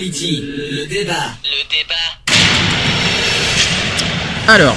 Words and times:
Le 0.00 0.86
débat. 0.86 1.14
Le 1.42 1.68
débat. 1.68 1.94
Alors, 4.46 4.76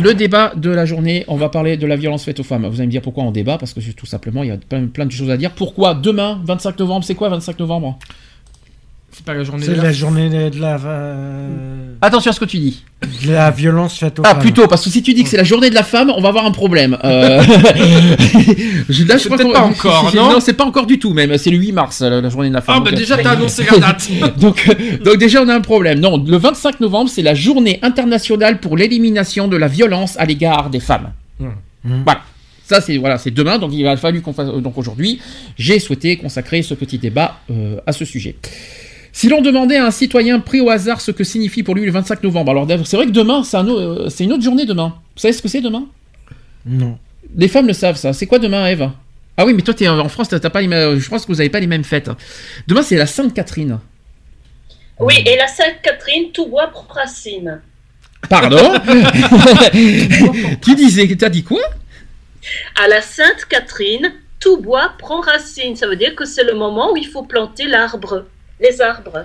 le 0.00 0.14
débat 0.14 0.52
de 0.54 0.70
la 0.70 0.86
journée, 0.86 1.24
on 1.26 1.34
va 1.36 1.48
parler 1.48 1.76
de 1.76 1.84
la 1.88 1.96
violence 1.96 2.24
faite 2.24 2.38
aux 2.38 2.44
femmes. 2.44 2.64
Vous 2.68 2.76
allez 2.76 2.86
me 2.86 2.90
dire 2.92 3.02
pourquoi 3.02 3.24
on 3.24 3.32
débat, 3.32 3.58
parce 3.58 3.72
que 3.72 3.80
tout 3.90 4.06
simplement, 4.06 4.44
il 4.44 4.50
y 4.50 4.52
a 4.52 4.56
plein, 4.56 4.86
plein 4.86 5.06
de 5.06 5.10
choses 5.10 5.30
à 5.30 5.36
dire. 5.36 5.50
Pourquoi 5.50 5.94
demain, 5.94 6.40
25 6.44 6.78
novembre, 6.78 7.04
c'est 7.04 7.16
quoi 7.16 7.30
25 7.30 7.58
novembre? 7.58 7.98
C'est 9.16 9.24
pas 9.24 9.34
la 9.34 9.44
journée 9.44 9.64
C'est 9.64 9.74
de 9.76 9.80
la 9.80 9.92
journée 9.92 10.28
de 10.50 10.60
la, 10.60 10.76
euh, 10.84 11.94
Attention 12.02 12.30
à 12.30 12.34
ce 12.34 12.40
que 12.40 12.44
tu 12.46 12.58
dis. 12.58 12.82
de 13.24 13.32
la 13.32 13.50
violence 13.52 13.96
faite 13.98 14.18
aux 14.18 14.22
Ah, 14.24 14.30
femmes. 14.30 14.40
plutôt, 14.40 14.66
parce 14.66 14.82
que 14.84 14.90
si 14.90 15.02
tu 15.04 15.14
dis 15.14 15.22
que 15.22 15.28
c'est 15.28 15.36
la 15.36 15.44
journée 15.44 15.70
de 15.70 15.74
la 15.74 15.84
femme, 15.84 16.12
on 16.16 16.20
va 16.20 16.30
avoir 16.30 16.44
un 16.46 16.50
problème. 16.50 16.98
Euh... 17.04 17.40
je, 18.88 19.04
là, 19.04 19.16
je 19.16 19.28
crois 19.28 19.38
pas 19.38 19.60
encore, 19.62 20.12
non 20.14 20.32
Non, 20.32 20.40
c'est 20.40 20.54
pas 20.54 20.64
encore 20.64 20.86
du 20.86 20.98
tout, 20.98 21.12
même. 21.14 21.36
C'est 21.38 21.50
le 21.50 21.58
8 21.58 21.72
mars, 21.72 22.00
la, 22.00 22.20
la 22.20 22.28
journée 22.28 22.48
de 22.48 22.54
la 22.54 22.60
femme. 22.60 22.76
Ah, 22.78 22.80
bah 22.80 22.90
Donc, 22.90 22.98
déjà, 22.98 23.14
euh, 23.16 23.22
t'as 23.22 23.30
annoncé 23.30 23.64
la 23.70 23.78
date. 23.78 24.08
donc, 24.38 24.68
euh, 24.68 24.98
donc 24.98 25.16
déjà, 25.18 25.42
on 25.42 25.48
a 25.48 25.54
un 25.54 25.60
problème. 25.60 26.00
Non, 26.00 26.22
le 26.22 26.36
25 26.36 26.80
novembre, 26.80 27.08
c'est 27.08 27.22
la 27.22 27.34
journée 27.34 27.78
internationale 27.82 28.58
pour 28.58 28.76
l'élimination 28.76 29.46
de 29.48 29.56
la 29.56 29.68
violence 29.68 30.16
à 30.18 30.24
l'égard 30.24 30.70
des 30.70 30.80
femmes. 30.80 31.12
Mmh. 31.38 31.48
Voilà. 32.04 32.20
Ça, 32.66 32.80
c'est 32.80 32.96
voilà, 32.96 33.18
c'est 33.18 33.30
demain, 33.30 33.58
donc 33.58 33.72
il 33.74 33.86
a 33.86 33.94
fallu 33.98 34.22
qu'on 34.22 34.32
fasse. 34.32 34.48
Donc 34.48 34.78
aujourd'hui, 34.78 35.20
j'ai 35.58 35.78
souhaité 35.78 36.16
consacrer 36.16 36.62
ce 36.62 36.72
petit 36.72 36.96
débat 36.96 37.40
euh, 37.50 37.76
à 37.86 37.92
ce 37.92 38.06
sujet. 38.06 38.36
Si 39.16 39.28
l'on 39.28 39.40
demandait 39.42 39.76
à 39.76 39.86
un 39.86 39.90
citoyen 39.92 40.40
pris 40.40 40.60
au 40.60 40.70
hasard 40.70 41.00
ce 41.00 41.12
que 41.12 41.22
signifie 41.22 41.62
pour 41.62 41.76
lui 41.76 41.84
le 41.86 41.92
25 41.92 42.20
novembre, 42.24 42.50
alors 42.50 42.66
c'est 42.84 42.96
vrai 42.96 43.06
que 43.06 43.12
demain, 43.12 43.44
c'est 43.44 43.56
un 43.56 43.68
au- 43.68 43.78
euh, 43.78 44.08
c'est 44.08 44.24
une 44.24 44.32
autre 44.32 44.42
journée 44.42 44.66
demain. 44.66 44.88
Vous 45.14 45.20
savez 45.20 45.32
ce 45.32 45.40
que 45.40 45.46
c'est 45.46 45.60
demain? 45.60 45.86
Non. 46.66 46.98
Les 47.36 47.46
femmes 47.46 47.68
le 47.68 47.74
savent, 47.74 47.94
ça. 47.96 48.12
C'est 48.12 48.26
quoi 48.26 48.40
demain, 48.40 48.66
Eve? 48.66 48.90
Ah 49.36 49.46
oui, 49.46 49.54
mais 49.54 49.62
toi, 49.62 49.72
t'es 49.72 49.86
en 49.86 50.08
France, 50.08 50.28
t'as 50.28 50.40
pas 50.50 50.60
les 50.60 50.66
mêmes- 50.66 50.98
je 50.98 51.08
pense 51.08 51.22
que 51.26 51.28
vous 51.32 51.38
n'avez 51.38 51.48
pas 51.48 51.60
les 51.60 51.68
mêmes 51.68 51.84
fêtes. 51.84 52.10
Demain, 52.66 52.82
c'est 52.82 52.96
la 52.96 53.06
Sainte 53.06 53.32
Catherine. 53.34 53.78
Oui, 54.98 55.14
et 55.26 55.36
la 55.36 55.46
Sainte-Catherine, 55.48 56.30
tout 56.32 56.46
bois 56.46 56.68
pour 56.68 56.86
racine. 56.92 57.60
Pardon? 58.28 58.74
Tu 59.72 60.74
disais, 60.74 61.06
t'as 61.16 61.28
dit 61.28 61.42
quoi? 61.44 61.60
À 62.82 62.88
la 62.88 63.00
Sainte-Catherine, 63.00 64.12
tout 64.40 64.58
bois 64.60 64.92
prend 64.98 65.20
racine. 65.20 65.76
Ça 65.76 65.86
veut 65.88 65.96
dire 65.96 66.14
que 66.14 66.24
c'est 66.24 66.44
le 66.44 66.54
moment 66.54 66.92
où 66.92 66.96
il 66.96 67.06
faut 67.08 67.22
planter 67.24 67.66
l'arbre, 67.66 68.24
les 68.60 68.80
arbres. 68.80 69.24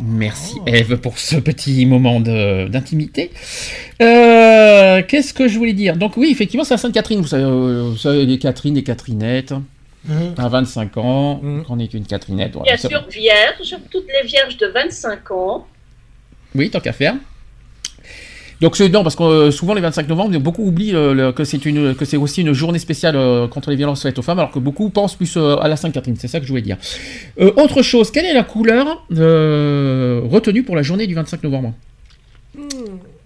Merci 0.00 0.56
Eve 0.66 0.96
pour 0.96 1.18
ce 1.18 1.36
petit 1.36 1.86
moment 1.86 2.18
de- 2.20 2.66
d'intimité. 2.68 3.30
Euh, 4.02 5.02
Qu'est-ce 5.06 5.32
que 5.32 5.46
je 5.46 5.56
voulais 5.56 5.72
dire? 5.72 5.96
Donc 5.96 6.16
oui, 6.16 6.30
effectivement, 6.32 6.64
c'est 6.64 6.74
la 6.74 6.78
Sainte-Catherine. 6.78 7.20
Vous 7.20 7.28
savez, 7.28 7.44
euh, 7.44 7.90
vous 7.90 7.96
savez, 7.96 8.26
les 8.26 8.38
Catherines, 8.38 8.74
les 8.74 8.82
Catherinettes. 8.82 9.54
Mhm. 10.06 10.34
À 10.38 10.48
25 10.48 10.96
ans, 10.96 11.40
Mhm. 11.42 11.64
qu'on 11.64 11.78
est 11.78 11.92
une 11.92 12.06
Catherinette. 12.06 12.56
Bien 12.62 12.76
sûr, 12.76 13.06
vierges, 13.10 13.76
toutes 13.90 14.06
les 14.08 14.26
vierges 14.26 14.56
de 14.56 14.66
25 14.66 15.30
ans. 15.30 15.66
Oui, 16.54 16.70
tant 16.70 16.80
qu'à 16.80 16.92
faire. 16.94 17.14
Donc 18.60 18.76
c'est 18.76 18.88
non 18.90 19.02
parce 19.02 19.16
que 19.16 19.22
euh, 19.22 19.50
souvent 19.50 19.72
les 19.74 19.80
25 19.80 20.06
novembre, 20.08 20.38
beaucoup 20.38 20.62
oublient 20.66 20.94
euh, 20.94 21.14
le- 21.14 21.32
que 21.32 21.44
c'est 21.44 21.64
une 21.64 21.94
que 21.94 22.04
c'est 22.04 22.18
aussi 22.18 22.42
une 22.42 22.52
journée 22.52 22.78
spéciale 22.78 23.16
euh, 23.16 23.48
contre 23.48 23.70
les 23.70 23.76
violences 23.76 24.02
faites 24.02 24.18
aux 24.18 24.22
femmes, 24.22 24.38
alors 24.38 24.50
que 24.50 24.58
beaucoup 24.58 24.90
pensent 24.90 25.14
plus 25.16 25.34
euh, 25.38 25.56
à 25.56 25.66
la 25.68 25.76
Sainte 25.76 25.94
Catherine. 25.94 26.16
C'est 26.18 26.28
ça 26.28 26.40
que 26.40 26.44
je 26.44 26.50
voulais 26.50 26.60
dire. 26.62 26.76
Euh, 27.40 27.52
autre 27.56 27.80
chose, 27.82 28.10
quelle 28.10 28.26
est 28.26 28.34
la 28.34 28.44
couleur 28.44 29.04
euh, 29.12 30.20
retenue 30.24 30.62
pour 30.62 30.76
la 30.76 30.82
journée 30.82 31.06
du 31.06 31.14
25 31.14 31.42
novembre? 31.42 31.72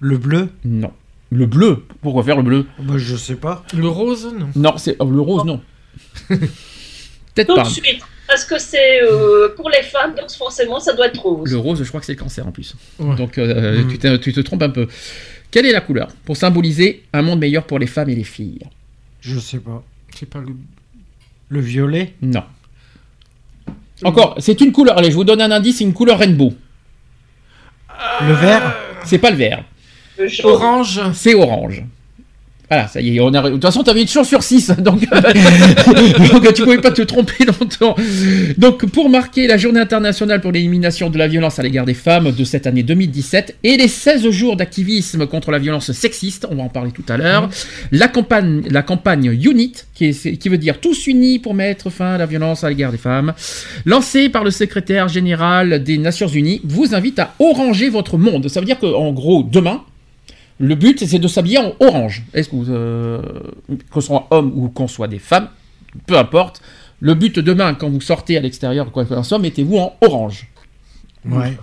Le 0.00 0.18
bleu? 0.18 0.50
Non. 0.64 0.92
Le 1.30 1.46
bleu. 1.46 1.82
Pourquoi 2.00 2.22
faire 2.22 2.36
le 2.36 2.42
bleu? 2.42 2.66
Bah, 2.78 2.94
Je 2.96 3.16
sais 3.16 3.34
pas. 3.34 3.64
Le 3.76 3.88
rose, 3.88 4.32
non. 4.38 4.48
Non, 4.54 4.74
c'est 4.76 4.94
oh, 5.00 5.04
le 5.10 5.20
rose, 5.20 5.44
non. 5.44 5.60
Peut-être 6.28 7.48
Tout 7.48 7.54
pas. 7.56 7.64
Parce 8.26 8.44
que 8.44 8.58
c'est 8.58 9.02
euh, 9.02 9.54
pour 9.54 9.68
les 9.70 9.82
femmes, 9.82 10.14
donc 10.14 10.30
forcément, 10.30 10.80
ça 10.80 10.94
doit 10.94 11.06
être 11.08 11.20
rose. 11.20 11.50
Le 11.50 11.58
rose, 11.58 11.82
je 11.82 11.88
crois 11.88 12.00
que 12.00 12.06
c'est 12.06 12.14
le 12.14 12.18
cancer 12.18 12.46
en 12.46 12.52
plus. 12.52 12.74
Ouais. 12.98 13.14
Donc 13.16 13.36
euh, 13.38 13.82
tu, 13.88 13.98
te, 13.98 14.16
tu 14.16 14.32
te 14.32 14.40
trompes 14.40 14.62
un 14.62 14.70
peu. 14.70 14.88
Quelle 15.50 15.66
est 15.66 15.72
la 15.72 15.80
couleur 15.82 16.08
pour 16.24 16.36
symboliser 16.36 17.04
un 17.12 17.22
monde 17.22 17.40
meilleur 17.40 17.64
pour 17.64 17.78
les 17.78 17.86
femmes 17.86 18.08
et 18.08 18.14
les 18.14 18.24
filles? 18.24 18.60
Je 19.20 19.38
sais 19.38 19.58
pas. 19.58 19.82
C'est 20.14 20.28
pas 20.28 20.40
le. 20.40 20.48
Le 21.50 21.60
violet? 21.60 22.14
Non. 22.22 22.44
Encore, 24.02 24.36
c'est 24.38 24.60
une 24.60 24.72
couleur. 24.72 24.98
Allez, 24.98 25.10
je 25.10 25.14
vous 25.14 25.24
donne 25.24 25.40
un 25.40 25.50
indice, 25.50 25.78
c'est 25.78 25.84
une 25.84 25.92
couleur 25.92 26.18
rainbow. 26.18 26.52
Le 28.22 28.32
vert? 28.32 28.74
C'est 29.04 29.18
pas 29.18 29.30
le 29.30 29.36
vert, 29.36 29.64
Le. 30.18 30.28
Orange. 30.46 31.00
c'est 31.12 31.34
orange. 31.34 31.84
Voilà, 32.70 32.88
ça 32.88 33.00
y 33.00 33.16
est, 33.16 33.20
on 33.20 33.28
a... 33.34 33.42
De 33.42 33.50
toute 33.50 33.62
façon, 33.62 33.82
tu 33.82 33.90
avais 33.90 34.02
une 34.02 34.08
chance 34.08 34.28
sur 34.28 34.42
6, 34.42 34.72
donc... 34.78 35.00
donc 36.32 36.54
tu 36.54 36.62
pouvais 36.62 36.78
pas 36.80 36.90
te 36.90 37.02
tromper 37.02 37.44
longtemps. 37.60 37.94
Donc, 38.58 38.86
pour 38.86 39.08
marquer 39.10 39.46
la 39.46 39.56
journée 39.56 39.80
internationale 39.80 40.40
pour 40.40 40.50
l'élimination 40.52 41.10
de 41.10 41.18
la 41.18 41.28
violence 41.28 41.58
à 41.58 41.62
l'égard 41.62 41.84
des 41.84 41.94
femmes 41.94 42.32
de 42.32 42.44
cette 42.44 42.66
année 42.66 42.82
2017 42.82 43.56
et 43.64 43.76
les 43.76 43.88
16 43.88 44.30
jours 44.30 44.56
d'activisme 44.56 45.26
contre 45.26 45.50
la 45.50 45.58
violence 45.58 45.92
sexiste, 45.92 46.46
on 46.50 46.54
va 46.56 46.62
en 46.62 46.68
parler 46.68 46.90
tout 46.90 47.04
à 47.08 47.16
l'heure, 47.16 47.48
la 47.92 48.08
campagne, 48.08 48.62
la 48.70 48.82
campagne 48.82 49.26
UNIT, 49.42 49.84
qui, 49.94 50.06
est- 50.06 50.36
qui 50.38 50.48
veut 50.48 50.58
dire 50.58 50.80
tous 50.80 51.06
unis 51.06 51.38
pour 51.38 51.54
mettre 51.54 51.90
fin 51.90 52.14
à 52.14 52.18
la 52.18 52.26
violence 52.26 52.64
à 52.64 52.68
l'égard 52.70 52.92
des 52.92 52.98
femmes, 52.98 53.34
lancée 53.84 54.28
par 54.28 54.42
le 54.44 54.50
secrétaire 54.50 55.08
général 55.08 55.82
des 55.82 55.98
Nations 55.98 56.28
Unies, 56.28 56.60
vous 56.64 56.94
invite 56.94 57.18
à 57.18 57.34
oranger 57.38 57.88
votre 57.90 58.16
monde. 58.18 58.48
Ça 58.48 58.60
veut 58.60 58.66
dire 58.66 58.78
qu'en 58.78 59.12
gros, 59.12 59.42
demain, 59.42 59.82
le 60.58 60.74
but, 60.74 61.04
c'est 61.06 61.18
de 61.18 61.28
s'habiller 61.28 61.58
en 61.58 61.74
orange. 61.80 62.22
Est-ce 62.32 62.48
que 62.48 62.56
vous, 62.56 62.70
euh, 62.70 63.20
qu'on 63.90 64.00
soit 64.00 64.26
homme 64.30 64.52
ou 64.54 64.68
qu'on 64.68 64.88
soit 64.88 65.08
des 65.08 65.18
femmes, 65.18 65.48
peu 66.06 66.16
importe. 66.16 66.60
Le 67.00 67.14
but 67.14 67.38
demain, 67.38 67.74
quand 67.74 67.90
vous 67.90 68.00
sortez 68.00 68.36
à 68.36 68.40
l'extérieur, 68.40 68.90
quoi 68.92 69.04
que 69.04 69.14
ce 69.14 69.22
soit, 69.22 69.38
mettez-vous 69.38 69.78
en 69.78 69.96
orange. 70.00 70.46
Ouais. 71.24 71.56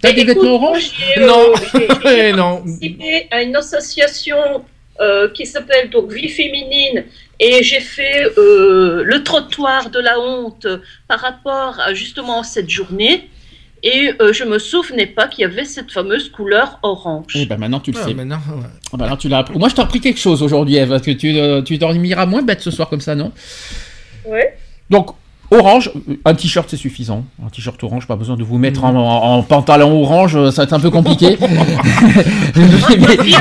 T'as 0.00 0.12
des 0.12 0.24
vêtements 0.24 0.54
orange? 0.54 0.90
J'ai, 1.14 1.22
euh, 1.22 1.26
Non. 1.26 1.52
j'ai- 2.04 2.32
non. 2.32 2.56
participé 2.58 3.26
à 3.30 3.42
une 3.42 3.56
association 3.56 4.36
euh, 5.00 5.28
qui 5.30 5.46
s'appelle 5.46 5.90
donc 5.90 6.12
Vie 6.12 6.28
féminine 6.28 7.04
et 7.38 7.62
j'ai 7.62 7.80
fait 7.80 8.26
euh, 8.38 9.02
le 9.04 9.22
trottoir 9.22 9.90
de 9.90 9.98
la 9.98 10.18
honte 10.20 10.66
par 11.08 11.20
rapport 11.20 11.80
à 11.80 11.92
justement 11.94 12.42
cette 12.42 12.68
journée 12.70 13.28
et 13.82 14.12
euh, 14.20 14.32
je 14.32 14.44
me 14.44 14.58
souvenais 14.58 15.06
pas 15.06 15.26
qu'il 15.28 15.42
y 15.42 15.44
avait 15.44 15.64
cette 15.64 15.90
fameuse 15.90 16.28
couleur 16.30 16.78
orange. 16.82 17.32
Eh 17.34 17.46
ben 17.46 17.56
maintenant 17.58 17.80
tu 17.80 17.92
le 17.92 17.98
Ah, 18.00 18.04
sais. 18.04 18.14
maintenant, 18.14 18.36
ouais. 18.48 18.64
Ah 18.92 18.96
ben 18.96 19.06
là, 19.06 19.16
tu 19.16 19.28
l'as 19.28 19.38
appris. 19.38 19.58
Moi 19.58 19.68
je 19.68 19.74
t'ai 19.74 19.82
appris 19.82 20.00
quelque 20.00 20.18
chose 20.20 20.42
aujourd'hui, 20.42 20.76
Eve, 20.76 20.88
parce 20.90 21.02
que 21.02 21.10
tu, 21.12 21.36
euh, 21.38 21.62
tu 21.62 21.78
dormiras 21.78 22.26
moins 22.26 22.42
bête 22.42 22.60
ce 22.60 22.70
soir 22.70 22.88
comme 22.88 23.00
ça, 23.00 23.14
non? 23.14 23.32
Ouais. 24.26 24.56
Donc, 24.90 25.10
orange, 25.50 25.90
un 26.24 26.34
t-shirt 26.34 26.68
c'est 26.70 26.76
suffisant. 26.76 27.24
Un 27.44 27.48
t-shirt 27.48 27.82
orange, 27.84 28.06
pas 28.06 28.16
besoin 28.16 28.36
de 28.36 28.42
vous 28.44 28.58
mettre 28.58 28.84
en, 28.84 28.94
en- 28.94 29.36
en 29.38 29.42
pantalon 29.42 30.02
orange, 30.02 30.36
euh, 30.36 30.50
ça 30.50 30.62
va 30.62 30.64
être 30.64 30.72
un 30.74 30.80
peu 30.80 30.90
compliqué. 30.90 31.36
Mais-. 32.56 33.34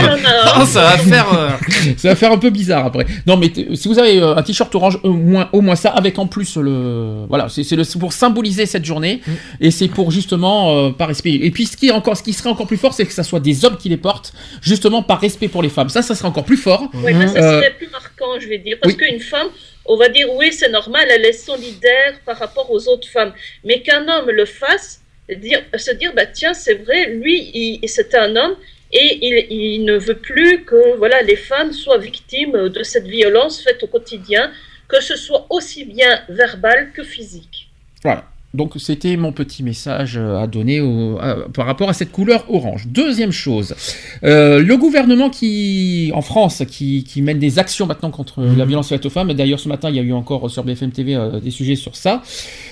Ah, 0.45 0.65
ça 0.65 0.81
va 0.81 0.97
faire. 0.97 1.27
euh, 1.33 1.49
ça 1.97 2.09
va 2.09 2.15
faire 2.15 2.31
un 2.31 2.37
peu 2.37 2.49
bizarre 2.49 2.85
après. 2.85 3.05
Non, 3.25 3.37
mais 3.37 3.51
si 3.75 3.87
vous 3.87 3.99
avez 3.99 4.19
euh, 4.21 4.35
un 4.35 4.41
t-shirt 4.43 4.73
orange, 4.75 4.99
au 5.03 5.13
moins, 5.13 5.49
au 5.53 5.61
moins 5.61 5.75
ça, 5.75 5.89
avec 5.89 6.17
en 6.19 6.27
plus 6.27 6.55
le. 6.57 7.25
Voilà, 7.29 7.47
c'est 7.49 7.99
pour 7.99 8.13
symboliser 8.13 8.65
cette 8.65 8.85
journée 8.85 9.21
Mm. 9.27 9.31
et 9.62 9.71
c'est 9.71 9.88
pour 9.88 10.12
justement 10.12 10.75
euh, 10.75 10.89
par 10.91 11.07
respect. 11.07 11.33
Et 11.33 11.51
puis 11.51 11.65
ce 11.65 11.75
qui, 11.77 11.88
est 11.88 11.91
encore, 11.91 12.15
ce 12.17 12.23
qui 12.23 12.33
serait 12.33 12.50
encore 12.50 12.67
plus 12.67 12.77
fort, 12.77 12.94
c'est 12.94 13.05
que 13.05 13.13
ça 13.13 13.23
soit 13.23 13.39
des 13.39 13.65
hommes 13.65 13.77
qui 13.77 13.89
les 13.89 13.97
portent, 13.97 14.33
justement 14.62 15.01
par 15.03 15.19
respect 15.19 15.47
pour 15.47 15.62
les 15.62 15.69
femmes. 15.69 15.89
Ça, 15.89 16.01
ça 16.01 16.15
serait 16.15 16.27
encore 16.27 16.44
plus 16.45 16.57
fort. 16.57 16.83
Oui, 16.94 17.13
mais 17.13 17.27
ça 17.27 17.33
serait 17.41 17.73
plus 17.77 17.89
marquant, 17.91 18.39
je 18.39 18.47
vais 18.47 18.57
dire. 18.59 18.77
Parce 18.81 18.94
oui. 18.94 19.00
qu'une 19.07 19.19
femme, 19.19 19.47
on 19.89 19.97
va 19.97 20.07
dire, 20.07 20.31
oui, 20.33 20.53
c'est 20.53 20.69
normal, 20.69 21.07
elle 21.09 21.25
est 21.25 21.33
solidaire 21.33 22.19
par 22.24 22.38
rapport 22.38 22.71
aux 22.71 22.88
autres 22.88 23.09
femmes. 23.09 23.33
Mais 23.63 23.81
qu'un 23.81 24.07
homme 24.07 24.30
le 24.30 24.45
fasse, 24.45 25.01
se 25.27 25.91
dire, 25.91 26.13
bah 26.15 26.27
tiens, 26.27 26.53
c'est 26.53 26.75
vrai, 26.75 27.09
lui, 27.09 27.81
c'est 27.88 28.13
un 28.15 28.36
homme 28.36 28.56
et 28.91 29.19
il, 29.51 29.83
ne 29.86 29.97
veut 29.97 30.18
plus 30.18 30.63
que 30.63 30.95
voilà, 30.97 31.21
les 31.21 31.36
femmes 31.36 31.74
soient 31.74 31.97
victimes 31.97 32.69
de 32.69 32.83
cette 32.83 33.07
violence 33.07 33.62
faite 33.63 33.83
au 33.83 33.88
quotidien, 33.88 34.51
que 34.88 35.01
ce 35.01 35.15
soit 35.15 35.45
aussi 35.50 35.86
bien 35.86 36.24
verbal 36.30 36.91
que 36.94 37.03
physique. 37.03 37.69
Voilà. 38.03 38.25
Donc 38.56 38.74
c'était 38.80 39.16
mon 39.16 39.31
petit 39.31 39.62
message 39.62 40.18
euh, 40.18 40.38
à 40.42 40.48
donner 40.48 40.81
au- 40.81 41.19
à- 41.19 41.48
par 41.54 41.68
rapport 41.68 41.88
à 41.88 41.94
cette 41.94 42.12
couleur 42.12 42.46
orange. 42.50 42.88
Deuxième 42.88 43.31
chose, 43.31 43.75
euh, 44.24 44.60
le 44.63 44.75
gouvernement 44.75 45.30
qui 45.30 46.12
en 46.16 46.22
France 46.22 46.63
qui, 46.68 47.04
qui 47.04 47.22
mène 47.22 47.38
des 47.38 47.60
actions 47.60 47.86
maintenant 47.86 48.10
contre 48.10 48.42
Mhm. 48.42 48.57
la 48.57 48.66
violence 48.66 48.90
faite 48.90 49.06
aux 49.06 49.12
femmes. 49.12 49.34
D'ailleurs 49.34 49.60
ce 49.60 49.69
matin 49.69 49.90
il 49.92 49.98
y 49.98 50.00
a 50.00 50.01
eu 50.01 50.13
encore 50.13 50.50
sur 50.50 50.63
BFM 50.63 50.90
TV 50.92 51.13
euh, 51.16 51.40
des 51.40 51.51
sujets 51.51 51.75
sur 51.75 51.96
ça. 51.96 52.24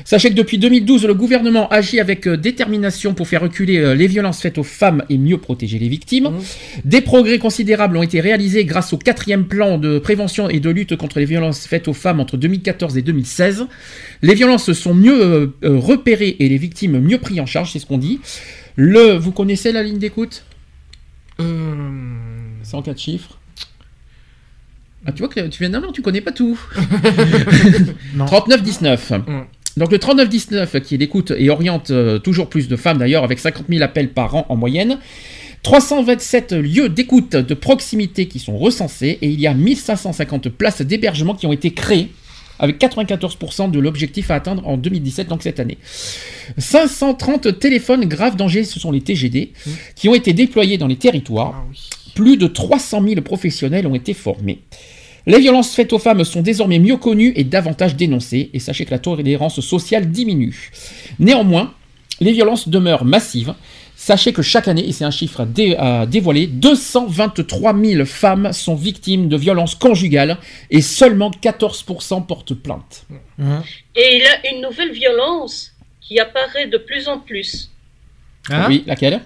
Sachez 0.03 0.29
que 0.29 0.33
depuis 0.33 0.57
2012 0.57 1.05
le 1.05 1.13
gouvernement 1.13 1.67
agit 1.69 1.99
avec 1.99 2.27
détermination 2.27 3.13
pour 3.13 3.27
faire 3.27 3.41
reculer 3.41 3.95
les 3.95 4.07
violences 4.07 4.41
faites 4.41 4.57
aux 4.57 4.63
femmes 4.63 5.03
et 5.09 5.17
mieux 5.19 5.37
protéger 5.37 5.77
les 5.77 5.89
victimes. 5.89 6.29
Mhm. 6.29 6.39
Des 6.85 7.01
progrès 7.01 7.37
considérables 7.37 7.97
ont 7.97 8.03
été 8.03 8.19
réalisés 8.19 8.65
grâce 8.65 8.93
au 8.93 8.97
quatrième 8.97 9.45
plan 9.45 9.77
de 9.77 9.99
prévention 9.99 10.49
et 10.49 10.59
de 10.59 10.71
lutte 10.71 10.95
contre 10.95 11.19
les 11.19 11.25
violences 11.25 11.67
faites 11.67 11.87
aux 11.87 11.93
femmes 11.93 12.19
entre 12.19 12.35
2014 12.35 12.97
et 12.97 13.03
2016. 13.03 13.67
Les 14.23 14.33
violences 14.33 14.73
sont 14.73 14.95
mieux 14.95 15.21
euh, 15.21 15.53
euh, 15.67 15.77
repérées 15.77 16.37
et 16.39 16.49
les 16.49 16.57
victimes 16.57 16.99
mieux 16.99 17.17
prises 17.17 17.39
en 17.39 17.45
charge, 17.45 17.71
c'est 17.73 17.79
ce 17.79 17.85
qu'on 17.85 17.97
dit. 17.97 18.19
Le, 18.75 19.17
vous 19.17 19.31
connaissez 19.31 19.71
la 19.71 19.83
ligne 19.83 19.97
d'écoute? 19.97 20.43
Euh, 21.39 21.73
C'est 22.63 22.75
en 22.75 22.81
quatre 22.81 22.99
chiffres. 22.99 23.37
Ah, 25.05 25.11
tu 25.11 25.19
vois 25.19 25.29
que 25.29 25.47
tu 25.47 25.59
viens 25.59 25.69
d'un 25.69 25.91
tu 25.91 26.01
connais 26.01 26.21
pas 26.21 26.31
tout. 26.31 26.59
Non. 28.15 28.25
39-19. 28.25 29.19
Mm. 29.19 29.45
Donc 29.77 29.91
le 29.91 29.97
39-19 29.97 30.81
qui 30.81 30.95
est 30.95 30.97
l'écoute 30.97 31.31
et 31.37 31.49
oriente 31.49 31.91
euh, 31.91 32.17
toujours 32.17 32.49
plus 32.49 32.67
de 32.67 32.75
femmes 32.75 32.97
d'ailleurs 32.97 33.23
avec 33.23 33.37
50 33.39 33.65
000 33.69 33.83
appels 33.83 34.09
par 34.09 34.35
an 34.35 34.45
en 34.49 34.55
moyenne. 34.55 34.97
327 35.63 36.53
lieux 36.53 36.89
d'écoute 36.89 37.35
de 37.35 37.53
proximité 37.53 38.27
qui 38.27 38.39
sont 38.39 38.57
recensés 38.57 39.17
et 39.21 39.27
il 39.27 39.39
y 39.39 39.47
a 39.47 39.53
1550 39.53 40.49
places 40.49 40.81
d'hébergement 40.81 41.35
qui 41.35 41.45
ont 41.45 41.53
été 41.53 41.71
créées 41.71 42.09
avec 42.59 42.79
94% 42.79 43.71
de 43.71 43.79
l'objectif 43.79 44.31
à 44.31 44.35
atteindre 44.35 44.67
en 44.67 44.77
2017, 44.77 45.27
donc 45.27 45.43
cette 45.43 45.59
année. 45.59 45.77
530 46.57 47.59
téléphones 47.59 48.05
graves 48.05 48.35
dangers, 48.35 48.63
ce 48.63 48.79
sont 48.79 48.91
les 48.91 49.01
TGD, 49.01 49.51
qui 49.95 50.09
ont 50.09 50.15
été 50.15 50.33
déployés 50.33 50.77
dans 50.77 50.87
les 50.87 50.95
territoires. 50.95 51.53
ah 51.55 51.65
oui. 51.69 51.79
Plus 52.15 52.37
de 52.37 52.47
300 52.47 53.03
000 53.07 53.21
professionnels 53.21 53.85
ont 53.85 53.93
été 53.93 54.15
formés. 54.15 54.61
Les 55.27 55.39
violences 55.39 55.75
faites 55.75 55.93
aux 55.93 55.99
femmes 55.99 56.23
sont 56.23 56.41
désormais 56.41 56.79
mieux 56.79 56.97
connues 56.97 57.33
et 57.35 57.43
davantage 57.43 57.95
dénoncées, 57.95 58.49
et 58.53 58.59
sachez 58.59 58.85
que 58.85 58.91
la 58.91 58.97
tolérance 58.97 59.59
sociale 59.59 60.09
diminue. 60.09 60.71
Néanmoins, 61.19 61.73
les 62.21 62.31
violences 62.31 62.69
demeurent 62.69 63.05
massives. 63.05 63.53
Sachez 64.07 64.31
que 64.31 64.41
chaque 64.41 64.69
année, 64.69 64.87
et 64.87 64.93
c'est 64.93 65.03
un 65.03 65.11
chiffre 65.11 65.41
à, 65.41 65.45
dé- 65.45 65.75
à 65.77 66.05
dévoiler, 66.05 66.47
223 66.47 67.75
000 67.77 68.05
femmes 68.05 68.53
sont 68.53 68.73
victimes 68.75 69.27
de 69.27 69.35
violences 69.35 69.75
conjugales 69.75 70.37
et 70.69 70.81
seulement 70.81 71.29
14% 71.29 72.25
portent 72.25 72.53
plainte. 72.53 73.05
Hein 73.37 73.61
Et 73.97 74.15
il 74.15 74.21
y 74.21 74.25
a 74.25 74.53
une 74.53 74.61
nouvelle 74.61 74.93
violence 74.93 75.73
qui 75.99 76.21
apparaît 76.21 76.67
de 76.67 76.77
plus 76.77 77.09
en 77.09 77.19
plus. 77.19 77.69
Hein 78.49 78.67
Oui, 78.69 78.85
laquelle? 78.87 79.19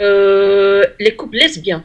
Euh, 0.00 0.82
les 0.98 1.14
couples 1.14 1.36
lesbiens. 1.36 1.84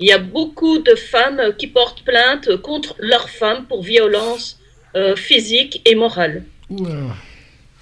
Il 0.00 0.06
y 0.08 0.12
a 0.12 0.18
beaucoup 0.18 0.78
de 0.78 0.94
femmes 0.94 1.40
qui 1.56 1.68
portent 1.68 2.02
plainte 2.02 2.54
contre 2.58 2.94
leurs 2.98 3.30
femmes 3.30 3.64
pour 3.66 3.82
violence 3.82 4.58
euh, 4.94 5.16
physique 5.16 5.80
et 5.86 5.94
morale. 5.94 6.44
Oula. 6.68 7.16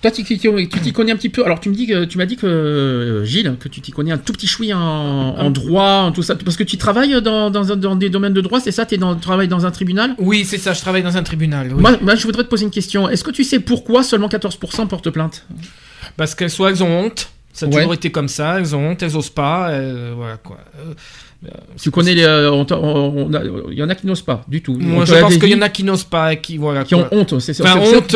Toi, 0.03 0.11
tu 0.11 0.23
t'y 0.25 0.39
connais 0.93 1.11
un 1.13 1.17
petit 1.17 1.31
peu. 1.31 1.45
Alors, 1.45 1.59
tu 1.59 1.69
me 1.71 1.75
dis 1.75 1.87
que 1.87 2.05
tu 2.05 2.19
m'as 2.19 2.27
dit 2.27 2.37
que 2.37 2.47
euh, 2.47 3.25
Gilles, 3.25 3.57
que 3.59 3.69
tu 3.69 3.81
t'y 3.81 3.91
connais 3.93 4.13
un 4.13 4.19
tout 4.19 4.33
petit 4.35 4.47
chouï 4.47 4.73
en, 4.75 4.79
en 4.81 5.51
droit, 5.51 6.03
en 6.05 6.13
tout 6.13 6.23
ça, 6.23 6.37
parce 6.37 6.57
que 6.57 6.63
tu 6.65 6.77
travailles 6.77 7.21
dans, 7.23 7.51
dans, 7.51 7.73
un- 7.73 7.77
dans 7.77 7.97
des 7.97 8.11
domaines 8.11 8.35
de 8.35 8.41
droit, 8.43 8.61
c'est 8.61 8.73
ça? 8.73 8.85
Tu 8.87 8.99
travailles 9.21 9.49
dans 9.49 9.65
un 9.67 9.71
tribunal? 9.71 10.15
Oui, 10.19 10.45
c'est 10.45 10.59
ça, 10.59 10.75
je 10.75 10.81
travaille 10.81 11.03
dans 11.03 11.17
un 11.17 11.23
tribunal. 11.23 11.69
oui. 11.75 11.81
moi, 11.81 11.97
moi, 12.03 12.15
je 12.15 12.23
voudrais 12.25 12.45
te 12.45 12.49
poser 12.49 12.65
une 12.67 12.71
question. 12.71 13.09
Est-ce 13.09 13.25
que 13.25 13.31
tu 13.31 13.43
sais 13.43 13.59
pourquoi 13.59 14.03
seulement 14.03 14.29
14% 14.29 14.87
portent 14.87 15.11
plainte? 15.11 15.47
Parce 16.17 16.35
qu'elles 16.35 16.51
soit 16.51 16.71
elles 16.71 16.83
ont 16.85 17.01
honte. 17.07 17.31
Ça 17.53 17.65
a 17.65 17.69
Ouais. 17.71 17.77
toujours 17.77 17.95
été 17.95 18.11
comme 18.13 18.29
ça, 18.29 18.59
elles 18.59 18.77
ont 18.77 18.91
honte, 18.91 19.03
elles 19.03 19.17
osent 19.17 19.31
pas, 19.31 19.71
euh, 19.71 20.13
voilà 20.15 20.37
quoi. 20.37 20.59
Euh, 20.79 20.93
Tu 21.83 21.91
connais 21.91 22.15
les. 22.15 22.21
Il 22.23 23.79
y 23.79 23.83
en 23.83 23.89
a 23.89 23.95
qui 23.95 24.07
n'osent 24.07 24.21
pas 24.23 24.45
du 24.47 24.61
tout. 24.63 24.77
moi 24.79 25.07
je 25.07 25.15
pense 25.15 25.39
qu'il 25.39 25.49
y 25.49 25.55
en 25.55 25.63
a 25.63 25.71
qui 25.71 25.83
n'osent 25.83 26.05
pas 26.05 26.37
qui 26.37 26.59
voilà. 26.59 26.85
qui 26.85 26.95
ont 26.95 27.09
honte. 27.13 27.41
C'est 27.41 27.55
ça. 27.55 27.65
Enfin, 27.65 27.81
honte. 27.81 28.15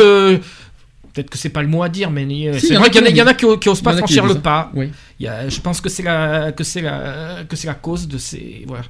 Peut-être 1.13 1.29
que 1.29 1.37
c'est 1.37 1.49
pas 1.49 1.61
le 1.61 1.67
mot 1.67 1.83
à 1.83 1.89
dire, 1.89 2.09
mais 2.11 2.23
euh, 2.47 2.57
Si, 2.57 2.67
c'est 2.67 2.75
vrai 2.75 2.89
qu'il 2.89 3.01
y 3.01 3.03
en 3.03 3.05
a, 3.05 3.09
qui 3.09 3.13
il 3.15 3.17
y 3.17 3.21
en 3.21 3.27
a 3.27 3.33
qui, 3.33 3.45
qui 3.59 3.69
osent 3.69 3.79
Il 3.79 3.81
y 3.81 3.83
pas 3.85 3.97
franchir 3.97 4.25
le 4.25 4.35
pas. 4.35 4.71
Oui. 4.73 4.89
Il 5.19 5.25
y 5.25 5.27
a- 5.27 5.49
je 5.49 5.59
pense 5.59 5.81
que 5.81 5.89
c'est 5.89 6.03
la 6.03 6.51
que 6.51 6.63
c'est 6.63 6.81
la 6.81 7.43
que 7.47 7.55
c'est 7.55 7.67
la 7.67 7.73
cause 7.73 8.07
de 8.07 8.17
ces 8.17 8.63
voilà 8.67 8.83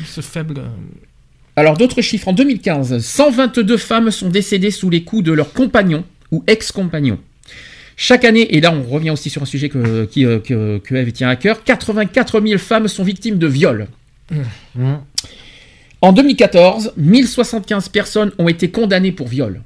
de 0.00 0.06
ce 0.06 0.20
faible. 0.20 0.58
euh, 0.58 0.68
Alors, 1.56 1.76
d'autres 1.76 2.00
chiffres. 2.02 2.28
En 2.28 2.32
2015, 2.32 2.98
122 2.98 3.76
femmes 3.76 4.10
sont 4.10 4.28
décédées 4.30 4.70
sous 4.70 4.88
les 4.90 5.04
coups 5.04 5.22
de 5.24 5.32
leurs 5.32 5.52
compagnons 5.52 6.04
ou 6.32 6.42
ex-compagnons. 6.46 7.18
Chaque 7.96 8.24
année, 8.24 8.56
et 8.56 8.62
là 8.62 8.72
on 8.72 8.82
revient 8.82 9.10
aussi 9.10 9.28
sur 9.28 9.42
un 9.42 9.46
sujet 9.46 9.68
que, 9.68 10.06
qui, 10.06 10.24
euh, 10.24 10.38
que, 10.38 10.78
que 10.78 10.94
Eve 10.94 11.12
tient 11.12 11.28
à 11.28 11.36
cœur, 11.36 11.62
84 11.64 12.40
000 12.40 12.58
femmes 12.58 12.88
sont 12.88 13.04
victimes 13.04 13.36
de 13.36 13.46
viols. 13.46 13.88
Hein 14.80 15.02
En 16.00 16.12
2014, 16.14 16.94
1075 16.96 17.90
personnes 17.90 18.32
ont 18.38 18.48
été 18.48 18.70
condamnées 18.70 19.12
pour 19.12 19.28
viol. 19.28 19.60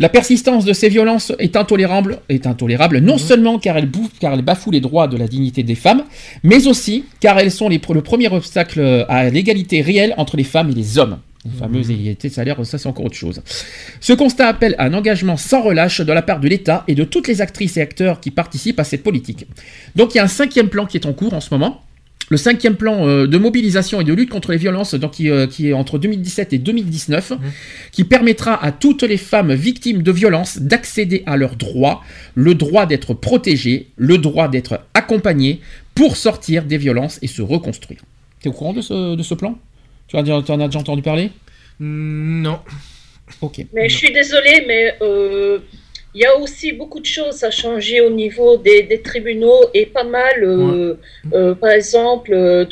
La 0.00 0.08
persistance 0.08 0.64
de 0.64 0.72
ces 0.72 0.88
violences 0.88 1.30
est 1.38 1.56
intolérable, 1.56 2.20
est 2.30 2.46
intolérable 2.46 3.00
non 3.00 3.18
seulement 3.18 3.58
car 3.58 3.76
elles, 3.76 3.84
bouffent- 3.90 4.18
car 4.18 4.32
elles 4.32 4.40
bafouent 4.40 4.70
les 4.70 4.80
droits 4.80 5.08
de 5.08 5.18
la 5.18 5.28
dignité 5.28 5.62
des 5.62 5.74
femmes, 5.74 6.04
mais 6.42 6.66
aussi 6.66 7.04
car 7.20 7.38
elles 7.38 7.50
sont 7.52 7.68
les 7.68 7.78
le 7.92 8.00
premier 8.00 8.28
obstacle 8.32 9.04
à 9.10 9.28
l'égalité 9.28 9.82
réelle 9.82 10.14
entre 10.16 10.38
les 10.38 10.44
femmes 10.44 10.70
et 10.70 10.74
les 10.74 10.96
hommes. 10.98 11.18
Les 11.44 11.58
fameuses 11.58 11.90
égalités 11.90 12.28
de 12.28 12.32
salaire, 12.32 12.64
ça 12.64 12.78
c'est 12.78 12.88
encore 12.88 13.04
autre 13.04 13.14
chose. 13.16 13.42
Ce 14.00 14.14
constat 14.14 14.48
appelle 14.48 14.74
à 14.78 14.84
un 14.84 14.94
engagement 14.94 15.36
sans 15.36 15.60
relâche 15.60 16.00
de 16.00 16.12
la 16.12 16.22
part 16.22 16.40
de 16.40 16.48
l'État 16.48 16.82
et 16.88 16.94
de 16.94 17.04
toutes 17.04 17.28
les 17.28 17.42
actrices 17.42 17.76
et 17.76 17.82
acteurs 17.82 18.20
qui 18.20 18.30
participent 18.30 18.80
à 18.80 18.84
cette 18.84 19.02
politique. 19.02 19.46
Donc 19.96 20.14
il 20.14 20.18
y 20.18 20.20
a 20.20 20.24
un 20.24 20.28
cinquième 20.28 20.68
plan 20.68 20.86
qui 20.86 20.96
est 20.96 21.06
en 21.06 21.12
cours 21.12 21.34
en 21.34 21.40
ce 21.40 21.48
moment. 21.52 21.82
Le 22.30 22.36
cinquième 22.36 22.76
plan 22.76 23.08
euh, 23.08 23.26
de 23.26 23.38
mobilisation 23.38 24.00
et 24.00 24.04
de 24.04 24.12
lutte 24.12 24.30
contre 24.30 24.52
les 24.52 24.56
violences, 24.56 24.94
donc, 24.94 25.10
qui, 25.10 25.28
euh, 25.28 25.48
qui 25.48 25.68
est 25.68 25.72
entre 25.72 25.98
2017 25.98 26.52
et 26.52 26.58
2019, 26.58 27.32
qui 27.90 28.04
permettra 28.04 28.62
à 28.64 28.70
toutes 28.70 29.02
les 29.02 29.16
femmes 29.16 29.52
victimes 29.52 30.02
de 30.02 30.12
violences 30.12 30.58
d'accéder 30.58 31.24
à 31.26 31.36
leurs 31.36 31.56
droits, 31.56 32.02
le 32.36 32.54
droit 32.54 32.86
d'être 32.86 33.14
protégées, 33.14 33.88
le 33.96 34.16
droit 34.16 34.46
d'être 34.46 34.80
accompagnées 34.94 35.60
pour 35.96 36.16
sortir 36.16 36.64
des 36.64 36.78
violences 36.78 37.18
et 37.20 37.26
se 37.26 37.42
reconstruire. 37.42 38.00
Tu 38.40 38.48
es 38.48 38.50
au 38.50 38.54
courant 38.54 38.74
de 38.74 38.80
ce, 38.80 39.16
de 39.16 39.22
ce 39.24 39.34
plan? 39.34 39.58
Tu 40.06 40.16
en 40.16 40.20
as 40.20 40.42
tu 40.42 40.52
en 40.52 40.60
as 40.60 40.66
déjà 40.66 40.78
entendu 40.78 41.02
parler? 41.02 41.30
Non. 41.80 42.60
Ok. 43.40 43.66
Mais 43.72 43.88
je 43.88 43.96
suis 43.96 44.12
désolée, 44.12 44.64
mais 44.68 44.94
euh, 45.02 45.58
il 46.14 46.22
y 46.22 46.24
a 46.24 46.36
aussi 46.36 46.72
beaucoup 46.72 47.00
de 47.00 47.06
choses 47.06 47.44
à 47.44 47.50
changer 47.50 48.00
au 48.00 48.10
niveau 48.10 48.56
des, 48.56 48.82
des 48.82 49.00
tribunaux 49.00 49.60
et 49.74 49.86
pas 49.86 50.02
mal, 50.02 50.42
euh, 50.42 50.94
euh, 51.32 51.54
par 51.54 51.70
exemple, 51.70 52.32
euh, 52.32 52.64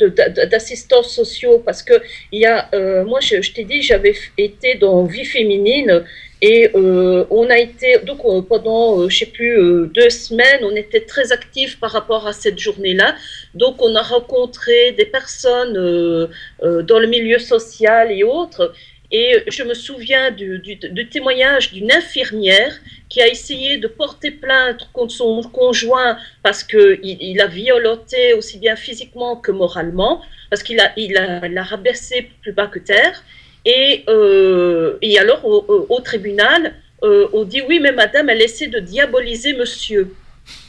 d'assistants 0.51 1.03
sociaux. 1.03 1.59
Parce 1.65 1.81
que 1.81 1.93
il 2.31 2.41
y 2.41 2.45
a, 2.45 2.69
euh, 2.73 3.05
moi, 3.05 3.19
je, 3.21 3.41
je 3.41 3.53
t'ai 3.53 3.63
dit, 3.63 3.81
j'avais 3.81 4.13
été 4.37 4.75
dans 4.75 5.03
Vie 5.05 5.23
féminine 5.23 6.03
et 6.41 6.69
euh, 6.75 7.25
on 7.29 7.49
a 7.49 7.57
été, 7.57 7.99
donc 8.05 8.19
euh, 8.25 8.41
pendant, 8.41 9.07
je 9.09 9.17
sais 9.19 9.25
plus, 9.25 9.87
deux 9.93 10.09
semaines, 10.09 10.61
on 10.63 10.75
était 10.75 11.01
très 11.01 11.31
actifs 11.31 11.79
par 11.79 11.91
rapport 11.91 12.27
à 12.27 12.33
cette 12.33 12.59
journée-là. 12.59 13.15
Donc 13.53 13.81
on 13.81 13.95
a 13.95 14.01
rencontré 14.01 14.91
des 14.93 15.05
personnes 15.05 15.77
euh, 15.77 16.27
euh, 16.63 16.81
dans 16.81 16.99
le 16.99 17.07
milieu 17.07 17.39
social 17.39 18.11
et 18.11 18.23
autres. 18.23 18.73
Et 19.11 19.43
je 19.47 19.63
me 19.63 19.73
souviens 19.73 20.29
du, 20.31 20.61
témoignage 21.11 21.71
d'une 21.71 21.91
infirmière 21.91 22.73
qui 23.09 23.21
a 23.21 23.27
essayé 23.27 23.77
de 23.77 23.87
porter 23.87 24.29
plainte 24.29 24.87
contre 24.93 25.13
son 25.13 25.41
conjoint 25.41 26.17
parce 26.43 26.63
qu'il 26.63 26.99
il 27.03 27.41
a 27.41 27.47
violenté 27.47 28.33
aussi 28.33 28.59
bien 28.59 28.75
physiquement 28.75 29.35
que 29.35 29.51
moralement, 29.51 30.21
parce 30.51 30.61
qu'il 30.61 30.79
a, 30.79 30.91
il 30.95 31.13
l'a 31.13 31.63
rabaissé 31.63 32.29
plus 32.41 32.51
bas 32.51 32.67
que 32.67 32.79
terre. 32.79 33.23
Et, 33.65 34.03
euh, 34.07 34.97
alors, 35.19 35.43
au 35.45 35.99
tribunal, 36.01 36.75
euh, 37.03 37.27
on 37.33 37.43
dit 37.45 37.61
oui, 37.67 37.79
mais 37.79 37.91
madame, 37.91 38.29
elle 38.29 38.41
essaie 38.41 38.67
de 38.67 38.79
diaboliser 38.79 39.53
monsieur. 39.53 40.13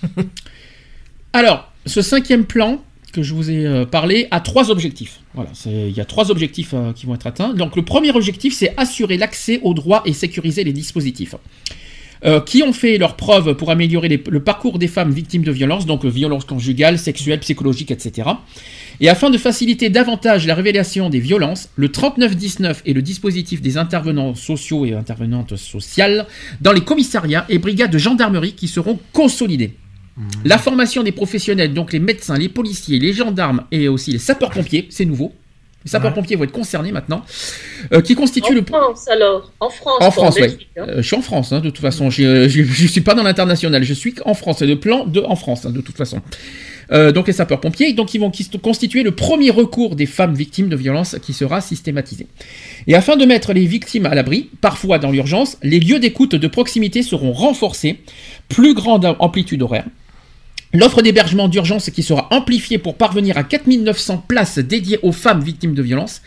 Alors, 1.33 1.73
ce 1.87 2.03
cinquième 2.03 2.47
plan 2.47 2.83
que 3.13 3.23
je 3.23 3.35
vous 3.35 3.51
ai 3.51 3.67
euh, 3.67 3.85
parlé 3.85 4.29
a 4.31 4.41
trois 4.41 4.71
objectifs. 4.71 5.21
Voilà, 5.35 5.51
il 5.67 5.91
y 5.91 6.01
a 6.01 6.05
trois 6.05 6.31
objectifs 6.31 6.75
euh, 6.75 6.93
qui 6.93 7.07
vont 7.07 7.15
être 7.15 7.27
atteints. 7.27 7.55
Donc, 7.55 7.77
le 7.77 7.83
premier 7.83 8.11
objectif, 8.11 8.55
c'est 8.55 8.75
assurer 8.77 9.17
l'accès 9.17 9.61
aux 9.63 9.75
droits 9.75 10.03
et 10.05 10.13
sécuriser 10.13 10.65
les 10.65 10.73
dispositifs. 10.73 11.35
Euh, 12.23 12.39
qui 12.39 12.63
ont 12.63 12.75
fait 12.75 12.99
leurs 12.99 13.17
preuves 13.17 13.55
pour 13.55 13.71
améliorer 13.71 14.09
le 14.29 14.41
parcours 14.41 14.79
des 14.79 14.89
femmes 14.89 15.11
victimes 15.11 15.43
de 15.43 15.51
violences, 15.51 15.87
donc 15.87 16.05
violences 16.05 16.45
conjugales, 16.45 16.99
sexuelles, 16.99 17.41
psychologiques, 17.41 17.91
etc. 17.91 18.29
Et 19.01 19.09
afin 19.09 19.31
de 19.31 19.39
faciliter 19.39 19.89
davantage 19.89 20.47
la 20.47 20.55
révélation 20.55 21.09
des 21.09 21.19
violences, 21.19 21.71
le 21.77 21.91
3919 21.91 22.83
est 22.85 22.93
le 22.93 23.01
dispositif 23.01 23.63
des 23.63 23.79
intervenants 23.79 24.35
sociaux 24.35 24.85
et 24.85 24.93
intervenantes 24.93 25.57
sociales 25.57 26.27
dans 26.61 26.73
les 26.73 26.83
commissariats 26.83 27.47
et 27.49 27.59
brigades 27.59 27.91
de 27.91 27.97
gendarmerie 27.97 28.53
qui 28.53 28.69
seront 28.69 28.99
consolidés. 29.15 29.73
La 30.45 30.59
formation 30.59 31.03
des 31.03 31.13
professionnels, 31.13 31.73
donc 31.73 31.93
les 31.93 31.99
médecins, 32.01 32.37
les 32.37 32.49
policiers, 32.49 32.99
les 32.99 33.13
gendarmes 33.13 33.65
et 33.71 33.89
aussi 33.89 34.11
les 34.13 34.19
sapeurs-pompiers, 34.19 34.87
c'est 34.91 35.05
nouveau. 35.05 35.33
Les 35.85 35.91
sapeurs-pompiers 35.91 36.37
vont 36.37 36.45
être 36.45 36.53
concernés 36.53 36.93
maintenant, 36.93 37.25
euh, 37.95 38.03
qui 38.03 38.15
constitue 38.15 38.53
En 38.53 38.55
le... 38.57 38.65
France, 38.67 39.09
alors. 39.09 39.51
En 39.61 39.71
France. 39.71 39.97
En 40.01 40.11
France, 40.11 40.35
oui. 40.37 40.43
Belgique, 40.43 40.69
hein. 40.77 40.85
je 40.99 41.03
suis 41.03 41.17
en 41.17 41.23
France, 41.23 41.53
hein, 41.53 41.61
de 41.61 41.71
toute 41.71 41.81
façon. 41.81 42.11
Je 42.11 42.45
ne 42.45 42.89
suis 42.89 43.01
pas 43.01 43.15
dans 43.15 43.23
l'international. 43.23 43.83
Je 43.83 43.95
suis 43.95 44.15
en 44.27 44.35
France. 44.35 44.57
C'est 44.59 44.67
le 44.67 44.79
plan 44.79 45.07
de 45.07 45.21
en 45.21 45.37
France, 45.37 45.65
hein, 45.65 45.71
de 45.71 45.81
toute 45.81 45.97
façon. 45.97 46.21
Euh, 46.93 47.13
donc 47.13 47.29
les 47.29 47.33
sapeurs-pompiers, 47.33 47.93
donc 47.93 48.15
ils 48.15 48.19
vont 48.19 48.31
qui- 48.31 48.51
constituer 48.59 49.05
le 49.05 49.13
premier 49.13 49.51
recours 49.51 49.95
des 49.95 50.07
femmes 50.07 50.35
victimes 50.35 50.69
de 50.69 50.77
violences 50.77 51.17
qui 51.23 51.33
sera 51.33 51.61
systématisé. 51.61 52.27
Et 52.89 52.95
afin 52.97 53.17
de 53.17 53.25
mettre 53.25 53.53
les 53.53 53.65
victimes 53.65 54.07
à 54.07 54.15
l'abri, 54.15 54.51
parfois 54.61 54.99
dans 54.99 55.13
l'urgence, 55.13 55.57
les 55.63 55.79
lieux 55.79 56.01
d'écoute 56.01 56.35
de 56.35 56.47
proximité 56.49 57.03
seront 57.05 57.33
renforcés, 57.33 58.01
plus 58.49 58.75
grande 58.75 59.17
amplitude 59.21 59.63
horaire. 59.63 59.85
L'offre 60.73 61.03
d'hébergement 61.03 61.49
d'urgence 61.49 61.91
qui 61.91 62.03
sera 62.03 62.29
amplifiée 62.31 62.79
pour 62.79 62.97
parvenir 62.97 63.37
à 63.37 63.43
4900 63.43 64.25
places 64.29 64.59
dédiées 64.59 65.01
aux 65.03 65.11
femmes 65.11 65.43
victimes 65.43 65.75
de 65.75 65.83
violences. 65.83 66.23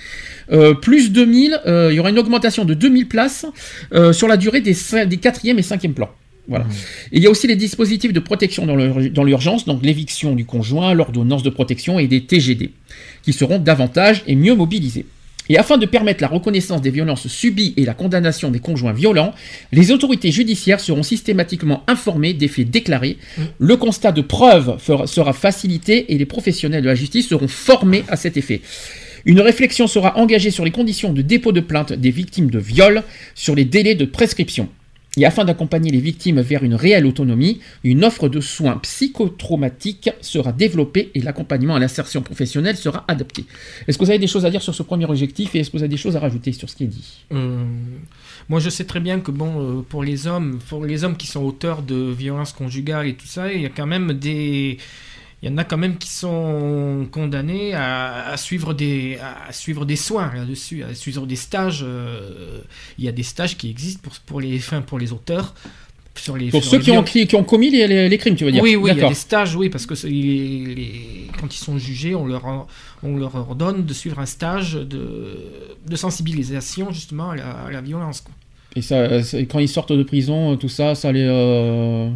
Euh, 0.52 0.74
plus 0.74 1.12
2000, 1.12 1.62
euh, 1.66 1.90
il 1.92 1.96
y 1.96 2.00
aura 2.00 2.10
une 2.10 2.20
augmentation 2.20 2.66
de 2.66 2.74
2000 2.74 3.08
places 3.08 3.46
euh, 3.94 4.12
sur 4.12 4.28
la 4.28 4.36
durée 4.36 4.60
des, 4.60 4.74
4e 4.74 5.58
et 5.58 5.62
5e 5.62 5.94
plans. 5.94 6.10
Voilà. 6.50 6.66
Et 7.14 7.18
il 7.18 7.24
y 7.24 7.28
a 7.28 7.30
aussi 7.30 7.48
les 7.48 7.56
dispositifs 7.56 8.12
de 8.12 8.20
protection 8.20 8.66
dans 8.66 9.24
l'urgence, 9.24 9.64
donc 9.64 9.82
l'éviction 9.82 10.36
du 10.36 10.44
conjoint, 10.44 10.94
l'ordonnance 10.94 11.42
de 11.42 11.50
protection 11.50 12.00
et 12.00 12.08
des 12.08 12.26
TGD, 12.26 12.72
qui 13.22 13.32
seront 13.32 13.60
davantage 13.60 14.24
et 14.28 14.36
mieux 14.36 14.54
mobilisés. 14.54 15.06
Et 15.50 15.58
afin 15.58 15.78
de 15.78 15.86
permettre 15.86 16.22
la 16.22 16.30
reconnaissance 16.30 16.82
des 16.82 16.90
violences 16.90 17.28
subies 17.28 17.74
et 17.76 17.84
la 17.86 17.94
condamnation 17.94 18.50
des 18.50 18.60
conjoints 18.60 18.94
violents, 18.94 19.34
les 19.72 19.92
autorités 19.92 20.32
judiciaires 20.32 20.80
seront 20.80 21.04
systématiquement 21.04 21.84
informées 21.88 22.34
des 22.34 22.48
faits 22.48 22.70
déclarés. 22.70 23.18
Le 23.60 23.76
constat 23.76 24.14
de 24.14 24.22
preuve 24.22 24.78
fera- 24.80 25.06
sera 25.06 25.34
facilité 25.34 26.14
et 26.14 26.18
les 26.18 26.26
professionnels 26.26 26.82
de 26.84 26.88
la 26.88 26.96
justice 26.96 27.28
seront 27.28 27.50
formés 27.50 28.04
à 28.08 28.16
cet 28.16 28.38
effet. 28.38 28.62
Une 29.26 29.42
réflexion 29.42 29.88
sera 29.88 30.18
engagée 30.18 30.52
sur 30.52 30.66
les 30.66 30.72
conditions 30.72 31.14
de 31.14 31.22
dépôt 31.22 31.52
de 31.52 31.62
plainte 31.62 31.94
des 31.94 32.12
victimes 32.12 32.50
de 32.50 32.60
viol, 32.60 33.04
sur 33.36 33.56
les 33.56 33.66
délais 33.66 33.96
de 33.96 34.06
prescription. 34.06 34.70
Et 35.15 35.25
afin 35.25 35.46
d'accompagner 35.46 35.91
les 35.91 36.00
victimes 36.00 36.41
vers 36.41 36.63
une 36.63 36.74
réelle 36.74 37.05
autonomie, 37.05 37.60
une 37.84 38.03
offre 38.03 38.29
de 38.29 38.41
soins 38.41 38.77
psychotraumatiques 38.77 40.10
sera 40.22 40.51
développée 40.51 41.12
et 41.13 41.22
l'accompagnement 41.22 41.75
à 41.75 41.79
l'insertion 41.79 42.24
professionnelle 42.24 42.77
sera 42.77 43.05
adapté. 43.08 43.46
Est-ce 43.88 44.00
que 44.00 44.05
vous 44.05 44.10
avez 44.10 44.17
des 44.17 44.27
choses 44.27 44.46
à 44.46 44.50
dire 44.50 44.63
sur 44.63 44.74
ce 44.74 44.82
premier 44.82 45.05
objectif 45.05 45.53
et 45.53 45.60
est-ce 45.60 45.70
que 45.70 45.77
vous 45.77 45.84
avez 45.84 45.89
des 45.89 45.98
choses 45.98 46.15
à 46.15 46.20
rajouter 46.20 46.51
sur 46.51 46.67
ce 46.67 46.75
qui 46.75 46.86
est 46.86 46.88
dit? 46.88 47.25
Euh, 47.32 47.63
moi, 48.50 48.60
je 48.60 48.72
sais 48.72 48.86
très 48.86 49.00
bien 49.00 49.20
que 49.20 49.29
bon, 49.29 49.79
euh, 49.79 49.82
pour 49.82 50.03
les 50.03 50.25
hommes, 50.25 50.58
pour 50.67 50.84
les 50.84 51.03
hommes 51.03 51.15
qui 51.15 51.27
sont 51.27 51.43
auteurs 51.43 51.84
de 51.84 52.12
violences 52.12 52.53
conjugales 52.53 53.05
et 53.05 53.13
tout 53.13 53.27
ça, 53.27 53.53
il 53.53 53.62
y 53.62 53.65
a 53.67 53.70
quand 53.70 53.88
même 53.88 54.13
des, 54.13 54.79
il 55.44 55.50
y 55.50 55.54
en 55.54 55.58
a 55.58 55.66
quand 55.66 55.78
même 55.78 55.98
qui 55.98 56.10
sont 56.10 57.06
condamnés 57.12 57.74
à, 57.74 58.30
à 58.30 58.38
suivre 58.38 58.74
des, 58.74 59.18
à 59.20 59.52
suivre 59.52 59.86
des 59.86 59.98
soins 59.98 60.32
là-dessus, 60.34 60.84
à 60.84 60.96
suivre 60.96 61.26
des 61.28 61.36
stages. 61.36 61.82
euh, 61.84 62.62
il 62.98 63.04
y 63.04 63.10
a 63.10 63.12
des 63.12 63.24
stages 63.24 63.58
qui 63.58 63.70
existent 63.70 64.00
pour, 64.02 64.14
pour 64.26 64.40
les, 64.40 64.56
enfin, 64.58 64.82
pour 64.82 64.98
les 65.00 65.12
auteurs. 65.12 65.54
Sur 66.16 66.38
les, 66.38 66.50
Pour 66.50 66.62
sur 66.62 66.72
ceux 66.72 66.78
les 66.78 66.84
qui 66.84 66.92
ont, 66.92 67.04
qui, 67.04 67.36
ont 67.36 67.44
commis 67.44 67.72
les, 67.72 67.88
les- 67.88 68.08
les 68.08 68.18
crimes, 68.20 68.36
tu 68.36 68.46
veux 68.46 68.52
dire 68.52 68.62
oui, 68.64 68.76
oui, 68.78 68.92
il 68.94 68.98
y 69.00 69.02
a 69.04 69.10
des 69.10 69.16
stages, 69.16 69.56
oui, 69.56 69.70
parce 69.70 69.86
que 69.88 69.96
les- 70.08 71.28
quand 71.40 71.54
ils 71.54 71.58
sont 71.58 71.78
jugés, 71.78 72.14
on 72.16 72.26
leur, 72.28 72.68
on 73.02 73.18
leur 73.18 73.36
ordonne 73.36 73.84
de 73.84 73.94
suivre 73.94 74.20
un 74.20 74.28
stage 74.28 74.74
de, 74.76 75.38
de 75.88 75.96
sensibilisation 75.96 76.92
justement 76.94 77.32
à 77.32 77.36
la, 77.36 77.50
à 77.68 77.72
la 77.72 77.82
violence. 77.82 78.22
quoi. 78.22 78.34
Et 78.76 78.82
ça, 78.82 79.08
quand 79.50 79.60
ils 79.60 79.68
sortent 79.68 79.92
de 79.92 80.04
prison, 80.04 80.56
tout 80.56 80.70
ça, 80.70 80.96
ça 80.96 81.12
les. 81.12 81.26
euh, 81.28 82.10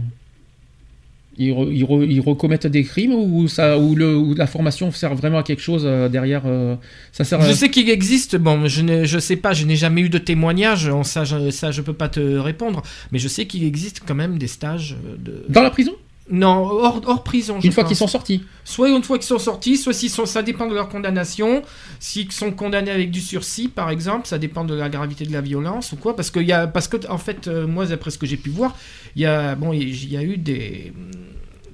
Ils, 1.39 1.51
re- 1.51 1.72
ils 1.72 1.84
re- 1.84 2.06
ils 2.10 2.20
recommettent 2.20 2.65
des 2.67 2.84
crimes 2.84 3.13
ou, 3.13 3.48
ça, 3.48 3.77
ou, 3.77 3.94
le, 3.96 4.15
ou 4.17 4.34
la 4.34 4.48
formation 4.48 4.91
sert 4.91 5.13
vraiment 5.15 5.38
à 5.38 5.44
quelque 5.44 5.62
chose 5.62 5.84
euh, 5.86 6.10
derrière 6.10 6.44
euh, 6.46 6.75
Ça 7.12 7.24
sert 7.24 7.39
à- 7.41 7.48
Je 7.48 7.53
sais 7.53 7.70
qu'il 7.70 7.89
existe, 7.89 8.36
bon, 8.38 8.67
je 8.67 8.82
ne 8.82 9.03
je 9.06 9.20
sais 9.20 9.36
pas, 9.36 9.53
je 9.53 9.65
n'ai 9.65 9.75
jamais 9.75 10.01
eu 10.01 10.10
de 10.10 10.17
témoignage, 10.17 10.91
ça, 11.03 11.24
je, 11.25 11.51
ça 11.51 11.72
je 11.72 11.82
peux 11.82 11.94
pas 11.94 12.10
te 12.10 12.20
répondre, 12.20 12.82
mais 13.12 13.20
je 13.20 13.27
sais 13.27 13.46
qu'il 13.46 13.63
existe 13.63 14.01
quand 14.06 14.15
même 14.15 14.38
des 14.39 14.48
stages 14.48 14.96
de... 15.24 15.46
Dans 15.50 15.62
la 15.63 15.70
prison? 15.70 15.94
Non, 16.29 16.55
hors, 16.65 17.01
hors 17.05 17.24
prison. 17.24 17.60
je 17.62 17.67
Une 17.67 17.72
fois 17.72 17.86
qu'ils 17.86 17.96
sont 17.96 18.07
sortis. 18.07 18.43
Soit 18.65 18.89
une 18.89 19.01
fois 19.01 19.17
qu'ils 19.17 19.27
sont 19.27 19.39
sortis, 19.39 19.77
soit 19.77 19.93
s'ils 19.93 20.10
sont, 20.10 20.25
ça 20.25 20.41
dépend 20.43 20.67
de 20.67 20.74
leur 20.74 20.89
condamnation. 20.89 21.62
S'ils 22.00 22.31
sont 22.34 22.51
condamnés 22.51 22.91
avec 22.91 23.12
du 23.12 23.22
sursis, 23.22 23.69
par 23.69 23.89
exemple, 23.89 24.27
ça 24.27 24.38
dépend 24.38 24.65
de 24.65 24.74
la 24.74 24.89
gravité 24.89 25.25
de 25.25 25.31
la 25.31 25.39
violence 25.41 25.93
ou 25.93 25.96
quoi. 25.96 26.15
Parce 26.17 26.29
que, 26.29 26.41
il 26.41 26.48
y 26.48 26.51
a, 26.51 26.67
parce 26.67 26.89
que 26.89 26.98
en 27.10 27.17
fait, 27.17 27.48
euh, 27.48 27.65
moi, 27.65 27.86
d'après 27.86 28.12
ce 28.12 28.17
que 28.17 28.25
j'ai 28.25 28.36
pu 28.38 28.50
voir, 28.50 28.75
il 29.15 29.22
y 29.22 29.25
a, 29.25 29.55
bon, 29.55 29.72
il 29.72 30.12
y 30.12 30.17
a 30.17 30.24
eu 30.24 30.38
des. 30.38 30.91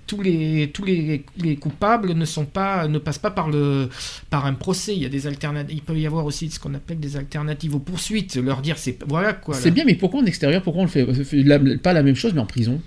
Tous 0.05 0.21
les, 0.21 0.69
tous 0.71 0.83
les, 0.83 1.25
les 1.37 1.55
coupables 1.55 2.13
ne 2.13 2.25
sont 2.25 2.43
pas 2.45 2.87
ne 2.89 2.99
passent 2.99 3.17
pas 3.17 3.31
par 3.31 3.49
le 3.49 3.87
par 4.29 4.45
un 4.45 4.53
procès 4.53 4.93
il 4.93 5.01
y 5.01 5.05
a 5.05 5.09
des 5.09 5.27
alternatives 5.27 5.73
il 5.77 5.81
peut 5.81 5.97
y 5.97 6.05
avoir 6.05 6.25
aussi 6.25 6.51
ce 6.51 6.59
qu'on 6.59 6.73
appelle 6.73 6.99
des 6.99 7.15
alternatives 7.15 7.73
aux 7.73 7.79
poursuites 7.79 8.35
leur 8.35 8.61
dire 8.61 8.77
c'est 8.77 8.97
voilà 9.07 9.31
quoi 9.31 9.55
C'est 9.55 9.71
bien, 9.71 9.85
mais 9.85 9.95
pourquoi 9.95 10.19
en 10.21 10.25
extérieur 10.25 10.61
Pourquoi 10.61 10.81
on 10.81 10.85
le 10.85 10.91
fait, 10.91 11.11
fait 11.23 11.41
la- 11.43 11.57
Pas 11.81 11.93
la 11.93 12.03
même 12.03 12.15
chose, 12.15 12.33
mais 12.33 12.41
en 12.41 12.45
prison 12.45 12.81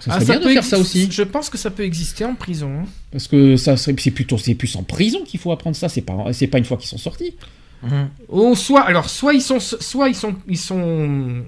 Ça 0.00 0.10
Ah, 0.14 0.20
serait 0.20 0.38
bien 0.38 0.48
de 0.48 0.52
faire 0.52 0.64
ça 0.64 0.78
aussi. 0.78 1.08
je 1.10 1.22
pense 1.22 1.50
que 1.50 1.58
ça 1.58 1.70
peut 1.70 1.82
exister 1.84 2.24
en 2.24 2.34
prison 2.34 2.80
hein. 2.82 2.86
Parce 3.10 3.26
que 3.26 3.56
ça 3.56 3.76
serait, 3.76 3.94
c'est 3.98 4.10
plutôt, 4.10 4.38
c'est 4.38 4.54
plus 4.54 4.76
en 4.76 4.82
prison 4.82 5.20
qu'il 5.24 5.40
faut 5.40 5.50
apprendre 5.52 5.74
ça. 5.76 5.88
C'est 5.88 6.02
pas, 6.02 6.32
c'est 6.32 6.46
pas 6.46 6.58
une 6.58 6.64
fois 6.64 6.76
qu'ils 6.76 6.88
sont 6.88 6.98
sortis. 6.98 7.34
Ou 8.28 8.54
soit, 8.56 8.82
alors, 8.82 9.08
soit 9.08 9.34
ils 9.34 9.40
sont, 9.42 9.60
soit 9.60 10.08
ils 10.08 10.14
sont, 10.14 10.34
ils 10.48 10.58
sont, 10.58 11.44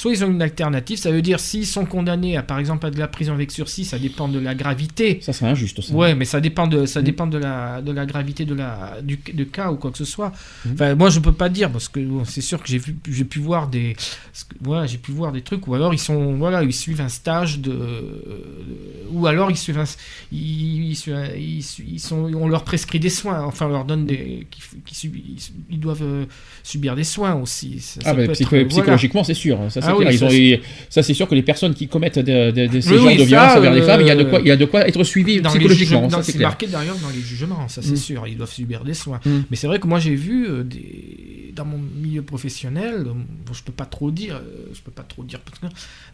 soit 0.00 0.12
ils 0.12 0.24
ont 0.24 0.30
une 0.30 0.40
alternative. 0.40 0.96
Ça 0.98 1.10
veut 1.10 1.20
dire 1.20 1.38
s'ils 1.40 1.66
sont 1.66 1.84
condamnés 1.84 2.36
à, 2.38 2.42
par 2.42 2.58
exemple, 2.58 2.86
à 2.86 2.90
de 2.90 2.98
la 2.98 3.06
prison 3.08 3.34
avec 3.34 3.50
sursis, 3.50 3.84
ça 3.84 3.98
dépend 3.98 4.28
de 4.28 4.38
la 4.38 4.54
gravité. 4.54 5.18
Ça 5.20 5.32
serait 5.34 5.50
injuste. 5.50 5.82
Ça. 5.82 5.92
Ouais, 5.94 6.14
mais 6.14 6.24
ça 6.24 6.40
dépend 6.40 6.66
de, 6.66 6.86
ça 6.86 7.00
Mm. 7.00 7.04
dépend 7.04 7.26
de 7.26 7.38
la, 7.38 7.82
de 7.82 7.92
la 7.92 8.06
gravité 8.06 8.44
de 8.46 8.54
la, 8.54 8.96
du, 9.02 9.18
du 9.34 9.46
cas 9.46 9.70
ou 9.70 9.76
quoi 9.76 9.90
que 9.90 9.98
ce 9.98 10.04
soit. 10.06 10.32
Mm. 10.64 10.70
Enfin, 10.72 10.94
moi, 10.94 11.10
je 11.10 11.20
peux 11.20 11.32
pas 11.32 11.48
dire 11.50 11.70
parce 11.70 11.88
que 11.88 12.00
bon, 12.00 12.24
c'est 12.24 12.40
sûr 12.40 12.62
que 12.62 12.68
j'ai 12.68 12.78
vu, 12.78 12.96
j'ai 13.10 13.24
pu 13.24 13.38
voir 13.40 13.68
des, 13.68 13.94
voilà, 14.60 14.86
j'ai 14.86 14.98
pu 14.98 15.12
voir 15.12 15.32
des 15.32 15.42
trucs 15.42 15.66
ou 15.68 15.74
alors 15.74 15.92
ils 15.92 15.98
sont, 15.98 16.34
voilà, 16.36 16.62
ils 16.62 16.72
suivent 16.72 17.00
un 17.02 17.08
stage 17.10 17.58
de, 17.58 17.76
ou 19.12 19.26
alors 19.26 19.50
ils 19.50 19.56
suivent 19.56 19.78
un, 19.78 19.84
ils, 20.32 20.92
ils 20.92 20.98
ils 21.36 21.64
ils 21.94 22.00
sont, 22.00 22.32
on 22.34 22.48
leur 22.48 22.64
prescrit 22.64 23.00
des 23.00 23.10
soins. 23.10 23.42
Enfin, 23.44 23.66
on 23.66 23.70
leur 23.70 23.84
donne 23.84 24.06
des, 24.06 24.46
qui, 24.86 24.94
subissent- 24.94 25.52
ils 25.70 25.80
doivent 25.80 26.02
euh, 26.02 26.24
subir 26.62 26.96
des 26.96 27.04
soins 27.04 27.34
aussi. 27.34 27.80
Ça- 27.80 28.00
ça 28.00 28.10
Ah 28.10 28.14
bah, 28.14 28.22
être- 28.24 28.42
voilà. 28.48 28.64
psychologiquement, 28.66 29.24
c'est 29.24 29.34
sûr. 29.34 29.58
Ça, 29.70 29.80
c'est 29.82 29.89
Ah 29.90 29.96
oui, 29.96 30.04
clair. 30.04 30.12
Ils 30.14 30.18
ça, 30.18 30.26
ont- 30.26 30.30
c'est- 30.30 30.36
ils- 30.38 30.60
ça, 30.88 31.02
c'est 31.02 31.14
sûr 31.14 31.28
que 31.28 31.34
les 31.34 31.42
personnes 31.42 31.74
qui 31.74 31.88
commettent 31.88 32.18
de, 32.18 32.50
de- 32.50 32.66
de 32.66 32.80
ces 32.80 32.90
Oui, 32.92 32.98
genres 32.98 33.16
de 33.16 33.22
violences 33.24 33.56
envers 33.56 33.72
les 33.74 33.80
euh, 33.80 33.86
femmes, 33.86 34.00
il 34.00 34.06
y, 34.06 34.10
a 34.10 34.16
de 34.16 34.24
quoi, 34.24 34.40
il 34.40 34.46
y 34.48 34.50
a 34.50 34.56
de 34.56 34.64
quoi 34.64 34.86
être 34.88 35.04
suivi 35.04 35.40
Dans 35.40 35.50
psychologiquement. 35.50 36.08
c'est 36.22 36.38
marqué 36.38 36.66
d'ailleurs 36.66 36.96
dans 37.02 37.10
les 37.10 37.20
jugements, 37.20 37.68
ça 37.68 37.80
c'est 37.82 37.92
Mm. 37.92 37.96
sûr, 37.96 38.26
ils 38.26 38.36
doivent 38.36 38.52
subir 38.52 38.84
des 38.84 38.94
soins. 38.94 39.20
Mm. 39.24 39.30
Mais 39.50 39.56
c'est 39.56 39.66
vrai 39.66 39.78
que 39.78 39.86
moi 39.86 39.98
j'ai 40.00 40.14
vu 40.14 40.46
euh, 40.48 40.62
des... 40.64 41.29
dans 41.52 41.64
mon 41.64 41.78
milieu 41.78 42.22
professionnel, 42.22 43.04
euh, 43.06 43.12
bon, 43.12 43.52
je 43.52 43.62
peux 43.62 43.72
pas 43.72 43.86
trop 43.86 44.10
dire, 44.10 44.36
euh, 44.36 44.66
je 44.72 44.80
peux 44.80 44.90
pas 44.90 45.02
trop 45.02 45.24
dire, 45.24 45.40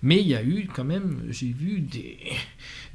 mais 0.03 0.21
il 0.21 0.29
y 0.29 0.35
a 0.35 0.43
eu 0.43 0.69
quand 0.73 0.85
même, 0.85 1.23
j'ai 1.31 1.47
vu 1.49 1.81
des, 1.81 2.19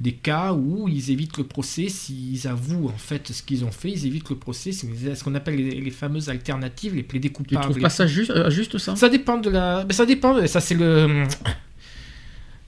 des 0.00 0.12
cas 0.12 0.52
où 0.52 0.88
ils 0.88 1.10
évitent 1.10 1.38
le 1.38 1.44
procès 1.44 1.88
s'ils 1.88 2.46
avouent 2.48 2.88
en 2.88 2.98
fait 2.98 3.28
ce 3.32 3.42
qu'ils 3.42 3.64
ont 3.64 3.70
fait, 3.70 3.90
ils 3.90 4.06
évitent 4.06 4.30
le 4.30 4.36
procès, 4.36 4.72
c'est 4.72 4.86
ce 5.14 5.24
qu'on 5.24 5.34
appelle 5.34 5.56
les, 5.56 5.80
les 5.80 5.90
fameuses 5.90 6.28
alternatives, 6.28 6.94
les 6.94 7.02
plaidés 7.02 7.28
Tu 7.28 7.34
coupables. 7.34 7.62
trouves 7.62 7.80
pas 7.80 7.90
ça 7.90 8.06
juste, 8.06 8.30
euh, 8.30 8.50
juste 8.50 8.78
ça? 8.78 8.96
Ça 8.96 9.08
dépend 9.08 9.38
de 9.38 9.50
la, 9.50 9.84
mais 9.86 9.92
ça 9.94 10.06
dépend, 10.06 10.46
ça 10.46 10.60
c'est 10.60 10.74
le, 10.74 11.24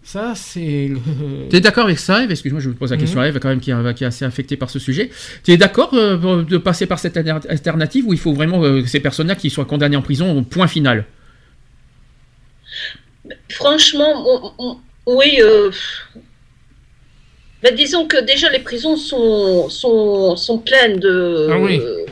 ça 0.05 0.35
c'est 0.37 0.89
le. 0.89 0.99
Tu 1.51 1.57
es 1.57 1.61
d'accord 1.61 1.85
avec 1.85 1.99
ça, 1.99 2.23
Eve? 2.23 2.31
Excuse-moi, 2.31 2.61
je 2.61 2.69
vous 2.69 2.75
pose 2.75 2.91
la 2.91 2.97
question 2.97 3.21
à 3.21 3.27
Eve, 3.29 3.39
quand 3.41 3.49
même, 3.49 3.61
qui, 3.61 3.71
est- 3.71 3.95
qui 3.95 4.05
est 4.05 4.07
assez 4.07 4.25
affectée 4.25 4.57
par 4.57 4.71
ce 4.71 4.79
sujet. 4.79 5.11
Tu 5.45 5.53
es 5.53 5.57
d'accord 5.57 5.91
euh, 5.95 6.43
de 6.45 6.59
passer 6.59 6.87
par 6.87 6.99
cette 6.99 7.17
alter- 7.17 7.49
alternative 7.49 8.07
où 8.07 8.13
il 8.13 8.19
faut 8.19 8.33
vraiment 8.33 8.63
euh, 8.63 8.83
que 8.83 8.89
ces 8.89 9.01
personnes-là 9.01 9.35
qui 9.35 9.51
soient 9.51 9.65
condamnées 9.65 9.97
en 9.97 10.03
prison 10.03 10.37
au 10.39 10.43
point 10.43 10.67
final? 10.69 11.05
Franchement, 13.51 14.13
on- 14.27 14.53
on- 14.59 14.79
oui. 15.07 15.39
euh, 15.41 15.71
ben, 17.63 17.75
disons 17.75 18.07
que 18.07 18.23
déjà 18.23 18.51
les 18.51 18.59
prisons 18.59 18.97
sont, 18.97 19.69
sont, 19.71 20.37
sont 20.37 20.59
pleines 20.59 20.99
de. 21.01 21.49
Ah 21.51 21.59
oui. 21.59 21.81
euh, 21.81 22.05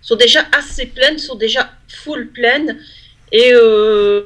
sont 0.00 0.16
déjà 0.16 0.44
assez 0.56 0.86
pleines, 0.86 1.18
sont 1.18 1.34
déjà 1.36 1.70
full 1.88 2.28
pleines. 2.28 2.78
Et 3.32 3.52
euh, 3.52 4.22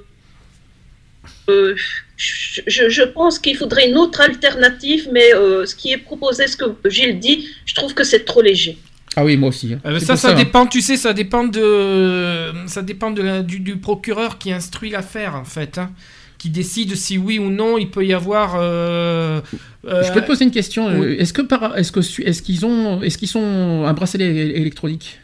euh, 1.49 1.75
je, 2.16 3.02
pense 3.02 3.38
qu'il 3.38 3.56
faudrait 3.56 3.88
une 3.88 3.96
autre 3.99 4.20
alternative, 4.20 5.08
mais 5.12 5.35
euh, 5.35 5.66
ce 5.66 5.75
qui 5.75 5.92
est 5.92 5.99
proposé, 5.99 6.46
ce 6.46 6.56
que 6.56 6.64
Gilles 6.88 7.18
dit, 7.20 7.49
je 7.66 7.75
trouve 7.75 7.92
que 7.94 8.04
c'est 8.04 8.25
trop 8.25 8.42
léger. 8.42 8.78
Ah 9.16 9.25
oui, 9.25 9.37
moi 9.37 9.49
aussi. 9.50 9.75
hein. 9.75 9.80
Euh, 9.87 9.99
ça, 9.99 10.16
ça 10.16 10.30
hein. 10.30 10.35
dépend, 10.35 10.66
tu 10.66 10.80
sais, 10.82 10.96
ça 10.96 11.12
dépend 11.12 11.44
de, 11.44 12.52
ça 12.66 12.82
dépend 12.82 13.11
de 13.11 13.23
la- 13.23 13.42
du, 13.42 13.61
du 13.61 13.76
procureur 13.76 14.38
qui 14.38 14.52
instruit 14.52 14.90
l'affaire, 14.90 15.35
en 15.37 15.44
fait, 15.44 15.78
hein, 15.78 15.90
qui 16.38 16.50
décide 16.50 16.94
si 16.96 17.16
oui 17.18 17.38
ou 17.38 17.50
non 17.50 17.78
il 17.78 17.90
peut 17.90 18.04
y 18.04 18.12
avoir, 18.12 18.56
euh, 18.58 19.40
Euh, 19.88 20.02
Je 20.02 20.12
peux 20.12 20.20
te 20.20 20.26
poser 20.26 20.44
une 20.44 20.50
question. 20.50 20.99
oui. 20.99 21.14
Est-ce 21.20 21.32
que 21.32 21.42
par, 21.42 21.78
est-ce 21.78 21.92
que 21.92 22.00
est-ce 22.00 22.42
qu'ils 22.42 22.66
ont, 22.66 23.02
est-ce 23.02 23.16
qu'ils 23.18 23.28
sont 23.28 23.85
un 23.87 23.92
bracelet 23.92 24.26
électronique? 24.26 25.20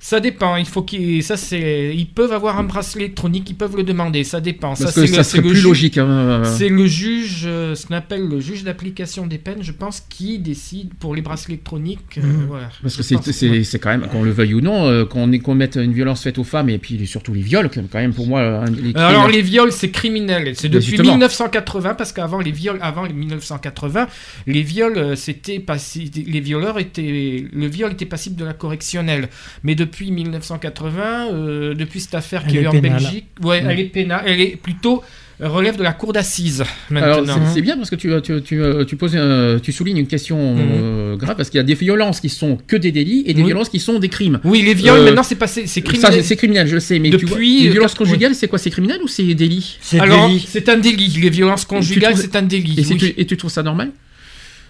Ça 0.00 0.20
dépend. 0.20 0.56
Il 0.56 0.66
faut 0.66 0.82
qu'ils, 0.82 1.22
ça 1.22 1.36
c'est, 1.36 1.94
ils 1.94 2.06
peuvent 2.06 2.32
avoir 2.32 2.58
un 2.58 2.64
bracelet 2.64 3.04
électronique, 3.04 3.48
ils 3.50 3.56
peuvent 3.56 3.76
le 3.76 3.82
demander. 3.82 4.24
Ça 4.24 4.40
dépend. 4.40 4.68
Parce 4.68 4.80
ça, 4.80 4.86
que 4.86 5.06
c'est 5.06 5.12
ça 5.12 5.16
le- 5.18 5.22
serait 5.24 5.42
plus 5.42 5.56
ju- 5.56 5.62
logique. 5.66 5.98
hein. 5.98 6.42
C'est 6.44 6.68
le 6.68 6.86
juge, 6.86 7.42
euh, 7.46 7.74
ce 7.74 7.86
qu'on 7.86 7.94
appelle 7.94 8.26
le 8.28 8.40
juge 8.40 8.64
d'application 8.64 9.26
des 9.26 9.38
peines, 9.38 9.62
je 9.62 9.72
pense, 9.72 10.00
qui 10.08 10.38
décide 10.38 10.94
pour 10.94 11.14
les 11.14 11.22
bracelets 11.22 11.54
électroniques. 11.54 12.18
euh, 12.18 12.22
Mhm. 12.22 12.46
voilà. 12.48 12.68
Parce 12.82 12.96
que 12.96 13.02
Je 13.02 13.62
c'est, 13.62 13.78
quand 13.78 13.90
même, 13.90 14.06
qu'on 14.08 14.22
le 14.22 14.30
veuille 14.30 14.54
ou 14.54 14.60
non, 14.60 14.86
euh, 14.88 15.04
qu'on 15.04 15.30
qu'on 15.38 15.54
mette 15.54 15.76
une 15.76 15.92
violence 15.92 16.22
faite 16.22 16.38
aux 16.38 16.44
femmes 16.44 16.68
et 16.70 16.78
puis 16.78 17.06
surtout 17.06 17.32
les 17.34 17.40
viols, 17.42 17.70
quand 17.70 17.98
même 17.98 18.12
pour 18.14 18.26
moi. 18.26 18.40
un- 18.42 18.64
les 18.66 18.92
crimes- 18.92 18.96
Alors 18.96 19.28
les 19.28 19.42
viols, 19.42 19.72
c'est 19.72 19.90
criminel. 19.90 20.52
C'est 20.56 20.68
depuis 20.68 20.86
justement. 20.90 21.10
1980, 21.12 21.94
parce 21.94 22.12
qu'avant 22.12 22.40
les 22.40 22.50
viols, 22.52 22.78
avant 22.82 23.04
les 23.04 23.12
1980, 23.12 24.06
les 24.46 24.62
viols, 24.62 24.96
euh, 24.98 25.16
c'était 25.16 25.58
passi- 25.58 26.10
les 26.26 26.40
violeurs 26.40 26.78
étaient, 26.78 27.44
le 27.52 27.66
viol 27.66 27.92
était 27.92 28.06
passible 28.06 28.36
de 28.36 28.44
la 28.44 28.52
correctionnelle. 28.52 29.28
Mais 29.64 29.74
depuis 29.74 30.10
1980, 30.10 31.28
euh, 31.32 31.74
depuis 31.74 32.00
cette 32.00 32.14
affaire 32.14 32.42
Elle 32.46 32.54
y 32.54 32.58
a 32.58 32.60
est 32.60 32.64
eu 32.64 32.66
en 32.68 32.70
pénale. 32.72 32.92
Belgique, 33.02 33.26
ouais, 33.42 33.62
elle 33.68 33.80
est 33.80 33.84
pénale, 33.84 34.22
elle 34.26 34.40
est 34.40 34.56
plutôt 34.56 35.02
euh, 35.40 35.48
relève 35.48 35.76
de 35.76 35.84
la 35.84 35.92
cour 35.92 36.12
d'assises 36.12 36.64
maintenant. 36.90 37.36
c'est, 37.54 37.62
bien 37.62 37.76
parce 37.76 37.90
que 37.90 37.94
tu, 37.96 38.10
tu, 38.22 38.42
tu, 38.42 38.60
euh, 38.60 38.84
tu 38.84 38.96
poses, 38.96 39.16
un- 39.16 39.58
tu 39.62 39.70
soulignes 39.70 39.98
une 39.98 40.08
question 40.08 40.56
euh, 40.58 41.16
grave 41.16 41.36
parce 41.36 41.48
qu'il 41.48 41.58
y 41.58 41.60
a 41.60 41.64
des 41.64 41.74
violences 41.74 42.20
qui 42.20 42.28
sont 42.28 42.58
que 42.66 42.74
des 42.76 42.90
délits 42.90 43.22
et 43.24 43.34
des 43.34 43.40
Mhm. 43.40 43.44
Oui. 43.44 43.50
violences 43.52 43.68
qui 43.68 43.78
sont 43.78 44.00
des 44.00 44.08
crimes. 44.08 44.40
Oui, 44.42 44.62
les 44.62 44.74
viols 44.74 44.98
Euh, 44.98 45.04
maintenant 45.04 45.22
c'est 45.22 45.36
passé, 45.36 45.66
c'est 45.68 45.80
Ça, 45.80 45.86
criminel. 45.86 46.24
c'est, 46.24 46.36
criminel, 46.36 46.66
je 46.66 46.78
sais, 46.80 46.98
mais 46.98 47.10
tu 47.10 47.18
vois, 47.26 47.36
Depuis, 47.36 47.62
les 47.62 47.68
violences 47.70 47.92
oui. 47.92 47.98
conjugales, 47.98 48.34
c'est 48.34 48.48
quoi 48.48 48.58
C'est 48.58 48.70
criminel 48.70 48.98
ou 49.02 49.06
c'est 49.06 49.32
délit 49.34 49.78
C'est 49.80 50.00
Alors 50.00 50.28
c'est 50.44 50.68
un 50.68 50.76
délit. 50.78 51.16
Les 51.22 51.30
violences 51.30 51.64
conjugales, 51.64 52.16
c'est 52.16 52.34
un 52.34 52.42
délit. 52.42 52.74
et, 52.80 52.82
c'est- 52.82 52.94
oui. 52.94 53.14
et 53.16 53.24
tu 53.24 53.36
trouves 53.36 53.52
ça 53.52 53.62
normal? 53.62 53.92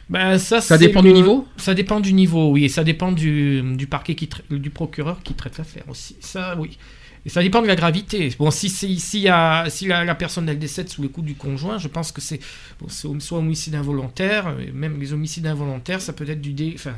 Ben, 0.09 0.39
ça, 0.39 0.61
Ça 0.61 0.79
dépend 0.79 1.03
du 1.03 1.13
niveau 1.13 1.47
Ça 1.57 1.75
dépend 1.75 2.01
du 2.01 2.13
niveau, 2.13 2.51
oui. 2.53 2.65
Et 2.65 2.69
ça 2.69 2.85
dépend 2.85 3.13
du, 3.13 3.63
du 3.77 3.87
parquet, 3.87 4.15
qui 4.15 4.29
du 4.51 4.71
procureur 4.71 5.23
qui 5.23 5.35
traite 5.35 5.59
l'affaire 5.59 5.85
aussi. 5.89 6.17
Ça, 6.21 6.57
oui. 6.59 6.79
Et 7.27 7.29
ça 7.29 7.43
dépend 7.43 7.61
de 7.61 7.67
la 7.67 7.77
gravité. 7.77 8.35
Bon, 8.39 8.51
si, 8.51 8.71
si, 8.71 9.21
y 9.21 9.29
a, 9.29 9.69
si 9.69 9.87
la, 9.87 10.05
la 10.05 10.15
personne 10.15 10.49
elle 10.49 10.59
décède 10.59 10.89
sous 10.89 11.03
le 11.03 11.09
coup 11.09 11.21
du 11.21 11.35
conjoint, 11.35 11.77
je 11.77 11.89
pense 11.89 12.13
que 12.13 12.21
c'est 12.21 12.41
bon, 12.81 12.89
soit 12.89 13.39
homicide 13.39 13.75
involontaire, 13.75 14.57
et 14.61 14.71
même 14.71 14.99
les 14.99 15.13
homicides 15.13 15.47
involontaires, 15.47 16.01
ça 16.01 16.13
peut 16.13 16.29
être 16.29 16.41
du 16.41 16.53
dé. 16.55 16.73
Enfin, 16.75 16.95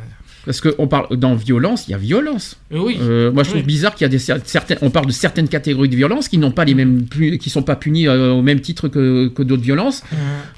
Parce 0.46 0.60
qu'on 0.62 0.86
parle 0.88 1.16
dans 1.16 1.34
violence, 1.34 1.86
il 1.86 1.90
y 1.90 1.94
a 1.94 1.98
violence. 1.98 2.56
euh, 2.72 2.78
oui. 2.80 2.96
Euh, 3.02 3.30
moi, 3.30 3.42
je 3.42 3.50
trouve 3.50 3.60
Oui. 3.60 3.66
bizarre 3.66 3.94
qu'il 3.94 4.04
y 4.04 4.06
a 4.06 4.08
des 4.08 4.18
cer- 4.18 4.40
certaines. 4.44 4.78
On 4.80 4.88
parle 4.90 5.06
de 5.06 5.12
certaines 5.12 5.48
catégories 5.48 5.90
de 5.90 5.96
violences 5.96 6.28
qui 6.28 6.38
n'ont 6.38 6.50
pas 6.50 6.64
les 6.64 6.74
mêmes, 6.74 7.04
qui 7.38 7.50
sont 7.50 7.62
pas 7.62 7.76
punies 7.76 8.08
euh, 8.08 8.30
au 8.32 8.40
même 8.42 8.60
titre 8.60 8.88
que, 8.88 9.28
que 9.28 9.42
d'autres 9.42 9.62
violences. 9.62 10.02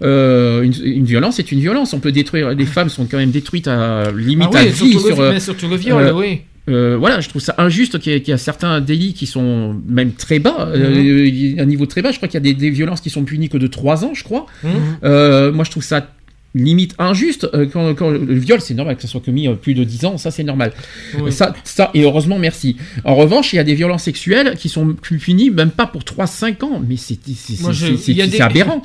Euh, 0.03 0.63
une, 0.63 0.73
une 0.85 1.05
violence, 1.05 1.37
c'est 1.37 1.51
une 1.53 1.61
violence. 1.61 1.93
On 1.95 2.01
peut 2.01 2.13
détruire. 2.13 2.51
Les 2.51 2.67
femmes 2.67 2.89
sont 2.91 3.07
quand 3.07 3.17
même 3.19 3.31
détruites 3.33 3.69
à 3.69 4.11
limite 4.13 4.49
Ah 4.55 4.59
à 4.59 4.63
oui, 4.63 4.69
vie 4.69 4.93
surtout, 4.93 5.07
sur. 5.09 5.23
le, 5.23 5.31
mais 5.33 5.41
surtout 5.41 5.69
le 5.69 5.77
viol, 5.77 6.13
oui. 6.15 6.43
euh, 6.69 6.97
voilà, 6.97 7.21
je 7.21 7.29
trouve 7.29 7.43
ça 7.43 7.55
injuste 7.59 7.99
qu'il 7.99 8.13
y, 8.17 8.31
y 8.31 8.33
a 8.33 8.39
certains 8.39 8.81
délits 8.81 9.15
qui 9.15 9.27
sont 9.27 9.77
même 9.89 10.13
très 10.13 10.39
bas, 10.39 10.67
Mhm. 10.75 10.81
euh, 10.81 11.27
il 11.27 11.55
y 11.57 11.59
a 11.59 11.63
un 11.63 11.67
niveau 11.67 11.87
très 11.87 12.03
bas. 12.03 12.13
Je 12.13 12.17
crois 12.19 12.29
qu'il 12.29 12.37
y 12.39 12.43
a 12.43 12.53
des, 12.53 12.55
des 12.55 12.71
violences 12.71 13.01
qui 13.01 13.11
sont 13.11 13.25
punies 13.25 13.49
que 13.49 13.59
de 13.59 13.67
3 13.67 14.05
ans, 14.05 14.13
je 14.15 14.23
crois. 14.23 14.47
Mhm. 14.63 14.71
Euh, 15.05 15.53
moi, 15.53 15.65
je 15.65 15.71
trouve 15.73 15.83
ça 15.83 16.07
limite 16.55 16.95
injuste. 16.99 17.49
Euh, 17.55 17.67
quand, 17.73 17.95
quand 17.95 18.11
le 18.11 18.35
viol, 18.35 18.61
c'est 18.61 18.75
normal 18.75 18.97
que 18.97 19.03
ça 19.03 19.09
soit 19.09 19.21
commis 19.23 19.49
euh, 19.49 19.55
plus 19.55 19.75
de 19.75 19.85
10 19.85 20.05
ans, 20.05 20.19
ça 20.19 20.31
c'est 20.31 20.45
normal. 20.45 20.73
Oui. 21.21 21.33
Ça, 21.33 21.55
ça, 21.65 21.91
et 21.95 22.03
heureusement, 22.03 22.39
merci. 22.39 22.77
En 23.05 23.15
revanche, 23.15 23.53
il 23.53 23.57
y 23.57 23.59
a 23.59 23.65
des 23.65 23.75
violences 23.75 24.03
sexuelles 24.03 24.57
qui 24.59 24.69
sont 24.69 24.95
punies, 24.95 25.51
même 25.51 25.71
pas 25.71 25.87
pour 25.87 26.03
3-5 26.03 26.63
ans, 26.65 26.83
mais 26.87 26.97
c'est 26.97 27.19
il 27.27 28.31
des- 28.31 28.41
aberrant. 28.41 28.83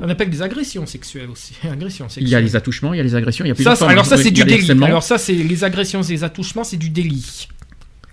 On 0.00 0.08
appelle 0.08 0.30
des 0.30 0.42
agressions 0.42 0.84
sexuelles 0.86 1.28
aussi. 1.30 1.52
Agressions 1.70 2.06
Il 2.06 2.10
sexuelles. 2.10 2.28
y 2.30 2.34
a 2.34 2.40
les 2.40 2.56
attouchements, 2.56 2.92
il 2.92 2.96
y 2.96 3.00
a 3.00 3.04
les 3.04 3.14
agressions, 3.14 3.44
il 3.44 3.48
y 3.48 3.50
a 3.50 3.54
Ça, 3.54 3.56
plusieurs 3.56 3.74
c'est- 3.74 3.78
formes. 3.80 3.90
alors 3.92 4.06
ça 4.06 4.16
c'est 4.16 4.28
il 4.28 4.32
du 4.32 4.42
les 4.44 4.56
délit. 4.56 4.82
Alors 4.84 5.02
ça 5.02 5.16
c'est 5.18 5.34
les 5.34 5.64
agressions 5.64 6.02
et 6.02 6.10
les 6.12 6.24
attouchements, 6.24 6.64
c'est 6.64 6.76
du 6.78 6.88
délit. 6.90 7.46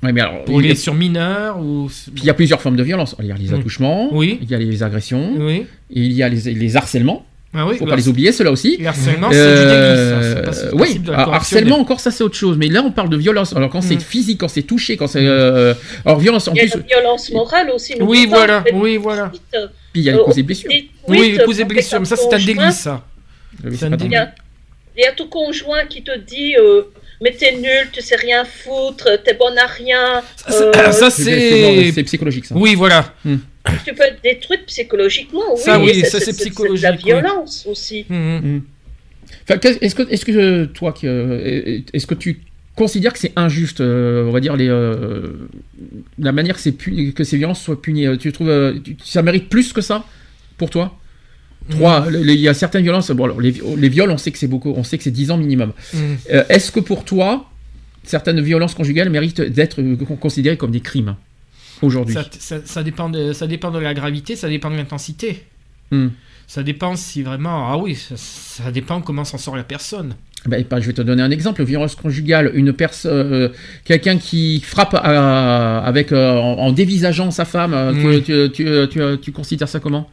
Ouais, 0.03 0.13
mais 0.13 0.21
alors, 0.21 0.45
Pour 0.45 0.61
il 0.61 0.65
y 0.65 0.69
a- 0.69 0.73
les 0.73 0.79
sur 0.79 0.93
mineurs 0.93 1.59
ou 1.59 1.89
puis 2.13 2.23
il 2.23 2.25
y 2.25 2.29
a 2.29 2.33
plusieurs 2.33 2.61
formes 2.61 2.75
de 2.77 2.83
violence. 2.83 3.15
Il 3.19 3.25
y 3.25 3.31
a 3.31 3.35
les 3.35 3.49
Mm. 3.49 3.53
attouchements, 3.55 4.09
Oui. 4.15 4.37
il 4.41 4.49
y 4.49 4.55
a 4.55 4.57
les 4.59 4.83
agressions, 4.83 5.33
oui. 5.39 5.65
et 5.89 6.01
il 6.01 6.11
y 6.13 6.21
a 6.21 6.29
les, 6.29 6.53
les 6.53 6.77
harcèlements. 6.77 7.25
Ah 7.51 7.65
oui. 7.65 7.77
Faut 7.79 7.85
pas 7.87 7.95
les 7.95 8.07
oublier, 8.07 8.31
ceux-là 8.31 8.51
aussi. 8.51 8.77
Le 8.77 8.85
harcèlement, 8.87 9.29
c'est 9.31 9.37
du 9.37 9.41
Euh, 9.41 10.33
délit. 10.35 10.45
pas- 10.45 10.53
c'est 10.53 10.71
oui, 10.73 10.79
passible 10.79 11.05
de 11.05 11.11
la 11.11 11.17
ah, 11.17 11.35
harcèlement 11.35 11.79
encore 11.79 11.99
ça 11.99 12.11
c'est 12.11 12.23
autre 12.23 12.35
chose, 12.35 12.57
mais 12.59 12.67
là 12.67 12.83
on 12.85 12.91
parle 12.91 13.09
de 13.09 13.17
violence. 13.17 13.55
Alors 13.55 13.71
quand 13.71 13.81
c'est 13.81 13.95
Mm. 13.95 14.01
physique, 14.01 14.39
quand 14.39 14.47
c'est 14.47 14.61
touché, 14.61 14.97
quand 14.97 15.07
c'est 15.07 15.25
euh, 15.25 15.73
alors 16.05 16.19
violence 16.19 16.47
en 16.47 16.53
Il 16.53 16.57
y 16.57 16.59
a 16.61 16.63
plus, 16.69 16.79
la 16.79 16.85
violence 16.85 17.31
morale 17.31 17.71
aussi. 17.71 17.95
Oui, 17.99 18.27
voilà. 18.29 18.63
Oui, 18.73 18.97
voilà. 18.97 19.31
des 19.33 19.39
tweets, 19.39 19.69
puis 19.93 20.01
il 20.01 20.03
y 20.03 20.09
a 20.09 20.13
les 20.13 20.19
euh, 20.19 20.23
causes 20.25 20.37
et 20.37 20.43
blessures. 20.43 20.69
Oui, 21.07 21.31
les 21.37 21.43
coups 21.43 21.59
et 21.59 21.63
blessures, 21.63 21.99
mais 21.99 22.05
ça 22.05 22.15
c'est 22.17 22.31
un 22.33 22.37
délit, 22.37 22.71
ça. 22.71 23.03
Délit. 23.63 23.77
Il 24.05 24.11
y 24.11 24.15
a, 24.15 24.31
il 24.95 25.01
y 25.03 25.07
a 25.07 25.11
ton 25.13 25.25
conjoint 25.27 25.85
qui 25.89 26.03
te 26.03 26.15
dit 26.19 26.55
euh, 26.55 26.83
Mais 27.21 27.31
t'es 27.31 27.51
nul, 27.53 27.89
tu 27.91 28.01
sais 28.01 28.15
rien 28.15 28.45
foutre, 28.45 29.09
t'es 29.25 29.33
bonne 29.33 29.57
à 29.57 29.65
rien. 29.65 30.21
Ça, 30.37 30.51
c'est- 30.53 30.77
Euh, 30.79 30.91
ça, 30.91 31.09
c'est 31.09 32.03
psychologique 32.03 32.45
ça. 32.45 32.55
Oui, 32.55 32.75
voilà. 32.75 33.11
Tu 33.85 33.93
peux 33.93 34.03
être 34.03 34.21
détruite 34.23 34.65
psychologiquement. 34.67 35.41
Oui, 35.55 35.61
Ça, 35.61 35.79
oui, 35.79 36.01
ça, 36.05 36.19
c'est 36.19 36.31
de 36.31 36.37
la 36.37 36.43
psychologique, 36.43 36.89
oui. 37.03 37.03
violence 37.05 37.65
aussi. 37.69 38.05
Mhm. 38.09 38.61
Enfin, 39.43 39.57
qu'est- 39.59 39.81
est-ce 39.83 39.95
que, 39.95 40.03
est-ce 40.11 40.25
que 40.25 40.65
toi, 40.65 40.93
euh, 41.03 41.79
est-ce 41.93 42.07
que 42.07 42.15
tu 42.15 42.41
considères 42.75 43.13
que 43.13 43.19
c'est 43.19 43.33
injuste, 43.35 43.81
euh, 43.81 44.25
on 44.25 44.31
va 44.31 44.39
dire 44.39 44.55
les, 44.55 44.67
euh, 44.69 45.27
la 46.17 46.31
manière 46.31 46.55
que, 46.55 46.61
c'est 46.61 46.71
puni- 46.71 47.13
que 47.13 47.23
ces 47.23 47.37
violences 47.37 47.61
soient 47.61 47.81
punies 47.81 48.05
Tu 48.17 48.31
trouves, 48.31 48.49
euh, 48.49 48.73
tu- 48.83 48.95
ça 49.03 49.21
mérite 49.21 49.49
plus 49.49 49.73
que 49.73 49.81
ça 49.81 50.05
pour 50.57 50.69
toi? 50.69 50.97
Trois, 51.69 52.09
Mm. 52.09 52.15
il 52.23 52.39
y 52.39 52.47
a 52.47 52.53
certaines 52.53 52.81
violences. 52.83 53.11
Bon, 53.11 53.25
alors, 53.25 53.39
les, 53.41 53.53
les 53.77 53.89
viols, 53.89 54.09
on 54.09 54.17
sait 54.17 54.31
que 54.31 54.37
c'est 54.37 54.47
beaucoup, 54.47 54.73
on 54.75 54.83
sait 54.83 54.97
que 54.97 55.03
c'est 55.03 55.11
10 55.11 55.29
ans 55.29 55.37
minimum. 55.37 55.73
Est-ce 56.29 56.71
que 56.71 56.79
pour 56.79 57.03
toi, 57.05 57.47
certaines 58.03 58.41
violences 58.41 58.73
conjugales 58.73 59.09
méritent 59.09 59.41
d'être 59.41 59.81
considérées 60.19 60.57
comme 60.57 60.71
des 60.71 60.79
crimes? 60.79 61.15
Aujourd'hui 61.81 62.15
Ça, 62.15 62.25
ça- 62.39 62.61
ça 62.65 62.83
dépend 62.83 63.09
de, 63.09 63.33
ça 63.33 63.47
dépend 63.47 63.71
de 63.71 63.79
la 63.79 63.93
gravité, 63.93 64.35
ça 64.35 64.49
dépend 64.49 64.69
de 64.69 64.75
l'intensité. 64.75 65.43
Hmm. 65.91 66.07
Ça 66.47 66.63
dépend 66.63 66.95
si 66.95 67.21
vraiment. 67.23 67.71
Ah 67.71 67.77
oui, 67.77 67.95
ça, 67.95 68.15
ça 68.17 68.71
dépend 68.71 69.01
comment 69.01 69.23
s'en 69.25 69.37
sort 69.37 69.55
la 69.55 69.63
personne. 69.63 70.15
Ben, 70.45 70.63
ben, 70.69 70.79
je 70.79 70.87
vais 70.87 70.93
te 70.93 71.01
donner 71.01 71.21
un 71.21 71.31
exemple. 71.31 71.63
Violence 71.63 71.95
conjugale, 71.95 72.51
une 72.55 72.71
personne, 72.73 73.11
euh, 73.33 73.49
quelqu'un 73.83 74.17
qui 74.17 74.61
frappe 74.61 74.95
avec 75.03 76.11
euh, 76.11 76.37
en, 76.39 76.57
en 76.59 76.71
dévisageant 76.71 77.29
sa 77.31 77.45
femme. 77.45 77.73
euh, 77.73 78.19
tu, 78.21 78.23
tu, 78.23 78.51
tu, 78.51 78.87
tu- 78.89 79.19
tu 79.21 79.31
considères 79.31 79.67
ça 79.67 79.79
comment? 79.79 80.09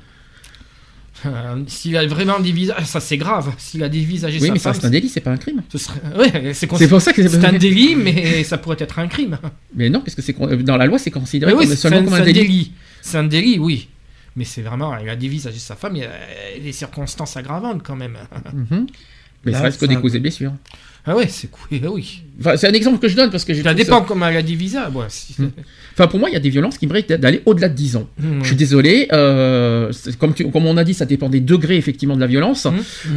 Euh, 1.25 1.63
S'il 1.67 1.97
a 1.97 2.07
vraiment 2.07 2.39
dévisagé. 2.41 2.85
Ça, 2.85 3.01
c'est 3.01 3.17
grave. 3.17 3.53
S'il 3.59 3.83
a 3.83 3.89
dévisagé 3.89 4.39
Oui, 4.39 4.49
sa 4.49 4.53
mais 4.53 4.59
ça 4.59 4.63
femme. 4.65 4.73
reste 4.75 4.85
un 4.85 4.91
délit, 4.91 5.09
c'est 5.09 5.21
pas 5.21 5.31
un 5.31 5.37
crime. 5.39 5.63
ce 5.73 5.79
serait... 5.79 6.01
Ouais, 6.17 6.53
c'est 6.53 6.67
cons- 6.67 6.77
C'est 6.77 6.89
pour 6.89 7.01
ça 7.01 7.13
que 7.13 7.27
c'est 7.27 7.45
un 7.45 7.53
délit, 7.53 7.97
mais 7.97 8.45
ça 8.45 8.59
pourrait 8.59 8.77
être 8.79 8.99
un 8.99 9.09
crime. 9.09 9.39
Mais 9.75 9.89
non, 9.89 10.01
parce 10.01 10.15
que 10.15 10.23
c'est 10.23 10.35
con- 10.35 10.47
dans 10.57 10.77
la 10.77 10.87
loi, 10.87 10.99
c'est 10.99 11.11
considéré 11.11 11.53
oui, 11.53 11.61
comme, 11.61 11.69
c'est 11.71 11.77
seulement 11.77 11.99
un, 11.99 12.05
comme 12.05 12.13
c'est 12.13 12.19
un 12.19 12.23
un 12.23 12.27
délit. 12.27 12.41
délit. 12.41 12.73
C'est 13.01 13.19
un 13.19 13.25
délit, 13.25 13.59
oui. 13.59 13.89
Mais 14.37 14.45
c'est 14.45 14.61
vraiment, 14.63 14.97
il 14.99 15.09
a 15.09 15.17
dévisagé 15.17 15.59
sa 15.59 15.75
femme, 15.77 15.97
il 15.97 16.03
y 16.03 16.05
a 16.05 16.11
des 16.63 16.73
circonstances 16.73 17.37
aggravantes 17.39 17.83
quand 17.83 17.97
même. 17.97 18.19
Mhm. 18.53 18.87
Mais 19.45 19.53
Là, 19.53 19.59
ça 19.59 19.65
reste 19.65 19.77
que 19.79 19.87
c'est 19.87 19.89
des 19.91 19.95
un- 19.97 20.01
causes 20.01 20.17
et 20.17 20.19
blessures. 20.21 20.53
Ah 21.07 21.15
ouais, 21.15 21.29
c'est 21.29 21.49
ah 21.85 21.87
oui. 21.93 22.23
Enfin, 22.41 22.57
c'est 22.57 22.67
un 22.67 22.73
exemple 22.73 22.99
que 22.99 23.09
je 23.09 23.15
donne 23.15 23.31
parce 23.31 23.45
que 23.45 23.55
je 23.55 23.63
Ça 23.63 23.75
dépend 23.75 24.03
comment 24.03 24.27
elle 24.27 24.39
a. 24.39 24.91
Ouais, 24.91 25.07
si- 25.09 25.35
Hmm. 25.41 25.51
Enfin, 25.99 26.09
pour 26.09 26.21
moi, 26.21 26.29
il 26.29 26.35
y 26.35 26.37
a 26.37 26.41
des 26.41 26.51
violences 26.51 26.77
qui 26.77 26.87
méritent 26.87 27.11
d'aller 27.13 27.41
au-delà 27.47 27.71
de 27.71 27.75
10 27.75 27.97
ans. 27.97 28.07
Hmm, 28.21 28.41
Je 28.43 28.49
suis 28.49 28.57
désolé, 28.57 29.09
euh, 29.15 29.91
comme, 30.19 30.35
tu- 30.35 30.51
comme 30.51 30.67
on 30.67 30.77
a 30.77 30.85
dit, 30.85 30.93
ça 30.93 31.07
dépend 31.07 31.31
des 31.31 31.41
degrés 31.41 31.77
effectivement 31.79 32.17
de 32.17 32.21
la 32.21 32.27
violence. 32.27 32.67
Mhm. 32.67 32.73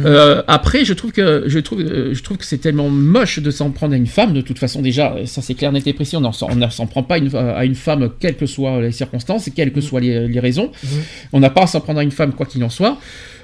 Euh, 0.06 0.42
après, 0.48 0.86
je 0.86 0.94
trouve 0.94 1.12
que 1.12 1.44
je 1.46 1.58
trouve, 1.58 1.80
euh, 1.80 2.14
je 2.14 2.22
trouve 2.22 2.38
que 2.38 2.44
c'est 2.46 2.56
tellement 2.58 2.88
moche 2.88 3.38
de 3.38 3.50
s'en 3.50 3.70
prendre 3.70 3.92
à 3.92 3.96
une 3.98 4.06
femme. 4.06 4.32
De 4.32 4.40
toute 4.40 4.58
façon, 4.58 4.80
déjà, 4.80 5.14
ça 5.26 5.42
c'est 5.42 5.54
clair, 5.54 5.72
net 5.72 5.86
et 5.86 5.92
précis. 5.92 6.16
On 6.16 6.20
ne 6.22 6.68
s'en 6.70 6.86
prend 6.86 7.02
pas 7.02 7.18
une- 7.18 7.34
à 7.36 7.64
une 7.66 7.74
femme, 7.74 8.08
quelles 8.18 8.36
que 8.36 8.46
soient 8.46 8.80
les 8.80 8.92
circonstances, 8.92 9.46
et 9.48 9.50
quelles 9.50 9.72
que 9.72 9.80
soient 9.82 10.00
les, 10.00 10.26
les 10.26 10.40
raisons. 10.40 10.70
On 11.34 11.40
n'a 11.40 11.50
pas 11.50 11.64
à 11.64 11.66
s'en 11.66 11.80
prendre 11.80 11.98
à 12.00 12.02
une 12.02 12.10
femme, 12.12 12.32
quoi 12.32 12.46
qu'il 12.46 12.64
en 12.64 12.70
soit. 12.70 12.98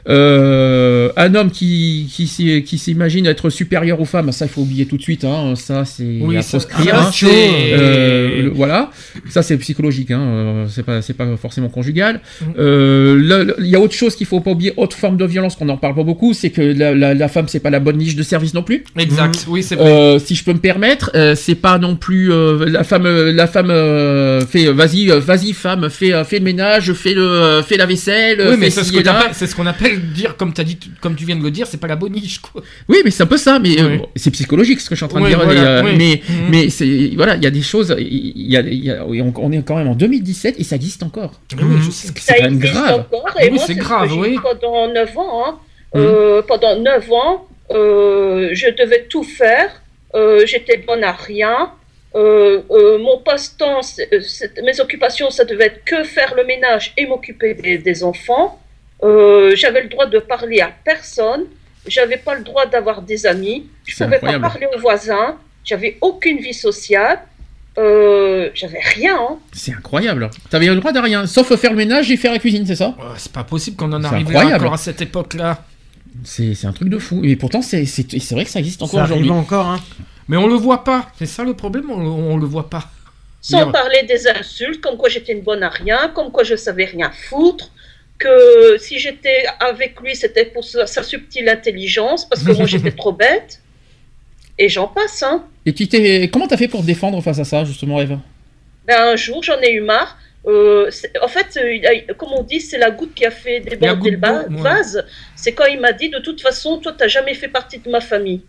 Euh, 0.09 1.11
un 1.17 1.35
homme 1.35 1.51
qui, 1.51 2.09
qui, 2.13 2.79
s'imagine 2.79 3.27
être 3.27 3.51
supérieur 3.51 4.01
aux 4.01 4.05
femmes, 4.05 4.31
ça 4.33 4.45
il 4.47 4.49
faut 4.49 4.63
oublier 4.63 4.87
tout 4.87 4.97
de 4.97 5.03
suite. 5.03 5.25
Hein, 5.25 5.55
ça 5.57 5.85
c'est 5.85 6.19
Oui, 6.21 6.37
à 6.37 6.43
ça- 6.43 6.59
proscrire. 6.59 6.95
ah, 6.97 7.09
hein. 7.09 7.11
Euh, 7.25 8.43
le- 8.43 8.51
voilà, 8.51 8.91
ça 9.29 9.43
c'est 9.43 9.57
psychologique, 9.59 10.11
hein, 10.11 10.21
euh, 10.21 10.67
c'est 10.69 10.83
pas 10.85 11.03
c'est 11.03 11.15
pas 11.15 11.27
forcément 11.37 11.69
conjugal. 11.69 12.21
Mhm. 12.41 12.47
Euh, 12.59 13.53
Il 13.59 13.67
y 13.67 13.75
a 13.77 13.81
autre 13.81 13.95
chose 13.95 14.15
qu'il 14.15 14.27
faut 14.27 14.41
pas 14.41 14.53
oublier, 14.53 14.73
autre 14.77 14.97
forme 14.97 15.17
de 15.17 15.25
violence 15.25 15.57
qu'on 15.57 15.65
n'en 15.65 15.77
parle 15.77 15.95
pas 15.95 16.03
beaucoup, 16.05 16.35
c'est 16.35 16.51
que 16.51 16.61
la, 16.63 16.95
la- 16.95 17.15
la 17.15 17.29
femme 17.29 17.47
c'est 17.49 17.61
pas 17.61 17.71
la 17.71 17.81
bonne 17.81 17.97
niche 17.99 18.17
de 18.17 18.23
service 18.23 18.55
non 18.55 18.63
plus. 18.63 18.85
Exact, 18.99 19.45
oui, 19.49 19.63
c'est 19.63 19.75
vrai. 19.77 19.91
Euh, 19.91 20.19
si 20.19 20.35
je 20.35 20.45
peux 20.45 20.53
me 20.53 20.59
permettre, 20.59 21.11
euh, 21.15 21.35
c'est 21.35 21.55
pas 21.57 21.79
non 21.79 21.97
plus 21.97 22.33
euh, 22.33 22.67
la 22.69 22.85
femme 22.85 23.07
la 23.07 23.47
femme 23.47 23.71
euh, 23.71 24.41
fait 24.47 24.67
vas-y 24.73 25.07
vas-y 25.09 25.53
femme 25.53 25.89
fais 25.91 26.13
fais 26.25 26.39
le 26.39 26.45
ménage 26.45 26.93
fais 26.93 27.15
le 27.15 27.63
fais 27.67 27.77
la 27.77 27.87
vaisselle 27.87 28.41
oui, 28.51 28.57
mais 28.59 28.71
c'est 28.71 28.85
ce 28.85 29.55
qu'on 29.55 29.67
appelle 29.67 29.96
dire, 30.01 30.37
comme, 30.37 30.53
as 30.57 30.65
dit, 30.65 30.79
comme 31.01 31.15
tu 31.17 31.25
viens 31.25 31.37
de 31.37 31.43
le 31.43 31.51
dire, 31.51 31.67
c'est 31.67 31.77
pas 31.81 31.87
la 31.87 31.97
boniche, 31.97 32.39
quoi. 32.41 32.63
Oui, 32.89 32.99
mais 33.05 33.11
c'est 33.11 33.23
un 33.23 33.27
peu 33.27 33.37
ça, 33.37 33.59
mais 33.59 33.81
euh, 33.81 33.89
Oui. 33.97 34.03
c'est 34.17 34.31
psychologique 34.31 34.81
ce 34.81 34.89
que 34.89 34.95
je 34.95 34.99
suis 34.99 35.05
en 35.05 35.09
train 35.09 35.21
Oui, 35.21 35.31
de 35.31 35.37
dire. 35.37 35.45
voilà, 35.45 35.61
mais, 35.61 35.67
euh, 35.69 35.83
oui. 35.85 35.97
mais, 35.97 36.23
Mhm. 36.29 36.49
mais 36.51 36.71
c'est 36.71 37.11
voilà, 37.17 37.37
il 37.37 37.43
y 37.43 37.47
a 37.47 37.51
des 37.51 37.63
choses, 37.63 37.95
il 37.99 38.51
y 38.51 38.57
a, 38.57 38.61
y 38.61 38.91
a- 38.91 39.05
on, 39.07 39.33
on 39.37 39.53
est 39.53 39.63
quand 39.67 39.77
même 39.77 39.89
en 39.89 39.95
2017 39.95 40.57
et 40.59 40.65
ça 40.65 40.77
existe 40.77 41.03
encore. 41.03 41.33
Sais. 41.51 41.91
C'est 41.91 42.19
Ça 42.19 42.35
quand 42.37 42.43
même 42.45 42.55
existe 42.55 42.75
grave. 42.75 43.01
encore, 43.13 43.35
et 43.41 43.45
Oui, 43.49 43.55
moi, 43.57 43.65
c'est 43.67 43.75
grave, 43.75 44.13
oui. 44.19 44.39
pendant 44.43 44.93
9 44.93 45.17
ans. 45.19 45.43
hein. 45.47 45.59
Euh, 45.95 46.43
pendant 46.43 46.79
9 46.79 47.11
ans, 47.13 47.47
euh, 47.71 48.51
je 48.53 48.69
devais 48.77 49.05
tout 49.09 49.23
faire. 49.23 49.83
Euh, 50.15 50.45
J'étais 50.47 50.79
bonne 50.79 51.05
à 51.05 51.13
rien. 51.13 51.71
Euh, 52.15 52.63
euh, 52.71 52.99
mon 52.99 53.19
passe-temps, 53.19 53.83
c'est- 53.83 54.09
c'est- 54.27 54.63
mes 54.63 54.81
occupations, 54.81 55.31
ça 55.31 55.45
devait 55.45 55.67
être 55.67 55.85
que 55.85 56.03
faire 56.05 56.35
le 56.35 56.45
ménage 56.45 56.95
et 56.97 57.07
m'occuper 57.07 57.53
des, 57.55 57.77
des 57.79 58.03
enfants. 58.05 58.59
Euh, 59.03 59.53
J'avais 59.57 59.83
le 59.83 59.89
droit 59.89 60.07
de 60.07 60.19
parler 60.19 60.61
à 60.61 60.71
personne. 60.85 61.45
J'avais 61.87 62.17
pas 62.17 62.35
le 62.35 62.43
droit 62.43 62.67
d'avoir 62.67 63.03
des 63.03 63.27
amis. 63.27 63.67
Je 63.85 63.95
pouvais 63.95 64.09
pas 64.11 64.17
incroyable. 64.17 64.43
parler 64.43 64.67
aux 64.77 64.81
voisins. 64.81 65.37
J'avais 65.65 65.99
aucune 66.01 66.39
vie 66.39 66.55
sociale. 66.55 67.21
Euh, 67.79 68.49
J'avais 68.55 68.81
rien. 68.81 69.17
hein. 69.19 69.37
C'est 69.53 69.73
incroyable. 69.73 70.31
T'avais 70.51 70.67
le 70.67 70.77
droit 70.77 70.93
de 70.93 70.99
rien, 70.99 71.27
sauf 71.27 71.55
faire 71.57 71.71
le 71.73 71.77
ménage 71.77 72.11
et 72.11 72.17
faire 72.17 72.33
la 72.33 72.39
cuisine, 72.39 72.65
c'est 72.67 72.75
ça? 72.77 72.95
Oh, 72.99 73.03
c'est 73.19 73.31
pas 73.33 73.45
possible 73.45 73.77
qu'on 73.77 73.93
en 73.93 74.03
arrive 74.03 74.27
incroyable. 74.29 74.65
encore 74.65 74.75
à 74.75 74.79
cette 74.79 75.03
époque-là. 75.03 75.63
C'est 76.25 76.65
un 76.65 76.73
truc 76.73 76.89
de 76.89 76.99
fou. 76.99 77.21
Et 77.25 77.37
pourtant, 77.37 77.61
c'est 77.63 77.85
vrai 78.33 78.45
que 78.45 78.51
ça 78.51 78.59
existe 78.61 78.83
encore 78.83 79.05
aujourd'hui. 79.05 79.31
encore, 79.31 79.67
hein. 79.67 79.81
Mais 80.29 80.37
on 80.39 80.47
le 80.49 80.55
voit 80.55 80.83
pas. 80.83 81.11
C'est 81.19 81.27
ça 81.27 81.45
le 81.45 81.55
problème, 81.55 81.91
on, 81.91 82.01
on 82.01 82.37
le 82.37 82.47
voit 82.47 82.69
pas. 82.71 82.91
Sans 83.43 83.59
Dire- 83.65 83.73
parler 83.73 84.03
des 84.09 84.27
insultes, 84.27 84.81
comme 84.81 84.97
quoi 84.97 85.09
j'étais 85.09 85.33
une 85.35 85.43
bonne 85.43 85.63
à 85.63 85.69
rien, 85.69 86.11
comme 86.15 86.33
quoi 86.33 86.43
je 86.43 86.57
savais 86.57 86.87
rien 86.87 87.13
foutre, 87.29 87.71
que 88.19 88.77
si 88.79 88.99
j'étais 88.99 89.45
avec 89.61 90.01
lui, 90.01 90.15
c'était 90.17 90.45
pour 90.47 90.65
sa, 90.65 90.87
sa 90.87 91.03
subtile 91.03 91.49
intelligence, 91.49 92.29
parce 92.29 92.43
que 92.43 92.53
moi 92.53 92.67
j'étais 92.67 92.93
trop 92.93 93.13
bête. 93.13 93.61
Et 94.59 94.69
j'en 94.71 94.89
passe, 94.89 95.23
hein. 95.23 95.45
Et 95.67 95.75
tu 95.75 95.87
t'es, 95.87 96.31
comment 96.33 96.47
t'as 96.49 96.57
fait 96.57 96.69
pour 96.69 96.81
te 96.81 96.87
défendre 96.87 97.21
face 97.23 97.39
à 97.39 97.45
ça, 97.45 97.65
justement, 97.65 98.01
Eve 98.01 98.19
Ben, 98.87 98.99
un 99.13 99.17
jour, 99.17 99.43
j'en 99.43 99.61
ai 99.61 99.73
eu 99.73 99.83
marre. 99.83 100.17
Euh, 100.47 100.91
en 101.21 101.29
fait, 101.29 101.59
euh, 101.59 102.13
comme 102.15 102.33
on 102.33 102.43
dit, 102.43 102.61
c'est 102.61 102.79
la 102.79 102.91
goutte 102.91 103.13
qui 103.15 103.27
a 103.27 103.31
fait 103.31 103.61
déborder 103.61 103.97
goutte 104.01 104.11
le 104.13 104.17
ba- 104.17 104.45
d'eau, 104.45 104.55
ouais. 104.57 104.63
vase. 104.63 105.05
C'est 105.35 105.53
quand 105.53 105.67
il 105.67 105.79
m'a 105.81 105.93
dit, 105.93 106.09
de 106.09 106.21
toute 106.21 106.41
façon, 106.41 106.79
toi, 106.79 106.95
t'as 106.97 107.09
jamais 107.09 107.35
fait 107.35 107.49
partie 107.49 107.79
de 107.81 107.91
ma 107.91 108.01
famille. 108.01 108.43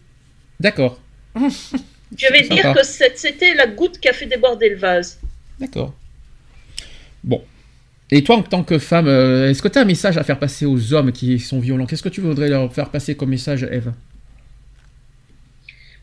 D'accord, 0.60 0.98
Je 1.36 2.32
vais 2.32 2.44
Sympa. 2.44 2.54
dire 2.56 2.74
que 2.74 2.84
c'était 2.86 3.54
la 3.54 3.68
goutte 3.68 4.00
qui 4.00 4.08
a 4.08 4.14
fait 4.14 4.28
déborder 4.28 4.70
le 4.70 4.78
vase. 4.78 5.20
d'accord. 5.60 5.94
Bon. 7.24 7.44
Et 8.12 8.24
toi, 8.24 8.38
en 8.38 8.44
tant 8.44 8.64
que 8.64 8.80
femme, 8.80 9.08
euh, 9.08 9.50
est-ce 9.50 9.62
que 9.62 9.68
tu 9.68 9.78
as 9.78 9.82
un 9.82 9.86
message 9.86 10.18
à 10.18 10.24
faire 10.24 10.40
passer 10.40 10.66
aux 10.66 10.94
hommes 10.94 11.12
qui 11.12 11.40
sont 11.40 11.60
violents? 11.60 11.86
Qu'est-ce 11.86 12.04
que 12.04 12.10
tu 12.10 12.22
voudrais 12.22 12.48
leur 12.48 12.72
faire 12.74 12.90
passer 12.90 13.16
comme 13.16 13.30
message, 13.30 13.64
Eve? 13.64 13.92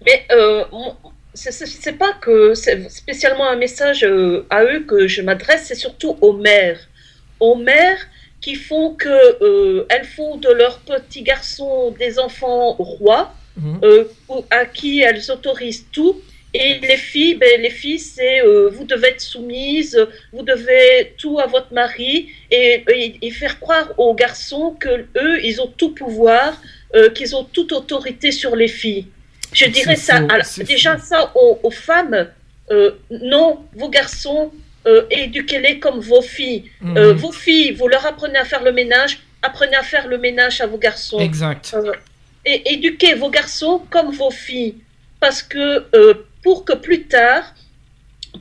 Mais 0.04 0.26
euh, 0.32 0.64
c'est- 1.32 1.92
pas 1.98 2.12
que 2.20 2.52
c'est 2.54 2.90
spécialement 2.90 3.48
un 3.48 3.56
message 3.56 4.04
euh, 4.04 4.44
à 4.50 4.64
eux 4.64 4.80
que 4.86 5.06
je 5.08 5.22
m'adresse, 5.22 5.64
c'est 5.66 5.74
surtout 5.74 6.16
aux 6.20 6.34
mères. 6.34 6.78
Aux 7.40 7.56
mères 7.56 7.98
qui 8.42 8.54
font 8.54 8.94
que 8.94 9.08
euh, 9.42 9.86
elles 9.88 10.04
font 10.04 10.36
de 10.36 10.50
leurs 10.50 10.80
petits 10.80 11.22
garçons 11.22 11.94
des 11.98 12.18
enfants 12.18 12.74
rois, 12.74 13.34
Mhm. 13.56 13.78
euh, 13.84 14.04
ou- 14.28 14.44
à 14.50 14.66
qui 14.66 15.00
elles 15.00 15.30
autorisent 15.30 15.86
tout. 15.90 16.20
Et 16.56 16.78
les 16.78 16.96
filles, 16.96 17.34
ben, 17.34 17.60
les 17.60 17.70
filles, 17.70 17.98
c'est 17.98 18.40
euh, 18.42 18.68
vous 18.72 18.84
devez 18.84 19.08
être 19.08 19.20
soumise, 19.20 19.98
vous 20.32 20.42
devez 20.42 21.12
tout 21.18 21.40
à 21.40 21.46
votre 21.46 21.72
mari, 21.72 22.28
et, 22.50 22.84
et- 22.96 23.18
et 23.26 23.30
faire 23.32 23.58
croire 23.58 23.88
aux 23.98 24.14
garçons 24.14 24.76
que 24.78 24.94
eux, 25.16 25.44
ils 25.44 25.60
ont 25.60 25.66
tout 25.80 25.92
pouvoir, 25.94 26.50
euh, 26.94 27.10
qu'ils 27.10 27.34
ont 27.34 27.42
toute 27.44 27.72
autorité 27.72 28.30
sur 28.30 28.54
les 28.54 28.68
filles. 28.68 29.06
Je 29.52 29.66
dirais 29.66 29.96
ça. 29.96 30.18
faux, 30.20 30.28
alors, 30.30 30.46
déjà 30.74 30.96
faux. 30.96 31.04
ça 31.10 31.32
aux, 31.34 31.58
aux 31.62 31.70
femmes. 31.88 32.28
euh, 32.70 32.92
non, 33.10 33.48
vos 33.74 33.90
garçons, 33.90 34.50
éduquez-les 35.10 35.78
comme 35.80 36.00
vos 36.00 36.22
filles. 36.22 36.64
Mhm. 36.80 37.12
Vos 37.12 37.32
filles, 37.32 37.72
vous 37.72 37.88
leur 37.88 38.04
apprenez 38.06 38.38
à 38.38 38.44
faire 38.44 38.62
le 38.62 38.72
ménage, 38.72 39.18
apprenez 39.42 39.76
à 39.76 39.82
faire 39.82 40.06
le 40.08 40.18
ménage 40.18 40.60
à 40.60 40.66
vos 40.66 40.78
garçons. 40.78 41.18
Exact. 41.18 41.74
Et 42.46 42.72
éduquez 42.74 43.14
vos 43.14 43.30
garçons 43.30 43.82
comme 43.90 44.10
vos 44.12 44.30
filles. 44.30 44.76
Parce 45.20 45.42
que 45.42 45.84
pour 46.44 46.64
que 46.64 46.74
plus 46.74 47.04
tard, 47.04 47.42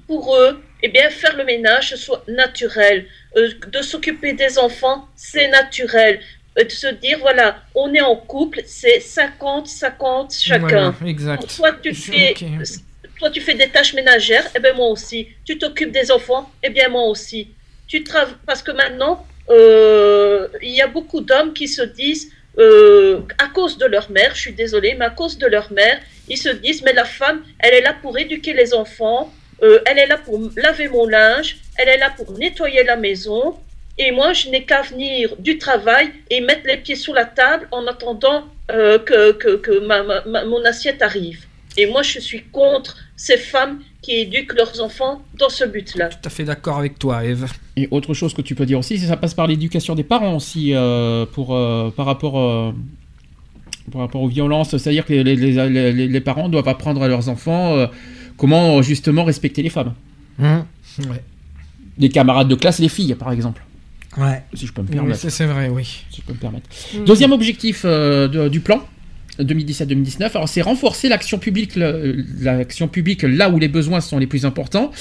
pour 0.08 0.36
eux, 0.36 0.62
eh 0.84 0.90
bien, 0.90 1.10
faire 1.10 1.36
le 1.38 1.46
ménage 1.46 1.96
soit 1.96 2.24
naturel. 2.28 3.08
Euh, 3.38 3.50
de 3.72 3.82
s'occuper 3.82 4.34
des 4.34 4.60
enfants, 4.60 5.08
c'est 5.16 5.48
naturel. 5.48 6.20
Euh, 6.60 6.66
de 6.66 6.70
se 6.70 6.88
dire, 6.88 7.18
voilà, 7.20 7.64
on 7.74 7.92
est 7.94 8.02
en 8.02 8.18
couple, 8.18 8.62
c'est 8.66 9.00
50-50 9.00 10.38
chacun. 10.44 10.92
Voilà, 10.92 10.94
exact. 11.06 11.56
Toi, 11.56 11.72
tu 11.82 11.94
fais, 11.96 12.36
toi, 13.18 13.30
tu 13.32 13.40
fais 13.40 13.56
des 13.56 13.70
tâches 13.70 13.94
ménagères, 13.94 14.48
et 14.54 14.60
bien 14.60 14.74
moi 14.74 14.88
aussi. 14.88 15.30
Tu 15.46 15.58
t'occupes 15.58 15.92
des 15.92 16.12
enfants, 16.12 16.52
et 16.62 16.70
bien 16.70 16.90
moi 16.90 17.06
aussi. 17.06 17.52
Tu 17.88 18.04
travailles 18.04 18.36
parce 18.46 18.62
que 18.62 18.72
maintenant, 18.72 19.26
euh, 19.50 20.50
il 20.62 20.72
y 20.72 20.82
a 20.82 20.88
beaucoup 20.88 21.22
d'hommes 21.22 21.54
qui 21.54 21.70
se 21.70 21.82
disent, 21.82 22.32
euh, 22.60 23.22
à 23.38 23.48
cause 23.48 23.78
de 23.78 23.86
leur 23.86 24.12
mère, 24.12 24.36
je 24.36 24.42
suis 24.42 24.54
désolée, 24.54 24.96
mais 24.98 25.06
à 25.06 25.10
cause 25.10 25.38
de 25.38 25.48
leur 25.48 25.72
mère, 25.72 26.00
ils 26.28 26.38
se 26.38 26.50
disent, 26.50 26.84
mais 26.84 26.94
la 26.94 27.06
femme, 27.06 27.44
elle 27.60 27.74
est 27.74 27.82
là 27.82 27.96
pour 28.02 28.18
éduquer 28.18 28.54
les 28.54 28.74
enfants, 28.74 29.34
euh, 29.64 29.80
elle 29.86 29.98
est 29.98 30.08
là 30.08 30.18
pour 30.18 30.40
laver 30.58 30.88
mon 30.88 31.08
linge, 31.08 31.58
elle 31.78 31.90
est 31.90 31.98
là 31.98 32.12
pour 32.16 32.32
nettoyer 32.38 32.84
la 32.84 32.96
maison. 32.96 33.56
Et 33.98 34.12
moi, 34.12 34.34
je 34.34 34.50
n'ai 34.50 34.66
qu'à 34.66 34.82
venir 34.82 35.36
du 35.38 35.58
travail 35.58 36.12
et 36.30 36.42
mettre 36.42 36.66
les 36.66 36.78
pieds 36.78 36.96
sous 36.96 37.14
la 37.14 37.26
table 37.26 37.68
en 37.72 37.86
attendant 37.86 38.46
euh, 38.72 38.98
que, 38.98 39.34
que, 39.34 39.56
que 39.58 39.80
ma, 39.80 40.24
mon 40.46 40.64
assiette 40.66 41.02
arrive. 41.02 41.46
Et 41.78 41.86
moi, 41.86 42.02
je 42.02 42.20
suis 42.20 42.44
contre 42.46 42.98
ces 43.16 43.38
femmes 43.38 43.84
qui 44.04 44.12
éduquent 44.12 44.54
leurs 44.54 44.80
enfants 44.82 45.22
dans 45.40 45.50
ce 45.50 45.64
but-là. 45.66 46.10
Tout 46.10 46.18
à 46.26 46.30
fait 46.30 46.44
d'accord 46.44 46.78
avec 46.78 47.00
toi, 47.00 47.26
Eve. 47.26 47.46
Et 47.76 47.88
autre 47.90 48.14
chose 48.14 48.34
que 48.36 48.42
tu 48.44 48.54
peux 48.54 48.66
dire 48.68 48.78
aussi, 48.78 48.98
c'est 48.98 49.04
que 49.06 49.10
ça 49.10 49.18
passe 49.18 49.34
par 49.34 49.48
l'éducation 49.48 49.96
des 49.96 50.04
parents 50.04 50.36
aussi, 50.36 50.74
euh, 50.76 51.26
pour, 51.26 51.56
euh, 51.56 51.90
par, 51.90 52.06
rapport, 52.06 52.38
euh, 52.40 52.72
par 53.92 54.02
rapport 54.02 54.22
aux 54.22 54.28
violences. 54.28 54.76
C'est-à-dire 54.78 55.06
que 55.06 55.14
les, 55.14 55.24
les- 55.24 55.36
les- 55.70 55.92
les- 55.94 56.08
les 56.08 56.22
parents 56.22 56.50
doivent 56.50 56.68
apprendre 56.68 57.02
à 57.02 57.08
leurs 57.08 57.30
enfants 57.30 57.76
euh, 57.76 57.88
comment 58.38 58.82
justement 58.82 59.24
respecter 59.24 59.64
les 59.64 59.70
femmes. 59.70 59.94
Hum, 60.40 60.66
Ouais. 61.10 61.24
Les 61.98 62.10
camarades 62.10 62.48
de 62.48 62.56
classe, 62.56 62.80
les 62.80 62.90
filles, 62.90 63.16
par 63.16 63.32
exemple. 63.32 63.64
Ouais. 64.18 64.44
Si 64.54 64.68
je 64.68 64.74
peux 64.74 64.82
me 64.84 64.88
Oui, 64.90 64.94
permettre. 64.94 65.20
c'est 65.20 65.30
c'est 65.32 65.46
vrai, 65.46 65.70
oui. 65.70 65.86
si 66.12 66.22
je 66.22 66.22
peux 66.22 66.34
me 66.34 66.38
permettre. 66.38 66.68
Deuxième 67.06 67.32
objectif 67.32 67.82
euh, 67.86 68.28
de- 68.28 68.48
du 68.50 68.60
plan 68.60 68.82
2017-2019, 69.40 70.32
alors 70.36 70.48
c'est 70.50 70.62
renforcer 70.62 71.10
l'action 71.10 71.40
publique, 71.40 71.76
le- 71.76 72.24
l'action 72.42 72.88
publique 72.88 73.24
là 73.24 73.50
où 73.50 73.58
les 73.60 73.68
besoins 73.68 74.00
sont 74.02 74.18
les 74.20 74.28
plus 74.28 74.46
importants, 74.46 74.92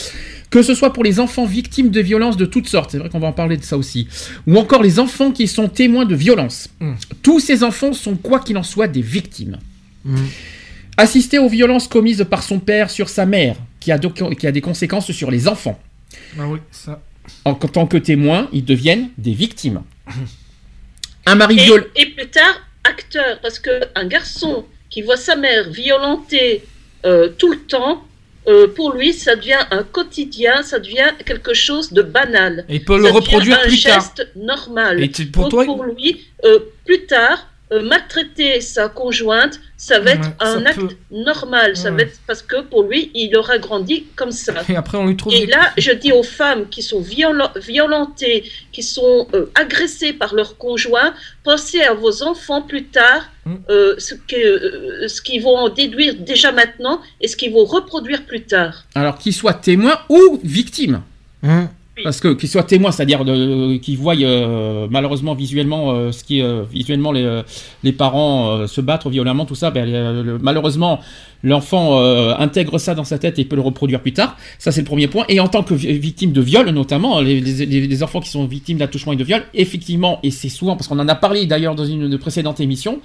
que 0.50 0.62
ce 0.62 0.74
soit 0.74 0.92
pour 0.92 1.04
les 1.04 1.20
enfants 1.20 1.44
victimes 1.46 1.90
de 1.90 2.00
violences 2.00 2.36
de 2.36 2.46
toutes 2.46 2.68
sortes, 2.68 2.90
c'est 2.92 2.98
vrai 2.98 3.08
qu'on 3.08 3.18
va 3.20 3.28
en 3.28 3.32
parler 3.32 3.56
de 3.56 3.64
ça 3.64 3.76
aussi, 3.76 4.08
ou 4.46 4.56
encore 4.56 4.82
les 4.82 4.98
enfants 4.98 5.32
qui 5.32 5.46
sont 5.48 5.68
témoins 5.68 6.04
de 6.06 6.14
violences. 6.14 6.68
Mhm. 6.80 6.96
Tous 7.22 7.40
ces 7.40 7.62
enfants 7.62 7.92
sont 7.92 8.16
quoi 8.16 8.40
qu'il 8.40 8.56
en 8.56 8.62
soit 8.62 8.88
des 8.88 9.02
victimes. 9.02 9.58
Hum. 10.06 10.16
Assister 10.96 11.38
aux 11.38 11.48
violences 11.48 11.88
commises 11.88 12.24
par 12.28 12.42
son 12.42 12.58
père 12.58 12.90
sur 12.90 13.08
sa 13.08 13.24
mère, 13.26 13.56
qui 13.80 13.92
a, 13.92 13.98
de- 13.98 14.34
qui 14.34 14.46
a 14.46 14.52
des 14.52 14.60
conséquences 14.60 15.10
sur 15.12 15.30
les 15.30 15.48
enfants. 15.48 15.78
Ah 16.38 16.46
oui, 16.48 16.58
ça. 16.70 17.00
En 17.44 17.54
tant 17.54 17.86
que 17.86 17.96
témoins, 17.96 18.48
ils 18.52 18.64
deviennent 18.64 19.08
des 19.16 19.32
victimes. 19.32 19.82
Un 21.26 21.34
mari 21.36 21.58
Et, 21.60 21.64
viol... 21.64 21.86
et 21.96 22.06
plus 22.06 22.28
tard, 22.28 22.60
acteur, 22.84 23.38
parce 23.40 23.58
qu'un 23.58 24.04
garçon 24.06 24.64
qui 24.90 25.02
voit 25.02 25.16
sa 25.16 25.36
mère 25.36 25.70
violentée 25.70 26.64
euh, 27.04 27.28
tout 27.38 27.50
le 27.50 27.58
temps, 27.58 28.04
euh, 28.48 28.66
pour 28.68 28.92
lui, 28.92 29.12
ça 29.12 29.36
devient 29.36 29.60
un 29.70 29.84
quotidien, 29.84 30.62
ça 30.62 30.78
devient 30.80 31.12
quelque 31.24 31.54
chose 31.54 31.92
de 31.92 32.02
banal. 32.02 32.64
Et 32.68 32.76
il 32.76 32.84
peut 32.84 33.00
Ça 33.00 33.08
le 33.08 33.14
reproduire 33.14 33.58
un 33.58 33.68
plus 33.68 33.80
tard. 33.80 34.00
geste 34.00 34.28
normal. 34.34 35.02
Et 35.02 35.08
pour 35.26 35.48
toi, 35.48 35.64
pour 35.64 35.84
lui, 35.84 36.26
euh, 36.44 36.58
plus 36.84 37.06
tard, 37.06 37.46
maltraiter 37.80 38.60
sa 38.60 38.88
conjointe, 38.88 39.60
ça 39.76 39.98
va 40.00 40.12
être 40.12 40.28
Ouais, 40.28 40.34
un 40.40 40.66
acte 40.66 40.78
peut. 40.80 40.88
normal. 41.10 41.76
Ça 41.76 41.90
va 41.90 42.02
être 42.02 42.18
parce 42.26 42.42
que 42.42 42.60
pour 42.62 42.82
lui, 42.84 43.10
il 43.14 43.34
aura 43.36 43.58
grandi 43.58 44.04
comme 44.14 44.30
ça. 44.30 44.52
et 44.68 44.76
après 44.76 44.98
on 44.98 45.06
lui 45.06 45.16
trouve 45.16 45.32
Et 45.34 45.40
des- 45.40 45.46
là, 45.46 45.72
je 45.78 45.90
dis 45.92 46.12
aux 46.12 46.22
femmes 46.22 46.68
qui 46.68 46.82
sont 46.82 47.00
violentées, 47.56 48.44
qui 48.72 48.82
sont 48.82 49.26
euh, 49.34 49.46
agressées 49.54 50.12
par 50.12 50.34
leur 50.34 50.56
conjoint, 50.58 51.14
pensez 51.44 51.80
à 51.80 51.94
vos 51.94 52.22
enfants 52.22 52.62
plus 52.62 52.84
tard, 52.84 53.28
Mm. 53.44 53.54
euh, 53.70 53.94
ce 53.98 54.14
que- 54.14 54.36
euh, 54.36 55.08
ce 55.08 55.20
qu'ils 55.20 55.42
vont 55.42 55.56
en 55.56 55.68
déduire 55.68 56.14
déjà 56.14 56.52
maintenant 56.52 57.00
et 57.20 57.26
ce 57.26 57.36
qu'ils 57.36 57.52
vont 57.52 57.64
reproduire 57.64 58.22
plus 58.24 58.42
tard. 58.42 58.84
Alors 58.94 59.18
qu'ils 59.18 59.34
soient 59.34 59.54
témoins 59.54 59.98
ou 60.08 60.38
victimes. 60.44 61.02
Hum. 61.42 61.68
Parce 62.02 62.20
que 62.20 62.32
qu'ils 62.32 62.48
soient 62.48 62.62
témoins, 62.62 62.90
c'est-à-dire 62.90 63.22
qu'ils 63.82 63.98
voient 63.98 64.16
euh, 64.16 64.86
malheureusement 64.90 65.34
visuellement 65.34 65.92
euh, 65.92 66.10
ce 66.10 66.24
qui 66.24 66.40
euh, 66.40 66.62
visuellement 66.62 67.12
les, 67.12 67.42
les 67.82 67.92
parents 67.92 68.66
se 68.66 68.80
battre 68.80 69.10
violemment, 69.10 69.44
tout 69.44 69.54
ça, 69.54 69.70
ben, 69.70 70.38
malheureusement 70.40 71.00
l'enfant 71.44 72.00
intègre 72.38 72.78
ça 72.78 72.94
dans 72.94 73.04
sa 73.04 73.18
tête 73.18 73.38
et 73.38 73.44
peut 73.44 73.56
le 73.56 73.62
reproduire 73.62 74.00
plus 74.00 74.14
tard. 74.14 74.38
Ça 74.58 74.72
c'est 74.72 74.80
le 74.80 74.86
premier 74.86 75.06
point. 75.06 75.26
Et 75.28 75.38
en 75.38 75.48
tant 75.48 75.62
que 75.62 75.74
vi- 75.74 75.98
victime 75.98 76.32
de 76.32 76.40
viol, 76.40 76.68
notamment 76.70 77.20
les, 77.20 78.02
enfants 78.02 78.20
qui 78.20 78.30
sont 78.30 78.46
victimes 78.46 78.78
d'attouchement 78.78 79.12
et 79.12 79.16
de 79.16 79.24
viol, 79.24 79.42
effectivement, 79.52 80.18
et 80.22 80.30
c'est 80.30 80.48
souvent 80.48 80.76
parce 80.76 80.88
qu'on 80.88 80.98
en 80.98 81.08
a 81.08 81.14
parlé 81.14 81.44
d'ailleurs 81.44 81.74
dans 81.74 81.84
une 81.84 82.08
de 82.08 82.16
précédente 82.16 82.60
émission, 82.60 83.00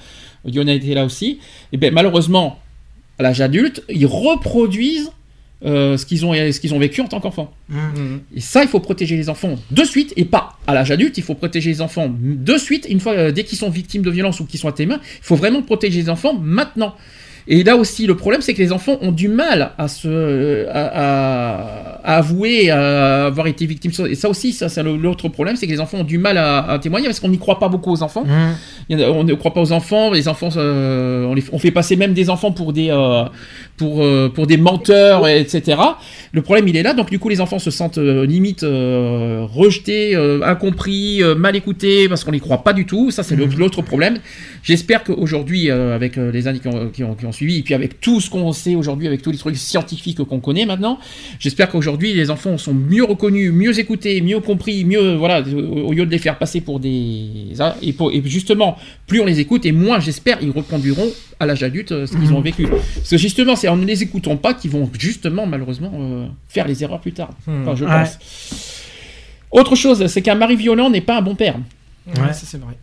Dion 0.46 0.66
a 0.68 0.76
là 0.76 1.04
aussi. 1.04 1.40
Ben 1.74 1.94
malheureusement 1.94 2.60
à 3.20 3.24
l'âge 3.24 3.42
adulte, 3.42 3.84
ils 3.90 4.06
reproduisent 4.06 5.12
euh, 5.66 5.98
ce 5.98 6.06
qu'ils 6.06 6.24
ont, 6.24 6.34
ce 6.34 6.60
qu'ils 6.60 6.74
ont 6.76 6.80
vécu 6.80 7.02
en 7.02 7.08
tant 7.08 7.20
qu'enfants. 7.20 7.52
Mhm. 7.70 8.22
Et 8.36 8.42
ça, 8.42 8.62
il 8.62 8.68
faut 8.68 8.80
protéger 8.80 9.16
les 9.18 9.28
enfants 9.30 9.56
de 9.72 9.84
suite 9.84 10.14
et 10.16 10.26
pas 10.26 10.60
à 10.68 10.74
l'âge 10.74 10.92
adulte. 10.92 11.18
Il 11.18 11.24
faut 11.24 11.34
protéger 11.34 11.72
les 11.72 11.82
enfants 11.82 12.14
de 12.14 12.58
suite. 12.58 12.86
Une 12.90 13.00
fois, 13.00 13.14
euh, 13.14 13.32
dès 13.32 13.44
qu'ils 13.44 13.58
sont 13.58 13.70
victimes 13.70 14.04
de 14.04 14.12
violences 14.12 14.40
ou 14.40 14.46
qu'ils 14.46 14.60
sont 14.60 14.68
à 14.68 14.72
tes 14.72 14.86
mains, 14.86 15.00
il 15.04 15.24
faut 15.24 15.36
vraiment 15.36 15.64
protéger 15.64 16.02
les 16.02 16.10
enfants 16.10 16.36
maintenant. 16.36 16.96
Et 17.50 17.64
là 17.64 17.76
aussi, 17.78 18.06
le 18.08 18.16
problème, 18.18 18.42
c'est 18.42 18.54
que 18.54 18.62
les 18.62 18.72
enfants 18.72 18.98
ont 19.02 19.12
du 19.12 19.28
mal 19.30 19.72
à 19.78 19.88
se, 19.88 20.68
à, 20.68 20.86
à- 20.86 21.98
à 22.04 22.18
avouer 22.18 22.70
à 22.70 23.26
avoir 23.26 23.48
été 23.48 23.66
victimes. 23.66 23.92
Et 24.10 24.16
ça 24.16 24.30
aussi, 24.30 24.54
ça, 24.54 24.70
c'est 24.70 24.82
l'autre 24.84 25.28
problème, 25.30 25.56
c'est 25.58 25.66
que 25.68 25.72
les 25.72 25.80
enfants 25.82 26.00
ont 26.00 26.04
du 26.06 26.18
mal 26.18 26.38
à, 26.38 26.60
à 26.72 26.80
témoigner 26.80 27.08
parce 27.08 27.20
qu'on 27.20 27.28
n'y 27.30 27.38
croit 27.38 27.60
pas 27.60 27.68
beaucoup 27.68 27.92
aux 27.92 28.02
enfants. 28.04 28.24
Mmh. 28.26 28.94
On 29.02 29.24
ne 29.26 29.34
croit 29.34 29.54
pas 29.54 29.62
aux 29.62 29.72
enfants. 29.74 30.12
Les 30.12 30.28
enfants, 30.30 30.50
euh, 30.56 31.26
on, 31.26 31.34
les- 31.34 31.44
on 31.52 31.60
fait 31.60 31.72
passer 31.72 31.96
même 31.98 32.14
des 32.14 32.30
enfants 32.30 32.52
pour 32.52 32.72
des, 32.74 32.90
euh, 32.92 33.24
pour, 33.78 34.04
euh, 34.04 34.30
pour 34.34 34.48
des 34.48 34.56
menteurs, 34.58 35.28
etc. 35.28 35.78
Le 36.32 36.42
problème, 36.42 36.68
il 36.68 36.78
est 36.78 36.84
là. 36.84 36.94
Donc, 36.94 37.10
du 37.10 37.20
coup, 37.20 37.28
les 37.30 37.42
enfants 37.42 37.60
se 37.60 37.72
sentent 37.72 37.98
limite 37.98 38.64
rejetés, 38.64 40.16
incompris, 40.44 41.22
mal 41.38 41.56
écoutés 41.56 42.08
parce 42.10 42.24
qu'on 42.24 42.32
les 42.32 42.40
croit 42.40 42.64
pas 42.64 42.74
du 42.74 42.86
tout. 42.86 43.12
Ça, 43.12 43.24
c'est 43.24 43.36
le- 43.36 43.46
l'autre 43.58 43.82
problème. 43.82 44.18
J'espère 44.64 45.04
qu'aujourd'hui, 45.04 45.70
avec 45.72 46.16
les 46.18 46.48
années 46.48 46.60
qui 46.60 46.68
ont, 46.68 46.90
qui, 46.90 47.04
ont, 47.04 47.16
qui 47.16 47.26
ont 47.26 47.32
suivi, 47.38 47.60
et 47.60 47.64
puis 47.64 47.74
avec 47.74 48.02
tout 48.02 48.20
ce 48.20 48.30
qu'on 48.30 48.52
sait 48.54 48.76
aujourd'hui, 48.76 49.08
avec 49.08 49.22
tous 49.22 49.32
les 49.32 49.38
trucs 49.38 49.56
scientifiques 49.58 50.22
qu'on 50.24 50.40
connaît 50.40 50.66
maintenant, 50.66 51.00
j'espère 51.40 51.70
qu'aujourd'hui, 51.70 52.14
les 52.14 52.30
enfants 52.30 52.58
sont 52.58 52.74
mieux 52.74 53.04
reconnus, 53.04 53.52
mieux 53.54 53.80
écoutés, 53.80 54.20
mieux 54.22 54.40
compris, 54.40 54.84
mieux, 54.86 55.16
voilà, 55.16 55.42
au 55.42 55.94
lieu 55.94 56.06
de 56.06 56.12
les 56.12 56.18
faire 56.18 56.38
passer 56.38 56.62
pour 56.62 56.80
des... 56.80 57.28
ah, 57.60 57.76
Et, 57.82 57.94
pour- 57.94 58.12
et 58.12 58.22
justement, 58.26 58.78
plus 59.08 59.22
on 59.22 59.26
les 59.26 59.40
écoute, 59.40 59.66
et 59.66 59.72
moins, 59.72 60.00
j'espère, 60.00 60.38
ils 60.42 60.52
reconduiront 60.52 61.08
à 61.40 61.46
l'âge 61.46 61.62
adulte 61.64 61.92
euh, 61.92 62.06
ce 62.08 62.18
qu'ils 62.18 62.34
ont 62.34 62.42
vécu. 62.42 62.66
Parce 62.68 63.10
que 63.12 63.18
justement, 63.18 63.56
c'est 63.56 63.68
en 63.68 63.78
ne 63.78 63.86
les 63.86 64.02
écoutant 64.04 64.38
pas 64.38 64.54
qu'ils 64.56 64.72
vont 64.72 64.90
justement, 65.00 65.46
malheureusement, 65.46 65.92
euh, 66.00 66.26
faire 66.50 66.68
les 66.68 66.84
erreurs 66.84 67.00
plus 67.00 67.14
tard. 67.14 67.30
Enfin, 67.48 67.76
je 67.76 67.86
Ouais. 67.86 67.92
pense. 67.92 68.18
Autre 69.52 69.76
chose, 69.76 70.08
c'est 70.08 70.22
qu'un 70.22 70.36
mari 70.36 70.56
violent 70.56 70.90
n'est 70.90 71.02
pas 71.02 71.18
un 71.20 71.22
bon 71.22 71.36
père. 71.36 71.56
Ouais, 72.08 72.20
Ouais. 72.22 72.34
ça 72.34 72.46
c'est 72.46 72.58
vrai. 72.58 72.74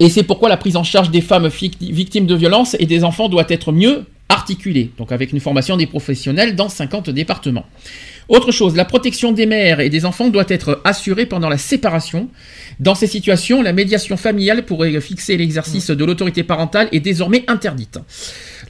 Et 0.00 0.08
c'est 0.08 0.22
pourquoi 0.22 0.48
la 0.48 0.56
prise 0.56 0.76
en 0.76 0.82
charge 0.82 1.10
des 1.10 1.20
femmes 1.20 1.48
victimes 1.48 2.26
de 2.26 2.34
violences 2.34 2.74
et 2.80 2.86
des 2.86 3.04
enfants 3.04 3.28
doit 3.28 3.44
être 3.48 3.70
mieux 3.70 4.06
articulée, 4.30 4.90
donc 4.96 5.12
avec 5.12 5.32
une 5.32 5.40
formation 5.40 5.76
des 5.76 5.86
professionnels 5.86 6.56
dans 6.56 6.70
50 6.70 7.10
départements. 7.10 7.66
Autre 8.28 8.52
chose, 8.52 8.76
la 8.76 8.84
protection 8.84 9.32
des 9.32 9.44
mères 9.44 9.80
et 9.80 9.90
des 9.90 10.04
enfants 10.04 10.28
doit 10.28 10.44
être 10.48 10.80
assurée 10.84 11.26
pendant 11.26 11.48
la 11.48 11.58
séparation. 11.58 12.28
Dans 12.78 12.94
ces 12.94 13.08
situations, 13.08 13.60
la 13.60 13.72
médiation 13.72 14.16
familiale 14.16 14.64
pour 14.64 14.84
fixer 15.00 15.36
l'exercice 15.36 15.90
de 15.90 16.04
l'autorité 16.04 16.44
parentale 16.44 16.88
est 16.92 17.00
désormais 17.00 17.44
interdite. 17.48 17.98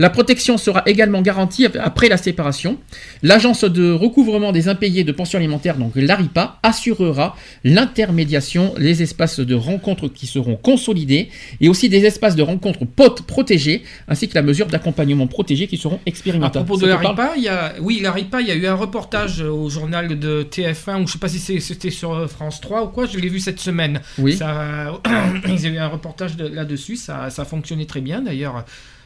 La 0.00 0.08
protection 0.08 0.56
sera 0.56 0.82
également 0.86 1.20
garantie 1.20 1.66
après 1.66 2.08
la 2.08 2.16
séparation. 2.16 2.78
L'agence 3.22 3.64
de 3.64 3.92
recouvrement 3.92 4.50
des 4.50 4.66
impayés 4.68 5.04
de 5.04 5.12
pension 5.12 5.38
alimentaire, 5.38 5.76
donc 5.76 5.92
l'ARIPA, 5.94 6.58
assurera 6.62 7.36
l'intermédiation, 7.64 8.72
les 8.78 9.02
espaces 9.02 9.40
de 9.40 9.54
rencontre 9.54 10.08
qui 10.08 10.26
seront 10.26 10.56
consolidés 10.56 11.28
et 11.60 11.68
aussi 11.68 11.88
des 11.90 12.04
espaces 12.06 12.34
de 12.34 12.42
rencontre 12.42 12.84
pot- 12.86 13.22
protégés, 13.26 13.82
ainsi 14.08 14.26
que 14.28 14.34
la 14.34 14.42
mesure 14.42 14.66
d'accompagnement 14.68 15.26
protégé 15.26 15.66
qui 15.66 15.76
seront 15.76 15.96
À 15.96 16.00
expérimentales. 16.06 16.64
propos 16.64 16.80
Ça 16.80 16.86
de 16.86 16.92
te 16.92 16.96
la 16.96 17.02
parle? 17.02 17.16
RIPA, 17.20 17.32
il 17.36 17.42
y 17.42 17.48
a, 17.48 17.74
oui, 17.80 18.00
la 18.02 18.12
RIPA, 18.12 18.40
il 18.40 18.48
y 18.48 18.50
a 18.50 18.54
eu 18.54 18.66
un 18.66 18.74
reportage 18.74 19.40
au 19.42 19.68
journal 19.68 20.18
de 20.18 20.42
TF1, 20.50 21.02
ou 21.02 21.06
je 21.06 21.12
sais 21.12 21.18
pas 21.18 21.28
si 21.28 21.38
c'était 21.60 21.90
sur 21.90 22.26
France 22.30 22.60
3 22.62 22.84
ou 22.84 22.88
quoi, 22.88 23.06
je 23.06 23.18
l'ai 23.18 23.28
vu 23.28 23.38
cette 23.40 23.60
semaine. 23.60 24.00
Oui. 24.18 24.34
Ça, 24.34 24.98
ils 25.48 25.66
ont 25.66 25.70
eu 25.70 25.78
un 25.78 25.88
reportage 25.88 26.36
de- 26.36 26.46
là-dessus, 26.46 26.96
ça, 26.96 27.28
ça 27.30 27.42
a 27.42 27.44
fonctionné 27.44 27.84
très 27.86 28.00
bien 28.00 28.22
d'ailleurs. 28.22 28.64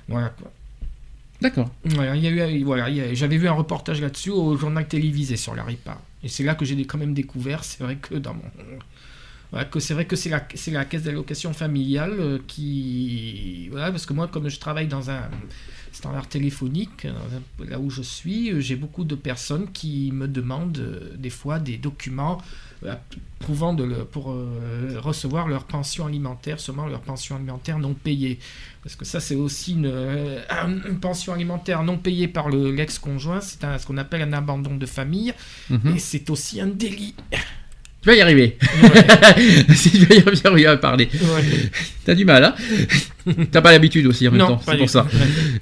Voilà, 0.09 0.29
quoi. 0.29 0.51
D'accord. 1.41 1.71
Voilà, 1.85 2.17
il 2.17 2.23
y 2.23 2.41
a 2.41 2.51
eu, 2.51 2.65
voilà, 2.65 3.15
j'avais 3.15 3.37
vu 3.37 3.49
un 3.49 3.53
reportage 3.53 4.01
là-dessus 4.01 4.31
au 4.31 4.57
journal 4.57 4.87
télévisé 4.87 5.37
sur 5.37 5.55
la 5.55 5.65
RIPA. 5.65 6.01
Et 6.23 6.29
c'est 6.29 6.43
là 6.43 6.55
que 6.55 6.65
j'ai 6.65 6.83
quand 6.87 6.99
même 6.99 7.15
découvert, 7.15 7.65
c'est 7.65 7.83
vrai 7.83 7.97
que 7.97 8.15
dans 8.15 8.35
mon. 8.35 8.43
Que 9.71 9.79
c'est 9.79 9.95
vrai 9.95 10.05
que 10.05 10.17
c'est 10.17 10.31
la, 10.31 10.45
la 10.73 10.85
caisse 10.85 11.05
d'allocation 11.05 11.53
familiale 11.53 12.17
euh, 12.19 12.39
qui. 12.47 13.69
Voilà, 13.71 13.93
parce 13.93 14.05
que 14.05 14.13
moi, 14.13 14.27
comme 14.27 14.49
je 14.49 14.59
travaille 14.59 14.89
dans 14.89 15.11
un 15.11 15.23
standard 15.95 16.29
téléphonique, 16.29 17.07
un- 17.07 17.65
là 17.65 17.79
où 17.79 17.89
je 17.91 18.03
suis, 18.03 18.51
euh, 18.51 18.61
j'ai 18.61 18.77
beaucoup 18.77 19.05
de 19.05 19.15
personnes 19.15 19.71
qui 19.73 20.11
me 20.13 20.27
demandent 20.29 20.79
euh, 20.79 21.15
des 21.17 21.31
fois 21.31 21.59
des 21.59 21.77
documents 21.77 22.39
euh, 22.85 22.95
prouvant 23.39 23.73
de 23.73 23.85
le- 23.85 24.05
pour 24.05 24.31
euh, 24.33 24.99
recevoir 25.01 25.49
leur 25.49 25.65
pension 25.65 26.05
alimentaire, 26.07 26.61
seulement 26.61 26.87
leur 26.87 27.01
pension 27.01 27.37
alimentaire 27.37 27.79
non 27.79 27.95
payée. 27.95 28.39
Parce 28.83 28.97
que 28.97 29.07
ça, 29.07 29.21
c'est 29.21 29.37
aussi 29.37 29.73
une, 29.73 29.87
euh, 29.87 30.41
une 30.87 31.01
pension 31.01 31.33
alimentaire 31.33 31.83
non 31.83 31.97
payée 31.97 32.29
par 32.29 32.51
le- 32.51 32.71
l'ex-conjoint. 32.73 33.41
C'est 33.41 33.59
ce 33.79 33.87
qu'on 33.87 33.97
appelle 33.97 34.21
un 34.23 34.33
abandon 34.35 34.77
de 34.77 34.85
famille. 34.87 35.33
Mhm. 35.71 35.95
Et 35.97 35.99
c'est 35.99 36.29
aussi 36.29 36.61
un 36.61 36.67
délit. 36.67 37.15
Tu 38.05 38.11
vas 38.11 38.17
y 38.17 38.21
arriver. 38.21 38.59
si 39.75 39.91
tu 39.91 40.05
vas 40.05 40.15
y 40.15 40.47
arriver 40.47 40.67
à 40.67 40.77
parler. 40.77 41.09
T'as 42.05 42.15
du 42.15 42.27
mal, 42.27 42.45
hein? 42.45 42.55
T'as 43.51 43.63
pas 43.63 43.73
l'habitude 43.73 44.07
aussi 44.07 44.29
en 44.29 44.33
même 44.33 44.41
non, 44.41 44.49
temps, 44.49 44.61
c'est 44.63 44.77
pour 44.77 44.91
ça. 44.91 45.07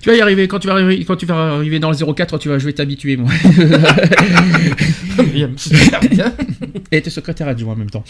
Tu 0.01 0.09
vas 0.09 0.17
y 0.17 0.21
arriver, 0.21 0.49
quand 0.49 0.59
tu 0.59 0.67
vas 0.67 0.73
arriver, 0.73 1.05
quand 1.05 1.15
tu 1.15 1.25
vas 1.25 1.53
arriver 1.53 1.79
dans 1.79 1.93
le 1.93 2.15
04, 2.15 2.39
tu 2.39 2.49
vas, 2.49 2.59
je 2.59 2.65
vais 2.65 2.73
t'habituer, 2.73 3.17
moi. 3.17 3.31
Et 6.91 7.01
t'es 7.01 7.11
secrétaire 7.11 7.47
adjoint 7.47 7.75
en 7.75 7.77
même 7.77 7.91
temps. 7.91 8.03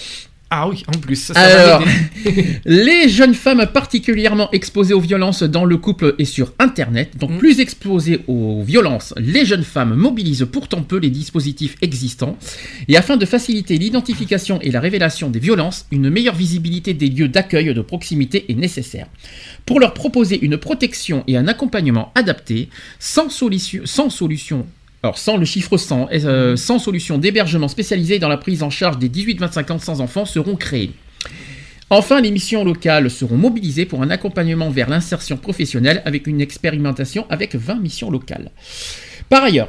Ah 0.55 0.69
oui, 0.69 0.85
en 0.87 0.99
plus. 0.99 1.17
Ça, 1.17 1.33
ça 1.33 1.41
va 1.41 1.77
Alors, 1.77 1.85
les 2.67 3.09
jeunes 3.09 3.33
femmes 3.33 3.65
particulièrement 3.73 4.51
exposées 4.53 4.93
aux 4.93 5.01
violences 5.01 5.43
dans 5.43 5.65
le 5.65 5.79
couple 5.79 6.15
et 6.19 6.27
sur 6.27 6.53
Internet, 6.59 7.17
donc 7.19 7.31
Mm. 7.31 7.38
plus 7.38 7.61
exposées 7.61 8.21
aux 8.27 8.62
violences, 8.62 9.15
les 9.17 9.47
jeunes 9.47 9.65
femmes 9.65 9.95
mobilisent 9.95 10.47
pourtant 10.53 10.83
peu 10.83 10.99
les 10.99 11.09
dispositifs 11.09 11.77
existants. 11.81 12.37
Et 12.88 12.99
afin 12.99 13.17
de 13.17 13.25
faciliter 13.25 13.79
l'identification 13.79 14.61
et 14.61 14.71
la 14.71 14.81
révélation 14.81 15.31
des 15.31 15.38
violences, 15.38 15.87
une 15.91 16.11
meilleure 16.11 16.35
visibilité 16.35 16.93
des 16.93 17.09
lieux 17.09 17.29
d'accueil 17.29 17.73
de 17.73 17.81
proximité 17.81 18.45
est 18.51 18.55
nécessaire. 18.55 19.07
Pour 19.65 19.81
leur 19.81 19.95
proposer 19.95 20.38
une 20.45 20.59
protection 20.59 21.25
et 21.27 21.38
un 21.38 21.49
accompagnement 21.49 22.12
adapté, 22.15 22.69
sans 22.99 23.31
solution, 23.31 23.83
sans 23.87 24.11
solution 24.11 24.67
alors 25.03 25.19
sans 25.19 25.37
le 25.37 25.45
chiffre 25.45 25.77
100, 25.77 26.09
euh, 26.12 26.57
sans 26.57 26.79
solution 26.79 27.19
d'hébergement 27.19 27.69
spécialisé 27.69 28.19
dans 28.19 28.29
la 28.29 28.37
prise 28.37 28.62
en 28.62 28.71
charge 28.71 28.99
des 28.99 29.09
18-25 29.09 29.73
ans 29.73 29.79
sans 29.79 30.01
enfants 30.01 30.25
seront 30.27 30.57
créées. 30.57 30.93
Enfin, 31.91 32.21
les 32.21 32.31
missions 32.31 32.65
locales 32.65 33.11
seront 33.11 33.37
mobilisées 33.37 33.85
pour 33.85 34.03
un 34.03 34.11
accompagnement 34.11 34.71
vers 34.71 34.88
l'insertion 34.88 35.37
professionnelle 35.37 36.03
avec 36.07 36.27
une 36.27 36.41
expérimentation 36.41 37.27
avec 37.29 37.55
20 37.55 37.81
missions 37.81 38.11
locales. 38.11 38.51
Par 39.29 39.43
ailleurs, 39.45 39.69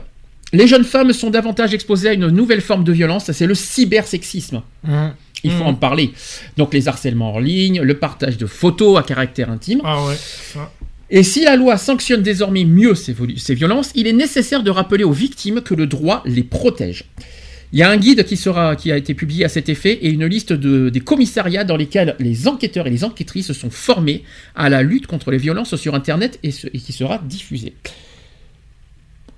les 0.53 0.67
jeunes 0.67 0.83
femmes 0.85 1.11
sont 1.13 1.31
davantage 1.31 1.73
exposées 1.73 2.09
à 2.09 2.13
une 2.13 2.27
nouvelle 2.27 2.61
forme 2.61 2.83
de 2.83 2.93
violence, 2.93 3.31
c'est 3.31 3.47
le 3.47 3.55
cybersexisme. 3.55 4.61
Mmh. 4.83 5.07
Il 5.43 5.51
faut 5.51 5.63
Mhm. 5.63 5.69
en 5.69 5.73
parler. 5.73 6.13
Donc 6.55 6.73
les 6.73 6.87
harcèlements 6.87 7.33
en 7.33 7.39
ligne, 7.39 7.81
le 7.81 7.97
partage 7.97 8.37
de 8.37 8.45
photos 8.45 8.97
à 8.97 9.03
caractère 9.03 9.49
intime. 9.49 9.81
Ah 9.83 10.05
ouais. 10.05 10.15
Et 11.15 11.21
si 11.21 11.43
la 11.43 11.55
loi 11.55 11.77
sanctionne 11.77 12.23
désormais 12.23 12.65
mieux 12.65 12.95
ces, 12.95 13.13
violences, 13.53 13.91
il 13.93 14.07
est 14.07 14.13
nécessaire 14.13 14.63
de 14.63 14.71
rappeler 14.71 15.03
aux 15.03 15.11
victimes 15.11 15.61
que 15.61 15.75
le 15.75 15.85
droit 15.85 16.23
les 16.25 16.41
protège. 16.41 17.03
Il 17.71 17.77
y 17.77 17.83
a 17.83 17.89
un 17.91 17.97
guide 17.97 18.23
qui, 18.23 18.35
sera, 18.35 18.71
a 18.71 18.97
été 18.97 19.13
publié 19.13 19.45
à 19.45 19.49
cet 19.49 19.69
effet 19.69 19.93
et 20.01 20.09
une 20.09 20.25
liste 20.25 20.53
de, 20.53 20.89
des 20.89 21.01
commissariats 21.01 21.65
dans 21.65 21.77
lesquels 21.77 22.15
les 22.17 22.47
enquêteurs 22.47 22.87
et 22.87 22.89
les 22.89 23.03
enquêtrices 23.03 23.53
sont 23.53 23.69
formés 23.69 24.23
à 24.55 24.69
la 24.69 24.81
lutte 24.81 25.05
contre 25.05 25.29
les 25.29 25.37
violences 25.37 25.75
sur 25.75 25.93
Internet 25.93 26.39
et 26.41 26.49
qui 26.49 26.93
sera 26.93 27.19
diffusée. 27.19 27.75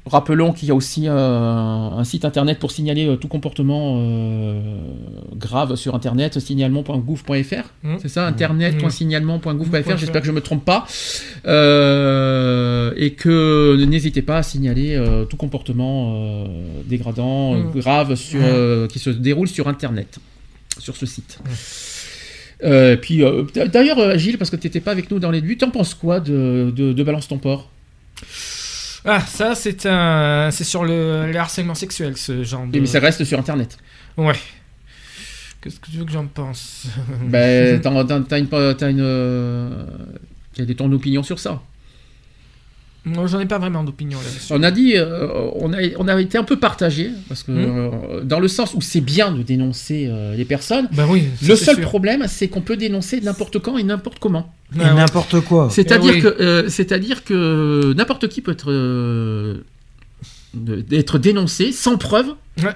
Rappelons 0.07 0.53
qu'il 0.53 0.67
y 0.67 0.71
a 0.71 0.75
aussi 0.75 1.07
euh, 1.07 1.13
un 1.17 2.03
site 2.03 2.25
internet 2.25 2.59
pour 2.59 2.69
signaler 2.71 3.07
euh, 3.07 3.15
tout 3.15 3.27
comportement 3.27 3.95
euh, 3.97 4.61
grave 5.35 5.75
sur 5.75 5.95
internet, 5.95 6.37
signalement.gouv.fr. 6.39 7.63
Mmh. 7.81 7.95
C'est 7.99 8.09
ça, 8.09 8.27
internet.signalement.gouv.fr. 8.27 9.75
Mmh. 9.93 9.97
J'espère 9.97 10.21
que 10.21 10.27
je 10.27 10.31
ne 10.31 10.35
me 10.35 10.41
trompe 10.41 10.63
pas. 10.63 10.85
Euh, 11.47 12.93
et 12.97 13.13
que 13.13 13.83
n'hésitez 13.85 14.21
pas 14.21 14.37
à 14.37 14.43
signaler 14.43 14.95
euh, 14.95 15.25
tout 15.25 15.37
comportement 15.37 16.47
dégradant, 16.85 17.55
Mmh. 17.55 17.71
grave 17.75 18.13
sur, 18.15 18.41
Mmh. 18.41 18.87
qui 18.89 18.99
se 18.99 19.09
déroule 19.09 19.47
sur 19.47 19.67
internet, 19.67 20.19
sur 20.77 20.95
ce 20.95 21.07
site. 21.07 21.39
Puis 23.01 23.23
d'ailleurs, 23.55 24.17
Gilles, 24.19 24.37
parce 24.37 24.51
que 24.51 24.55
tu 24.55 24.67
n'étais 24.67 24.81
pas 24.81 24.91
avec 24.91 25.09
nous 25.09 25.17
dans 25.17 25.31
les 25.31 25.41
buts, 25.41 25.57
t'en 25.57 25.71
penses 25.71 25.95
quoi 25.95 26.19
de, 26.19 26.71
de, 26.75 26.93
de 26.93 27.03
Balance 27.03 27.27
ton 27.27 27.39
port? 27.39 27.71
Ah, 29.05 29.21
ça, 29.21 29.53
c'est 29.55 29.85
un, 29.85 30.49
c'est 30.51 30.63
sur 30.63 30.83
le, 30.83 31.31
le 31.31 31.37
harcèlement 31.37 31.75
sexuel, 31.75 32.17
ce 32.17 32.43
genre 32.43 32.65
de. 32.65 32.79
Mais 32.79 32.85
ça 32.87 32.99
reste 32.99 33.23
sur 33.23 33.37
internet. 33.39 33.77
Ouais. 34.17 34.33
Qu'est-ce 35.61 35.79
que 35.79 35.91
tu 35.91 35.97
veux 35.97 36.05
que 36.05 36.11
j'en 36.11 36.25
pense? 36.27 36.87
Ben, 37.23 37.79
t'as, 37.83 38.03
t'as- 38.03 38.21
t'as 38.21 38.39
une, 38.39 38.47
t'as 38.75 38.89
une, 38.89 39.01
euh, 39.01 39.85
est 40.57 40.75
ton 40.75 40.91
opinion 40.91 41.23
sur 41.23 41.39
ça 41.39 41.61
Moi, 43.05 43.27
j'en 43.27 43.39
ai 43.39 43.45
pas 43.45 43.59
vraiment 43.59 43.83
d'opinion 43.83 44.17
là-dessus. 44.17 44.51
On 44.51 44.63
a 44.63 44.71
dit, 44.71 44.93
euh, 44.95 45.27
on, 45.55 45.71
a, 45.73 45.77
on 45.99 46.07
a 46.07 46.19
été 46.19 46.37
un 46.39 46.43
peu 46.43 46.57
partagé 46.57 47.11
parce 47.27 47.43
que 47.43 47.51
Hmm. 47.51 47.91
euh, 48.11 48.21
dans 48.23 48.39
le 48.39 48.47
sens 48.47 48.73
où 48.73 48.81
c'est 48.81 49.01
bien 49.01 49.31
de 49.31 49.43
dénoncer 49.43 50.07
euh, 50.09 50.35
les 50.35 50.45
personnes. 50.45 50.87
Ben 50.91 51.05
oui. 51.09 51.25
ça, 51.39 51.47
Le 51.49 51.55
seul 51.55 51.75
sûr. 51.75 51.83
problème, 51.83 52.25
c'est 52.27 52.47
qu'on 52.47 52.61
peut 52.61 52.77
dénoncer 52.77 53.21
n'importe 53.21 53.59
quand 53.59 53.77
et 53.77 53.83
n'importe 53.83 54.17
comment. 54.19 54.51
Et 54.75 54.79
Ah 54.81 54.89
ouais. 54.89 54.93
n'importe 54.95 55.39
quoi. 55.41 55.69
C'est-à-dire 55.69 56.13
oui. 56.15 56.21
que, 56.21 56.27
euh, 56.41 56.67
c'est-à-dire 56.67 57.23
que 57.23 57.93
n'importe 57.95 58.27
qui 58.27 58.41
peut 58.41 58.53
être, 58.53 58.71
euh, 58.71 59.57
d'être 60.55 61.19
dénoncé 61.19 61.71
sans 61.71 61.97
preuve 61.97 62.27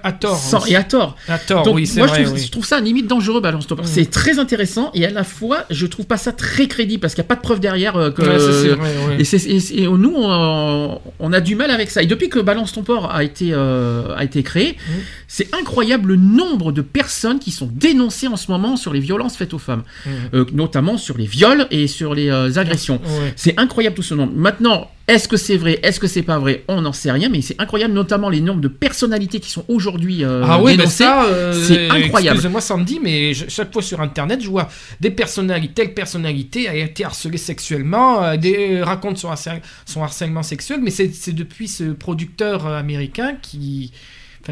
À 0.03 0.11
tort. 0.11 0.37
sans- 0.37 0.65
et 0.65 0.75
à 0.75 0.83
tort. 0.83 1.15
À 1.27 1.37
tort, 1.39 1.63
Donc, 1.63 1.75
oui, 1.75 1.87
c'est 1.87 1.99
moi, 1.99 2.07
vrai. 2.07 2.19
je, 2.19 2.23
trouve, 2.25 2.37
oui. 2.37 2.43
je 2.45 2.51
trouve 2.51 2.65
ça 2.65 2.79
limite 2.81 3.07
dangereux, 3.07 3.39
Balance 3.39 3.65
Ton 3.67 3.75
Port. 3.77 3.85
Mhm. 3.85 3.91
C'est 3.93 4.09
très 4.09 4.37
intéressant 4.37 4.91
et 4.93 5.05
à 5.05 5.09
la 5.09 5.23
fois, 5.23 5.65
je 5.69 5.85
trouve 5.85 6.05
pas 6.05 6.17
ça 6.17 6.31
très 6.33 6.67
crédible 6.67 6.99
parce 7.01 7.13
qu'il 7.15 7.21
n'y 7.21 7.27
a 7.27 7.29
pas 7.29 7.35
de 7.35 7.41
preuve 7.41 7.59
derrière. 7.59 7.95
euh, 7.95 8.11
que, 8.11 8.21
Ouais, 8.21 8.37
vrai, 8.75 9.17
ouais. 9.17 9.71
et, 9.73 9.87
nous, 9.87 10.13
on, 10.15 10.99
on 11.19 11.33
a 11.33 11.39
du 11.41 11.55
mal 11.55 11.71
avec 11.71 11.89
ça. 11.91 12.03
Et 12.03 12.07
depuis 12.07 12.29
que 12.29 12.39
Balance 12.39 12.73
ton 12.73 12.83
port 12.83 13.09
a 13.13 13.23
été, 13.23 13.49
euh, 13.53 14.13
a 14.15 14.23
été 14.23 14.43
créé, 14.43 14.75
Mhm. 14.89 14.95
c'est 15.27 15.55
incroyable 15.55 16.09
le 16.09 16.15
nombre 16.17 16.71
de 16.71 16.81
personnes 16.81 17.39
qui 17.39 17.51
sont 17.51 17.69
dénoncées 17.73 18.27
en 18.27 18.35
ce 18.37 18.51
moment 18.51 18.75
sur 18.75 18.93
les 18.93 18.99
violences 18.99 19.37
faites 19.37 19.53
aux 19.53 19.59
femmes, 19.59 19.83
Mhm. 20.05 20.11
Euh, 20.33 20.45
notamment 20.53 20.97
sur 20.97 21.17
les 21.17 21.25
viols 21.25 21.67
et 21.71 21.87
sur 21.87 22.13
les 22.13 22.29
euh, 22.29 22.51
agressions. 22.57 22.99
Ouais. 23.03 23.33
C'est 23.35 23.57
incroyable 23.59 23.95
tout 23.95 24.03
ce 24.03 24.13
nombre. 24.13 24.33
Maintenant, 24.35 24.89
est-ce 25.07 25.27
que 25.27 25.37
c'est 25.37 25.57
vrai, 25.57 25.79
est-ce 25.83 25.99
que 25.99 26.07
c'est 26.07 26.21
pas 26.21 26.37
vrai? 26.37 26.63
On 26.67 26.81
n'en 26.81 26.93
sait 26.93 27.11
rien, 27.11 27.29
mais 27.29 27.41
c'est 27.41 27.59
incroyable, 27.59 27.93
notamment 27.93 28.29
les 28.29 28.41
nombres 28.41 28.61
de 28.61 28.67
personnalités 28.67 29.39
qui 29.39 29.49
sont 29.49 29.65
aujourd'hui 29.69 30.25
euh, 30.25 30.43
Ah 30.45 30.59
ça, 30.87 31.23
euh, 31.23 31.53
c'est 31.53 31.89
incroyable. 31.89 32.35
Excusez-moi, 32.37 32.59
Sandy, 32.59 32.99
mais 33.01 33.33
je- 33.33 33.47
chaque 33.47 33.71
fois 33.71 33.81
sur 33.81 34.01
Internet, 34.01 34.41
je 34.41 34.49
vois 34.49 34.67
des 34.99 35.11
personnalités, 35.11 35.73
telle 35.73 35.93
personnalité 35.93 36.67
a 36.67 36.75
été 36.75 37.05
harcelée 37.05 37.37
sexuellement, 37.37 38.23
euh, 38.23 38.35
des, 38.35 38.81
raconte 38.81 39.17
son, 39.17 39.29
harcèlement, 39.29 39.61
son 39.85 40.03
harcèlement 40.03 40.43
sexuel, 40.43 40.79
mais 40.83 40.91
c'est 40.91 41.31
depuis 41.33 41.67
ce 41.67 41.85
producteur 41.85 42.65
américain 42.67 43.37
qui. 43.41 43.91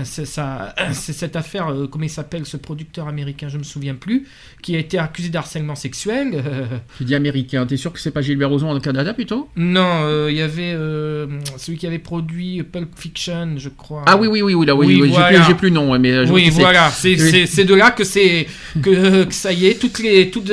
Enfin, 0.02 0.70
c'est 0.94 1.14
cette 1.14 1.36
affaire, 1.36 1.70
euh, 1.70 1.88
comment 1.88 2.04
il 2.06 2.10
s'appelle 2.10 2.46
ce 2.46 2.58
producteur 2.58 3.08
américain, 3.08 3.48
je 3.50 3.58
me 3.58 3.64
souviens 3.64 3.96
plus, 3.96 4.28
qui 4.62 4.76
a 4.76 4.80
été 4.80 4.98
accusé 4.98 5.30
d'harcèlement 5.30 5.76
sexuel. 5.76 6.32
euh, 6.34 6.66
Tu 6.98 7.06
dis 7.06 7.16
américain, 7.16 7.66
t'es 7.66 7.78
sûr 7.78 7.92
que 7.94 8.00
c'est 8.00 8.12
pas 8.12 8.22
Gilbert 8.22 8.50
Rozon 8.50 8.72
au 8.72 8.80
Canada 8.80 9.14
plutôt? 9.14 9.50
Non, 9.56 10.02
euh, 10.04 10.28
il 10.32 10.38
y 10.38 10.42
avait 10.42 10.74
euh, 10.76 11.28
celui 11.58 11.78
qui 11.78 11.88
avait 11.88 12.00
produit 12.00 12.64
Pulp 12.64 12.90
Fiction, 12.98 13.56
je 13.58 13.70
crois. 13.70 14.04
Ah 14.06 14.18
oui, 14.18 14.28
oui, 14.28 14.42
oui, 14.42 14.54
oui, 14.54 14.66
là, 14.66 14.76
oui, 14.76 14.86
Oui, 14.88 14.96
oui, 15.02 15.08
j'ai 15.08 15.14
voilà. 15.14 15.38
plus- 15.40 15.48
j'ai 15.48 15.54
plus 15.56 15.70
le 15.70 15.76
nom, 15.76 15.98
mais 16.00 16.26
je 16.26 16.32
Oui, 16.32 16.50
voilà, 16.50 16.90
c'est 16.90 17.16
de 17.16 17.74
là 17.76 17.92
que 17.92 18.04
c'est 18.04 18.48
que, 18.82 19.24
que 19.24 19.34
ça 19.34 19.52
y 19.54 19.66
est, 19.68 19.80
toutes 19.80 20.00
les 20.00 20.30
toutes 20.30 20.52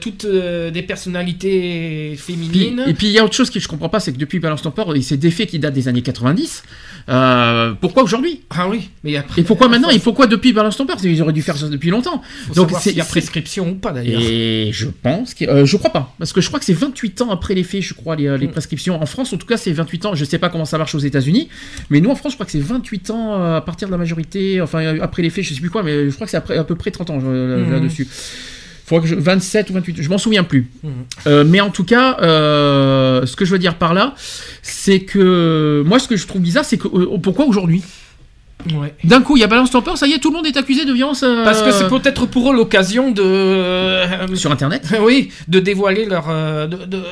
toutes 0.00 0.26
des 0.26 0.82
personnalités 0.82 2.10
Puis- 2.14 2.18
féminines. 2.18 2.84
et 2.86 2.94
puis 2.94 3.06
il 3.08 3.12
y 3.12 3.18
a 3.18 3.24
autre 3.24 3.34
chose 3.34 3.50
que 3.50 3.60
je 3.60 3.68
comprends 3.68 3.88
pas, 3.88 4.00
c'est 4.00 4.12
que 4.12 4.18
depuis 4.18 4.38
Balance 4.38 4.62
et 4.94 5.02
c'est 5.02 5.16
des 5.16 5.30
faits 5.30 5.48
qui 5.50 5.58
datent 5.58 5.74
des 5.74 5.88
années 5.88 6.02
90. 6.02 6.62
euh, 7.08 7.72
pourquoi 7.80 8.02
aujourd'hui? 8.02 8.42
Ah 8.50 8.68
oui, 8.68 8.75
mais 9.04 9.16
après. 9.16 9.40
Et 9.40 9.44
pourquoi 9.44 9.68
maintenant 9.68 9.90
Et 9.90 9.98
pourquoi 9.98 10.26
depuis 10.26 10.52
Balance 10.52 10.76
ton 10.76 10.86
Ils 11.04 11.22
auraient 11.22 11.32
dû 11.32 11.42
faire 11.42 11.56
ça 11.56 11.68
depuis 11.68 11.90
longtemps. 11.90 12.22
faut 12.48 12.54
Donc, 12.54 12.70
c'est- 12.72 12.90
s'il 12.90 12.98
y 12.98 13.00
a 13.00 13.04
prescription 13.04 13.70
ou 13.70 13.74
pas 13.74 13.92
d'ailleurs. 13.92 14.20
Et 14.22 14.70
je 14.72 14.86
pense 15.02 15.34
que 15.34 15.44
euh, 15.44 15.66
je 15.66 15.76
crois 15.76 15.90
pas, 15.90 16.14
parce 16.18 16.32
que 16.32 16.40
je 16.40 16.48
crois 16.48 16.58
que 16.58 16.64
c'est 16.64 16.72
28 16.72 17.22
ans 17.22 17.30
après 17.30 17.54
les 17.54 17.64
faits, 17.64 17.82
je 17.82 17.94
crois 17.94 18.16
les, 18.16 18.36
les 18.38 18.46
Mm. 18.46 18.50
prescriptions. 18.50 19.02
En 19.02 19.06
France, 19.06 19.32
en 19.32 19.36
tout 19.36 19.46
cas, 19.46 19.56
c'est 19.56 19.72
28 19.72 20.06
ans. 20.06 20.14
Je 20.14 20.24
sais 20.24 20.38
pas 20.38 20.48
comment 20.48 20.64
ça 20.64 20.78
marche 20.78 20.94
aux 20.94 20.98
États-Unis, 21.00 21.48
mais 21.90 22.00
nous 22.00 22.10
en 22.10 22.14
France, 22.16 22.32
je 22.32 22.36
crois 22.36 22.46
que 22.46 22.52
c'est 22.52 22.60
28 22.60 23.10
ans 23.10 23.40
euh, 23.40 23.56
à 23.56 23.60
partir 23.60 23.88
de 23.88 23.92
la 23.92 23.98
majorité, 23.98 24.60
enfin 24.60 24.80
euh, 24.80 24.98
après 25.02 25.22
les 25.22 25.30
faits, 25.30 25.44
je 25.44 25.54
sais 25.54 25.60
plus 25.60 25.70
quoi, 25.70 25.82
mais 25.82 26.08
je 26.10 26.14
crois 26.14 26.26
que 26.26 26.30
c'est 26.30 26.36
à 26.36 26.64
peu 26.64 26.74
près 26.74 26.90
30 26.90 27.10
ans 27.10 27.18
euh, 27.24 27.64
Mhm. 27.64 27.72
là-dessus. 27.72 28.06
Faudrait 28.88 29.02
que 29.02 29.08
je, 29.08 29.14
27 29.16 29.70
ou 29.70 29.72
28, 29.72 30.00
je 30.00 30.08
m'en 30.08 30.16
souviens 30.18 30.44
plus. 30.44 30.70
Euh, 31.26 31.42
mais 31.44 31.60
en 31.60 31.70
tout 31.70 31.82
cas, 31.82 32.18
euh, 32.22 33.26
ce 33.26 33.34
que 33.34 33.44
je 33.44 33.50
veux 33.50 33.58
dire 33.58 33.74
par 33.74 33.94
là, 33.94 34.14
c'est 34.62 35.00
que 35.00 35.82
moi, 35.84 35.98
ce 35.98 36.06
que 36.06 36.16
je 36.16 36.24
trouve 36.26 36.40
bizarre, 36.42 36.64
c'est 36.64 36.78
que 36.78 36.86
euh, 36.86 37.18
pourquoi 37.20 37.46
aujourd'hui? 37.46 37.82
Ouais. 38.74 38.94
D'un 39.04 39.20
coup, 39.22 39.36
il 39.36 39.40
y 39.40 39.44
a 39.44 39.46
Balance 39.46 39.70
ton 39.70 39.82
port, 39.82 39.96
ça 39.98 40.06
y 40.06 40.12
est, 40.12 40.18
tout 40.18 40.30
le 40.30 40.36
monde 40.36 40.46
est 40.46 40.56
accusé 40.56 40.84
de 40.84 40.92
violence. 40.92 41.22
euh, 41.22 41.44
Parce 41.44 41.62
que 41.62 41.70
c'est 41.70 41.88
peut-être 41.88 42.26
pour 42.26 42.50
eux 42.52 42.56
l'occasion 42.56 43.10
de 43.10 43.22
euh, 43.22 44.34
sur 44.34 44.50
Internet, 44.50 44.88
oui, 45.00 45.30
de 45.48 45.60
dévoiler 45.60 46.04
leur 46.04 46.26
euh, 46.28 46.66
de, 46.66 46.76
de- 46.76 46.84
de- 46.86 47.02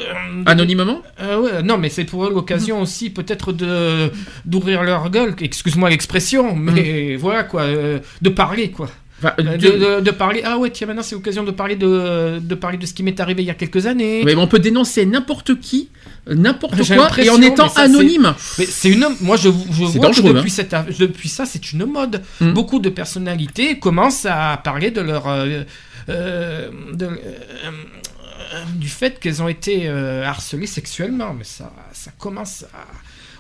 anonymement? 0.46 1.02
Euh, 1.20 1.40
ouais, 1.40 1.62
non, 1.62 1.78
mais 1.78 1.88
c'est 1.88 2.04
pour 2.04 2.24
eux 2.26 2.30
l'occasion 2.32 2.80
aussi 2.82 3.10
peut-être 3.10 3.52
de 3.52 4.10
d'ouvrir 4.44 4.82
leur 4.82 5.10
gueule. 5.10 5.34
Excuse-moi 5.40 5.90
l'expression, 5.90 6.54
mais 6.54 7.16
voilà 7.16 7.44
quoi, 7.44 7.62
euh, 7.62 7.98
de 8.22 8.28
parler 8.30 8.70
quoi. 8.70 8.88
Enfin, 9.24 9.34
Euh, 9.38 9.56
de- 9.56 9.68
De, 9.70 9.96
de- 9.96 10.00
de 10.02 10.10
parler. 10.10 10.42
Ah 10.44 10.58
ouais, 10.58 10.70
tiens, 10.70 10.87
maintenant 10.87 11.02
c'est 11.02 11.14
l'occasion 11.14 11.44
de 11.44 11.50
parler 11.50 11.76
de, 11.76 12.38
de 12.40 12.54
parler 12.54 12.76
de 12.78 12.87
ce 12.87 12.92
qui 12.94 13.02
m'est 13.02 13.18
arrivé 13.20 13.42
il 13.42 13.46
y 13.46 13.50
a 13.50 13.54
quelques 13.54 13.87
années. 13.87 14.22
Mais 14.24 14.34
on 14.34 14.46
peut 14.46 14.58
dénoncer 14.58 15.06
n'importe 15.06 15.58
qui, 15.60 15.88
n'importe 16.28 16.82
J'ai 16.82 16.96
quoi, 16.96 17.08
et 17.18 17.30
en 17.30 17.40
étant 17.40 17.64
mais 17.64 17.70
ça, 17.70 17.80
anonyme. 17.82 18.34
Mais 18.58 18.66
c'est 18.66 18.90
une. 18.90 19.06
Moi, 19.20 19.37
je, 19.37 19.48
je 19.70 19.84
vois 19.98 20.10
que 20.10 20.20
depuis, 20.20 20.50
hein. 20.50 20.54
cette, 20.54 20.74
depuis 20.98 21.28
ça, 21.28 21.46
c'est 21.46 21.72
une 21.72 21.84
mode. 21.87 22.22
Mm. 22.40 22.52
Beaucoup 22.52 22.78
de 22.80 22.88
personnalités 22.90 23.78
commencent 23.78 24.26
à 24.26 24.60
parler 24.62 24.90
de 24.90 25.00
leur. 25.00 25.26
euh, 25.28 25.62
euh, 26.10 26.68
de, 26.92 27.08
du 28.76 28.88
fait 28.88 29.18
qu'elles 29.20 29.42
ont 29.42 29.48
été 29.48 29.88
harcelées 29.88 30.66
sexuellement. 30.66 31.34
Mais 31.34 31.44
ça, 31.44 31.72
ça 31.92 32.10
commence 32.18 32.64
à. 32.74 32.84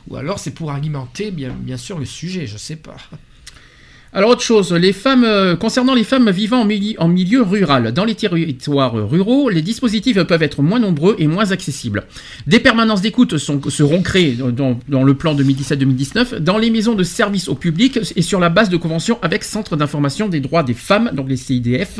Ou 0.08 0.16
alors 0.16 0.38
c'est 0.38 0.50
pour 0.50 0.70
alimenter, 0.70 1.30
bien, 1.30 1.50
bien 1.58 1.78
sûr, 1.78 1.98
le 1.98 2.04
sujet, 2.04 2.46
je 2.46 2.58
sais 2.58 2.76
pas. 2.76 2.96
Alors 4.16 4.30
autre 4.30 4.42
chose, 4.42 4.72
les 4.72 4.92
femmes, 4.92 5.24
euh, 5.24 5.56
concernant 5.56 5.92
les 5.92 6.04
femmes 6.04 6.30
vivant 6.30 6.60
en, 6.60 6.64
mili- 6.64 6.94
en 7.00 7.08
milieu 7.08 7.42
rural, 7.42 7.90
dans 7.92 8.04
les 8.04 8.14
territoires 8.14 8.94
ruraux, 9.10 9.50
les 9.50 9.60
dispositifs 9.60 10.22
peuvent 10.22 10.42
être 10.44 10.62
moins 10.62 10.78
nombreux 10.78 11.16
et 11.18 11.26
moins 11.26 11.50
accessibles. 11.50 12.04
Des 12.46 12.60
permanences 12.60 13.00
d'écoute 13.00 13.36
seront 13.38 14.02
créées 14.02 14.36
dans, 14.36 14.78
dans 14.88 15.02
le 15.02 15.14
plan 15.14 15.34
2017-2019 15.34 16.36
dans 16.36 16.58
les 16.58 16.70
maisons 16.70 16.94
de 16.94 17.02
service 17.02 17.48
au 17.48 17.56
public 17.56 17.98
et 18.14 18.22
sur 18.22 18.38
la 18.38 18.50
base 18.50 18.68
de 18.68 18.76
conventions 18.76 19.18
avec 19.20 19.42
Centre 19.42 19.74
d'information 19.74 20.28
des 20.28 20.38
droits 20.38 20.62
des 20.62 20.74
femmes, 20.74 21.10
donc 21.12 21.28
les 21.28 21.36
CIDF, 21.36 21.98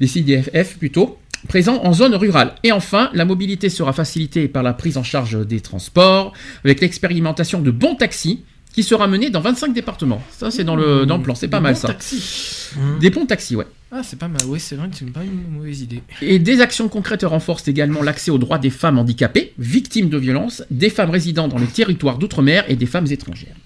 les 0.00 0.06
CIDFF 0.06 0.78
plutôt 0.78 1.18
présents 1.46 1.80
en 1.84 1.92
zone 1.92 2.14
rurale. 2.14 2.54
Et 2.64 2.72
enfin, 2.72 3.10
la 3.12 3.26
mobilité 3.26 3.68
sera 3.68 3.92
facilitée 3.92 4.48
par 4.48 4.62
la 4.62 4.72
prise 4.72 4.96
en 4.96 5.02
charge 5.02 5.46
des 5.46 5.60
transports, 5.60 6.32
avec 6.64 6.80
l'expérimentation 6.80 7.60
de 7.60 7.70
bons 7.70 7.96
taxis, 7.96 8.44
qui 8.78 8.84
sera 8.84 9.08
menée 9.08 9.28
dans 9.28 9.40
25 9.40 9.74
départements. 9.74 10.22
Ça, 10.30 10.52
c'est 10.52 10.62
dans 10.62 10.76
le, 10.76 11.04
dans 11.04 11.16
le 11.16 11.22
plan, 11.24 11.34
c'est 11.34 11.48
pas 11.48 11.56
Des 11.56 11.64
mal 11.64 11.74
ça. 11.74 11.88
taxis. 11.88 12.68
Des 13.00 13.10
bons 13.10 13.26
taxis, 13.26 13.56
ouais. 13.56 13.66
Ah, 13.90 14.02
c'est 14.04 14.16
pas 14.16 14.28
mal, 14.28 14.40
oui, 14.46 14.60
c'est 14.60 14.76
vrai 14.76 14.88
que 14.88 14.94
c'est 14.94 15.10
pas 15.10 15.24
une 15.24 15.50
mauvaise 15.50 15.80
idée. 15.80 16.00
Et 16.22 16.38
des 16.38 16.60
actions 16.60 16.88
concrètes 16.88 17.24
renforcent 17.24 17.66
également 17.66 18.04
l'accès 18.04 18.30
aux 18.30 18.38
droits 18.38 18.58
des 18.58 18.70
femmes 18.70 18.96
handicapées, 19.00 19.52
victimes 19.58 20.08
de 20.10 20.16
violences, 20.16 20.62
des 20.70 20.90
femmes 20.90 21.10
résidant 21.10 21.48
dans 21.48 21.58
les 21.58 21.66
territoires 21.66 22.18
d'outre-mer 22.18 22.66
et 22.68 22.76
des 22.76 22.86
femmes 22.86 23.08
étrangères. 23.10 23.56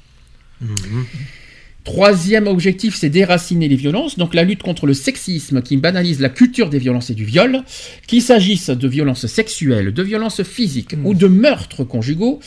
Troisième 1.85 2.47
objectif, 2.47 2.95
c'est 2.95 3.09
déraciner 3.09 3.68
les 3.68 3.75
violences, 3.75 4.16
donc 4.16 4.35
la 4.35 4.45
lutte 4.45 4.62
contre 4.62 4.87
le 4.87 4.95
sexisme 4.95 5.62
qui 5.62 5.77
banalise 5.77 6.21
la 6.21 6.29
culture 6.29 6.71
des 6.71 6.79
violences 6.79 7.11
et 7.11 7.14
du 7.14 7.25
viol, 7.25 7.62
qu'il 8.07 8.23
s'agisse 8.23 8.71
de 8.71 8.88
violences 8.88 9.27
sexuelles, 9.27 9.92
de 9.92 10.03
violences 10.03 10.45
physiques 10.45 10.95
ou 11.05 11.14
de 11.14 11.27
meurtres 11.27 11.83
conjugaux, 11.83 12.38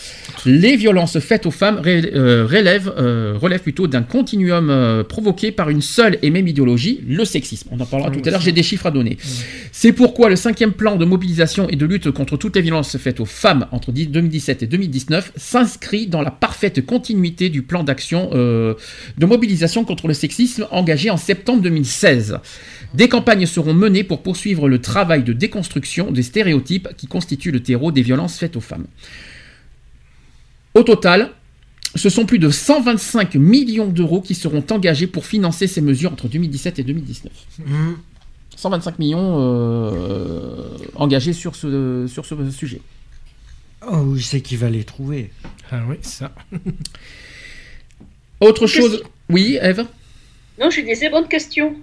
les 0.45 0.77
violences 0.77 1.19
faites 1.19 1.45
aux 1.45 1.51
femmes 1.51 1.81
euh, 1.85 2.47
relèvent, 2.49 2.93
euh, 2.97 3.37
relèvent 3.37 3.61
plutôt 3.61 3.87
d'un 3.87 4.03
continuum 4.03 4.69
euh, 4.69 5.03
provoqué 5.03 5.51
par 5.51 5.69
une 5.69 5.81
seule 5.81 6.17
et 6.21 6.29
même 6.29 6.47
idéologie, 6.47 7.01
le 7.05 7.25
sexisme. 7.25 7.67
On 7.71 7.79
en 7.81 7.85
parlera 7.85 8.11
tout 8.11 8.21
à 8.25 8.31
l'heure, 8.31 8.41
j'ai 8.41 8.53
des 8.53 8.63
chiffres 8.63 8.85
à 8.85 8.91
donner. 8.91 9.17
C'est 9.73 9.91
pourquoi 9.91 10.29
le 10.29 10.37
cinquième 10.37 10.71
plan 10.71 10.95
de 10.95 11.03
mobilisation 11.03 11.67
et 11.67 11.75
de 11.75 11.85
lutte 11.85 12.09
contre 12.11 12.37
toutes 12.37 12.55
les 12.55 12.61
violences 12.61 12.95
faites 12.97 13.19
aux 13.19 13.25
femmes 13.25 13.67
entre 13.71 13.91
10 13.91 14.07
2017 14.07 14.63
et 14.63 14.67
2019 14.67 15.33
s'inscrit 15.35 16.07
dans 16.07 16.21
la 16.21 16.31
parfaite 16.31 16.85
continuité 16.85 17.49
du 17.49 17.61
plan 17.61 17.83
d'action 17.83 18.29
euh, 18.33 18.75
de 19.17 19.24
mobilisation 19.27 19.85
contre 19.85 20.07
le 20.07 20.13
sexisme 20.13 20.67
engagé 20.71 21.09
en 21.09 21.17
septembre 21.17 21.61
2016. 21.61 22.39
Des 22.93 23.09
campagnes 23.09 23.45
seront 23.45 23.73
menées 23.73 24.03
pour 24.03 24.21
poursuivre 24.21 24.69
le 24.69 24.79
travail 24.79 25.23
de 25.23 25.33
déconstruction 25.33 26.11
des 26.11 26.23
stéréotypes 26.23 26.89
qui 26.97 27.07
constituent 27.07 27.51
le 27.51 27.61
terreau 27.61 27.91
des 27.91 28.01
violences 28.01 28.37
faites 28.37 28.55
aux 28.55 28.61
femmes. 28.61 28.85
Au 30.73 30.83
total, 30.83 31.31
ce 31.95 32.09
sont 32.09 32.25
plus 32.25 32.39
de 32.39 32.49
125 32.49 33.35
millions 33.35 33.87
d'euros 33.87 34.21
qui 34.21 34.35
seront 34.35 34.63
engagés 34.71 35.07
pour 35.07 35.25
financer 35.25 35.67
ces 35.67 35.81
mesures 35.81 36.11
entre 36.11 36.27
2017 36.27 36.79
et 36.79 36.83
2019. 36.83 37.31
Mmh. 37.59 37.93
125 38.55 38.99
millions 38.99 39.37
euh, 39.39 40.69
engagés 40.95 41.33
sur 41.33 41.55
ce, 41.55 42.05
sur 42.07 42.25
ce 42.25 42.51
sujet. 42.51 42.81
Oh, 43.87 43.97
oui, 43.97 44.21
c'est 44.21 44.41
qui 44.41 44.55
va 44.55 44.69
les 44.69 44.83
trouver. 44.83 45.31
Ah 45.71 45.81
oui, 45.87 45.97
ça. 46.01 46.31
Autre 48.39 48.67
chose. 48.67 49.03
Oui, 49.29 49.57
Eve 49.61 49.85
Non, 50.59 50.69
je 50.69 50.81
disais 50.81 51.09
bonne 51.09 51.27
question. 51.27 51.75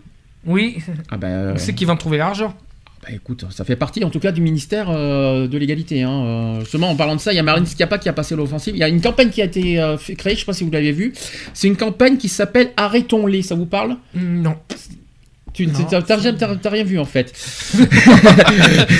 Oui, 0.45 0.79
Ah 1.11 1.17
ben, 1.17 1.57
c'est 1.57 1.75
qui 1.75 1.85
vont 1.85 1.97
trouver 1.97 2.19
l'argent. 2.19 2.55
bah 3.03 3.09
écoute, 3.13 3.45
ça 3.51 3.65
fait 3.65 3.77
partie 3.77 4.03
en 4.05 4.11
tout 4.11 4.19
cas 4.21 4.33
du 4.33 4.41
ministère 4.41 4.91
euh, 4.91 5.47
de 5.47 5.57
l'égalité. 5.59 6.03
Hein. 6.03 6.25
Euh, 6.25 6.61
justement, 6.61 6.91
en 6.91 6.97
parlant 6.97 7.15
de 7.17 7.21
ça, 7.21 7.33
il 7.33 7.37
y 7.37 7.39
a 7.39 7.43
Marine 7.43 7.67
Schiappa 7.67 7.99
qui 7.99 8.09
a 8.09 8.13
passé 8.13 8.35
l'offensive. 8.37 8.75
Il 8.75 8.81
y 8.81 8.85
a 8.85 8.89
une 8.89 9.01
campagne 9.01 9.31
qui 9.31 9.41
a 9.41 9.45
été 9.45 9.81
euh, 9.81 9.97
créée, 10.19 10.35
je 10.35 10.41
sais 10.41 10.47
pas 10.47 10.53
si 10.53 10.65
vous 10.65 10.71
l'avez 10.71 10.93
vu. 10.93 11.13
C'est 11.55 11.69
une 11.69 11.77
campagne 11.77 12.17
qui 12.17 12.29
s'appelle 12.29 12.71
Arrêtons-les, 12.77 13.43
ça 13.43 13.55
vous 13.55 13.67
parle? 13.67 13.97
Non. 14.15 14.57
Tu 15.55 15.69
t'as 15.69 16.71
rien, 16.71 16.83
vu 16.85 16.99
en 16.99 17.05
fait. 17.05 17.33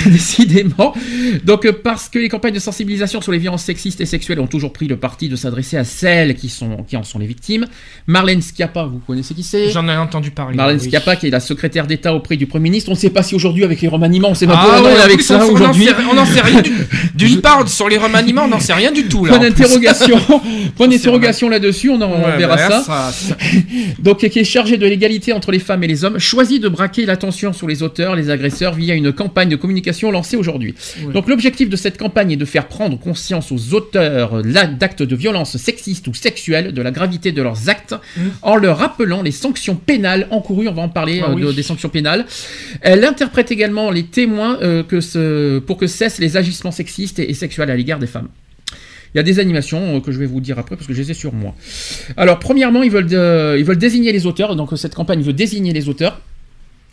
Décidément. 0.05 0.93
Donc 1.43 1.65
euh, 1.65 1.71
parce 1.83 2.09
que 2.09 2.19
les 2.19 2.29
campagnes 2.29 2.53
de 2.53 2.59
sensibilisation 2.59 3.21
sur 3.21 3.31
les 3.31 3.37
violences 3.39 3.63
sexistes 3.63 4.01
et 4.01 4.05
sexuelles 4.05 4.39
ont 4.39 4.47
toujours 4.47 4.71
pris 4.73 4.87
le 4.87 4.97
parti 4.97 5.29
de 5.29 5.35
s'adresser 5.35 5.77
à 5.77 5.83
celles 5.83 6.35
qui, 6.35 6.49
sont, 6.49 6.83
qui 6.87 6.95
en 6.97 7.03
sont 7.03 7.19
les 7.19 7.25
victimes. 7.25 7.65
Marlène 8.07 8.41
Schiappa, 8.41 8.83
vous 8.85 8.99
connaissez 8.99 9.33
qui 9.33 9.43
c'est? 9.43 9.69
J'en 9.71 9.87
ai 9.87 9.95
entendu 9.97 10.31
parler. 10.31 10.55
Marlène 10.57 10.77
oui. 10.79 10.89
Schiappa 10.89 11.15
qui 11.15 11.27
est 11.27 11.31
la 11.31 11.39
secrétaire 11.39 11.87
d'État 11.87 12.13
auprès 12.13 12.37
du 12.37 12.45
Premier 12.45 12.69
ministre. 12.69 12.89
On 12.89 12.93
ne 12.93 12.99
sait 12.99 13.09
pas 13.09 13.23
si 13.23 13.35
aujourd'hui 13.35 13.63
avec 13.63 13.81
les 13.81 13.87
remaniements, 13.87 14.29
on 14.29 14.35
sait 14.35 14.47
pas 14.47 14.53
Ah 14.55 14.67
où 14.67 14.71
on 14.71 14.79
en 14.81 14.93
ouais, 14.93 15.01
avec 15.01 15.21
ça 15.21 15.37
on- 15.39 15.41
on 15.41 15.47
n'en 15.47 15.53
aujourd'hui. 15.53 15.85
sait- 15.85 15.93
On 16.09 16.13
n'en 16.13 16.25
sait 16.25 16.41
rien. 16.41 16.61
du- 16.61 16.71
D'une 17.15 17.41
part, 17.41 17.67
sur 17.67 17.89
les 17.89 17.97
remaniements, 17.97 18.43
on 18.45 18.49
n'en 18.49 18.59
sait 18.59 18.73
rien 18.73 18.91
du 18.91 19.05
tout. 19.05 19.25
Là, 19.25 19.31
Point 19.37 19.49
d'interrogation, 19.49 20.19
point 20.75 20.87
d'interrogation 20.87 21.49
là-dessus, 21.49 21.89
on, 21.89 22.01
en- 22.01 22.11
on 22.11 22.23
Ouais, 22.25 22.37
verra 22.37 22.55
bah, 22.55 22.69
ça. 22.69 23.11
ça- 23.11 23.37
Donc, 23.99 24.19
qui 24.27 24.39
est 24.39 24.43
chargé 24.43 24.77
de 24.77 24.85
l'égalité 24.85 25.33
entre 25.33 25.51
les 25.51 25.59
femmes 25.59 25.83
et 25.83 25.87
les 25.87 26.03
hommes, 26.05 26.19
choisit 26.43 26.61
de 26.61 26.67
braquer 26.67 27.05
l'attention 27.05 27.53
sur 27.53 27.69
les 27.69 27.83
auteurs, 27.83 28.15
les 28.17 28.29
agresseurs, 28.29 28.73
via 28.73 28.95
une 28.95 29.13
campagne 29.13 29.47
de 29.47 29.55
communication 29.55 30.11
lancée 30.11 30.35
aujourd'hui. 30.35 30.75
Donc, 31.13 31.29
l'objectif 31.29 31.69
de 31.69 31.75
cette 31.77 31.97
campagne 31.97 32.31
est 32.31 32.35
de 32.37 32.43
faire 32.43 32.67
prendre 32.67 32.99
conscience 32.99 33.49
aux 33.53 33.73
auteurs 33.73 34.41
là, 34.43 34.65
d'actes 34.65 35.03
de 35.03 35.15
violence 35.15 35.55
sexistes 35.55 36.05
ou 36.09 36.13
sexuelles 36.13 36.73
de 36.73 36.81
la 36.81 36.91
gravité 36.91 37.31
de 37.31 37.41
leurs 37.41 37.69
actes, 37.69 37.95
Mm. 38.17 38.21
en 38.41 38.55
leur 38.57 38.77
rappelant 38.79 39.21
les 39.21 39.31
sanctions 39.31 39.75
pénales 39.75 40.27
encourues. 40.31 40.67
On 40.67 40.73
va 40.73 40.81
en 40.81 40.89
parler 40.89 41.21
Ah 41.25 41.31
euh, 41.31 41.35
de- 41.47 41.51
des 41.53 41.63
sanctions 41.63 41.87
pénales. 41.89 42.25
Elle 42.81 43.05
interprète 43.05 43.51
également 43.51 43.89
les 43.89 44.03
témoins 44.03 44.57
euh, 44.61 44.83
que 44.83 44.99
ce- 44.99 45.59
pour 45.59 45.77
que 45.77 45.87
cessent 45.87 46.19
les 46.19 46.35
agissements 46.35 46.71
sexistes 46.71 47.19
et, 47.19 47.29
et 47.29 47.33
sexuels 47.33 47.69
à 47.71 47.75
l'égard 47.75 47.99
des 47.99 48.07
femmes. 48.07 48.27
Il 49.13 49.17
y 49.17 49.19
a 49.19 49.23
des 49.23 49.39
animations 49.39 49.97
euh, 49.97 49.99
que 50.01 50.11
je 50.11 50.19
vais 50.19 50.25
vous 50.25 50.41
dire 50.41 50.57
après 50.59 50.75
parce 50.75 50.87
que 50.87 50.93
je 50.93 51.01
les 51.01 51.11
ai 51.11 51.13
sur 51.13 51.33
moi. 51.33 51.53
Alors, 52.17 52.39
premièrement, 52.39 52.83
ils 52.83 52.91
veulent, 52.91 53.07
euh, 53.13 53.55
ils 53.57 53.63
veulent 53.63 53.77
désigner 53.77 54.11
les 54.11 54.25
auteurs. 54.25 54.55
Donc, 54.55 54.73
euh, 54.73 54.75
cette 54.75 54.95
campagne 54.95 55.21
veut 55.21 55.33
désigner 55.33 55.71
les 55.71 55.87
auteurs. 55.87 56.19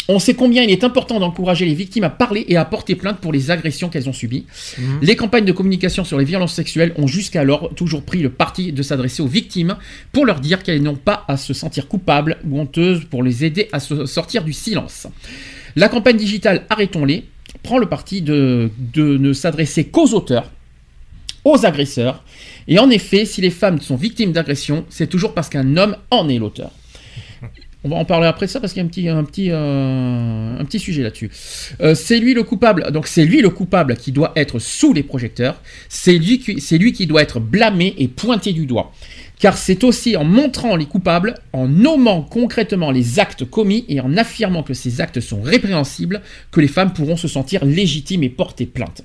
On 0.09 0.19
sait 0.19 0.35
combien 0.35 0.63
il 0.63 0.71
est 0.71 0.83
important 0.83 1.21
d'encourager 1.21 1.67
les 1.67 1.75
victimes 1.75 2.05
à 2.05 2.11
parler 2.11 2.45
et 2.49 2.57
à 2.57 2.65
porter 2.65 2.95
plainte 2.95 3.19
pour 3.19 3.33
les 3.33 3.51
agressions 3.51 3.89
qu'elles 3.89 4.09
ont 4.09 4.13
subies. 4.13 4.47
Mhm. 4.79 4.99
Les 5.03 5.15
campagnes 5.15 5.45
de 5.45 5.53
communication 5.53 6.05
sur 6.05 6.19
les 6.19 6.25
violences 6.25 6.55
sexuelles 6.55 6.93
ont 6.97 7.07
jusqu'alors 7.07 7.73
toujours 7.75 8.03
pris 8.03 8.21
le 8.21 8.31
parti 8.31 8.73
de 8.73 8.83
s'adresser 8.83 9.23
aux 9.23 9.29
victimes 9.29 9.77
pour 10.13 10.27
leur 10.27 10.41
dire 10.41 10.63
qu'elles 10.63 10.83
n'ont 10.83 10.97
pas 10.97 11.25
à 11.29 11.37
se 11.37 11.55
sentir 11.55 11.87
coupables 11.87 12.39
ou 12.49 12.59
honteuses 12.59 13.05
pour 13.05 13.23
les 13.23 13.45
aider 13.45 13.69
à 13.73 13.81
se 13.81 14.07
sortir 14.07 14.43
du 14.43 14.53
silence. 14.53 15.07
La 15.77 15.89
campagne 15.89 16.17
digitale 16.17 16.67
Arrêtons-les 16.71 17.25
prend 17.63 17.79
le 17.79 17.87
parti 17.87 18.23
de, 18.23 18.71
de 18.79 19.17
ne 19.19 19.33
s'adresser 19.33 19.85
qu'aux 19.85 20.13
auteurs, 20.15 20.51
aux 21.45 21.65
agresseurs. 21.65 22.25
Et 22.69 22.79
en 22.79 22.91
effet, 22.91 23.25
si 23.25 23.41
les 23.41 23.51
femmes 23.51 23.81
sont 23.81 23.97
victimes 23.97 24.33
d'agression, 24.33 24.85
c'est 24.89 25.09
toujours 25.09 25.35
parce 25.35 25.49
qu'un 25.49 25.77
homme 25.77 25.97
en 26.11 26.29
est 26.29 26.39
l'auteur. 26.39 26.71
On 27.83 27.89
va 27.89 27.97
en 27.97 28.05
parler 28.05 28.27
après 28.27 28.47
ça 28.47 28.61
parce 28.61 28.75
qu'il 28.75 28.81
y 28.81 29.09
a 29.09 29.17
un 29.17 29.25
petit, 29.25 29.51
euh, 29.51 30.79
sujet 30.79 31.03
là-dessus. 31.03 31.31
Euh, 31.81 31.95
c'est 31.95 32.19
lui 32.19 32.35
le 32.35 32.43
coupable, 32.43 32.93
donc 32.93 33.07
c'est 33.07 33.25
lui 33.25 33.41
le 33.41 33.49
coupable 33.49 33.97
qui 33.97 34.13
doit 34.13 34.33
être 34.37 34.59
sous 34.59 34.93
les 34.93 35.03
projecteurs. 35.03 35.63
C'est 35.89 36.19
lui 36.19 36.39
qui 36.39 37.07
doit 37.07 37.23
être 37.23 37.41
blâmé 37.41 37.95
et 37.97 38.09
pointé 38.09 38.53
du 38.53 38.67
doigt. 38.67 38.93
Car 39.39 39.57
c'est 39.57 39.85
aussi 39.85 40.17
en 40.17 40.25
montrant 40.25 40.77
les 40.77 40.85
coupables, 40.85 41.35
en 41.55 41.67
nommant 41.67 42.21
concrètement 42.21 42.91
les 42.91 43.19
actes 43.19 43.49
commis 43.49 43.87
et 43.89 44.01
en 44.01 44.19
affirmant 44.19 44.63
que 44.63 44.75
ces 44.75 45.01
actes 45.01 45.21
sont 45.21 45.41
répréhensibles, 45.41 46.21
que 46.51 46.61
les 46.61 46.69
femmes 46.69 46.93
pourront 46.93 47.17
se 47.17 47.29
sentir 47.29 47.65
légitimes 47.65 48.23
et 48.23 48.29
porter 48.29 48.67
plainte. 48.67 49.03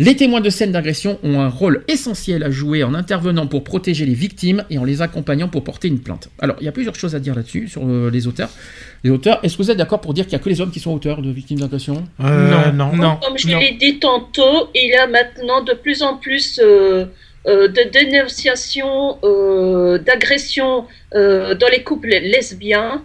Les 0.00 0.16
témoins 0.16 0.40
de 0.40 0.48
scènes 0.48 0.72
d'agression 0.72 1.18
ont 1.22 1.40
un 1.40 1.50
rôle 1.50 1.84
essentiel 1.86 2.42
à 2.42 2.50
jouer 2.50 2.82
en 2.84 2.94
intervenant 2.94 3.46
pour 3.46 3.62
protéger 3.64 4.06
les 4.06 4.14
victimes 4.14 4.64
et 4.70 4.78
en 4.78 4.84
les 4.84 5.02
accompagnant 5.02 5.48
pour 5.48 5.62
porter 5.62 5.88
une 5.88 5.98
plainte. 6.00 6.30
Alors, 6.38 6.56
il 6.58 6.64
y 6.64 6.68
a 6.68 6.72
plusieurs 6.72 6.94
choses 6.94 7.14
à 7.14 7.20
dire 7.20 7.34
là-dessus, 7.34 7.68
sur 7.68 7.82
euh, 7.84 8.08
les 8.10 8.26
auteurs. 8.26 8.48
Les 9.04 9.10
auteurs, 9.10 9.40
est-ce 9.42 9.58
que 9.58 9.62
vous 9.62 9.70
êtes 9.70 9.76
d'accord 9.76 10.00
pour 10.00 10.14
dire 10.14 10.24
qu'il 10.24 10.32
n'y 10.32 10.40
a 10.40 10.42
que 10.42 10.48
les 10.48 10.62
hommes 10.62 10.70
qui 10.70 10.80
sont 10.80 10.94
auteurs 10.94 11.20
de 11.20 11.30
victimes 11.30 11.58
d'agression? 11.58 12.02
Euh, 12.24 12.72
non, 12.72 12.72
non. 12.72 12.96
non. 12.96 13.18
Comme 13.22 13.36
je 13.36 13.48
l'ai 13.48 13.72
dit 13.72 13.98
tantôt, 13.98 14.70
il 14.74 14.88
y 14.88 14.94
a 14.94 15.06
maintenant 15.06 15.62
de 15.62 15.74
plus 15.74 16.02
en 16.02 16.16
plus 16.16 16.58
euh, 16.64 17.04
euh, 17.46 17.68
de 17.68 17.90
dénonciations 17.90 19.18
euh, 19.22 19.98
d'agressions 19.98 20.86
euh, 21.14 21.54
dans 21.54 21.68
les 21.68 21.82
couples 21.82 22.08
lesbiens. 22.08 23.02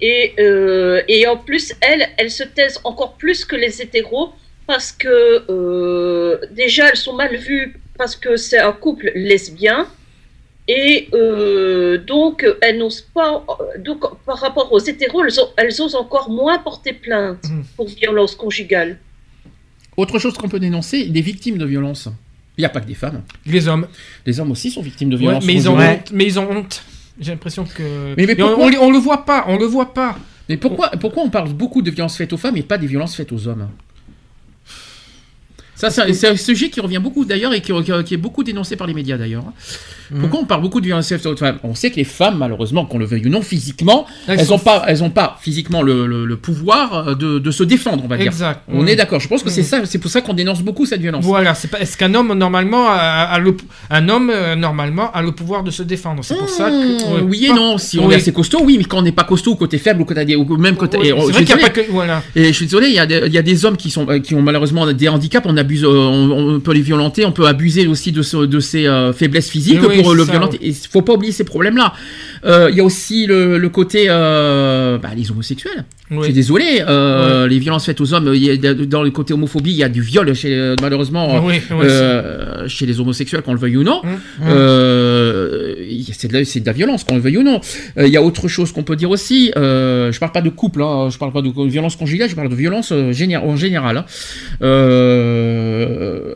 Et, 0.00 0.32
euh, 0.38 1.02
et 1.08 1.26
en 1.26 1.38
plus, 1.38 1.72
elles, 1.80 2.06
elles 2.18 2.30
se 2.30 2.44
taisent 2.44 2.78
encore 2.84 3.14
plus 3.14 3.44
que 3.44 3.56
les 3.56 3.82
hétéros 3.82 4.30
parce 4.66 4.92
que 4.92 5.44
euh, 5.50 6.38
déjà, 6.52 6.88
elles 6.90 6.96
sont 6.96 7.14
mal 7.14 7.34
vues 7.36 7.76
parce 7.98 8.16
que 8.16 8.36
c'est 8.36 8.58
un 8.58 8.72
couple 8.72 9.10
lesbien. 9.14 9.86
Et 10.68 11.08
euh, 11.14 11.96
donc, 11.98 12.44
elles 12.60 12.78
n'osent 12.78 13.06
pas, 13.14 13.44
donc 13.78 14.00
par 14.24 14.38
rapport 14.38 14.72
aux 14.72 14.80
hétéros, 14.80 15.22
elles, 15.24 15.38
ont- 15.38 15.48
elles 15.56 15.80
osent 15.80 15.94
encore 15.94 16.28
moins 16.28 16.58
porter 16.58 16.92
plainte 16.92 17.44
Mhm. 17.48 17.64
pour 17.76 17.86
violence 17.86 18.34
conjugale. 18.34 18.98
Autre 19.96 20.18
chose 20.18 20.34
qu'on 20.36 20.48
peut 20.48 20.58
dénoncer, 20.58 21.04
les 21.04 21.20
victimes 21.20 21.56
de 21.58 21.64
violences. 21.64 22.08
Il 22.58 22.62
n'y 22.62 22.64
a 22.64 22.68
pas 22.68 22.80
que 22.80 22.86
des 22.86 22.94
femmes. 22.94 23.22
Les 23.46 23.68
hommes. 23.68 23.86
Les 24.26 24.40
hommes 24.40 24.50
aussi 24.50 24.70
sont 24.70 24.82
victimes 24.82 25.10
de 25.10 25.14
Ouais, 25.16 25.20
violences. 25.22 25.46
mais 25.46 25.54
ils 25.54 25.68
ont. 25.70 25.76
Ouais. 25.76 26.00
honte. 26.00 26.10
Mais 26.12 26.24
ils 26.24 26.38
ont 26.40 26.50
honte. 26.50 26.82
J'ai 27.20 27.30
l'impression 27.30 27.64
que. 27.64 28.14
Mais- 28.16 28.26
mais 28.26 28.32
Et 28.36 28.42
on, 28.42 28.48
pourquoi 28.48 28.66
on, 28.80 28.86
on 28.88 28.90
le 28.90 28.98
voit 28.98 29.24
pas. 29.24 29.44
On 29.46 29.56
le 29.58 29.66
voit 29.66 29.94
pas. 29.94 30.18
Mais 30.48 30.56
pourquoi, 30.56 30.90
pourquoi 31.00 31.22
on 31.22 31.30
parle 31.30 31.52
beaucoup 31.52 31.80
de 31.82 31.90
violences 31.90 32.16
faites 32.16 32.32
aux 32.32 32.36
femmes 32.36 32.56
et 32.56 32.62
pas 32.62 32.76
des 32.78 32.86
violences 32.86 33.14
faites 33.14 33.30
aux 33.32 33.46
hommes? 33.46 33.68
Ça, 35.76 35.90
c'est 35.90 36.28
un- 36.28 36.36
sujet 36.36 36.70
qui 36.70 36.80
revient 36.80 36.98
beaucoup 37.02 37.24
d'ailleurs 37.24 37.52
et 37.54 37.60
qui, 37.60 37.70
est 37.72 38.16
beaucoup 38.16 38.42
dénoncé 38.42 38.76
par 38.76 38.86
les 38.86 38.94
médias 38.94 39.16
d'ailleurs. 39.16 39.44
Mhm. 40.10 40.20
Pourquoi 40.20 40.40
on 40.40 40.44
parle 40.44 40.62
beaucoup 40.62 40.80
de 40.80 40.86
aux 40.92 41.36
femmes 41.36 41.58
On 41.64 41.74
sait 41.74 41.90
que 41.90 41.96
les 41.96 42.04
femmes, 42.04 42.38
malheureusement, 42.38 42.84
qu'on 42.86 42.98
le 42.98 43.04
veuille 43.04 43.26
ou 43.26 43.28
non, 43.28 43.42
physiquement, 43.42 44.06
Elles 44.28 44.46
n'ont 44.48 44.58
pas, 44.58 44.84
elles 44.86 45.02
ont 45.02 45.10
pas 45.10 45.36
physiquement 45.40 45.82
le, 45.82 46.06
le- 46.06 46.24
le 46.24 46.36
pouvoir 46.36 47.08
euh, 47.08 47.14
de, 47.14 47.38
de 47.38 47.50
se 47.50 47.62
défendre, 47.64 48.02
on 48.04 48.08
va 48.08 48.16
dire. 48.16 48.26
Exact. 48.26 48.62
On 48.68 48.84
Ouais. 48.84 48.92
est 48.92 48.96
d'accord. 48.96 49.20
Je 49.20 49.28
pense 49.28 49.42
que 49.42 49.50
c'est 49.50 49.62
Mhm. 49.62 49.66
ça, 49.66 49.80
c'est 49.84 49.98
pour 49.98 50.10
ça 50.10 50.20
qu'on 50.20 50.34
dénonce 50.34 50.62
beaucoup 50.62 50.86
cette 50.86 51.00
violence. 51.00 51.24
Voilà, 51.24 51.54
c'est. 51.54 51.72
Est-ce 51.80 51.96
qu'un 51.96 52.14
homme 52.14 52.32
normalement 52.34 52.86
a, 52.88 52.94
a 52.94 53.38
le 53.38 53.56
un 53.90 54.08
homme 54.08 54.30
euh, 54.32 54.54
normalement 54.56 55.10
a 55.12 55.22
le 55.22 55.32
pouvoir 55.32 55.62
de 55.64 55.70
se 55.70 55.82
défendre? 55.82 56.22
C'est 56.24 56.36
pour 56.36 56.48
ça 56.48 56.70
que. 56.70 57.20
Oui 57.22 57.46
et 57.46 57.52
non. 57.52 57.76
Si 57.78 57.98
on 57.98 58.06
Oui. 58.06 58.14
est 58.14 58.18
assez 58.18 58.32
costaud, 58.32 58.60
oui, 58.62 58.76
mais 58.78 58.84
quand 58.84 58.98
on 58.98 59.02
n'est 59.02 59.12
pas 59.12 59.24
costaud, 59.24 59.56
côté 59.56 59.78
faible 59.78 60.00
ou 60.02 60.04
côté 60.04 60.36
ou 60.36 60.56
même 60.56 60.76
côté. 60.76 60.98
C'est 61.02 61.08
je 61.08 61.14
vrai 61.14 61.32
qu'il 61.32 61.32
n'y 61.44 61.52
a 61.52 61.56
désolé, 61.56 61.62
pas 61.62 61.68
que. 61.70 61.90
Voilà. 61.90 62.22
Et 62.34 62.44
je 62.46 62.52
suis 62.52 62.66
désolé, 62.66 62.88
il 62.88 62.94
y, 62.94 62.98
a 62.98 63.06
des- 63.06 63.22
il 63.26 63.32
y 63.32 63.38
a 63.38 63.42
des 63.42 63.64
hommes 63.64 63.76
qui, 63.76 63.90
sont, 63.90 64.08
euh, 64.08 64.18
qui 64.20 64.34
ont 64.34 64.42
malheureusement 64.42 64.90
des 64.92 65.08
handicaps, 65.08 65.46
on 65.48 65.56
abuse, 65.66 65.84
euh, 65.84 65.88
on, 65.88 66.54
on 66.54 66.60
peut 66.60 66.72
les 66.72 66.80
violenter, 66.80 67.24
on 67.26 67.32
peut 67.32 67.46
abuser 67.46 67.86
aussi 67.86 68.12
de, 68.12 68.22
ce- 68.22 68.46
de 68.46 68.60
ces 68.60 68.86
euh, 68.86 69.12
faiblesses 69.12 69.50
physiques 69.50 69.80
oui, 69.86 70.00
pour 70.00 70.12
euh, 70.12 70.14
le 70.14 70.24
ça, 70.24 70.30
violenter. 70.32 70.58
Il 70.62 70.74
faut 70.74 71.02
pas 71.02 71.14
oublier 71.14 71.32
ces 71.32 71.44
problèmes-là. 71.44 71.92
Euh, 72.46 72.68
Il 72.70 72.76
y 72.76 72.80
a 72.80 72.84
aussi 72.84 73.26
le, 73.26 73.58
le 73.58 73.68
côté, 73.68 74.06
euh, 74.08 74.98
bah, 74.98 75.10
les 75.16 75.30
homosexuels. 75.30 75.84
Je 76.08 76.14
suis 76.20 76.26
Oui. 76.28 76.32
désolé, 76.32 76.82
euh, 76.88 77.48
les 77.48 77.58
violences 77.58 77.86
faites 77.86 78.00
aux 78.00 78.14
hommes, 78.14 78.32
y 78.34 78.48
a- 78.50 78.74
dans 78.74 79.02
le 79.02 79.10
côté 79.10 79.34
homophobie, 79.34 79.72
il 79.72 79.76
y 79.76 79.82
a 79.82 79.88
du 79.88 80.02
viol 80.02 80.32
chez, 80.34 80.74
malheureusement, 80.80 81.44
Oui, 81.44 81.54
oui, 81.72 81.76
euh, 81.82 82.68
chez 82.68 82.86
les 82.86 83.00
homosexuels, 83.00 83.42
qu'on 83.42 83.54
le 83.54 83.58
veuille 83.58 83.76
ou 83.78 83.82
non. 83.82 84.02
Y 84.40 86.10
a- 86.10 86.14
c'est 86.16 86.28
de, 86.28 86.32
la- 86.34 86.44
c'est 86.44 86.60
de 86.60 86.66
la 86.66 86.72
violence, 86.72 87.02
qu'on 87.02 87.16
le 87.16 87.20
veuille 87.22 87.38
ou 87.38 87.42
non. 87.42 87.60
Euh, 87.98 88.06
Il 88.06 88.12
y 88.12 88.16
a 88.16 88.22
autre 88.22 88.46
chose 88.46 88.70
qu'on 88.70 88.84
peut 88.84 88.94
dire 88.96 89.10
aussi. 89.10 89.50
Euh, 89.56 90.12
je 90.12 90.20
parle 90.20 90.30
pas 90.32 90.42
de 90.42 90.50
couple, 90.50 90.82
hein, 90.82 91.08
je 91.10 91.18
parle 91.18 91.32
pas 91.32 91.42
de 91.42 91.50
violence 91.68 91.96
conjugale, 91.96 92.28
je 92.30 92.36
parle 92.36 92.48
de 92.50 92.54
violence 92.54 92.92
euh, 92.92 93.12
en 93.42 93.56
général. 93.56 93.96
hein. 93.98 94.04
Euh, 94.62 96.34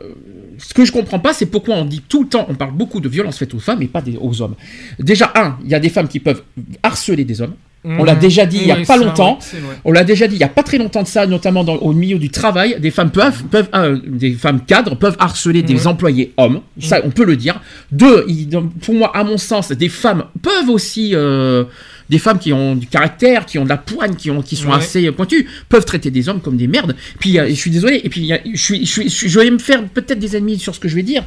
ce 0.61 0.73
que 0.73 0.85
je 0.85 0.91
comprends 0.91 1.19
pas, 1.19 1.33
c'est 1.33 1.47
pourquoi 1.47 1.75
on 1.75 1.85
dit 1.85 2.01
tout 2.07 2.23
le 2.23 2.29
temps, 2.29 2.45
on 2.49 2.55
parle 2.55 2.71
beaucoup 2.71 2.99
de 2.99 3.09
violence 3.09 3.37
faite 3.37 3.53
aux 3.53 3.59
femmes 3.59 3.81
et 3.81 3.87
pas 3.87 4.03
aux 4.19 4.41
hommes. 4.41 4.55
Déjà, 4.99 5.31
un, 5.35 5.57
il 5.63 5.69
y 5.69 5.75
a 5.75 5.79
des 5.79 5.89
femmes 5.89 6.07
qui 6.07 6.19
peuvent 6.19 6.43
harceler 6.83 7.25
des 7.25 7.41
hommes. 7.41 7.55
On 7.83 8.03
l'a 8.03 8.13
Mmh. 8.15 8.19
déjà 8.19 8.45
dit 8.45 8.57
il 8.61 8.67
y 8.67 8.71
a 8.71 8.75
pas 8.75 8.85
ça, 8.85 8.97
longtemps. 8.97 9.39
ouais. 9.53 9.59
On 9.85 9.91
l'a 9.91 10.03
déjà 10.03 10.27
dit 10.27 10.35
il 10.35 10.39
y 10.39 10.43
a 10.43 10.47
pas 10.49 10.61
très 10.61 10.77
longtemps 10.77 11.01
de 11.01 11.07
ça, 11.07 11.25
notamment 11.25 11.63
dans, 11.63 11.75
au 11.77 11.93
milieu 11.93 12.19
du 12.19 12.29
travail, 12.29 12.77
des 12.79 12.91
femmes 12.91 13.09
peuvent, 13.09 13.43
peuvent 13.45 13.69
euh, 13.73 13.99
des 14.05 14.33
femmes 14.33 14.61
cadres 14.65 14.95
peuvent 14.95 15.15
harceler 15.19 15.63
des 15.63 15.73
Ouais. 15.73 15.87
employés 15.87 16.31
hommes. 16.37 16.61
Ça, 16.79 17.01
on 17.03 17.09
peut 17.09 17.25
le 17.25 17.35
dire. 17.37 17.59
Deux, 17.91 18.23
il- 18.27 18.49
pour 18.81 18.93
moi, 18.93 19.11
à 19.15 19.23
mon 19.23 19.37
sens, 19.37 19.71
des 19.71 19.89
femmes 19.89 20.25
peuvent 20.43 20.69
aussi, 20.69 21.15
euh, 21.15 21.63
des 22.07 22.19
femmes 22.19 22.37
qui 22.37 22.53
ont 22.53 22.75
du 22.75 22.85
caractère, 22.85 23.45
qui 23.47 23.57
ont 23.57 23.63
de 23.63 23.69
la 23.69 23.77
poigne, 23.77 24.13
qui 24.15 24.29
ont, 24.29 24.41
qui 24.43 24.55
sont 24.55 24.69
Ouais. 24.69 24.75
assez 24.75 25.11
pointues, 25.11 25.47
peuvent 25.67 25.85
traiter 25.85 26.11
des 26.11 26.29
hommes 26.29 26.41
comme 26.41 26.57
des 26.57 26.67
merdes. 26.67 26.95
Puis, 27.19 27.39
euh, 27.39 27.47
je 27.49 27.53
suis 27.55 27.71
désolé. 27.71 27.99
Et 28.03 28.09
puis, 28.09 28.31
suis, 28.53 28.85
je 28.85 28.91
suis- 29.09 29.09
je 29.09 29.39
vais 29.39 29.49
me 29.49 29.57
faire 29.57 29.83
peut-être 29.87 30.19
des 30.19 30.35
ennemis 30.37 30.59
sur 30.59 30.75
ce 30.75 30.79
que 30.79 30.87
je 30.87 30.95
vais 30.95 31.03
dire. 31.03 31.23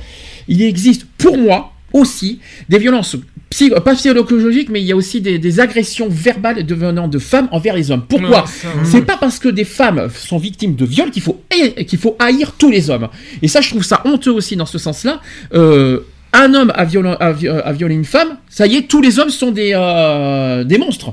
Il 0.46 0.62
existe, 0.62 1.06
pour 1.18 1.36
moi, 1.36 1.72
aussi 1.94 2.40
des 2.68 2.78
violences 2.78 3.16
psy- 3.48 3.70
pas 3.82 3.94
psychologiques, 3.94 4.68
mais 4.68 4.82
il 4.82 4.86
y 4.86 4.92
a 4.92 4.96
aussi 4.96 5.22
des, 5.22 5.38
des 5.38 5.60
agressions 5.60 6.08
verbales 6.10 6.66
devenant 6.66 7.08
de 7.08 7.18
femmes 7.18 7.48
envers 7.52 7.74
les 7.74 7.90
hommes. 7.90 8.04
Pourquoi 8.06 8.44
c'est 8.84 9.02
pas 9.02 9.16
parce 9.16 9.38
que 9.38 9.48
des 9.48 9.64
femmes 9.64 10.08
sont 10.14 10.36
victimes 10.38 10.74
de 10.74 10.84
viol 10.84 11.10
qu'il 11.10 11.22
faut, 11.22 11.40
qu'il 11.86 11.98
faut 11.98 12.16
haïr 12.18 12.52
tous 12.58 12.70
les 12.70 12.90
hommes. 12.90 13.08
Et 13.40 13.48
ça, 13.48 13.60
je 13.62 13.70
trouve 13.70 13.84
ça 13.84 14.02
honteux 14.04 14.32
aussi 14.32 14.56
dans 14.56 14.66
ce 14.66 14.76
sens-là. 14.78 15.20
Euh, 15.54 16.00
un 16.32 16.52
homme 16.52 16.72
a, 16.74 16.84
violé- 16.84 17.16
a 17.20 17.32
vi- 17.32 17.48
a 17.48 17.72
violé 17.72 17.94
une 17.94 18.04
femme, 18.04 18.36
ça 18.50 18.66
y 18.66 18.74
est, 18.76 18.82
tous 18.88 19.00
les 19.00 19.20
hommes 19.20 19.30
sont 19.30 19.52
des, 19.52 19.70
euh, 19.74 20.64
des 20.64 20.78
monstres. 20.78 21.12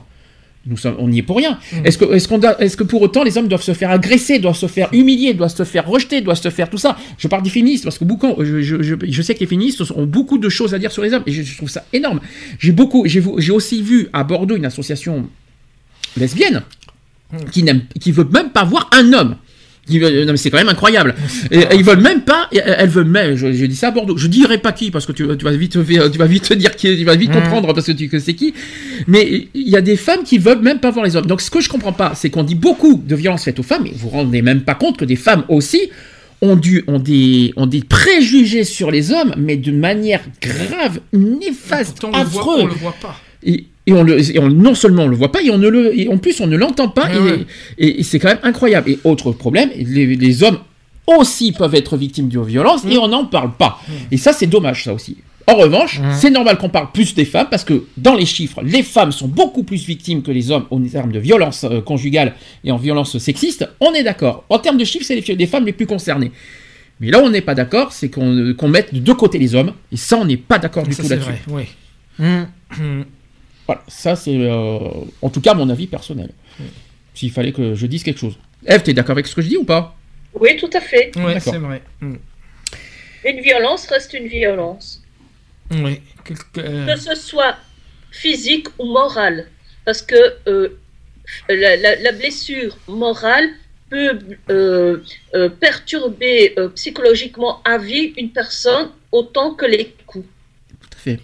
Nous 0.68 0.78
sommes, 0.78 0.96
on 1.00 1.08
n'y 1.08 1.18
est 1.20 1.24
pour 1.24 1.38
rien. 1.38 1.58
Mm. 1.74 1.86
Est-ce 1.86 1.98
que, 1.98 2.06
est-ce 2.14 2.28
qu'on 2.28 2.38
doit- 2.38 2.62
est-ce 2.62 2.78
que 2.78 2.84
pour 2.84 3.02
autant 3.02 3.24
les 3.24 3.36
hommes 3.38 3.48
doivent 3.48 3.64
se 3.64 3.74
faire 3.74 3.90
agresser, 3.90 4.38
doivent 4.38 4.56
se 4.56 4.68
faire 4.68 4.90
humilier, 4.94 5.34
doivent 5.34 5.56
se 5.56 5.64
faire 5.64 5.88
rejeter, 5.88 6.22
doivent 6.22 6.40
se 6.40 6.50
faire 6.50 6.70
tout 6.70 6.78
ça? 6.78 6.98
Je 7.18 7.28
parle 7.28 7.42
des 7.42 7.50
féministes 7.50 7.84
parce 7.84 7.98
que 7.98 8.06
beaucoup, 8.06 8.36
je, 8.44 8.62
je- 8.62 8.82
je- 8.84 8.96
je 9.02 9.22
sais 9.24 9.34
que 9.34 9.40
les 9.40 9.48
féministes 9.48 9.82
ont 9.96 10.06
beaucoup 10.06 10.38
de 10.38 10.50
choses 10.50 10.76
à 10.76 10.80
dire 10.80 10.92
sur 10.92 11.02
les 11.02 11.14
hommes 11.14 11.24
et 11.26 11.32
je, 11.32 11.58
trouve 11.58 11.70
ça 11.70 11.84
énorme. 11.94 12.20
J'ai 12.60 12.74
beaucoup, 12.74 13.04
j'ai, 13.08 13.24
aussi 13.52 13.82
vu 13.82 14.10
à 14.14 14.24
Bordeaux 14.24 14.56
une 14.56 14.66
association 14.66 15.28
lesbienne 16.16 16.62
qui 17.52 17.64
n'aiment, 17.64 17.84
qui 18.00 18.12
veut 18.12 18.28
même 18.32 18.50
pas 18.52 18.64
voir 18.64 18.90
un 18.94 19.14
homme. 19.14 19.38
Non 20.00 20.32
mais 20.32 20.38
c'est 20.38 20.50
quand 20.50 20.58
même 20.58 20.70
incroyable. 20.70 21.16
Et, 21.52 21.60
et 21.60 21.76
ils 21.76 21.84
veulent 21.84 22.02
même 22.02 22.22
pas, 22.22 22.48
et 22.52 22.60
elles 22.64 22.90
veulent 22.90 23.06
même. 23.06 23.36
Je, 23.36 23.52
je 23.52 23.66
dis 23.66 23.76
ça 23.76 23.88
à 23.90 23.92
Bordeaux. 23.92 24.18
Je 24.18 24.28
dirai 24.28 24.58
pas 24.58 24.72
qui 24.72 24.92
parce 24.92 25.06
que 25.06 25.12
tu, 25.12 25.26
tu 25.38 25.46
vas 25.46 25.52
vite, 25.52 25.72
tu 25.74 26.18
vas 26.18 26.26
vite 26.28 26.50
te 26.50 26.54
dire 26.54 26.76
qui, 26.76 26.96
tu 26.98 27.04
vas 27.04 27.16
vite 27.16 27.30
Mhm. 27.32 27.42
comprendre 27.42 27.74
parce 27.74 27.88
que 27.88 27.92
tu 27.92 28.08
que 28.10 28.20
c'est 28.20 28.34
qui. 28.34 28.54
Mais 29.08 29.48
il 29.54 29.70
y 29.70 29.76
a 29.76 29.82
des 29.82 29.96
femmes 29.98 30.24
qui 30.24 30.38
veulent 30.38 30.62
même 30.62 30.80
pas 30.80 30.92
voir 30.92 31.06
les 31.06 31.16
hommes. 31.16 31.26
Donc 31.26 31.42
ce 31.42 31.50
que 31.52 31.62
je 31.62 31.70
comprends 31.70 31.94
pas, 31.94 32.14
c'est 32.16 32.30
qu'on 32.30 32.44
dit 32.44 32.56
beaucoup 32.56 33.02
de 33.06 33.16
violences 33.16 33.44
faites 33.46 33.60
aux 33.60 33.64
femmes, 33.64 33.84
mais 33.84 33.92
vous 33.92 34.10
vous 34.10 34.10
rendez 34.10 34.42
même 34.42 34.62
pas 34.62 34.76
compte 34.76 34.98
que 34.98 35.06
des 35.06 35.16
femmes 35.16 35.44
aussi 35.50 35.90
ont, 36.42 36.56
dû, 36.56 36.84
ont, 36.88 36.98
des, 37.00 37.54
ont 37.56 37.68
des 37.68 37.82
préjugés 37.82 38.64
sur 38.64 38.90
les 38.92 39.12
hommes, 39.12 39.34
mais 39.38 39.58
de 39.58 39.72
manière 39.72 40.22
grave, 40.42 41.00
néfaste, 41.14 42.00
Pourtant, 42.02 42.18
on 42.18 42.24
le, 42.24 42.30
voit, 42.30 42.42
affreux. 42.42 42.62
on 42.64 42.66
le 42.68 42.74
voit 42.74 42.96
pas. 43.02 43.16
Et, 43.44 43.66
et 43.92 44.00
on 44.00 44.04
le, 44.04 44.36
et 44.36 44.40
on- 44.40 44.50
non 44.50 44.76
seulement 44.76 45.04
on 45.04 45.08
le 45.08 45.16
voit 45.16 45.32
pas, 45.32 45.42
et, 45.42 45.50
on 45.52 45.58
ne 45.58 45.68
le, 45.68 45.98
et 46.00 46.08
en 46.08 46.18
plus 46.18 46.40
on 46.42 46.48
ne 46.48 46.58
l'entend 46.58 46.90
pas, 46.90 47.06
Ouais, 47.08 47.16
et, 47.16 47.20
ouais. 47.20 47.46
et- 47.78 48.00
et 48.00 48.04
c'est 48.04 48.20
quand 48.20 48.30
même 48.30 48.40
incroyable. 48.44 48.90
Et 48.92 49.00
autre 49.04 49.32
problème, 49.32 49.70
les, 49.76 50.16
les 50.16 50.44
hommes 50.44 50.60
aussi 51.08 51.52
peuvent 51.52 51.76
être 51.76 51.98
victimes 51.98 52.30
de 52.30 52.40
violences, 52.40 52.84
Mm. 52.86 52.92
et 52.92 52.98
on 52.98 53.08
n'en 53.08 53.26
parle 53.26 53.52
pas. 53.58 53.80
Et 54.12 54.18
ça 54.18 54.34
c'est 54.34 54.48
dommage 54.48 54.84
ça 54.86 54.94
aussi. 54.94 55.18
En 55.48 55.56
revanche, 55.56 56.00
c'est 56.14 56.30
normal 56.30 56.58
qu'on 56.60 56.70
parle 56.70 56.92
plus 56.94 57.14
des 57.16 57.26
femmes, 57.26 57.48
parce 57.50 57.64
que 57.66 57.84
dans 57.98 58.14
les 58.16 58.28
chiffres, 58.28 58.62
les 58.64 58.84
femmes 58.84 59.12
sont 59.12 59.28
beaucoup 59.28 59.64
plus 59.64 59.86
victimes 59.86 60.22
que 60.22 60.32
les 60.32 60.52
hommes 60.52 60.66
en 60.70 60.80
termes 60.84 61.12
de 61.12 61.20
violence 61.20 61.66
euh, 61.66 61.82
conjugale 61.82 62.36
et 62.64 62.72
en 62.72 62.78
violence 62.78 63.18
sexiste. 63.18 63.68
On 63.82 63.92
est 63.94 64.04
d'accord. 64.04 64.46
En 64.50 64.60
termes 64.60 64.78
de 64.78 64.86
chiffres, 64.86 65.04
c'est 65.06 65.16
les, 65.36 65.48
femmes 65.48 65.66
les 65.66 65.74
plus 65.74 65.88
concernées. 65.88 66.32
Mais 67.02 67.10
là 67.10 67.20
on 67.22 67.30
n'est 67.32 67.42
pas 67.42 67.56
d'accord, 67.56 67.92
c'est 67.92 68.10
qu'on 68.10 68.54
qu'on 68.56 68.68
mette 68.70 68.94
de 68.94 69.00
deux 69.00 69.16
côtés 69.16 69.40
les 69.40 69.56
hommes, 69.56 69.74
et 69.92 69.98
ça 69.98 70.18
on 70.18 70.26
n'est 70.26 70.38
pas 70.38 70.60
d'accord 70.60 70.84
du 70.86 70.94
Ça, 70.94 71.02
tout 71.04 71.10
là-dessus. 71.10 71.32
oui. 71.50 71.64
Voilà, 73.72 73.84
ça 73.88 74.16
c'est 74.16 74.36
euh, 74.36 74.80
en 75.22 75.30
tout 75.30 75.42
cas 75.42 75.54
mon 75.54 75.70
avis 75.70 75.88
personnel. 75.88 76.32
S'il 77.14 77.32
fallait 77.32 77.52
que 77.54 77.74
je 77.76 77.86
dise 77.88 78.04
quelque 78.04 78.20
chose. 78.20 78.38
Eve, 78.66 78.84
t'es 78.84 78.94
d'accord 78.94 79.12
avec 79.14 79.28
ce 79.28 79.36
que 79.36 79.42
je 79.42 79.48
dis 79.48 79.58
ou 79.58 79.64
pas? 79.64 79.96
Oui, 80.34 80.56
tout 80.58 80.70
à 80.74 80.82
fait. 80.82 81.12
D'accord. 81.16 81.42
c'est 81.54 81.58
vrai. 81.60 81.82
Hum. 82.02 82.18
Une 83.26 83.40
violence 83.42 83.86
reste 83.88 84.14
une 84.14 84.28
violence. 84.28 85.02
Oui. 85.72 86.02
Quelque- 86.26 86.60
euh, 86.60 86.86
Que 86.94 87.00
ce 87.00 87.16
soit 87.16 87.56
physique 88.12 88.68
ou 88.80 88.86
morale. 88.86 89.48
Parce 89.86 90.02
que 90.02 90.16
euh, 90.48 90.78
la, 91.50 91.76
la- 91.78 91.96
la 91.96 92.12
blessure 92.12 92.78
morale 92.88 93.50
peut 93.90 94.20
euh, 94.50 94.98
euh, 95.34 95.50
perturber 95.50 96.54
euh, 96.58 96.70
psychologiquement 96.70 97.62
à 97.64 97.78
vie 97.78 98.14
une 98.18 98.32
personne 98.32 98.90
autant 99.12 99.54
que 99.54 99.66
les 99.66 99.94
coups. 100.06 100.26
Tout 100.82 100.90
à 100.94 101.00
fait. 101.00 101.20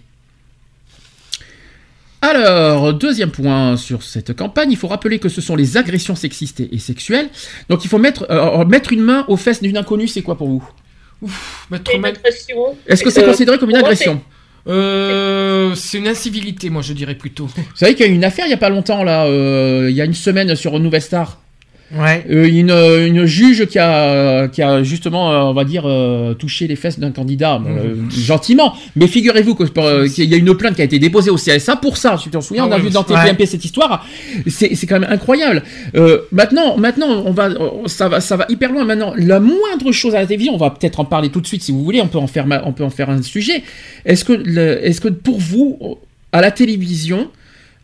Alors, 2.22 2.93
deuxième 2.93 3.30
point 3.32 3.78
sur 3.78 4.01
cette 4.03 4.36
campagne, 4.36 4.72
il 4.72 4.78
faut 4.78 4.88
rappeler 4.88 5.20
que 5.20 5.30
ce 5.30 5.39
sont 5.39 5.55
les 5.55 5.78
agressions 5.78 6.15
sexistes 6.15 6.59
et 6.59 6.70
et 6.74 6.80
sexuelles. 6.80 7.30
Donc 7.70 7.86
il 7.86 7.88
faut 7.89 7.99
mettre, 7.99 8.26
euh, 8.32 8.65
mettre 8.65 8.91
une 8.91 9.01
main 9.01 9.24
aux 9.28 9.38
fesses 9.38 9.61
d'une 9.61 9.78
inconnue, 9.78 10.07
c'est 10.07 10.24
quoi 10.24 10.36
pour 10.36 10.47
vous? 10.47 10.68
Mettre 11.72 11.84
C'est 11.91 11.95
une 11.95 12.01
ma- 12.01 12.07
agression. 12.09 12.55
Est-ce 12.88 13.03
que 13.03 13.09
c'est 13.11 13.24
Euh, 13.24 13.28
considéré 13.28 13.57
comme 13.59 13.70
une 13.70 13.76
agression? 13.78 14.22
Euh, 14.68 15.74
c'est 15.76 15.97
une 15.99 16.07
incivilité, 16.07 16.70
moi 16.70 16.82
je 16.82 16.93
dirais 16.93 17.15
plutôt. 17.15 17.45
Vous 17.45 17.63
savez 17.76 17.95
qu'il 17.95 18.05
y 18.05 18.09
a 18.09 18.11
eu 18.11 18.15
une 18.15 18.24
affaire 18.26 18.45
il 18.47 18.49
y 18.49 18.53
a 18.53 18.57
pas 18.57 18.70
longtemps, 18.70 19.03
là, 19.03 19.26
euh, 19.26 19.88
il 19.89 19.95
y 19.95 20.01
a 20.01 20.05
une 20.05 20.13
semaine 20.13 20.55
sur 20.55 20.78
Nouvelle 20.80 21.01
Star. 21.01 21.39
Ouais. 21.95 22.25
Euh, 22.29 22.45
une, 22.45 22.71
une 22.71 23.25
juge 23.25 23.65
qui 23.67 23.79
a, 23.79 24.49
qui 24.49 24.61
a 24.61 24.83
justement, 24.83 25.31
euh, 25.31 25.39
on 25.43 25.53
va 25.53 25.63
dire, 25.63 25.83
euh, 25.85 26.33
touché 26.33 26.67
les 26.67 26.75
fesses 26.75 26.99
d'un 26.99 27.11
candidat, 27.11 27.59
bon, 27.59 27.69
euh, 27.69 27.95
gentiment. 28.09 28.73
Mais 28.97 29.07
figurez-vous 29.07 29.57
euh, 29.77 30.09
qu'il 30.09 30.29
y 30.29 30.33
a 30.33 30.38
une 30.38 30.53
plainte 30.55 30.75
qui 30.75 30.81
a 30.81 30.85
été 30.85 30.99
déposée 30.99 31.29
au 31.29 31.38
CSA 31.38 31.77
pour 31.77 31.95
ça. 31.95 32.17
Tu 32.21 32.29
t'en 32.29 32.41
souviens, 32.41 32.63
Ah 32.65 32.67
on 32.67 32.71
a 32.73 32.75
ouais, 32.75 32.81
vu 32.81 32.89
dans 32.89 33.03
ouais. 33.03 33.15
TPMP 33.15 33.45
cette 33.45 33.63
histoire. 33.63 34.05
C'est 34.47 34.85
quand 34.85 34.99
même 34.99 35.09
incroyable. 35.09 35.63
Euh, 35.95 36.19
maintenant, 36.31 36.77
maintenant, 36.77 37.23
on 37.25 37.31
va, 37.31 37.45
euh, 37.47 37.69
ça 37.85 38.09
va, 38.09 38.19
ça 38.19 38.35
va 38.35 38.45
hyper 38.49 38.73
loin. 38.73 38.83
Maintenant, 38.83 39.13
la 39.15 39.39
moindre 39.39 39.91
chose 39.93 40.13
à 40.13 40.19
la 40.19 40.25
télévision, 40.25 40.53
on 40.55 40.57
va 40.57 40.71
peut-être 40.71 40.99
en 40.99 41.05
parler 41.05 41.29
tout 41.29 41.39
de 41.39 41.47
suite 41.47 41.63
si 41.63 41.71
vous 41.71 41.83
voulez. 41.85 42.01
On 42.01 42.07
peut 42.07 42.17
en 42.17 42.27
faire, 42.27 42.45
on 42.65 42.73
peut 42.73 42.83
en 42.83 42.89
faire 42.89 43.09
un 43.09 43.21
sujet. 43.21 43.63
Est-ce 44.05 44.25
que, 44.25 44.33
est-ce 44.83 44.99
que 44.99 45.07
pour 45.07 45.39
vous, 45.39 45.97
à 46.33 46.41
la 46.41 46.51
télévision, 46.51 47.29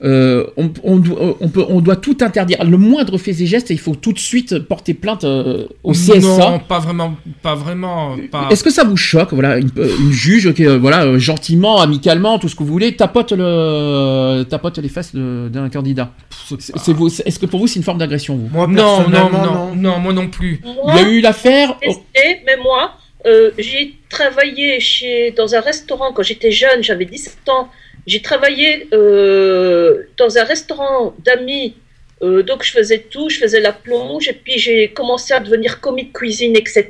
euh, 0.03 0.45
on, 0.57 0.71
on 0.83 0.97
doit, 0.97 1.37
on, 1.39 1.47
peut, 1.47 1.65
on 1.69 1.79
doit 1.79 1.95
tout 1.95 2.17
interdire. 2.21 2.63
Le 2.63 2.77
moindre 2.77 3.17
fait 3.17 3.31
et 3.31 3.45
geste, 3.45 3.69
il 3.69 3.79
faut 3.79 3.95
tout 3.95 4.11
de 4.11 4.19
suite 4.19 4.59
porter 4.59 4.93
plainte 4.93 5.23
euh, 5.23 5.65
au 5.83 5.93
CSA. 5.93 6.19
Non, 6.19 6.59
pas 6.59 6.79
vraiment, 6.79 7.15
pas 7.41 7.55
vraiment, 7.55 8.15
pas. 8.31 8.47
Est-ce 8.51 8.63
que 8.63 8.69
ça 8.69 8.83
vous 8.83 8.97
choque, 8.97 9.33
voilà, 9.33 9.57
une, 9.57 9.71
euh, 9.77 9.95
une 9.99 10.11
juge 10.11 10.53
qui, 10.53 10.65
euh, 10.65 10.77
voilà, 10.77 11.17
gentiment, 11.17 11.79
amicalement, 11.79 12.37
tout 12.37 12.49
ce 12.49 12.55
que 12.55 12.63
vous 12.63 12.71
voulez, 12.71 12.95
tapote 12.95 13.31
le, 13.31 14.43
tapote 14.43 14.77
les 14.79 14.89
fesses 14.89 15.15
d'un 15.15 15.69
candidat? 15.69 16.11
Est-ce 16.51 17.39
que 17.39 17.45
pour 17.45 17.59
vous 17.61 17.67
c'est 17.67 17.79
une 17.79 17.83
forme 17.83 17.99
d'agression 17.99 18.35
vous? 18.35 18.49
Moi, 18.51 18.67
Non, 18.67 18.73
non, 18.73 19.09
personnellement, 19.09 19.45
non, 19.45 19.75
non, 19.75 19.99
moi 19.99 20.13
non 20.13 20.27
plus. 20.27 20.61
Il 20.89 20.95
y 20.95 20.99
a 20.99 21.09
eu 21.09 21.21
l'affaire. 21.21 21.77
oh, 21.87 21.95
mais 22.15 22.57
moi, 22.61 22.91
euh, 23.25 23.51
j'ai 23.57 23.95
travaillé 24.09 24.79
chez, 24.79 25.31
dans 25.31 25.55
un 25.55 25.61
restaurant 25.61 26.11
quand 26.13 26.23
j'étais 26.23 26.51
jeune, 26.51 26.83
j'avais 26.83 27.05
17 27.05 27.37
ans. 27.49 27.69
J'ai 28.05 28.21
travaillé 28.21 28.87
euh, 28.93 30.03
dans 30.17 30.37
un 30.37 30.43
restaurant 30.43 31.15
d'amis, 31.19 31.75
euh, 32.21 32.43
donc 32.43 32.63
je 32.63 32.71
faisais 32.71 32.99
tout, 32.99 33.29
je 33.29 33.39
faisais 33.39 33.61
la 33.61 33.73
plonge, 33.73 34.27
et 34.27 34.33
puis 34.33 34.57
j'ai 34.57 34.89
commencé 34.89 35.33
à 35.33 35.39
devenir 35.39 35.79
commis 35.79 36.05
de 36.05 36.13
cuisine, 36.13 36.55
etc. 36.55 36.89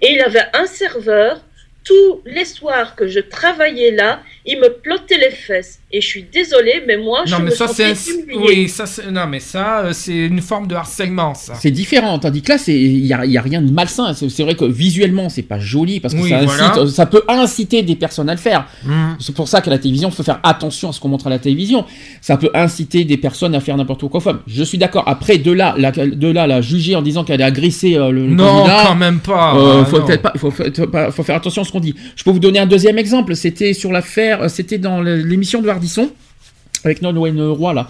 Et 0.00 0.12
il 0.12 0.20
avait 0.20 0.46
un 0.52 0.66
serveur, 0.66 1.40
tous 1.84 2.22
les 2.26 2.44
soirs 2.44 2.94
que 2.96 3.06
je 3.08 3.20
travaillais 3.20 3.90
là, 3.90 4.22
il 4.44 4.60
me 4.60 4.68
plottait 4.68 5.18
les 5.18 5.30
fesses. 5.30 5.79
Et 5.92 6.00
je 6.00 6.06
suis 6.06 6.24
désolée, 6.32 6.84
mais 6.86 6.96
moi, 6.96 7.22
je 7.26 7.32
Non, 7.32 7.38
mais 7.40 7.46
me 7.46 7.50
ça 7.50 7.66
c'est, 7.66 7.94
oui, 8.36 8.68
ça 8.68 8.86
c'est, 8.86 9.10
non, 9.10 9.26
mais 9.26 9.40
ça 9.40 9.80
euh, 9.80 9.92
c'est 9.92 10.14
une 10.26 10.40
forme 10.40 10.68
de 10.68 10.76
harcèlement, 10.76 11.34
ça. 11.34 11.54
C'est 11.56 11.72
différent, 11.72 12.16
tandis 12.20 12.42
que 12.42 12.52
là, 12.52 12.58
c'est 12.58 12.78
il 12.78 13.04
y 13.06 13.12
a, 13.12 13.24
il 13.24 13.32
y 13.32 13.36
a 13.38 13.42
rien 13.42 13.60
de 13.60 13.72
malsain. 13.72 14.14
C'est 14.14 14.28
c'est 14.28 14.44
vrai 14.44 14.54
que 14.54 14.64
visuellement, 14.64 15.28
c'est 15.28 15.42
pas 15.42 15.58
joli 15.58 15.98
parce 15.98 16.14
que 16.14 16.20
Oui, 16.20 16.28
ça, 16.30 16.38
incite- 16.42 16.74
voilà. 16.74 16.86
ça 16.90 17.06
peut 17.06 17.22
inciter 17.26 17.82
des 17.82 17.96
personnes 17.96 18.28
à 18.28 18.34
le 18.34 18.38
faire. 18.38 18.66
Hum. 18.86 19.16
C'est 19.18 19.34
pour 19.34 19.48
ça 19.48 19.60
qu'à 19.62 19.70
la 19.72 19.78
télévision, 19.78 20.10
il 20.10 20.14
faut 20.14 20.22
faire 20.22 20.38
attention 20.44 20.90
à 20.90 20.92
ce 20.92 21.00
qu'on 21.00 21.08
montre 21.08 21.26
à 21.26 21.30
la 21.30 21.40
télévision. 21.40 21.84
Ça 22.20 22.36
peut 22.36 22.50
inciter 22.54 23.04
des 23.04 23.16
personnes 23.16 23.56
à 23.56 23.60
faire 23.60 23.76
n'importe 23.76 24.06
quoi. 24.08 24.22
Je 24.46 24.62
suis 24.62 24.78
d'accord. 24.78 25.02
Après, 25.08 25.38
de 25.38 25.50
là, 25.50 25.74
la, 25.76 25.90
de 25.90 26.28
là, 26.30 26.46
la 26.46 26.60
juger 26.60 26.94
en 26.94 27.02
disant 27.02 27.24
qu'elle 27.24 27.42
a 27.42 27.46
agressé 27.46 27.96
euh, 27.96 28.12
le, 28.12 28.28
non, 28.28 28.46
candidat. 28.46 28.84
quand 28.86 28.94
même 28.94 29.18
pas. 29.18 29.56
Euh, 29.56 29.80
ah, 29.82 29.84
faut 29.86 30.00
peut-être 30.02 30.22
pas, 30.22 30.34
faut, 30.36 30.52
faut- 30.52 31.22
faire 31.24 31.34
attention 31.36 31.62
à 31.62 31.64
ce 31.64 31.72
qu'on 31.72 31.80
dit. 31.80 31.96
Je 32.14 32.22
peux 32.22 32.30
vous 32.30 32.38
donner 32.38 32.60
un 32.60 32.66
deuxième 32.66 32.96
exemple. 32.96 33.34
C'était 33.34 33.72
sur 33.74 33.90
l'affaire, 33.90 34.42
euh, 34.42 34.48
c'était 34.48 34.78
dans 34.78 35.00
l'émission 35.02 35.60
de 35.60 35.66
Hardisson. 35.80 36.12
Avec 36.84 37.02
Nolwenn 37.02 37.36
Leroy 37.36 37.74
là, 37.74 37.88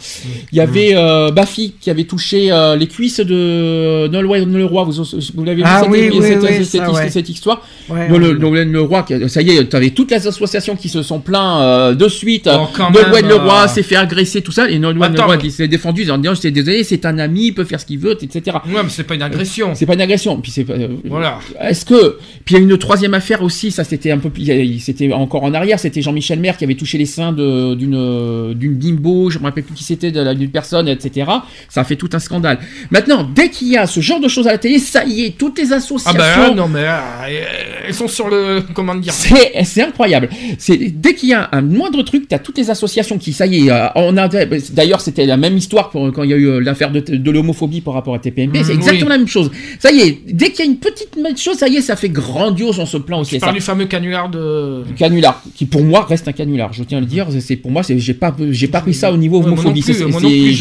il 0.53 0.59
y 0.59 0.61
avait 0.61 0.91
euh, 0.95 1.31
Baffy 1.31 1.75
qui 1.81 1.91
avait 1.91 2.05
touché 2.05 2.51
euh, 2.51 2.75
les 2.77 2.87
cuisses 2.89 3.21
de 3.21 4.09
Nolwenn 4.09 4.57
Leroy. 4.57 4.85
Vous, 4.85 4.93
vous 5.35 5.45
l'avez 5.45 5.57
vu 5.59 5.63
Ah 5.65 5.81
cette, 5.83 5.91
oui, 5.91 6.09
oui, 6.13 6.19
cette- 6.23 6.41
oui, 6.43 6.47
cette- 6.49 6.65
ça, 6.65 6.87
cette- 6.87 6.95
ouais. 6.95 7.11
cette 7.11 7.29
histoire 7.29 7.63
Ouais. 7.89 8.09
Nolwenn 8.09 8.73
Leroy, 8.73 9.03
qui- 9.05 9.29
ça 9.29 9.43
y 9.43 9.51
est, 9.51 9.69
tu 9.69 9.77
avais 9.77 9.91
toutes 9.91 10.11
les 10.11 10.27
associations 10.27 10.77
qui 10.77 10.89
se 10.89 11.03
sont 11.03 11.21
plaints 11.21 11.61
euh, 11.63 11.95
de 11.95 12.09
suite. 12.09 12.49
Oh, 12.53 12.67
Nolwenn 12.93 13.29
Leroy 13.29 13.65
euh. 13.65 13.69
s'est 13.69 13.83
fait 13.83 13.97
agresser, 13.97 14.43
tout 14.43 14.53
ça, 14.53 14.69
et 14.69 14.79
Nolwenn 14.79 15.15
Leroy 15.15 15.37
qui 15.39 15.51
s'est 15.51 15.69
défendu 15.69 16.11
en 16.11 16.19
disant 16.19 16.35
c'est 16.35 16.51
désolé, 16.51 16.83
c'est 16.85 17.05
un 17.07 17.19
ami, 17.19 17.47
il 17.49 17.53
peut 17.55 17.65
faire 17.65 17.81
ce 17.81 17.87
qu'il 17.87 17.99
veut, 17.99 18.17
etc. 18.21 18.57
Ouais, 18.67 18.83
mais 18.83 18.89
c'est 18.89 19.05
pas 19.05 19.15
une 19.15 19.23
agression. 19.23 19.73
C'est 19.75 19.87
pas 19.87 19.95
une 19.95 20.01
agression. 20.01 20.41
Puis 20.41 20.51
c'est 20.51 20.69
euh, 20.71 20.89
Voilà. 21.05 21.39
est-ce 21.61 21.85
que 21.85 22.19
puis 22.45 22.55
il 22.57 22.59
y 22.59 22.61
a 22.61 22.65
une 22.65 22.77
troisième 22.79 23.15
affaire 23.15 23.43
aussi, 23.43 23.71
ça 23.71 23.85
c'était 23.85 24.11
un 24.11 24.19
peu 24.19 24.31
c'était 24.79 25.13
encore 25.13 25.45
en 25.45 25.55
arrière, 25.55 25.79
c'était 25.79 26.03
Jean-Michel 26.03 26.41
Maire 26.41 26.57
qui 26.57 26.65
avait 26.65 26.75
touché 26.75 26.99
les 26.99 27.07
seins 27.07 27.33
d'une 27.33 27.95
euh, 27.95 28.55
d'une 28.55 28.77
bimbo, 28.81 29.31
je 29.31 29.39
me 29.39 29.45
rappelle 29.45 29.65
plus 29.65 29.75
qui 29.75 29.85
c'était, 29.85 30.11
de 30.11 30.21
la- 30.21 30.35
d'une 30.35 30.51
personne, 30.51 30.89
etc. 30.89 31.31
Ça 31.69 31.85
fait 31.85 31.97
tout 31.97 32.09
un 32.13 32.19
scandale. 32.19 32.59
Maintenant, 32.91 33.23
dès 33.35 33.51
qu'il 33.51 33.69
y 33.69 33.77
a 33.77 33.87
ce 33.87 34.01
genre 34.01 34.21
de 34.21 34.29
choses 34.29 34.47
à 34.49 34.53
la 34.53 34.59
télé, 34.59 34.79
ça 34.79 35.05
y 35.05 35.25
est, 35.27 35.39
toutes 35.39 35.59
les 35.59 35.73
Ah 35.73 35.77
associations. 35.77 36.19
bah 36.19 36.37
là, 36.49 36.55
non, 36.55 36.69
mais 36.69 36.85
euh, 36.85 37.45
elles 37.87 37.95
sont 37.95 38.09
sur 38.09 38.29
le, 38.29 38.63
comment 38.75 38.95
dire. 38.95 39.13
C'est 39.21 39.53
c'est 39.65 39.83
incroyable. 39.83 40.29
C'est 40.59 40.77
dès 40.79 41.15
qu'il 41.15 41.29
y 41.29 41.35
a 41.35 41.49
un 41.53 41.63
moindre 41.63 42.03
truc, 42.03 42.27
t'as 42.29 42.39
toutes 42.39 42.59
les 42.59 42.71
associations 42.71 43.19
qui, 43.19 43.33
ça 43.33 43.47
y 43.47 43.67
est, 43.67 43.71
euh, 43.71 43.87
on 43.95 44.17
a. 44.17 44.29
D'ailleurs, 44.73 45.01
c'était 45.01 45.27
la 45.27 45.37
même 45.37 45.57
histoire 45.57 45.91
pour, 45.91 46.11
quand 46.13 46.23
il 46.23 46.31
y 46.31 46.35
a 46.35 46.37
eu 46.37 46.47
euh, 46.49 46.59
l'affaire 46.61 46.91
de, 46.91 47.01
de 47.01 47.31
l'homophobie 47.31 47.81
par 47.81 47.95
rapport 47.95 48.15
à 48.15 48.19
TPMP. 48.19 48.63
c'est 48.65 48.71
Mm, 48.75 48.79
exactement 48.79 49.07
oui. 49.07 49.09
la 49.13 49.19
même 49.19 49.29
chose. 49.29 49.51
Ça 49.79 49.91
y 49.93 50.01
est, 50.01 50.19
dès 50.29 50.51
qu'il 50.51 50.65
y 50.65 50.69
a 50.69 50.71
une 50.71 50.79
petite 50.79 51.11
chose, 51.39 51.57
ça 51.57 51.69
y 51.69 51.77
est, 51.77 51.81
ça 51.81 51.97
fait 51.97 52.09
grandiose. 52.09 52.79
On 52.79 52.87
se 52.87 52.97
plaint 52.97 53.21
aussi. 53.21 53.35
Je 53.37 53.41
parle 53.41 53.55
du 53.55 53.61
fameux 53.61 53.87
canular 53.87 54.29
de. 54.29 54.85
Canular, 54.97 55.43
qui 55.55 55.67
pour 55.67 55.83
moi 55.83 56.05
reste 56.09 56.29
un 56.29 56.33
canular. 56.33 56.73
Je 56.73 56.83
tiens 56.85 56.99
à 56.99 57.01
le 57.01 57.07
dire. 57.07 57.27
C'est 57.41 57.57
pour 57.57 57.71
moi, 57.71 57.83
c'est 57.83 57.99
j'ai 57.99 58.15
pas, 58.15 58.35
j'ai 58.51 58.69
pas 58.71 58.81
pris 58.81 58.95
ça 58.95 59.13
au 59.13 59.17
niveau 59.17 59.43
homophobie. 59.43 59.83
je 59.83 59.93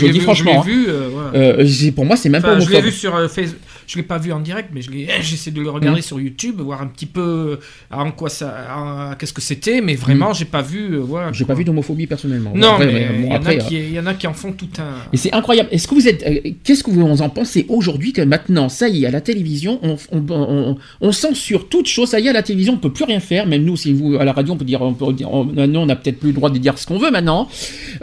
le 0.02 0.08
l'ai 0.08 0.14
dis 0.14 0.20
vu- 0.20 0.24
franchement. 0.24 0.62
Vu, 0.62 0.86
euh, 0.88 1.08
hein. 1.08 1.10
voilà. 1.32 1.38
Euh, 1.62 1.68
c'est- 1.68 1.92
pour 1.92 2.06
moi, 2.06 2.16
c'est 2.16 2.30
même 2.30 2.42
Enfin, 2.44 2.56
pas 2.56 2.60
je 2.60 2.70
l'ai 2.70 2.76
homophobe. 2.76 2.92
vu 2.92 2.98
sur 2.98 3.16
euh, 3.16 3.28
Facebook. 3.28 3.60
Je 3.90 3.98
l'ai 3.98 4.04
pas 4.04 4.20
vu 4.20 4.32
en 4.32 4.40
direct, 4.40 4.70
mais 4.74 4.82
je 4.82 4.92
l'ai- 4.92 5.08
j'essaie 5.22 5.52
de 5.52 5.60
le 5.62 5.70
regarder 5.70 6.02
sur 6.02 6.20
YouTube, 6.20 6.62
voir 6.62 6.82
un 6.82 6.88
petit 6.88 7.06
peu 7.08 7.22
euh, 7.22 7.56
en 7.92 8.12
quoi 8.12 8.30
ça, 8.30 9.16
qu'est-ce 9.18 9.34
que 9.34 9.42
c'était, 9.42 9.82
mais 9.82 9.96
vraiment, 9.96 10.32
j'ai 10.34 10.46
pas 10.46 10.62
vu. 10.62 10.94
euh, 10.96 11.00
voilà. 11.00 11.32
J'ai 11.34 11.44
quoi. 11.46 11.56
pas 11.56 11.58
vu 11.58 11.64
d'homophobie 11.66 12.06
personnellement. 12.08 12.52
Non, 12.56 12.74
Après, 12.74 12.86
mais 12.86 13.06
euh, 13.06 13.08
bon, 13.10 13.28
il 13.28 13.28
y, 13.28 13.38
en 13.38 13.46
a 13.46 13.52
euh, 13.54 13.58
qui, 13.58 13.90
y 13.94 14.00
en 14.00 14.06
a 14.06 14.14
qui 14.14 14.28
en 14.28 14.34
font 14.34 14.52
tout 14.54 14.70
un. 14.78 14.96
Et 15.12 15.18
c'est 15.18 15.34
incroyable. 15.34 15.70
Est-ce 15.72 15.88
que 15.88 15.96
vous 15.96 16.08
êtes, 16.08 16.24
euh, 16.28 16.52
qu'est-ce 16.64 16.84
que 16.84 16.92
vous 16.92 17.02
en 17.22 17.30
pensez 17.30 17.66
aujourd'hui 17.68 18.14
que 18.14 18.22
maintenant, 18.22 18.70
ça 18.70 18.88
y 18.90 19.04
est, 19.04 19.08
à 19.08 19.12
la 19.12 19.22
télévision, 19.22 19.80
on, 19.82 19.96
on, 20.12 20.24
on, 20.30 20.78
on 21.02 21.12
censure 21.12 21.68
toute 21.68 21.88
chose. 21.88 22.10
Ça 22.10 22.20
y 22.20 22.28
est, 22.28 22.30
à 22.30 22.34
la 22.34 22.44
télévision, 22.44 22.74
on 22.74 22.78
peut 22.78 22.94
plus 22.94 23.06
rien 23.06 23.20
faire. 23.20 23.48
Même 23.48 23.64
nous, 23.64 23.76
si 23.78 23.92
vous 23.94 24.16
à 24.18 24.24
la 24.26 24.34
radio, 24.34 24.54
on 24.54 24.58
peut 24.58 24.66
dire, 24.66 24.82
on 24.82 24.94
peut 24.94 25.12
dire, 25.14 25.34
on, 25.34 25.44
maintenant, 25.46 25.82
on 25.84 25.90
a 25.90 25.96
peut-être 25.96 26.20
plus 26.20 26.30
le 26.30 26.34
droit 26.36 26.50
de 26.52 26.58
dire 26.60 26.78
ce 26.78 26.86
qu'on 26.86 27.00
veut 27.00 27.12
maintenant. 27.12 27.48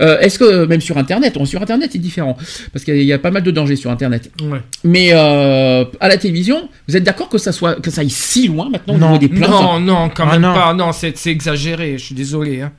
Euh, 0.01 0.19
Est-ce 0.21 0.39
que 0.39 0.65
même 0.67 0.81
sur 0.81 0.99
Internet, 0.99 1.37
on, 1.39 1.45
sur 1.45 1.63
Internet, 1.63 1.91
c'est 1.93 1.99
différent 1.99 2.37
parce 2.73 2.85
qu'il 2.85 2.95
y 2.97 2.99
a- 2.99 3.03
il 3.03 3.07
y 3.07 3.13
a 3.13 3.19
pas 3.19 3.31
mal 3.31 3.43
de 3.45 3.51
dangers 3.53 3.77
sur 3.77 3.91
Internet. 3.91 4.31
Ouais. 4.43 4.59
Mais 4.83 5.11
euh, 5.13 5.76
à 6.01 6.09
la 6.09 6.17
télévision, 6.17 6.69
vous 6.89 6.97
êtes 6.97 7.05
d'accord 7.05 7.29
que 7.29 7.39
ça 7.39 7.53
soit, 7.53 7.81
que 7.81 7.91
ça 7.91 8.01
aille 8.03 8.11
si 8.11 8.49
loin 8.49 8.69
maintenant 8.71 8.95
au 8.95 8.99
Non. 8.99 9.07
niveau 9.13 9.19
des 9.19 9.29
plaintes 9.29 9.51
Non, 9.51 9.81
non, 9.81 10.11
quand 10.15 10.27
Ah, 10.29 10.33
même 10.33 10.43
non. 10.43 10.55
pas. 10.55 10.75
Non, 10.75 10.91
c'est 10.93 11.15
exagéré. 11.27 11.99
Je 11.99 12.05
suis 12.05 12.15
désolé. 12.15 12.63
hein. 12.63 12.73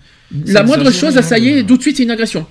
La 0.45 0.64
moindre 0.64 0.88
exagéré, 0.88 1.14
chose, 1.14 1.22
ça 1.26 1.38
y 1.39 1.50
est, 1.50 1.60
hein. 1.60 1.66
tout 1.68 1.78
de 1.78 1.82
suite, 1.82 1.98
c'est 1.98 2.04
une 2.04 2.12
agression. 2.12 2.45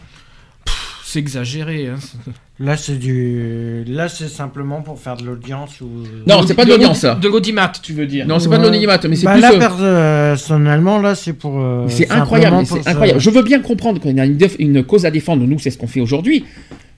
C'est 1.04 1.20
exagéré. 1.20 1.88
hein. 1.88 1.96
Là, 2.58 2.76
c'est 2.78 2.98
du. 2.98 3.84
Là, 3.86 4.08
c'est 4.08 4.28
simplement 4.28 4.80
pour 4.80 4.98
faire 4.98 5.16
de 5.18 5.24
l'audience 5.26 5.80
ou. 5.82 5.88
Non, 6.26 6.40
c'est 6.46 6.54
pas 6.54 6.64
de 6.64 6.70
l'audience. 6.70 7.04
De 7.04 7.28
l'audimat, 7.28 7.70
tu 7.82 7.92
veux 7.92 8.06
dire. 8.06 8.26
Non, 8.26 8.38
c'est 8.38 8.48
pas 8.48 8.56
de 8.56 8.62
l'anonymat, 8.62 8.98
mais 9.08 9.14
c'est 9.14 9.26
bah, 9.26 9.32
plus. 9.34 9.42
là, 9.42 9.50
euh, 9.78 10.30
personnellement, 10.32 10.98
là, 10.98 11.14
c'est 11.14 11.34
pour. 11.34 11.60
euh, 11.60 11.84
C'est 11.90 12.10
incroyable, 12.10 12.64
c'est 12.66 12.82
ça. 12.82 12.90
incroyable. 12.90 13.20
Je 13.20 13.28
veux 13.30 13.42
bien 13.42 13.60
comprendre 13.60 14.00
qu'on 14.00 14.16
a 14.16 14.24
une, 14.24 14.38
déf- 14.38 14.56
une 14.58 14.82
cause 14.82 15.04
à 15.04 15.10
défendre, 15.10 15.46
nous 15.46 15.58
c'est 15.58 15.70
ce 15.70 15.76
qu'on 15.76 15.86
fait 15.86 16.00
aujourd'hui, 16.00 16.46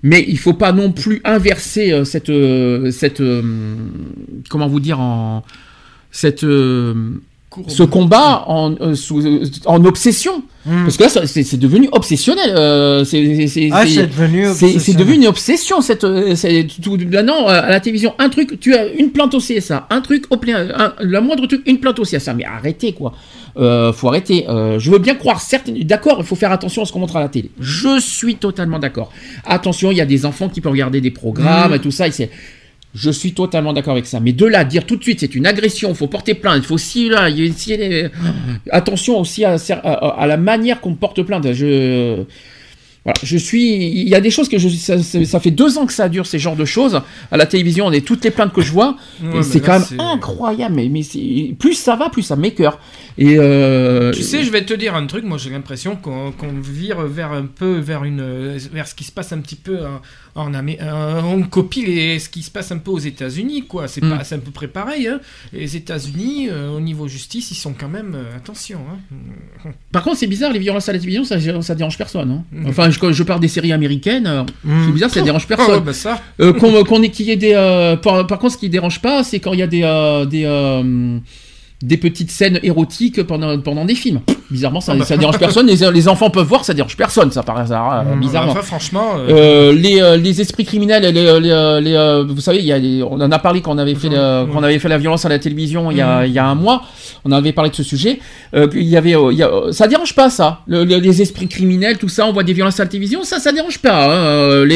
mais 0.02 0.24
il 0.28 0.38
faut 0.38 0.54
pas 0.54 0.72
non 0.72 0.92
plus 0.92 1.20
inverser 1.24 1.92
euh, 1.92 2.04
cette, 2.04 2.30
euh, 2.30 2.90
cette 2.90 3.20
euh, 3.20 3.42
comment 4.48 4.68
vous 4.68 4.80
dire 4.80 5.00
en 5.00 5.44
cette 6.10 6.44
ce 7.66 7.82
combat 7.82 8.44
en, 8.46 8.74
euh, 8.80 8.94
sous- 8.94 9.20
euh, 9.26 9.44
en 9.66 9.84
obsession. 9.84 10.42
Hmm. 10.66 10.84
Parce 10.84 10.96
que 10.96 11.04
là, 11.04 11.26
c'est 11.26 11.56
devenu 11.58 11.88
obsessionnel. 11.92 12.50
euh, 12.56 13.04
c'est- 13.04 13.68
Ah, 13.72 13.86
c'est- 13.86 14.06
devenu. 14.06 14.46
devenu 14.94 15.14
une 15.16 15.26
obsession 15.26 15.80
cette 15.80 16.04
tout 16.82 16.96
euh, 17.48 17.62
à 17.62 17.70
la 17.70 17.80
télévision 17.80 18.12
un 18.18 18.28
truc 18.28 18.60
tu 18.60 18.74
as 18.74 18.86
une 18.86 19.10
plainte 19.10 19.34
au 19.34 19.38
CSA 19.40 19.86
un 19.90 20.00
truc 20.02 20.24
au 20.30 20.36
plein 20.36 20.68
un- 20.74 20.92
moindre 21.20 21.46
truc 21.46 21.62
une 21.66 21.78
plainte 21.78 21.98
au 21.98 22.04
CSA 22.04 22.34
mais 22.34 22.44
arrêtez 22.44 22.92
quoi 22.92 23.12
faut 23.56 24.08
arrêter 24.08 24.44
je 24.78 24.90
veux 24.90 24.98
bien 24.98 25.14
croire 25.14 25.40
certes 25.40 25.70
d'accord 25.70 26.16
il 26.20 26.24
faut 26.26 26.36
faire 26.36 26.52
attention 26.52 26.82
à 26.82 26.84
ce 26.84 26.92
qu'on 26.92 27.00
montre 27.00 27.16
à 27.16 27.20
la 27.20 27.28
télé 27.28 27.50
je 27.60 27.98
suis 28.00 28.34
totalement 28.36 28.78
d'accord 28.78 29.10
attention 29.46 29.90
il 29.90 29.96
y 29.96 30.00
a 30.02 30.06
des 30.06 30.26
enfants 30.26 30.48
qui 30.48 30.60
peuvent 30.60 30.72
regarder 30.72 31.00
des 31.00 31.10
programmes 31.12 31.70
Mm. 31.72 31.74
et 31.76 31.78
tout 31.78 31.90
ça 31.90 32.06
et 32.08 32.10
je 32.94 33.10
suis 33.10 33.32
totalement 33.32 33.72
d'accord 33.72 33.92
avec 33.92 34.06
ça. 34.06 34.18
Mais 34.20 34.32
de 34.32 34.46
là, 34.46 34.64
dire 34.64 34.86
tout 34.86 34.96
de 34.96 35.02
suite, 35.02 35.20
c'est 35.20 35.34
une 35.34 35.46
agression, 35.46 35.90
il 35.90 35.94
faut 35.94 36.06
porter 36.06 36.34
plainte, 36.34 36.56
il 36.58 36.66
faut 36.66 36.78
si 36.78 37.08
là, 37.08 37.28
il 37.28 37.52
si 37.54 37.72
est- 37.72 38.10
attention 38.70 39.20
aussi 39.20 39.44
à, 39.44 39.56
à- 39.70 40.22
à 40.22 40.26
la 40.26 40.36
manière 40.36 40.80
qu'on 40.80 40.94
porte 40.94 41.22
plainte. 41.22 41.52
Je, 41.52 42.24
voilà, 43.04 43.20
je 43.22 43.38
suis, 43.38 43.76
il 43.86 44.08
y 44.08 44.14
a 44.14 44.20
des 44.20 44.30
choses 44.30 44.48
que 44.48 44.58
je, 44.58 44.68
ça, 44.68 45.40
fait 45.40 45.50
deux 45.50 45.78
ans 45.78 45.86
que 45.86 45.92
ça 45.92 46.08
dure 46.08 46.26
ces 46.26 46.38
genres 46.38 46.56
de 46.56 46.64
choses 46.64 47.00
à 47.30 47.36
la 47.36 47.46
télévision. 47.46 47.86
On 47.86 47.92
est 47.92 48.04
toutes 48.04 48.24
les 48.24 48.30
plaintes 48.30 48.52
que 48.52 48.60
je 48.60 48.72
vois, 48.72 48.96
Ouais, 49.22 49.42
c'est 49.42 49.60
quand 49.60 49.78
même 49.78 50.00
incroyable. 50.00 50.74
Mais, 50.76 50.90
plus 51.58 51.74
ça 51.74 51.96
va, 51.96 52.10
plus 52.10 52.22
ça 52.22 52.36
m'écœure. 52.36 52.78
Et 53.16 53.36
euh, 53.38 54.12
Tu 54.12 54.22
sais, 54.22 54.42
je 54.42 54.50
vais 54.50 54.64
te 54.64 54.74
dire 54.74 54.94
un 54.94 55.06
truc. 55.06 55.24
Moi, 55.24 55.38
j'ai 55.38 55.50
l'impression 55.50 55.96
qu'on 55.96 56.32
qu'on 56.32 56.60
vire 56.60 57.00
vers 57.06 57.32
un 57.32 57.46
peu 57.46 57.78
vers 57.78 58.04
une 58.04 58.56
vers 58.72 58.86
ce 58.86 58.94
qui 58.94 59.04
se 59.04 59.12
passe 59.12 59.32
un 59.32 59.38
petit 59.38 59.56
peu 59.56 59.78
en, 59.86 60.00
en 60.38 60.52
Amé- 60.54 60.78
euh, 60.80 61.20
on 61.24 61.42
copie 61.42 61.84
les, 61.84 62.18
ce 62.18 62.28
qui 62.28 62.42
se 62.42 62.50
passe 62.50 62.70
un 62.72 62.78
peu 62.78 62.90
aux 62.90 62.98
États-Unis, 62.98 63.64
quoi. 63.66 63.88
C'est 63.88 64.02
Mm. 64.02 64.10
pas, 64.16 64.24
c'est 64.24 64.36
à 64.36 64.38
peu 64.38 64.50
près 64.50 64.68
pareil. 64.68 65.06
Hein. 65.08 65.20
Les 65.52 65.76
États-Unis, 65.76 66.48
euh, 66.50 66.70
au 66.70 66.80
niveau 66.80 67.08
justice, 67.08 67.50
ils 67.50 67.54
sont 67.56 67.74
quand 67.78 67.88
même 67.88 68.14
euh, 68.14 68.36
attention. 68.36 68.78
Hein. 68.90 69.70
par 69.92 70.02
contre, 70.04 70.16
c'est 70.18 70.26
bizarre, 70.26 70.52
les 70.52 70.58
violences 70.58 70.88
à 70.88 70.92
la 70.92 70.98
télévision, 70.98 71.24
ça, 71.24 71.38
ça 71.62 71.74
dérange 71.74 71.98
personne. 71.98 72.30
hein. 72.30 72.44
Mm. 72.52 72.68
Enfin, 72.68 72.90
je, 72.90 73.12
je 73.12 73.22
parle 73.22 73.40
des 73.40 73.48
séries 73.48 73.72
américaines, 73.72 74.44
Hmm. 74.64 74.84
c'est 74.86 74.92
bizarre, 74.92 75.10
ça 75.10 75.20
dérange 75.22 75.44
Oh, 75.50 75.54
personne. 75.56 75.84
bah 75.84 75.92
ça. 75.92 76.20
Qu'on 76.38 77.00
qu'il 77.08 77.26
y 77.26 77.30
ait 77.30 77.36
des 77.36 77.52
par, 78.02 78.26
par 78.26 78.38
contre 78.38 78.54
ce 78.54 78.58
qui 78.58 78.68
dérange 78.68 79.00
pas 79.00 79.24
c'est 79.24 79.40
quand 79.40 79.52
il 79.52 79.58
y 79.58 79.62
a 79.62 79.66
des 79.66 79.80
des 80.30 80.44
des 81.82 81.96
petites 81.96 82.30
scènes 82.30 82.58
érotiques 82.62 83.22
pendant 83.22 83.58
pendant 83.60 83.84
des 83.84 83.94
films 83.94 84.20
bizarrement 84.50 84.80
ça, 84.80 84.92
Ah 84.94 84.98
bah. 84.98 85.04
ça 85.04 85.16
dérange 85.16 85.38
personne 85.38 85.66
les, 85.66 85.76
les 85.92 86.08
enfants 86.08 86.30
peuvent 86.30 86.46
voir 86.46 86.64
ça 86.64 86.74
dérange 86.74 86.96
personne 86.96 87.30
ça 87.30 87.42
paraît 87.42 87.66
ça, 87.68 88.04
euh, 88.06 88.16
bizarrement 88.16 88.52
Enfin, 88.52 88.62
franchement. 88.62 89.10
euh, 89.18 89.28
euh, 89.30 89.72
les, 89.72 90.00
euh, 90.00 90.16
les 90.16 90.40
esprits 90.40 90.64
criminels, 90.64 91.02
les, 91.04 91.40
les, 91.40 92.24
vous 92.28 92.40
savez, 92.40 92.62
y 92.62 92.72
a 92.72 92.78
on 93.06 93.20
en 93.20 93.30
a 93.30 93.38
parlé 93.38 93.60
quand 93.60 93.74
on 93.74 93.78
avait 93.78 93.94
fait, 93.94 94.08
le- 94.08 94.16
Ouais. 94.16 94.46
quand 94.52 94.58
on 94.58 94.62
avait 94.62 94.78
fait 94.78 94.88
la 94.88 94.98
violence 94.98 95.24
à 95.24 95.28
la 95.28 95.38
télévision 95.38 95.90
il 95.90 95.98
y 95.98 96.00
a, 96.00 96.26
il 96.26 96.32
y 96.32 96.38
a 96.38 96.46
un 96.46 96.54
mois. 96.54 96.82
On 97.24 97.32
avait 97.32 97.52
parlé 97.52 97.70
de 97.70 97.74
ce 97.76 97.82
sujet. 97.82 98.20
Il 98.54 98.82
y 98.88 98.96
avait, 98.96 99.10
y 99.34 99.42
a, 99.42 99.50
ça 99.72 99.86
dérange 99.86 100.14
pas 100.14 100.30
ça. 100.30 100.60
Le- 100.66 100.84
le- 100.84 100.96
les 100.98 101.20
esprits 101.22 101.46
criminels, 101.48 101.98
tout 101.98 102.08
ça, 102.08 102.26
on 102.26 102.32
voit 102.32 102.42
des 102.44 102.54
violences 102.54 102.80
à 102.80 102.84
la 102.84 102.88
télévision, 102.88 103.22
ça, 103.24 103.38
ça 103.38 103.52
dérange 103.52 103.78
pas. 103.78 104.06
hein. 104.06 104.66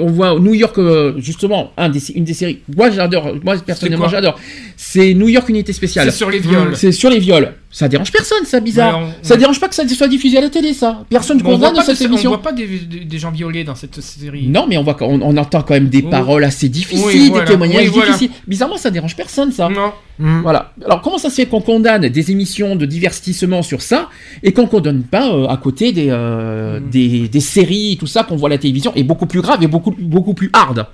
On 0.00 0.06
voit 0.10 0.38
New 0.38 0.54
York, 0.54 0.78
justement, 1.18 1.72
un 1.76 1.88
des, 1.88 2.10
une 2.12 2.24
des 2.24 2.34
séries. 2.34 2.58
Moi, 2.76 2.90
j'adore. 2.90 3.32
Moi, 3.42 3.56
personnellement, 3.64 4.08
j'adore. 4.08 4.38
C'est 4.76 5.14
New 5.14 5.28
York 5.28 5.48
Unité 5.48 5.72
Spéciale. 5.72 5.87
C'est 5.88 6.10
sur 6.10 6.30
les 6.30 6.38
viols. 6.38 6.76
C'est 6.76 6.92
sur 6.92 7.10
les 7.10 7.18
viols. 7.18 7.54
Ça 7.70 7.86
dérange 7.86 8.10
personne, 8.10 8.44
ça, 8.46 8.60
bizarre. 8.60 8.98
Ouais, 8.98 9.06
on- 9.20 9.24
Ça 9.24 9.34
ouais. 9.34 9.40
dérange 9.40 9.60
pas 9.60 9.68
que 9.68 9.74
ça 9.74 9.86
soit 9.86 10.08
diffusé 10.08 10.38
à 10.38 10.40
la 10.40 10.48
télé, 10.48 10.72
ça. 10.72 11.04
Personne 11.10 11.36
ne 11.36 11.42
condamne 11.42 11.74
cette 11.84 11.98
de- 12.00 12.04
on 12.06 12.08
émission. 12.08 12.30
voit 12.30 12.40
pas 12.40 12.52
des, 12.52 12.66
des- 12.66 13.04
des 13.04 13.18
gens 13.18 13.30
violés 13.30 13.62
dans 13.62 13.74
cette 13.74 14.00
série. 14.00 14.46
Non, 14.48 14.66
mais 14.66 14.78
on, 14.78 14.82
voit, 14.84 14.94
qu'on- 14.94 15.20
on, 15.20 15.36
entend 15.36 15.60
quand 15.62 15.74
même 15.74 15.88
des 15.90 16.00
paroles 16.02 16.44
assez 16.44 16.70
difficiles, 16.70 17.04
Oui, 17.06 17.28
voilà. 17.28 17.44
des 17.44 17.50
témoignages 17.52 17.84
Oui, 17.88 17.90
voilà. 17.92 18.12
difficiles. 18.12 18.30
Bizarrement, 18.46 18.78
ça 18.78 18.90
dérange 18.90 19.14
personne, 19.16 19.52
ça. 19.52 19.68
Non. 19.68 19.92
Hmm. 20.18 20.40
Voilà. 20.42 20.72
Alors, 20.84 21.02
comment 21.02 21.18
ça 21.18 21.28
se 21.28 21.34
fait 21.36 21.46
qu'on 21.46 21.60
condamne 21.60 22.08
des 22.08 22.30
émissions 22.30 22.74
de 22.74 22.86
divertissement 22.86 23.62
sur 23.62 23.82
ça 23.82 24.08
et 24.42 24.52
qu'on 24.52 24.66
condamne 24.66 25.02
pas 25.02 25.28
euh, 25.32 25.46
à 25.46 25.56
côté 25.58 25.92
des, 25.92 26.06
euh, 26.08 26.80
Mm. 26.80 26.90
des, 26.90 27.28
des 27.28 27.40
séries, 27.40 27.96
tout 28.00 28.06
ça 28.06 28.24
qu'on 28.24 28.36
voit 28.36 28.48
à 28.48 28.52
la 28.52 28.58
télévision 28.58 28.92
est 28.96 29.02
beaucoup 29.04 29.26
plus 29.26 29.42
grave 29.42 29.62
et 29.62 29.66
beaucoup, 29.66 29.94
beaucoup 29.98 30.34
plus 30.34 30.48
hard? 30.54 30.86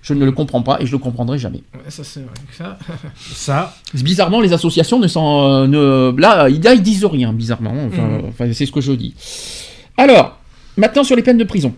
Je 0.00 0.14
ne 0.14 0.24
le 0.24 0.32
comprends 0.32 0.62
pas 0.62 0.78
et 0.80 0.86
je 0.86 0.92
le 0.92 0.98
comprendrai 0.98 1.38
jamais. 1.38 1.62
Ouais, 1.74 1.90
ça 1.90 2.04
c'est 2.04 2.20
vrai. 2.20 2.30
Ça. 2.56 2.78
Ça. 3.34 3.76
Bizarrement, 3.94 4.40
les 4.40 4.52
associations 4.52 4.98
ne 4.98 5.08
s'en. 5.08 5.48
euh, 5.64 5.66
ne, 5.66 6.20
là, 6.20 6.48
ils, 6.48 6.60
disent 6.82 7.04
rien, 7.04 7.32
bizarrement. 7.32 7.74
Enfin, 7.88 8.02
Mhm. 8.08 8.24
enfin, 8.28 8.52
c'est 8.52 8.64
ce 8.66 8.72
que 8.72 8.80
je 8.80 8.92
dis. 8.92 9.14
Alors, 9.96 10.38
maintenant 10.76 11.04
sur 11.04 11.16
les 11.16 11.22
peines 11.22 11.36
de 11.38 11.44
prison. 11.44 11.74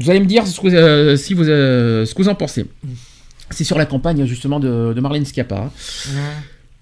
Vous 0.00 0.10
allez 0.10 0.20
me 0.20 0.26
dire 0.26 0.46
ce 0.46 0.60
que, 0.60 0.68
euh, 0.68 1.16
si 1.16 1.34
vous, 1.34 1.48
euh, 1.48 2.04
ce 2.06 2.14
que 2.14 2.22
vous 2.22 2.28
en 2.28 2.34
pensez. 2.34 2.66
C'est 3.50 3.64
sur 3.64 3.76
la 3.78 3.84
campagne, 3.86 4.24
justement, 4.26 4.60
de, 4.60 4.92
de 4.94 5.00
Marlène 5.00 5.26
Schiappa. 5.26 5.70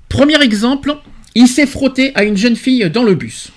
Premier 0.09 0.41
exemple, 0.43 0.97
il 1.34 1.47
s'est 1.49 1.66
frotté 1.66 2.12
à 2.14 2.24
une 2.24 2.36
jeune 2.36 2.57
fille 2.57 2.88
dans 2.91 3.03
le 3.05 3.14
bus. 3.14 3.51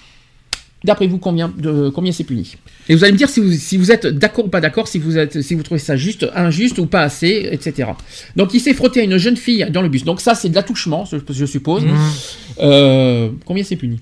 D'après 0.83 1.07
vous, 1.07 1.17
combien, 1.17 1.47
de, 1.47 1.89
combien 1.89 2.11
c'est 2.11 2.25
puni 2.25 2.57
Et 2.89 2.95
vous 2.95 3.03
allez 3.03 3.13
me 3.13 3.17
dire 3.17 3.29
si 3.29 3.39
vous, 3.39 3.53
si 3.53 3.77
vous 3.77 3.91
êtes 3.91 4.05
d'accord 4.05 4.45
ou 4.45 4.49
pas 4.49 4.59
d'accord, 4.59 4.89
si 4.89 4.99
vous, 4.99 5.17
êtes, 5.17 5.41
si 5.41 5.55
vous 5.55 5.63
trouvez 5.63 5.79
ça 5.79 5.95
juste, 5.95 6.27
injuste 6.35 6.77
ou 6.77 6.87
pas 6.87 7.01
assez, 7.01 7.47
etc. 7.51 7.91
Donc 8.35 8.53
il 8.53 8.59
s'est 8.59 8.73
frotté 8.73 8.99
à 8.99 9.03
une 9.03 9.17
jeune 9.17 9.37
fille 9.37 9.65
dans 9.71 9.81
le 9.81 9.87
bus. 9.87 10.03
Donc 10.03 10.19
ça, 10.19 10.35
c'est 10.35 10.49
de 10.49 10.55
l'attouchement, 10.55 11.05
je, 11.05 11.45
suppose. 11.45 11.85
Mhm. 11.85 11.97
Euh, 12.59 13.29
combien 13.45 13.63
c'est 13.63 13.77
puni? 13.77 14.01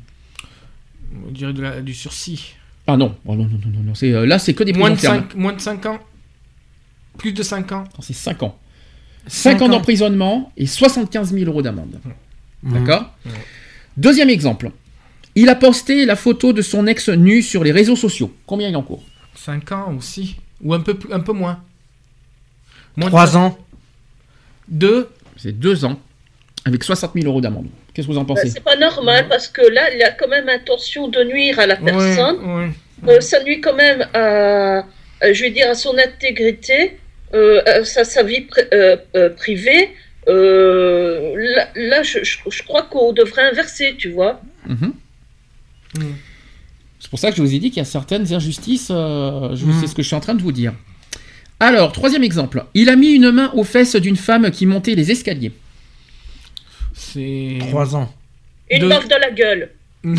On 1.27 1.32
dirait 1.32 1.53
de 1.53 1.61
la- 1.61 1.82
du 1.82 1.93
sursis. 1.93 2.53
Ah 2.88 2.97
non, 2.97 3.15
oh 3.25 3.36
non, 3.36 3.43
non, 3.43 3.59
non, 3.63 3.71
non, 3.71 3.84
non, 3.84 3.95
c'est, 3.95 4.11
euh, 4.11 4.25
là 4.25 4.39
c'est 4.39 4.55
que 4.55 4.63
des 4.63 4.73
Moins 4.73 4.89
de. 4.89 4.95
5, 4.95 5.36
moins 5.36 5.53
de 5.53 5.61
5 5.61 5.86
ans 5.86 5.99
Plus 7.19 7.32
de 7.32 7.43
5 7.43 7.71
ans 7.73 7.84
C'est 7.99 8.13
5 8.13 8.41
ans. 8.41 8.57
5 9.27 9.61
ans 9.61 9.69
d'emprisonnement 9.69 10.51
et 10.57 10.65
75 10.65 11.32
000 11.32 11.45
euros 11.45 11.61
d'amende. 11.61 11.99
Hmm. 12.63 12.73
D'accord? 12.73 13.13
Ouais. 13.25 13.32
Deuxième 13.97 14.29
exemple. 14.29 14.71
Il 15.36 15.49
a 15.49 15.55
posté 15.55 16.05
la 16.05 16.15
photo 16.15 16.53
de 16.53 16.61
son 16.61 16.88
ex 16.88 17.09
nu 17.09 17.41
sur 17.41 17.63
les 17.63 17.71
réseaux 17.71 17.95
sociaux. 17.95 18.34
Combien 18.45 18.67
il 18.69 18.75
en 18.75 18.84
court 18.84 19.03
5 19.36 19.71
ans 19.71 19.95
aussi 19.97 20.36
Ou 20.61 20.73
un 20.73 20.82
peu, 20.82 20.93
plus, 20.95 21.11
un 21.13 21.19
peu 21.21 21.32
moins 21.34 21.63
Moins 22.97 23.07
de 23.07 23.11
Trois 23.11 23.27
cinq- 23.27 23.39
ans. 23.39 23.57
Deux 24.67 25.09
C'est 25.38 25.57
2 25.57 25.86
ans 25.86 25.99
avec 26.65 26.84
60 26.84 27.13
000 27.15 27.25
euros 27.25 27.41
d'amende. 27.41 27.67
Qu'est-ce 27.93 28.07
que 28.07 28.11
vous 28.13 28.17
en 28.17 28.23
Bah, 28.23 28.36
pensez? 28.36 28.49
c'est 28.49 28.63
pas 28.63 28.75
normal 28.75 29.27
parce 29.29 29.47
que 29.47 29.61
là, 29.61 29.93
il 29.93 30.01
a 30.03 30.11
quand 30.11 30.27
même 30.27 30.47
intention 30.49 31.07
de 31.07 31.23
nuire 31.23 31.59
à 31.59 31.65
la 31.65 31.75
personne. 31.77 32.38
Ouais, 32.45 32.65
ouais. 33.07 33.15
Euh, 33.15 33.21
ça 33.21 33.43
nuit 33.43 33.61
quand 33.61 33.75
même 33.75 34.07
à, 34.13 34.86
à, 35.21 35.34
je 35.34 35.41
vais 35.41 35.49
dire, 35.51 35.69
à 35.69 35.73
son 35.75 35.97
intégrité, 35.97 36.97
euh, 37.34 37.61
à 37.65 37.84
sa, 37.84 38.03
sa 38.03 38.21
vie 38.23 38.41
pri- 38.41 38.67
euh, 38.73 38.95
euh, 39.15 39.29
privée. 39.29 39.89
Euh, 40.27 41.34
là, 41.55 41.67
là, 41.75 42.03
je, 42.03 42.19
je- 42.23 42.38
je 42.47 42.63
crois 42.63 42.84
qu'on 42.84 43.11
devrait 43.13 43.49
inverser, 43.49 43.95
tu 43.97 44.11
vois. 44.11 44.41
Mhm. 44.67 44.93
Mm. 45.97 46.01
C'est 46.99 47.09
pour 47.09 47.19
ça 47.19 47.31
que 47.31 47.37
je 47.37 47.41
vous 47.41 47.53
ai 47.53 47.59
dit 47.59 47.69
qu'il 47.69 47.77
y 47.77 47.81
a 47.81 47.85
certaines 47.85 48.31
injustices. 48.33 48.89
euh, 48.91 49.55
je- 49.55 49.65
Mhm. 49.65 49.73
C'est 49.81 49.87
ce 49.87 49.95
que 49.95 50.01
je 50.03 50.07
suis 50.07 50.15
en 50.15 50.19
train 50.19 50.35
de 50.35 50.41
vous 50.41 50.51
dire. 50.51 50.73
Alors, 51.59 51.91
troisième 51.91 52.23
exemple. 52.23 52.65
Il 52.73 52.89
a 52.89 52.95
mis 52.95 53.11
une 53.11 53.31
main 53.31 53.51
aux 53.53 53.63
fesses 53.63 53.95
d'une 53.95 54.15
femme 54.15 54.49
qui 54.51 54.65
montait 54.65 54.95
les 54.95 55.11
escaliers. 55.11 55.51
C'est. 56.93 57.57
Trois 57.59 57.95
ans. 57.95 58.11
Une 58.69 58.83
De- 58.83 58.87
baffe 58.87 59.07
dans 59.07 59.19
la 59.19 59.31
gueule. 59.31 59.69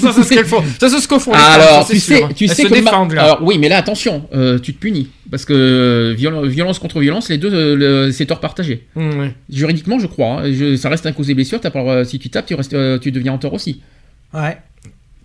ça, 0.00 0.12
c'est 0.12 0.22
ce 0.24 0.28
qu'elles 0.28 0.44
font. 0.46 0.62
Ça, 0.78 0.88
c'est 0.88 1.00
ce 1.00 1.08
qu'au 1.08 1.18
font. 1.18 1.32
les 1.32 1.38
femmes, 1.38 1.60
Alors, 1.60 1.88
tu 1.88 1.98
sais, 1.98 2.16
sûr. 2.18 2.34
tu 2.34 2.44
Elles 2.44 2.50
sais 2.50 2.62
se 2.62 2.68
que 2.68 2.74
ma- 2.74 2.80
défendent, 2.80 3.12
là. 3.12 3.22
Alors 3.24 3.42
oui, 3.42 3.58
mais 3.58 3.68
là 3.68 3.76
attention, 3.78 4.28
euh, 4.34 4.58
tu 4.58 4.74
te 4.74 4.78
punis 4.78 5.08
parce 5.30 5.44
que 5.44 5.52
euh, 5.52 6.14
viol- 6.16 6.46
violence 6.48 6.78
contre 6.78 7.00
violence, 7.00 7.28
les 7.28 7.38
deux, 7.38 7.52
euh, 7.52 7.76
le- 8.06 8.12
c'est 8.12 8.26
tort 8.26 8.40
partagé. 8.40 8.86
Mmh, 8.96 9.18
ouais. 9.20 9.34
Juridiquement, 9.48 9.98
je 9.98 10.06
crois. 10.06 10.40
hein, 10.42 10.52
je- 10.52 10.76
ça 10.76 10.88
reste 10.88 11.06
un 11.06 11.12
blessure. 11.12 11.60
Pas 11.60 11.70
le 11.74 11.80
droit- 11.80 12.04
si 12.04 12.18
tu 12.18 12.30
tapes, 12.30 12.46
tu 12.46 12.54
restes, 12.54 12.74
euh, 12.74 12.98
tu 12.98 13.10
deviens 13.12 13.32
en 13.32 13.38
tort 13.38 13.54
aussi, 13.54 13.80
Ouais. 14.34 14.58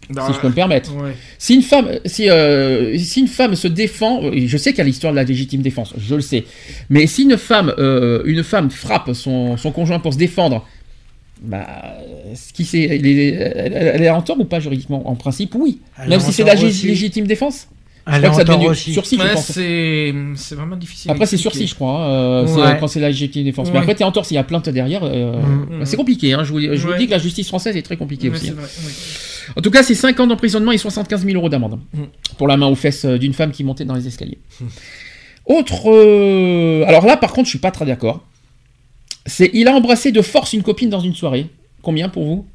Si 0.09 0.33
je 0.33 0.39
peux 0.39 0.49
me 0.49 0.53
permettre. 0.53 0.95
Ouais. 0.95 1.15
Si 1.39 1.55
une 1.55 1.61
femme, 1.63 1.87
si, 2.05 2.29
euh, 2.29 2.97
si 2.97 3.21
une 3.21 3.27
femme 3.27 3.55
se 3.55 3.67
défend, 3.67 4.23
euh, 4.23 4.31
je 4.45 4.57
sais 4.57 4.71
qu'il 4.71 4.77
y 4.79 4.81
a 4.81 4.85
l'histoire 4.85 5.11
de 5.13 5.15
la 5.17 5.23
légitime 5.23 5.61
défense, 5.61 5.93
je 5.97 6.15
le 6.15 6.21
sais. 6.21 6.45
Mais 6.89 7.07
si 7.07 7.23
une 7.23 7.37
femme, 7.37 7.73
euh, 7.79 8.21
une 8.25 8.43
femme 8.43 8.69
frappe 8.69 9.11
son, 9.13 9.57
son 9.57 9.71
conjoint 9.71 9.99
pour 9.99 10.13
se 10.13 10.17
défendre, 10.19 10.65
bah, 11.41 11.65
ce 12.35 12.53
qui 12.53 12.65
c'est, 12.65 12.81
elle, 12.83 13.05
est- 13.05 13.27
elle- 13.29 13.73
elle 13.95 14.03
est 14.03 14.09
en 14.09 14.21
tort 14.21 14.39
ou 14.39 14.45
pas 14.45 14.59
juridiquement? 14.59 15.07
En 15.09 15.15
principe, 15.15 15.55
oui. 15.55 15.79
Elle 16.01 16.09
Même 16.09 16.19
si 16.19 16.31
c'est 16.31 16.43
la 16.43 16.53
aussi. 16.53 16.87
légitime 16.87 17.25
défense? 17.27 17.67
Je 18.07 18.17
crois 18.19 18.29
que 18.29 18.35
ça 18.35 18.43
devient 18.43 18.67
aussi. 18.67 18.93
sursis, 18.93 19.17
Ouais, 19.17 19.33
c'est 20.35 20.53
vraiment 20.55 20.75
difficile. 20.75 21.09
Après, 21.09 21.25
c'est 21.25 21.37
sursis, 21.37 21.65
je 21.65 21.73
crois, 21.73 22.05
hein, 22.05 22.09
euh, 22.11 22.45
Ouais. 22.55 22.77
quand 22.79 22.87
c'est 22.87 22.99
la 22.99 23.07
légitime 23.07 23.43
défense. 23.43 23.69
Mais 23.69 23.73
Ouais. 23.73 23.79
après, 23.79 23.95
t'es 23.95 24.03
en 24.03 24.11
tort 24.11 24.27
s'il 24.27 24.35
y 24.35 24.37
a 24.37 24.43
plainte 24.43 24.69
derrière. 24.69 25.01
euh, 25.03 25.41
Mm. 25.41 25.79
bah, 25.79 25.85
c'est 25.85 25.97
compliqué. 25.97 26.33
Hein, 26.33 26.43
je 26.43 26.51
vous, 26.51 26.59
je 26.61 26.75
vous 26.75 26.89
Ouais. 26.89 26.99
dis 26.99 27.07
que 27.07 27.11
la 27.11 27.17
justice 27.17 27.47
française 27.47 27.75
est 27.75 27.81
très 27.81 27.97
compliquée 27.97 28.29
aussi. 28.29 28.49
hein. 28.49 28.55
En 29.57 29.61
tout 29.61 29.71
cas, 29.71 29.83
c'est 29.83 29.95
5 29.95 30.19
ans 30.19 30.27
d'emprisonnement 30.27 30.71
et 30.71 30.77
75 30.77 31.25
000 31.25 31.35
euros 31.37 31.49
d'amende 31.49 31.79
Mm. 31.93 32.03
pour 32.37 32.47
la 32.47 32.57
main 32.57 32.67
aux 32.67 32.75
fesses 32.75 33.05
euh, 33.05 33.17
d'une 33.17 33.33
femme 33.33 33.51
qui 33.51 33.63
montait 33.63 33.85
dans 33.85 33.95
les 33.95 34.07
escaliers. 34.07 34.39
Autre. 35.45 35.91
euh, 35.91 36.83
Alors 36.87 37.05
là, 37.05 37.17
par 37.17 37.31
contre, 37.33 37.45
je 37.45 37.51
suis 37.51 37.59
pas 37.59 37.71
très 37.71 37.85
d'accord. 37.85 38.23
C'est 39.25 39.49
il 39.53 39.67
a 39.67 39.73
embrassé 39.73 40.11
de 40.11 40.21
force 40.21 40.53
une 40.53 40.63
copine 40.63 40.89
dans 40.89 40.99
une 40.99 41.13
soirée. 41.15 41.47
Combien 41.81 42.09
pour 42.09 42.25
vous? 42.25 42.45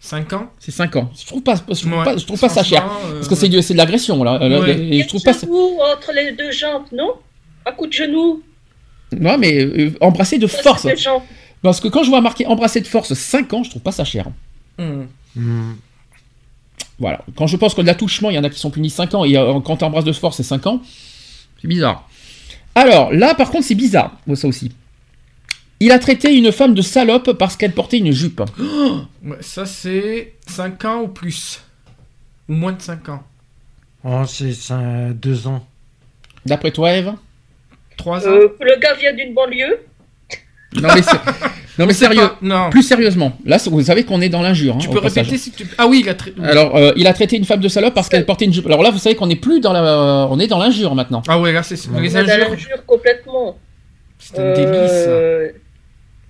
5 0.00 0.32
ans? 0.34 0.50
C'est 0.58 0.70
5 0.70 0.96
ans. 0.96 1.10
Je 1.18 1.24
trouve 1.26 1.42
pas, 1.42 1.54
je 1.56 1.62
trouve 1.80 1.92
Ouais. 1.92 2.04
pas, 2.04 2.16
je 2.16 2.24
trouve 2.26 2.38
pas 2.40 2.48
ça 2.48 2.62
cher. 2.62 2.84
Euh, 3.06 3.14
Parce 3.14 3.28
que 3.28 3.34
c'est 3.34 3.48
de, 3.48 3.60
c'est 3.60 3.72
de 3.74 3.78
l'agression 3.78 4.22
là. 4.22 4.38
Ouais. 4.60 4.78
Et 4.78 5.02
je 5.02 5.08
trouve 5.08 5.22
pas 5.22 5.32
ça. 5.32 5.46
Entre 5.46 6.12
les 6.14 6.32
deux 6.32 6.50
jambes, 6.52 6.84
non? 6.92 7.12
Un 7.66 7.72
coup 7.72 7.86
de 7.86 7.92
genou. 7.92 8.42
Non, 9.18 9.38
mais 9.38 9.64
euh, 9.64 9.92
embrasser 10.00 10.38
de 10.38 10.46
force. 10.46 10.86
Parce 11.62 11.80
que 11.80 11.88
quand 11.88 12.02
je 12.02 12.10
vois 12.10 12.20
marqué 12.20 12.46
embrasser 12.46 12.80
de 12.82 12.86
force 12.86 13.14
5 13.14 13.52
ans, 13.54 13.62
je 13.62 13.70
trouve 13.70 13.82
pas 13.82 13.92
ça 13.92 14.04
cher. 14.04 14.26
hmm. 14.78 15.04
Hmm. 15.36 15.72
Voilà. 16.98 17.24
Quand 17.36 17.46
je 17.46 17.56
pense 17.56 17.74
que 17.74 17.80
de 17.80 17.86
l'attouchement, 17.86 18.30
il 18.30 18.36
y 18.36 18.38
en 18.38 18.44
a 18.44 18.50
qui 18.50 18.58
sont 18.58 18.70
punis 18.70 18.90
5 18.90 19.14
ans 19.14 19.24
et 19.24 19.36
euh, 19.36 19.60
quand 19.60 19.78
tu 19.78 19.84
embrasses 19.84 20.04
de 20.04 20.12
force, 20.12 20.36
c'est 20.36 20.42
5 20.42 20.66
ans. 20.66 20.82
C'est 21.60 21.68
bizarre. 21.68 22.08
Alors, 22.74 23.12
là, 23.12 23.34
par 23.34 23.50
contre, 23.50 23.64
c'est 23.64 23.74
bizarre. 23.74 24.12
Ça 24.34 24.48
aussi. 24.48 24.72
Il 25.80 25.92
a 25.92 25.98
traité 25.98 26.34
une 26.34 26.52
femme 26.52 26.74
de 26.74 26.82
salope 26.82 27.32
parce 27.32 27.56
qu'elle 27.56 27.72
portait 27.72 27.98
une 27.98 28.12
jupe. 28.12 28.42
Ça, 29.40 29.66
c'est 29.66 30.34
5 30.46 30.84
ans 30.84 31.00
ou 31.02 31.08
plus? 31.08 31.60
Ou 32.48 32.54
moins 32.54 32.72
de 32.72 32.80
5 32.80 33.08
ans? 33.08 33.22
Oh, 34.06 34.24
c'est 34.26 34.52
ça, 34.52 34.78
deux 35.14 35.46
ans. 35.46 35.66
D'après 36.44 36.70
toi, 36.70 36.92
Eve? 36.92 37.14
3 37.96 38.28
ans? 38.28 38.30
Euh, 38.30 38.48
le 38.60 38.78
gars 38.78 38.92
vient 38.94 39.14
d'une 39.14 39.32
banlieue. 39.32 39.80
Non, 40.80 40.88
mais, 40.94 41.02
c'est- 41.02 41.10
non, 41.78 41.86
mais 41.86 41.92
sérieux. 41.92 42.20
pas, 42.28 42.38
Non. 42.42 42.70
Plus 42.70 42.82
sérieusement. 42.82 43.38
Là, 43.44 43.58
vous 43.66 43.82
savez 43.82 44.04
qu'on 44.04 44.20
est 44.20 44.28
dans 44.28 44.42
l'injure. 44.42 44.76
tu 44.78 44.88
hein, 44.88 44.92
peux 44.92 44.98
répéter 44.98 45.38
si 45.38 45.50
tu. 45.52 45.66
Ah 45.78 45.86
oui, 45.86 46.00
il 46.04 46.08
a. 46.08 46.14
trai- 46.14 46.34
Alors, 46.42 46.76
euh, 46.76 46.92
il 46.96 47.06
a 47.06 47.12
traité 47.14 47.36
une 47.36 47.44
femme 47.44 47.60
de 47.60 47.68
salope 47.68 47.94
parce 47.94 48.08
qu'elle 48.08 48.26
portait 48.26 48.44
une 48.44 48.52
jupe. 48.52 48.66
Alors 48.66 48.82
là, 48.82 48.90
vous 48.90 48.98
savez 48.98 49.14
qu'on 49.16 49.26
n'est 49.26 49.36
plus 49.36 49.60
dans 49.60 49.72
la, 49.72 50.26
on 50.30 50.38
est 50.38 50.46
dans 50.46 50.58
l'injure 50.58 50.94
maintenant. 50.94 51.22
Ah 51.28 51.38
ouais, 51.40 51.52
là, 51.52 51.62
c'est 51.62 51.74
Ouais. 51.88 52.00
les 52.02 52.16
On 52.16 52.20
est 52.20 52.24
dans 52.26 52.50
l'injure 52.50 52.84
complètement. 52.86 53.58
C'est 54.18 54.38
un 54.38 54.52
délit, 54.54 54.66
ça. 54.66 54.72
Euh, 55.08 55.48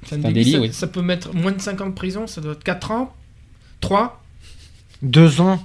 C'est 0.07 0.17
un 0.17 0.21
C'est 0.21 0.27
un 0.27 0.31
délit, 0.33 0.45
délit, 0.45 0.53
ça, 0.53 0.59
oui. 0.61 0.73
ça 0.73 0.87
peut 0.89 1.01
mettre 1.03 1.35
moins 1.35 1.53
de 1.53 1.61
5 1.61 1.81
ans 1.81 1.87
de 1.89 1.95
prison, 1.95 2.27
ça 2.27 2.41
doit 2.41 2.53
être 2.53 2.65
4 2.65 2.91
ans 2.91 3.15
3 3.81 4.23
Deux 5.03 5.41
ans 5.41 5.59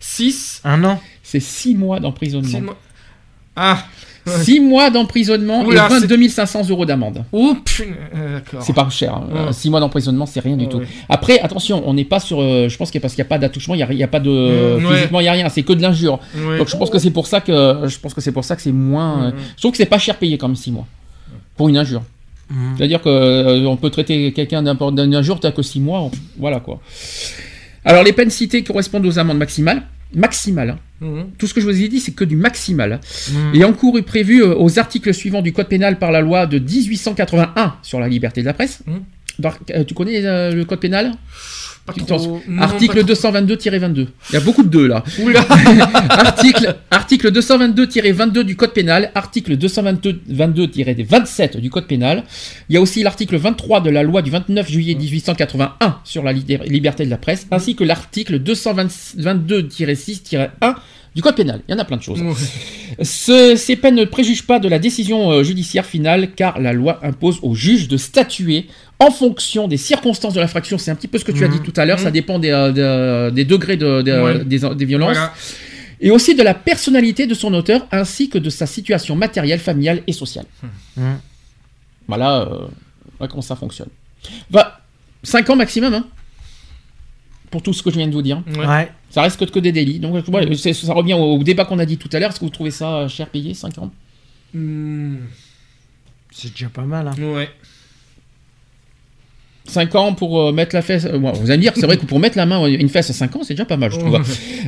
6 0.00 0.60
Un 0.64 0.82
an 0.84 1.00
C'est 1.22 1.38
6 1.40 1.74
mois 1.76 2.00
d'emprisonnement. 2.00 2.60
mois. 2.60 2.76
Ah 3.56 3.84
6 4.42 4.60
mois 4.60 4.90
d'emprisonnement 4.90 5.62
Oula, 5.64 5.86
et 5.86 6.00
22 6.00 6.28
500 6.28 6.68
euros 6.70 6.84
d'amende. 6.84 7.24
Oh 7.32 7.54
putain 7.64 7.90
euh, 8.14 8.34
D'accord. 8.40 8.62
C'est 8.62 8.72
pas 8.72 8.88
cher. 8.90 9.20
Ouais. 9.32 9.52
6 9.52 9.70
mois 9.70 9.80
d'emprisonnement, 9.80 10.26
c'est 10.26 10.40
rien 10.40 10.56
du 10.56 10.68
tout. 10.68 10.80
Après, 11.08 11.38
attention, 11.40 11.82
on 11.86 11.94
n'est 11.94 12.04
pas 12.04 12.18
sur. 12.20 12.40
euh, 12.40 12.68
je 12.68 12.76
pense 12.76 12.90
qu'il 12.90 12.98
a, 12.98 13.02
parce 13.02 13.14
qu'il 13.14 13.22
n'y 13.22 13.26
a 13.26 13.30
pas 13.30 13.38
d'attouchement, 13.38 13.74
il 13.74 13.78
n'y 13.78 13.82
a, 13.84 13.92
il 13.92 13.98
y 13.98 14.02
a 14.02 14.08
pas 14.08 14.20
de. 14.20 14.78
Mm, 14.78 14.94
physiquement, 14.94 15.20
il 15.20 15.24
n'y 15.24 15.28
a 15.28 15.32
rien. 15.32 15.48
C'est 15.48 15.62
que 15.62 15.72
de 15.72 15.82
l'injure. 15.82 16.18
Donc 16.58 16.68
je 16.68 16.76
pense 16.76 16.90
que 16.90 16.98
c'est 16.98 17.10
pour 17.10 17.26
ça 17.26 17.40
que. 17.40 17.52
Je 17.86 17.98
pense 17.98 18.14
que 18.14 18.20
c'est 18.20 18.32
pour 18.32 18.44
ça 18.44 18.56
que 18.56 18.62
c'est 18.62 18.72
moins. 18.72 19.24
euh, 19.26 19.30
Mm, 19.30 19.34
mm. 19.34 19.38
Je 19.56 19.60
trouve 19.62 19.70
que 19.72 19.76
c'est 19.78 19.86
pas 19.86 19.98
cher 19.98 20.16
payé 20.16 20.36
quand 20.38 20.48
même 20.48 20.56
6 20.56 20.72
mois. 20.72 20.86
Pour 21.56 21.68
une 21.68 21.76
injure. 21.78 22.02
C'est-à-dire 22.76 23.02
que 23.02 23.08
euh, 23.08 23.66
on 23.66 23.76
peut 23.76 23.90
traiter 23.90 24.32
quelqu'un 24.32 24.62
d'une 24.62 25.14
injure, 25.14 25.40
t'as 25.40 25.50
que 25.52 25.62
6 25.62 25.80
mois. 25.80 26.00
on- 26.02 26.10
Voilà 26.38 26.60
quoi. 26.60 26.80
Alors 27.84 28.02
les 28.04 28.12
peines 28.12 28.30
citées 28.30 28.62
correspondent 28.62 29.06
aux 29.06 29.18
amendes 29.18 29.38
maximales. 29.38 29.82
Maximales. 30.16 30.70
hein. 30.70 30.78
Mhm. 31.00 31.26
Tout 31.38 31.46
ce 31.46 31.54
que 31.54 31.60
je 31.60 31.66
vous 31.66 31.82
ai 31.82 31.88
dit, 31.88 32.00
c'est 32.00 32.12
que 32.12 32.24
du 32.24 32.36
maximal. 32.36 32.94
hein. 32.94 33.00
Hmm. 33.30 33.54
Et 33.54 33.64
encours 33.64 33.98
est 33.98 34.02
prévu 34.02 34.42
euh, 34.42 34.54
aux 34.56 34.78
articles 34.78 35.12
suivants 35.14 35.42
du 35.42 35.52
Code 35.52 35.68
pénal 35.68 35.98
par 35.98 36.10
la 36.10 36.20
loi 36.20 36.46
de 36.46 36.58
1881 36.58 37.74
sur 37.82 38.00
la 38.00 38.08
liberté 38.08 38.40
de 38.40 38.46
la 38.46 38.54
presse. 38.54 38.82
Mhm. 38.86 39.00
Euh, 39.70 39.84
tu 39.84 39.94
connais 39.94 40.24
euh, 40.24 40.52
le 40.52 40.64
Code 40.64 40.80
pénal? 40.80 41.12
Non, 42.48 42.62
Article 42.62 43.04
pas 43.06 43.12
222-22. 43.12 44.06
Il 44.30 44.34
y 44.34 44.36
a 44.36 44.40
beaucoup 44.40 44.64
de 44.64 44.68
deux 44.68 44.88
là. 44.88 45.04
article 46.10 46.74
article 46.90 47.30
222-22 47.30 48.42
du 48.42 48.56
Code 48.56 48.72
pénal, 48.72 49.12
article 49.14 49.56
222-27 49.56 51.60
du 51.60 51.70
Code 51.70 51.86
pénal. 51.86 52.24
Il 52.68 52.74
y 52.74 52.76
a 52.76 52.80
aussi 52.80 53.04
l'article 53.04 53.36
23 53.36 53.82
de 53.82 53.90
la 53.90 54.02
loi 54.02 54.22
du 54.22 54.30
29 54.30 54.68
juillet 54.68 54.96
1881 54.96 55.98
sur 56.02 56.24
la 56.24 56.32
li- 56.32 56.58
liberté 56.66 57.04
de 57.04 57.10
la 57.10 57.18
presse, 57.18 57.46
ainsi 57.52 57.76
que 57.76 57.84
l'article 57.84 58.40
222-6-1 58.40 60.74
du 61.14 61.22
Code 61.22 61.36
pénal. 61.36 61.60
Il 61.68 61.72
y 61.72 61.74
en 61.74 61.78
a 61.78 61.84
plein 61.84 61.96
de 61.96 62.02
choses. 62.02 62.20
Ouais. 62.20 62.32
Ce- 63.02 63.56
ces 63.56 63.76
peines 63.76 63.94
ne 63.94 64.04
préjugent 64.04 64.46
pas 64.46 64.58
de 64.58 64.68
la 64.68 64.78
décision 64.78 65.30
euh, 65.30 65.42
judiciaire 65.42 65.86
finale 65.86 66.30
car 66.34 66.60
la 66.60 66.72
loi 66.72 66.98
impose 67.02 67.38
au 67.42 67.54
juge 67.54 67.88
de 67.88 67.96
statuer 67.96 68.66
en 68.98 69.10
fonction 69.10 69.68
des 69.68 69.76
circonstances 69.76 70.34
de 70.34 70.40
l'infraction. 70.40 70.78
C'est 70.78 70.90
un 70.90 70.94
petit 70.94 71.08
peu 71.08 71.18
ce 71.18 71.24
que 71.24 71.32
tu 71.32 71.44
as 71.44 71.48
Mhm. 71.48 71.58
dit 71.58 71.60
tout 71.60 71.72
à 71.80 71.84
l'heure, 71.84 71.98
ça 71.98 72.06
Mhm. 72.06 72.12
dépend 72.12 72.38
des, 72.38 72.50
euh, 72.50 73.28
de- 73.30 73.34
des 73.34 73.44
degrés 73.44 73.76
de, 73.76 74.02
de- 74.02 74.20
Ouais. 74.20 74.44
des, 74.44 74.58
des 74.74 74.84
violences. 74.84 75.12
Voilà. 75.16 75.34
Et 76.00 76.10
aussi 76.10 76.34
de 76.34 76.42
la 76.42 76.54
personnalité 76.54 77.26
de 77.26 77.34
son 77.34 77.52
auteur 77.54 77.86
ainsi 77.92 78.28
que 78.28 78.38
de 78.38 78.50
sa 78.50 78.66
situation 78.66 79.16
matérielle, 79.16 79.60
familiale 79.60 80.02
et 80.06 80.12
sociale. 80.12 80.44
Hmm. 80.96 81.14
Voilà, 82.08 82.40
euh, 82.42 82.66
voilà 83.18 83.30
comment 83.30 83.42
ça 83.42 83.56
fonctionne? 83.56 83.88
Bah, 84.50 84.80
5 85.22 85.48
ans 85.50 85.56
maximum, 85.56 85.94
hein, 85.94 86.06
pour 87.50 87.62
tout 87.62 87.72
ce 87.72 87.82
que 87.82 87.90
je 87.90 87.96
viens 87.96 88.06
de 88.08 88.12
vous 88.12 88.22
dire. 88.22 88.42
Ouais. 88.58 88.90
Ça 89.10 89.22
reste 89.22 89.38
que, 89.40 89.44
que 89.46 89.58
des 89.58 89.72
délits. 89.72 89.98
Donc 89.98 90.26
ouais, 90.28 90.56
c'est- 90.56 90.72
ça 90.74 90.92
revient 90.92 91.14
au, 91.14 91.36
au 91.38 91.42
débat 91.42 91.64
qu'on 91.64 91.78
a 91.78 91.86
dit 91.86 91.96
tout 91.96 92.10
à 92.12 92.18
l'heure. 92.18 92.30
Est-ce 92.30 92.40
que 92.40 92.44
vous 92.44 92.50
trouvez 92.50 92.70
ça 92.70 92.96
euh, 92.98 93.08
cher 93.08 93.28
payé, 93.28 93.54
5 93.54 93.78
ans? 93.78 93.90
Hmm. 94.52 95.16
C'est 96.30 96.52
déjà 96.52 96.68
pas 96.68 96.82
mal. 96.82 97.08
Hein. 97.08 97.14
Ouais. 97.22 97.48
5 99.68 99.94
ans 99.94 100.12
pour 100.14 100.40
euh, 100.40 100.52
mettre 100.52 100.74
la 100.74 100.82
fesse. 100.82 101.04
euh, 101.06 101.18
bon, 101.18 101.32
vous 101.32 101.50
allez 101.50 101.58
me 101.58 101.62
dire, 101.62 101.72
c'est 101.74 101.86
vrai 101.86 101.96
que 101.96 102.04
pour 102.06 102.18
mettre 102.18 102.36
la 102.36 102.46
main, 102.46 102.64
une 102.66 102.88
fesse 102.88 103.10
à 103.10 103.12
5 103.12 103.36
ans, 103.36 103.40
c'est 103.42 103.54
déjà 103.54 103.64
pas 103.64 103.76
mal, 103.76 103.92
je 103.92 103.98
trouve. 103.98 104.20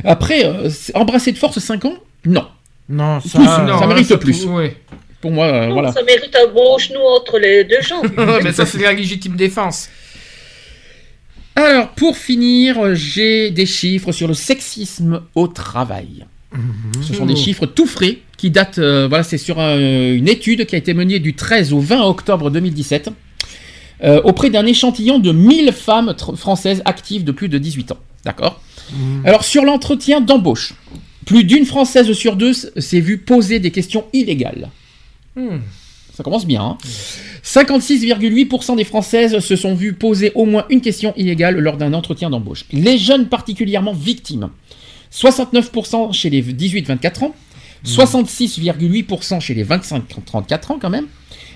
Après, 0.03 0.45
euh, 0.45 0.69
c'est- 0.69 0.95
embrasser 0.95 1.31
de 1.31 1.37
force 1.37 1.59
5 1.59 1.85
ans 1.85 1.95
Non. 2.25 2.45
Non, 2.89 3.19
Plus, 3.19 3.29
ça. 3.29 3.65
non. 3.67 3.79
ça 3.79 3.85
mérite 3.87 4.15
plus. 4.15 4.45
Ouais. 4.45 4.75
Pour 5.21 5.31
moi, 5.31 5.45
euh, 5.47 5.67
non, 5.67 5.73
voilà. 5.73 5.91
Ça 5.91 6.01
mérite 6.03 6.35
un 6.35 6.51
bon 6.53 6.77
genou 6.77 6.99
entre 7.17 7.37
les 7.37 7.63
deux 7.63 7.81
jambes. 7.81 8.07
Mais 8.43 8.51
ça, 8.51 8.65
c'est 8.65 8.81
la 8.81 8.93
légitime 8.93 9.35
défense. 9.35 9.89
Alors, 11.55 11.89
pour 11.89 12.15
finir, 12.17 12.77
euh, 12.79 12.95
j'ai 12.95 13.51
des 13.51 13.65
chiffres 13.65 14.11
sur 14.11 14.27
le 14.27 14.33
sexisme 14.33 15.21
au 15.35 15.47
travail. 15.47 16.25
Mhm. 16.53 17.03
Ce 17.03 17.13
sont 17.13 17.25
des 17.25 17.35
chiffres 17.35 17.65
tout 17.65 17.85
frais 17.85 18.19
qui 18.37 18.49
datent, 18.49 18.79
euh, 18.79 19.07
voilà, 19.07 19.23
c'est 19.23 19.37
sur 19.37 19.57
euh, 19.59 20.15
une 20.15 20.27
étude 20.29 20.65
qui 20.65 20.75
a 20.75 20.77
été 20.77 20.93
menée 20.93 21.19
du 21.19 21.35
13 21.35 21.73
au 21.73 21.79
20 21.79 22.01
octobre 22.05 22.49
2017 22.49 23.09
euh, 24.03 24.21
auprès 24.23 24.49
d'un 24.49 24.65
échantillon 24.65 25.19
de 25.19 25.31
1000 25.31 25.71
femmes 25.71 26.15
françaises 26.35 26.81
actives 26.85 27.23
de 27.23 27.31
plus 27.31 27.49
de 27.49 27.57
18 27.57 27.91
ans. 27.91 27.97
D'accord 28.25 28.61
Mhm. 28.93 29.25
Alors, 29.25 29.43
sur 29.43 29.63
l'entretien 29.65 30.21
d'embauche, 30.21 30.73
plus 31.25 31.43
d'une 31.43 31.65
Française 31.65 32.11
sur 32.13 32.35
deux 32.35 32.53
s'est 32.53 32.99
vue 32.99 33.17
poser 33.17 33.59
des 33.59 33.71
questions 33.71 34.05
illégales. 34.13 34.69
Hmm. 35.35 35.59
Ça 36.13 36.23
commence 36.23 36.45
bien. 36.45 36.61
Hein 36.61 36.77
56,8% 37.43 38.75
des 38.75 38.83
Françaises 38.83 39.39
se 39.39 39.55
sont 39.55 39.73
vues 39.73 39.93
poser 39.93 40.31
au 40.35 40.45
moins 40.45 40.65
une 40.69 40.81
question 40.81 41.13
illégale 41.15 41.57
lors 41.57 41.77
d'un 41.77 41.93
entretien 41.93 42.29
d'embauche. 42.29 42.65
Les 42.71 42.97
jeunes 42.97 43.27
particulièrement 43.27 43.93
victimes. 43.93 44.49
69% 45.13 46.13
chez 46.13 46.29
les 46.29 46.43
18-24 46.43 47.23
ans, 47.23 47.35
66,8% 47.85 49.39
chez 49.39 49.53
les 49.53 49.63
25-34 49.63 50.73
ans 50.73 50.79
quand 50.79 50.89
même. 50.89 51.07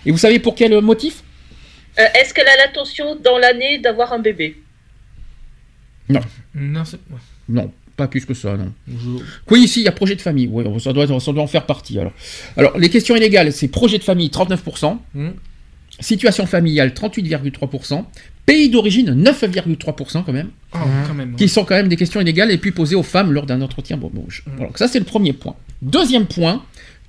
Et 0.06 0.12
vous 0.12 0.18
savez 0.18 0.40
pour 0.40 0.56
quel 0.56 0.80
motif? 0.82 1.24
Euh, 2.00 2.04
Est-ce 2.20 2.34
qu'elle 2.34 2.48
a 2.48 2.58
l'intention 2.66 3.16
dans 3.16 3.38
l'année 3.38 3.80
d'avoir 3.80 4.14
un 4.14 4.20
bébé? 4.20 4.58
Non. 6.10 6.22
Non, 7.50 7.72
pas 7.96 8.08
plus 8.08 8.26
que 8.26 8.34
ça, 8.34 8.58
non. 8.58 8.72
Quoi 9.46 9.58
ici, 9.60 9.82
il 9.82 9.84
y 9.86 9.88
a 9.88 9.92
projet 9.92 10.16
de 10.16 10.22
famille. 10.22 10.48
Oui, 10.52 10.64
ça 10.82 10.92
doit, 10.94 11.08
ça 11.20 11.32
doit 11.32 11.44
en 11.44 11.48
faire 11.48 11.66
partie. 11.66 12.00
Alors, 12.00 12.14
alors 12.58 12.78
les 12.78 12.90
questions 12.90 13.16
illégales, 13.16 13.52
c'est 13.54 13.68
projet 13.68 13.98
de 13.98 14.04
famille 14.04 14.30
39%, 14.30 14.98
Hmm. 15.14 15.30
situation 16.00 16.46
familiale 16.46 16.94
38,3%, 16.94 18.06
Pays 18.46 18.70
d'origine, 18.70 19.14
9,3% 19.14 20.24
quand 20.26 20.34
même, 20.34 20.50
Oh, 20.76 20.80
quand 21.08 21.14
même. 21.14 21.36
qui 21.38 21.48
sont 21.48 21.64
quand 21.64 21.76
même 21.76 21.88
des 21.88 21.96
questions 21.96 22.20
inégales 22.20 22.52
et 22.52 22.58
puis 22.58 22.72
posées 22.72 22.96
aux 22.96 23.04
femmes 23.04 23.32
lors 23.32 23.46
d'un 23.46 23.62
entretien 23.62 23.96
bouche. 23.96 24.44
Voilà, 24.46 24.66
donc 24.66 24.78
ça 24.78 24.90
c'est 24.90 25.00
le 25.00 25.06
premier 25.06 25.32
point. 25.32 25.56
Deuxième 25.82 26.26
point, 26.26 26.62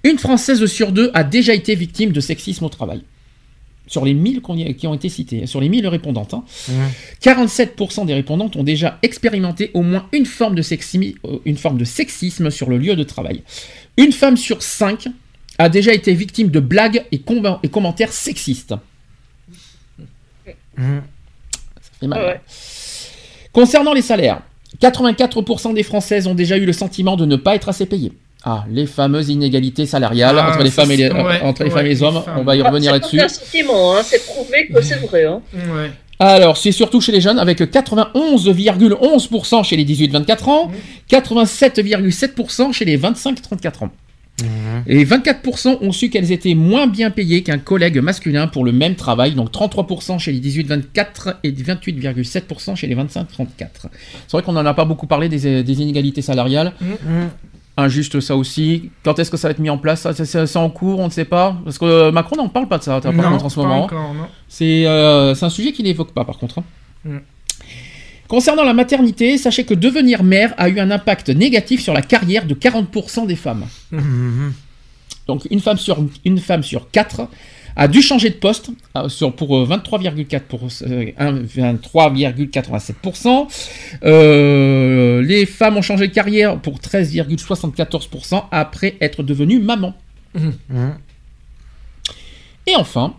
une 0.05 0.19
Française 0.19 0.65
sur 0.67 0.93
deux 0.93 1.11
a 1.13 1.25
déjà 1.25 1.53
été 1.55 1.75
victime 1.75 2.13
de 2.13 2.21
sexisme 2.21 2.65
au 2.65 2.69
travail. 2.69 3.03
Sur 3.87 4.05
les 4.05 4.15
1000 4.15 4.41
qu'on 4.41 4.57
y- 4.57 4.75
qui 4.77 4.87
ont 4.87 4.95
été 4.95 5.09
cités, 5.11 5.47
sur 5.47 5.61
les 5.61 5.69
1000 5.69 5.87
répondantes, 5.89 6.33
hein. 6.35 6.43
47% 7.21 8.07
des 8.07 8.15
répondantes 8.15 8.57
ont 8.57 8.63
déjà 8.65 8.99
expérimenté 9.03 9.71
au 9.75 9.83
moins 9.83 10.07
une 10.13 10.25
forme, 10.27 10.55
de 10.55 10.63
sexi- 10.63 11.17
euh, 11.27 11.39
une 11.45 11.57
forme 11.59 11.77
de 11.77 11.85
sexisme 11.85 12.51
sur 12.51 12.71
le 12.71 12.79
lieu 12.79 12.97
de 12.97 13.03
travail. 13.03 13.43
Une 13.99 14.13
femme 14.13 14.37
sur 14.39 14.63
cinq 14.63 15.07
a 15.59 15.69
déjà 15.69 15.93
été 15.93 16.15
victime 16.15 16.49
de 16.49 16.61
blagues 16.61 17.05
et, 17.13 17.19
com- 17.21 17.59
et 17.63 17.69
commentaires 17.69 18.13
sexistes. 18.13 18.75
Mhm. 20.77 21.03
Ça 21.81 21.91
fait 22.01 22.07
mal. 22.07 22.25
Ouais. 22.25 22.41
Concernant 23.53 23.93
les 23.93 24.03
salaires, 24.03 24.41
84% 24.81 25.73
des 25.75 25.83
Françaises 25.85 26.27
ont 26.27 26.35
déjà 26.35 26.57
eu 26.57 26.65
le 26.65 26.73
sentiment 26.73 27.17
de 27.17 27.25
ne 27.27 27.37
pas 27.37 27.55
être 27.55 27.69
assez 27.69 27.87
payées. 27.87 28.13
Ah, 28.47 28.65
les 28.71 28.87
fameuses 28.87 29.31
inégalités 29.31 29.87
salariales 29.87 30.37
Ah, 30.39 30.51
entre 30.51 30.63
les 30.63 30.71
femmes 30.71 30.91
et 30.91 30.97
les, 30.97 31.09
c'est- 31.09 31.15
ouais, 31.15 31.41
entre 31.43 31.65
les 31.65 31.71
ouais, 31.71 31.75
femmes 31.77 31.87
et 31.87 31.89
les 31.89 32.03
hommes, 32.03 32.23
on 32.37 32.43
va 32.43 32.57
y 32.57 32.61
Ah, 32.63 32.69
revenir 32.69 32.91
c'est 32.91 32.99
là-dessus. 33.17 33.41
sentiment, 33.43 33.97
hein, 33.97 34.01
c'est 34.05 34.23
prouvé 34.27 34.67
que 34.73 34.83
c'est 34.83 34.97
vrai. 34.97 35.25
Hein. 35.25 35.41
Ouais. 35.55 35.91
Alors, 36.19 36.57
c'est 36.59 36.73
surtout 36.73 37.01
chez 37.01 37.13
les 37.13 37.21
jeunes, 37.23 37.39
avec 37.39 37.59
91,11% 37.61 39.63
chez 39.65 39.77
les 39.77 39.85
18-24 39.85 40.49
ans, 40.49 40.71
87,7% 41.11 42.73
chez 42.73 42.85
les 42.85 42.99
25-34 42.99 43.85
ans. 43.85 43.91
Et 44.89 45.05
24% 45.05 45.79
ont 45.81 45.93
su 45.93 46.11
qu'elles 46.11 46.33
étaient 46.33 46.55
moins 46.55 46.89
bien 46.89 47.11
payées 47.11 47.43
qu'un 47.45 47.59
collègue 47.59 47.99
masculin 47.99 48.49
pour 48.49 48.65
le 48.65 48.73
même 48.73 48.97
travail, 48.97 49.33
donc 49.33 49.53
33% 49.53 50.19
chez 50.19 50.33
les 50.33 50.41
18-24 50.41 51.37
et 51.45 51.53
28,7% 51.53 52.75
chez 52.75 52.89
les 52.89 52.97
25-34. 52.97 53.87
C'est 54.27 54.33
vrai 54.33 54.43
qu'on 54.43 54.53
n'en 54.53 54.67
a 54.67 54.75
pas 54.75 54.85
beaucoup 54.85 55.07
parlé 55.07 55.29
des, 55.29 55.63
des 55.63 55.83
inégalités 55.83 56.21
salariales. 56.23 56.73
Mhm. 56.81 57.29
Injuste 57.77 58.21
ça 58.21 58.37
aussi. 58.37 58.91
Quand 59.03 59.19
est-ce 59.19 59.31
que 59.31 59.37
ça 59.37 59.49
va 59.49 59.53
être 59.53 59.59
mis 59.59 59.71
en 59.71 59.79
place? 59.79 60.03
Ça, 60.03 60.15
c'est- 60.15 60.57
en 60.57 60.71
cours, 60.71 61.01
on 61.01 61.07
ne 61.07 61.11
sait 61.11 61.25
pas. 61.25 61.57
Parce 61.65 61.77
que 61.79 61.85
euh, 61.85 62.13
Macron 62.13 62.37
n'en 62.37 62.49
parle 62.49 62.69
pas 62.69 62.79
de 62.79 62.85
ça 62.85 63.01
Non, 63.05 63.25
en 63.45 63.49
ce 63.49 63.59
moment. 63.59 63.89
C'est 64.49 64.87
euh, 64.87 65.35
c'est 65.35 65.45
un 65.45 65.51
sujet 65.51 65.73
qu'il 65.73 65.85
n'évoque 65.85 66.13
pas 66.13 66.25
par 66.25 66.39
contre. 66.39 66.59
hein. 66.61 66.65
Mm. 67.05 67.19
Concernant 68.29 68.65
la 68.65 68.73
maternité, 68.75 69.37
sachez 69.39 69.65
que 69.65 69.75
devenir 69.75 70.23
mère 70.23 70.55
a 70.57 70.69
eu 70.69 70.79
un 70.81 70.91
impact 70.91 71.29
négatif 71.29 71.83
sur 71.83 71.93
la 71.93 72.01
carrière 72.03 72.47
de 72.47 72.55
40% 72.55 73.27
des 73.27 73.37
femmes. 73.37 73.67
Mhm. 73.91 74.53
Donc 75.27 75.47
une 75.51 75.61
femme 75.61 75.77
sur, 75.79 75.99
une 76.25 76.39
femme 76.39 76.63
sur 76.63 76.91
4 76.91 77.29
a 77.77 77.89
dû 77.89 78.03
changer 78.03 78.31
de 78.31 78.37
poste 78.37 78.71
euh, 78.97 79.09
sur, 79.09 79.35
pour 79.35 79.57
euh, 79.57 79.67
23,4 79.67 80.41
pour, 80.43 80.69
euh, 80.83 81.07
un- 81.19 81.43
23,87%. 81.43 83.49
Euh, 84.05 85.23
les 85.23 85.47
femmes 85.47 85.77
ont 85.77 85.83
changé 85.83 86.09
de 86.09 86.13
carrière 86.15 86.59
pour 86.61 86.79
13,74% 86.79 88.45
après 88.51 88.97
être 89.01 89.23
devenues 89.23 89.61
maman. 89.61 89.95
Mhm. 90.35 90.53
Et 92.67 92.77
enfin, 92.77 93.15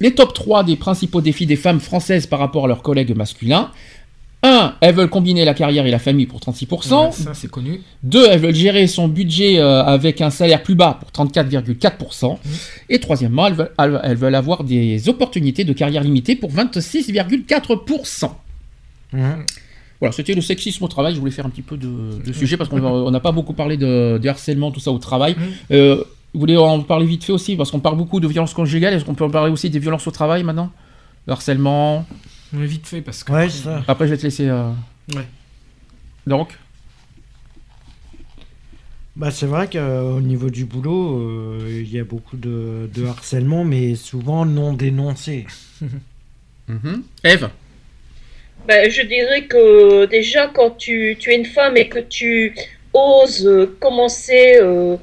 les 0.00 0.14
top 0.14 0.32
3 0.34 0.64
des 0.64 0.76
principaux 0.76 1.20
défis 1.20 1.46
des 1.46 1.56
femmes 1.56 1.80
françaises 1.80 2.26
par 2.26 2.38
rapport 2.38 2.64
à 2.64 2.68
leurs 2.68 2.82
collègues 2.82 3.14
masculins. 3.16 3.70
1. 4.44 4.74
Elles 4.80 4.94
veulent 4.94 5.08
combiner 5.08 5.44
la 5.44 5.54
carrière 5.54 5.86
et 5.86 5.90
la 5.90 5.98
famille 5.98 6.26
pour 6.26 6.38
36%. 6.38 7.06
Ouais, 7.06 7.12
ça, 7.12 7.32
c'est 7.34 7.50
connu. 7.50 7.80
2. 8.02 8.26
Elles 8.30 8.40
veulent 8.40 8.54
gérer 8.54 8.86
son 8.86 9.08
budget 9.08 9.58
euh, 9.58 9.82
avec 9.82 10.20
un 10.20 10.30
salaire 10.30 10.62
plus 10.62 10.74
bas 10.74 11.00
pour 11.00 11.26
34,4%. 11.26 12.36
Et 12.90 13.00
troisièmement, 13.00 13.46
elles 13.46 13.54
veulent, 13.54 13.72
elles- 13.78 14.00
elles 14.04 14.16
veulent 14.16 14.34
avoir 14.34 14.62
des 14.64 15.08
opportunités 15.08 15.64
de 15.64 15.72
carrière 15.72 16.02
limitée 16.04 16.36
pour 16.36 16.50
26,4%. 16.50 18.30
Mhm. 19.12 19.44
Voilà, 20.00 20.12
c'était 20.12 20.34
le 20.34 20.40
sexisme 20.42 20.84
au 20.84 20.88
travail. 20.88 21.14
Je 21.14 21.20
voulais 21.20 21.30
faire 21.32 21.46
un 21.46 21.50
petit 21.50 21.62
peu 21.62 21.76
de, 21.76 22.22
de 22.24 22.32
sujet 22.32 22.56
parce 22.56 22.68
qu'on 22.68 22.82
on 22.84 23.10
n'a 23.10 23.20
pas 23.20 23.32
beaucoup 23.32 23.54
parlé 23.54 23.76
de, 23.76 24.18
de 24.22 24.28
harcèlement, 24.28 24.70
tout 24.70 24.80
ça 24.80 24.90
au 24.90 24.98
travail. 24.98 25.34
Mhm. 25.38 25.44
Euh, 25.72 26.04
vous 26.34 26.40
voulez 26.40 26.56
en 26.56 26.80
parler 26.80 27.06
vite 27.06 27.22
fait 27.24 27.32
aussi 27.32 27.54
Parce 27.56 27.70
qu'on 27.70 27.78
parle 27.80 27.96
beaucoup 27.96 28.18
de 28.20 28.26
violences 28.26 28.52
conjugales. 28.54 28.92
Est-ce 28.92 29.04
qu'on 29.04 29.14
peut 29.14 29.24
en 29.24 29.30
parler 29.30 29.52
aussi 29.52 29.70
des 29.70 29.78
violences 29.78 30.06
au 30.06 30.10
travail 30.10 30.42
maintenant? 30.42 30.70
Le 31.26 31.32
harcèlement? 31.32 32.04
Mais 32.54 32.66
vite 32.66 32.86
fait, 32.86 33.00
parce 33.02 33.24
que. 33.24 33.32
Ouais, 33.32 33.48
ça. 33.50 33.82
Après, 33.88 34.06
je 34.06 34.12
vais 34.12 34.18
te 34.18 34.22
laisser. 34.22 34.48
euh, 34.48 34.70
Ouais. 35.14 35.26
Donc 36.26 36.48
Bah, 39.16 39.30
c'est 39.30 39.46
vrai 39.46 39.68
qu'au 39.68 40.20
niveau 40.20 40.48
du 40.50 40.64
boulot, 40.64 41.18
euh, 41.20 41.68
il 41.82 41.92
y 41.92 42.00
a 42.00 42.04
beaucoup 42.04 42.36
de, 42.36 42.88
de 42.92 43.04
harcèlement, 43.06 43.62
mais 43.64 43.94
souvent 43.94 44.44
non 44.46 44.72
dénoncé. 44.72 45.46
Mhm. 46.66 47.02
Eve 47.24 47.50
Ben, 48.66 48.90
je 48.90 49.02
dirais 49.02 49.42
que 49.44 50.06
déjà, 50.06 50.48
quand 50.48 50.70
tu, 50.78 51.14
tu 51.20 51.30
es 51.30 51.36
une 51.36 51.44
femme 51.44 51.76
et 51.76 51.90
que 51.90 51.98
tu 51.98 52.56
oses 52.94 53.46
euh, 53.46 53.76
commencer 53.80 54.56
euh, 54.62 54.96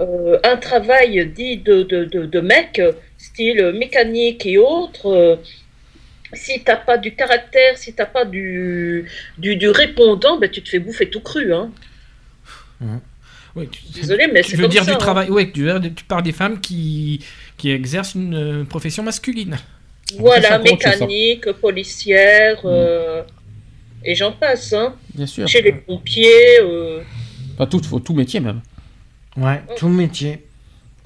euh, 0.00 0.40
un 0.42 0.56
travail 0.56 1.24
dit 1.36 1.58
de, 1.58 1.84
de, 1.84 2.04
de, 2.06 2.26
de 2.26 2.40
mec, 2.40 2.82
style 3.16 3.72
mécanique 3.78 4.44
et 4.44 4.58
autres, 4.58 5.06
euh, 5.06 5.36
si 6.34 6.62
t'as 6.64 6.76
pas 6.76 6.98
du 6.98 7.14
caractère, 7.14 7.76
si 7.78 7.92
t'as 7.94 8.06
pas 8.06 8.24
du, 8.24 9.04
du, 9.38 9.56
du 9.56 9.68
répondant, 9.68 10.38
ben, 10.38 10.50
tu 10.50 10.62
te 10.62 10.68
fais 10.68 10.78
bouffer 10.78 11.08
tout 11.10 11.20
cru. 11.20 11.52
Hein. 11.52 11.70
Ouais, 13.56 13.68
tu- 13.70 13.82
Désolé, 13.94 14.26
mais 14.32 14.42
Tu 14.42 14.52
c'est 14.52 14.56
comme 14.62 14.70
dire 14.70 14.82
ça. 14.84 14.90
du 14.90 14.94
hein. 14.96 14.98
travail 14.98 15.30
Ouais, 15.30 15.50
tu, 15.50 15.68
tu 15.94 16.04
parles 16.04 16.22
des 16.24 16.32
femmes 16.32 16.60
qui, 16.60 17.24
qui 17.56 17.70
exercent 17.70 18.14
une 18.14 18.34
euh, 18.34 18.64
profession 18.64 19.02
masculine. 19.04 19.56
Voilà, 20.18 20.58
mécanique, 20.58 21.50
policière, 21.52 22.60
euh, 22.64 23.22
et 24.04 24.14
j'en 24.14 24.32
passe. 24.32 24.72
Hein. 24.72 24.96
Bien 25.14 25.26
sûr. 25.26 25.46
Chez 25.48 25.62
les 25.62 25.72
pompiers. 25.72 26.60
euh, 26.60 27.00
Enfin, 27.54 27.66
tout, 27.66 27.80
faut- 27.82 28.00
tout 28.00 28.12
métier 28.14 28.40
même. 28.40 28.60
Ouais, 29.36 29.62
tout 29.76 29.88
métier. 29.88 30.43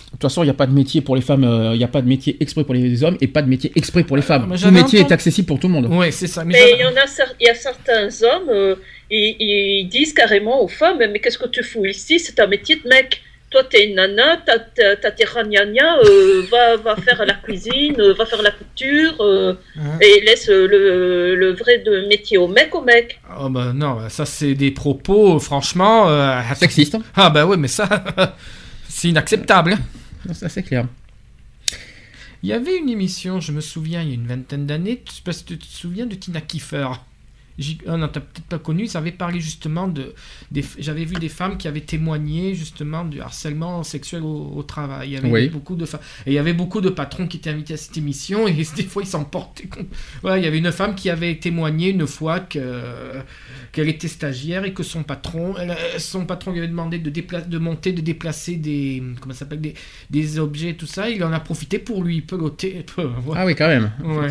De 0.09 0.13
toute 0.13 0.23
façon, 0.23 0.43
il 0.43 0.47
n'y 0.47 0.51
a 0.51 0.55
pas 0.55 0.67
de 0.67 0.73
métier 0.73 1.01
pour 1.03 1.17
les 1.17 1.21
femmes, 1.23 1.45
euh, 1.45 1.75
il 1.75 1.79
n'y 1.79 1.85
a 1.85 1.89
pas 1.89 2.01
de 2.01 2.09
métier 2.09 2.37
exprès 2.41 2.65
pour 2.65 2.75
les 2.75 3.05
hommes 3.05 3.19
et 3.21 3.29
pas 3.29 3.43
de 3.43 3.49
métier 3.49 3.71
exprès 3.77 4.05
pour 4.05 4.17
les 4.17 4.23
femmes. 4.23 4.49
Tout 4.49 4.57
j'avais 4.57 4.81
métier 4.81 5.01
est 5.01 5.13
accessible 5.13 5.47
pour 5.47 5.61
tout 5.61 5.69
le 5.69 5.75
monde. 5.75 5.87
Ouais, 5.87 6.11
c'est 6.11 6.27
ça. 6.27 6.45
Mais, 6.45 6.55
il 6.77 6.81
y 6.81 6.85
en 6.85 6.97
a, 6.97 7.05
cer- 7.07 7.35
il 7.39 7.47
y 7.47 7.51
a 7.51 7.55
certains 7.55 8.09
hommes, 8.27 8.49
euh, 8.49 8.75
ils, 9.11 9.37
ils 9.39 9.89
disent 9.89 10.15
carrément 10.15 10.63
aux 10.63 10.69
femmes, 10.69 10.99
mais 10.99 11.19
qu'est-ce 11.19 11.37
que 11.39 11.47
tu 11.49 11.63
fous 11.63 11.85
ici? 11.85 12.19
C'est 12.19 12.41
un 12.41 12.47
métier 12.47 12.77
de 12.83 12.89
mec. 12.89 13.21
Toi, 13.51 13.65
t'es 13.65 13.87
une 13.89 13.95
nana, 13.97 14.39
t'as, 14.45 15.11
tes 15.11 15.25
ragnagnas, 15.25 15.99
euh, 16.05 16.43
va, 16.51 16.77
va 16.77 16.97
faire 16.97 17.25
la 17.25 17.33
cuisine, 17.35 17.95
euh, 17.99 18.13
va 18.13 18.27
faire 18.27 18.43
la 18.43 18.51
couture, 18.51 19.15
euh, 19.21 19.55
et 20.03 20.21
laisse 20.21 20.51
euh, 20.51 20.67
le, 20.67 21.35
le 21.35 21.53
vrai 21.55 21.79
de 21.79 22.07
métier 22.09 22.37
au 22.37 22.47
mec 22.49 22.75
au 22.75 22.83
mec. 22.83 23.19
Oh 23.41 23.49
bah 23.49 23.73
non, 23.75 23.95
bah, 23.95 24.09
ça 24.11 24.27
c'est 24.27 24.55
des 24.55 24.71
propos, 24.71 25.39
franchement. 25.39 26.11
euh, 26.11 26.41
Sexiste. 26.57 26.97
hein. 26.97 27.03
Ah 27.17 27.31
bah 27.31 27.47
ouais, 27.47 27.57
mais 27.57 27.69
ça, 27.69 27.89
c'est 28.89 29.09
inacceptable. 29.09 29.79
C'est 30.33 30.63
clair. 30.63 30.87
Il 32.43 32.49
y 32.49 32.53
avait 32.53 32.77
une 32.77 32.89
émission, 32.89 33.41
je 33.41 33.51
me 33.53 33.61
souviens, 33.61 34.03
il 34.03 34.09
y 34.09 34.13
a 34.13 34.15
une 34.15 34.27
vingtaine 34.27 34.67
d'années, 34.67 35.03
tu 35.05 35.13
sais 35.13 35.45
tu 35.45 35.59
te 35.59 35.65
souviens 35.65 36.07
de 36.07 36.15
Tina 36.15 36.41
Kiefer. 36.41 36.89
Ah 37.89 37.97
non, 37.97 38.07
t'as 38.09 38.21
peut-être 38.21 38.47
pas 38.47 38.59
connu, 38.59 38.87
ça 38.87 38.99
avait 38.99 39.11
parlé 39.13 39.41
justement 39.41 39.89
de. 39.89 40.15
J'avais 40.79 41.05
vu 41.05 41.17
des 41.17 41.29
femmes 41.29 41.57
qui 41.59 41.67
avaient 41.69 41.81
témoigné 41.81 42.55
justement 42.55 43.05
du 43.05 43.21
harcèlement 43.21 43.83
sexuel 43.83 44.23
au, 44.23 44.53
au 44.55 44.63
travail. 44.63 45.09
Il 45.09 45.13
y 45.15 45.17
avait 45.17 45.29
Oui. 45.31 45.49
beaucoup 45.49 45.75
de 45.75 45.85
femmes. 45.85 46.01
Et 46.27 46.31
il 46.31 46.35
y 46.35 46.39
avait 46.39 46.53
beaucoup 46.53 46.81
de 46.81 46.89
patrons 46.89 47.27
qui 47.27 47.39
étaient 47.39 47.51
invités 47.51 47.75
à 47.75 47.77
cette 47.77 47.97
émission 47.97 48.47
et 48.47 48.53
des 48.77 48.83
fois 48.85 49.03
ils 49.03 49.09
s'en 49.09 49.25
portaient 49.25 49.67
compte. 49.67 49.87
Il 50.25 50.43
y 50.43 50.47
avait 50.47 50.59
une 50.59 50.71
femme 50.73 50.95
qui 50.95 51.11
avait 51.11 51.35
témoigné 51.37 51.89
une 51.91 52.07
fois 52.07 52.41
que 52.41 53.21
qu'elle 53.73 53.89
était 53.89 54.09
stagiaire 54.09 54.65
et 54.65 54.73
que 54.73 54.83
son 54.83 55.03
patron, 55.03 55.55
elle, 55.59 55.77
son 55.99 56.25
patron 56.27 56.53
lui 56.53 56.59
avait 56.59 56.69
demandé 56.69 56.99
de, 56.99 57.11
dépla- 57.11 57.47
de 57.47 57.59
monter, 57.59 57.93
de 57.93 58.01
déplacer 58.01 58.57
des, 58.57 59.03
comment 59.21 59.35
ça 59.35 59.41
s'appelle, 59.41 59.61
des, 59.61 59.75
des 60.11 60.39
objets, 60.39 60.75
tout 60.75 60.87
ça. 60.87 61.11
Il 61.11 61.23
en 61.25 61.33
a 61.33 61.41
profité 61.41 61.79
pour 61.79 62.03
lui 62.03 62.21
peloter. 62.23 62.85
Voilà. 62.97 63.43
Ah 63.43 63.47
oui, 63.47 63.55
quand 63.55 63.69
même, 63.69 63.91
Ouais. 64.03 64.29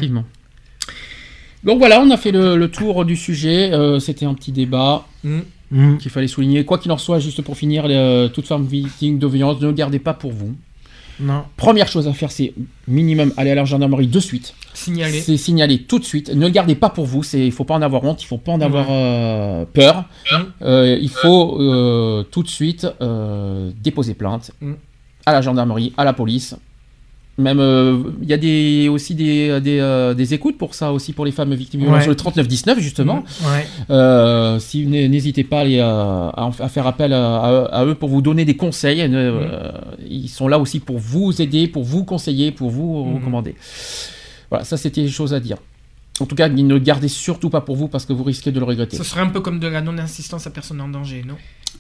Donc 1.64 1.80
voilà, 1.80 2.02
on 2.02 2.10
a 2.12 2.18
fait 2.18 2.32
le, 2.32 2.56
le 2.56 2.70
tour 2.72 3.04
du 3.06 3.16
sujet. 3.16 3.72
euh, 3.74 4.00
C'était 4.00 4.26
un 4.26 4.34
petit 4.34 4.52
débat 4.52 5.06
Mm. 5.24 5.40
Mhm. 5.70 5.98
qu'il 5.98 6.10
fallait 6.12 6.28
souligner. 6.28 6.64
Quoi 6.64 6.78
qu'il 6.78 6.92
en 6.94 6.98
soit, 6.98 7.20
juste 7.20 7.42
pour 7.42 7.58
finir, 7.58 7.84
euh, 7.88 8.30
toute 8.30 8.48
femme 8.48 8.66
victime 8.66 9.20
de 9.20 9.28
violence, 9.28 9.60
ne 9.60 9.68
le 9.68 9.74
gardez 9.74 10.00
pas 10.00 10.14
pour 10.14 10.32
vous. 10.32 10.56
Non. 11.20 11.44
Première 11.58 11.88
chose 11.90 12.08
à 12.08 12.14
faire, 12.14 12.32
c'est 12.32 12.54
minimum 12.88 13.34
aller 13.36 13.50
à 13.52 13.56
la 13.56 13.66
gendarmerie 13.66 14.08
de 14.08 14.20
suite. 14.20 14.54
Signalé. 14.74 15.20
C'est 15.20 15.36
signaler 15.36 15.80
tout 15.80 15.98
de 16.00 16.06
suite. 16.06 16.30
Ne 16.34 16.46
le 16.46 16.52
gardez 16.52 16.76
pas 16.76 16.90
pour 16.90 17.06
vous. 17.06 17.24
C'est, 17.24 17.46
il 17.46 17.52
faut 17.52 17.64
pas 17.66 17.74
en 17.74 17.82
avoir 17.82 18.04
honte. 18.06 18.22
Il 18.24 18.28
faut 18.28 18.38
pas 18.38 18.52
en 18.54 18.62
avoir 18.62 18.86
euh, 18.90 19.66
peur. 19.74 20.06
Mm. 20.32 20.36
Euh, 20.62 20.98
il 21.02 21.10
faut 21.10 21.60
euh, 21.60 22.24
tout 22.32 22.44
de 22.44 22.48
suite 22.48 22.88
euh, 23.02 23.72
déposer 23.84 24.14
plainte 24.14 24.52
Mm. 24.62 24.74
à 25.26 25.34
la 25.34 25.42
gendarmerie, 25.42 25.92
à 25.98 26.06
la 26.06 26.14
police. 26.14 26.56
Même 27.40 27.60
euh, 27.60 28.00
il 28.24 28.28
y 28.28 28.34
a 28.34 28.38
des, 28.38 28.90
aussi 28.90 29.14
des, 29.14 29.62
des, 29.62 29.78
euh, 29.80 30.16
des 30.16 30.34
écoutes 30.34 30.58
pour 30.58 30.74
ça 30.74 30.92
aussi 30.92 31.14
pour 31.14 31.24
les 31.24 31.32
femmes 31.32 31.54
victimes 31.54 31.82
de 31.82 31.86
violences 31.86 32.00
Ouais. 32.00 32.04
sur 32.04 32.10
le 32.12 32.16
3919 32.16 32.80
justement. 32.80 33.24
Ouais. 33.44 33.68
Euh, 33.92 34.58
si 34.60 34.88
n'hé- 34.88 35.08
n'hésitez 35.08 35.44
pas 35.44 35.60
à, 35.60 35.64
les, 35.66 35.78
euh, 35.78 35.84
à, 35.86 36.46
en- 36.46 36.50
à 36.60 36.68
faire 36.68 36.88
appel 36.88 37.14
à, 37.14 37.84
eux 37.86 37.94
pour 37.94 38.10
vous 38.10 38.24
donner 38.24 38.44
des 38.44 38.56
conseils. 38.56 39.02
Euh, 39.02 39.72
Ils 40.10 40.30
sont 40.30 40.48
là 40.48 40.58
aussi 40.58 40.80
pour 40.80 40.98
vous 40.98 41.40
aider, 41.42 41.68
pour 41.68 41.84
vous 41.84 42.04
conseiller, 42.06 42.52
pour 42.52 42.72
vous 42.72 43.06
Mhm. 43.06 43.16
recommander. 43.18 43.56
Voilà, 44.50 44.66
ça 44.66 44.76
c'était 44.78 45.04
des 45.04 45.10
choses 45.10 45.34
à 45.34 45.40
dire. 45.40 45.58
En 46.20 46.26
tout 46.26 46.34
cas, 46.36 46.50
ne 46.50 46.74
le 46.74 46.80
gardez 46.80 47.10
surtout 47.10 47.52
pas 47.52 47.62
pour 47.62 47.76
vous 47.76 47.88
parce 47.88 48.08
que 48.08 48.14
vous 48.14 48.24
risquez 48.24 48.52
de 48.52 48.60
le 48.60 48.66
regretter. 48.66 48.98
Ce 48.98 49.04
serait 49.04 49.22
un 49.22 49.28
peu 49.30 49.42
comme 49.42 49.60
de 49.60 49.68
la 49.68 49.82
non-insistance 49.82 50.48
à 50.48 50.50
personne 50.50 50.82
en 50.82 50.88
danger, 50.90 51.24
non? 51.28 51.36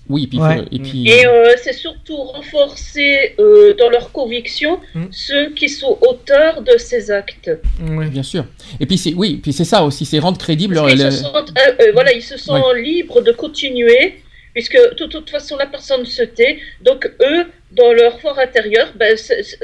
Oui, 0.09 0.23
et 0.23 0.27
puis, 0.27 0.39
Ouais. 0.39 0.57
faut- 0.57 0.63
et 0.71 0.79
puis 0.79 1.07
Et 1.09 1.25
euh, 1.27 1.53
c'est 1.61 1.73
surtout 1.73 2.15
renforcer 2.17 3.35
euh, 3.39 3.73
dans 3.75 3.89
leurs 3.89 4.11
convictions 4.11 4.79
Mm. 4.95 5.05
ceux 5.11 5.49
qui 5.51 5.69
sont 5.69 5.97
auteurs 6.01 6.61
de 6.61 6.77
ces 6.77 7.11
actes. 7.11 7.51
Ouais. 7.89 8.07
bien 8.07 8.23
sûr. 8.23 8.45
Et 8.79 8.85
puis 8.85 8.97
c'est 8.97 9.13
oui, 9.13 9.39
puis 9.41 9.53
c'est 9.53 9.65
ça 9.65 9.83
aussi, 9.83 10.05
c'est 10.05 10.19
rendre 10.19 10.37
crédible. 10.37 10.75
Parce 10.75 10.93
qu'ils 10.93 11.03
le- 11.03 11.11
se 11.11 11.23
sentent, 11.23 11.51
euh, 11.57 11.71
euh, 11.83 11.91
voilà, 11.93 12.13
ils 12.13 12.21
se 12.23 12.37
sentent 12.37 12.75
libres 12.75 13.21
de 13.21 13.31
continuer, 13.31 14.15
puisque 14.53 14.77
de 14.77 15.05
toute 15.05 15.29
façon 15.29 15.55
la 15.57 15.65
personne 15.67 16.05
se 16.05 16.23
tait. 16.23 16.59
Donc 16.81 17.09
eux, 17.21 17.45
dans 17.71 17.91
leur 17.93 18.19
fort 18.21 18.39
intérieur, 18.39 18.91
ben, 18.95 19.15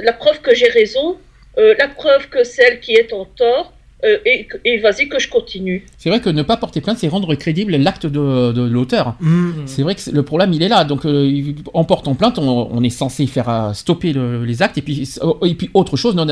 la 0.02 0.14
preuve 0.14 0.42
que 0.42 0.54
j'ai 0.54 0.68
raison, 0.70 1.18
euh, 1.58 1.74
la 1.80 1.88
preuve 1.88 2.30
que 2.30 2.44
celle 2.44 2.80
qui 2.80 2.94
est 2.94 3.14
en 3.14 3.26
tort, 3.26 3.74
euh, 4.04 4.18
et, 4.26 4.48
et 4.66 4.78
vas-y 4.80 5.08
que 5.08 5.20
je 5.20 5.30
continue. 5.30 5.86
C'est 5.98 6.10
vrai 6.10 6.20
que 6.20 6.30
ne 6.30 6.42
pas 6.44 6.58
porter 6.58 6.82
plainte, 6.82 6.98
c'est 7.00 7.08
rendre 7.08 7.34
crédible 7.36 7.76
l'acte 7.78 8.06
de, 8.06 8.52
de 8.52 8.62
l'auteur. 8.64 9.16
Mm. 9.20 9.52
C'est 9.66 9.82
vrai 9.84 9.96
que 9.96 10.02
le 10.12 10.24
problème, 10.24 10.52
il 10.54 10.62
est 10.64 10.68
là. 10.68 10.84
Donc, 10.84 11.06
euh, 11.06 11.54
en 11.74 11.84
portant 11.84 12.16
plainte, 12.16 12.38
on, 12.40 12.70
on 12.72 12.84
est 12.84 12.90
censé 12.90 13.26
faire 13.28 13.50
euh, 13.50 13.74
stopper 13.74 14.14
le- 14.14 14.44
les 14.46 14.62
actes. 14.62 14.78
Et 14.78 14.82
puis, 14.82 15.10
et 15.46 15.56
puis 15.56 15.70
autre 15.74 15.96
chose, 15.98 16.16
non 16.16 16.26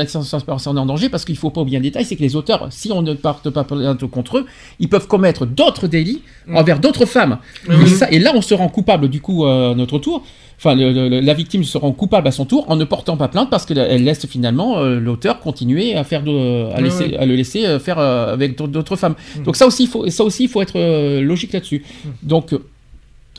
personne 0.46 0.78
en 0.78 0.86
danger, 0.86 1.08
parce 1.08 1.24
qu'il 1.24 1.36
faut 1.36 1.50
pas 1.50 1.60
oublier 1.62 1.78
un 1.78 1.82
détail, 1.82 2.04
c'est 2.04 2.16
que 2.16 2.22
les 2.22 2.36
auteurs, 2.36 2.68
si 2.70 2.90
on 2.92 3.02
ne 3.02 3.14
porte 3.14 3.50
pas 3.50 3.64
plainte 3.64 4.04
contre 4.06 4.38
eux, 4.38 4.46
ils 4.78 4.88
peuvent 4.88 5.06
commettre 5.06 5.46
d'autres 5.46 5.86
délits 5.88 6.22
Mm. 6.48 6.56
envers 6.56 6.80
d'autres 6.80 7.06
femmes. 7.06 7.38
Et, 7.70 7.86
ça- 7.86 8.10
et 8.10 8.18
là, 8.18 8.32
on 8.34 8.42
se 8.42 8.52
rend 8.52 8.68
coupable, 8.68 9.08
du 9.08 9.20
coup, 9.20 9.46
euh, 9.46 9.72
à 9.72 9.74
notre 9.76 9.98
tour. 10.00 10.24
Enfin, 10.58 10.74
le- 10.76 10.92
le- 11.08 11.20
la 11.20 11.34
victime 11.34 11.64
se 11.64 11.76
rend 11.76 11.90
coupable 11.92 12.28
à 12.28 12.30
son 12.30 12.44
tour 12.44 12.64
en 12.70 12.76
ne 12.76 12.84
portant 12.84 13.16
pas 13.16 13.26
plainte 13.28 13.50
parce 13.50 13.66
qu'elle 13.66 13.78
elle 13.78 14.04
laisse 14.04 14.24
finalement 14.26 14.78
euh, 14.78 15.00
l'auteur 15.00 15.40
continuer 15.40 15.96
à 15.96 16.04
faire 16.04 16.22
de, 16.22 16.70
à, 16.72 16.76
Oui, 16.76 16.84
laisser, 16.84 17.04
oui. 17.06 17.16
à 17.16 17.26
le 17.26 17.34
laisser 17.34 17.66
euh, 17.66 17.78
faire 17.80 17.98
euh, 17.98 18.32
avec 18.32 18.56
d'autres- 18.56 18.94
femmes. 18.96 19.16
Mm. 19.38 19.42
Donc 19.42 19.56
ça 19.56 19.66
aussi, 19.66 19.84
il 19.84 19.88
faut, 19.88 20.08
ça 20.08 20.22
aussi, 20.22 20.44
il 20.44 20.48
faut 20.48 20.62
être 20.62 20.76
euh, 20.78 21.20
logique 21.20 21.52
là-dessus. 21.52 21.82
Donc 22.22 22.52
euh, 22.52 22.64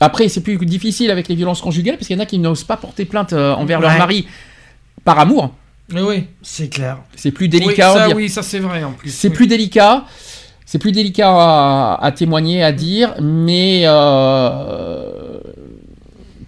après, 0.00 0.28
c'est 0.28 0.42
plus 0.42 0.56
difficile 0.66 1.10
avec 1.10 1.28
les 1.28 1.34
violences 1.34 1.62
conjugales 1.62 1.96
parce 1.96 2.08
qu'il 2.08 2.16
y 2.16 2.18
en 2.18 2.22
a 2.22 2.26
qui 2.26 2.38
n'osent 2.38 2.64
pas 2.64 2.76
porter 2.76 3.04
plainte 3.06 3.32
euh, 3.32 3.54
envers 3.54 3.80
leur 3.80 3.96
mari 3.96 4.26
par 5.04 5.18
amour. 5.18 5.54
Oui, 5.94 6.00
oui. 6.06 6.24
C'est 6.42 6.68
clair. 6.68 6.98
C'est 7.16 7.30
plus 7.30 7.44
Oui, 7.44 7.50
délicat. 7.50 7.90
on 7.92 7.94
ça, 7.94 8.06
dire. 8.08 8.16
oui, 8.16 8.28
ça 8.28 8.42
c'est 8.42 8.58
vrai 8.58 8.84
en 8.84 8.92
plus. 8.92 9.10
C'est 9.10 9.28
oui. 9.28 9.34
plus 9.34 9.46
délicat. 9.46 10.04
C'est 10.66 10.78
plus 10.78 10.92
délicat 10.92 11.30
à, 11.30 11.98
à 12.02 12.10
témoigner, 12.12 12.62
à 12.64 12.72
dire, 12.72 13.14
mais 13.22 13.82
euh, 13.84 15.38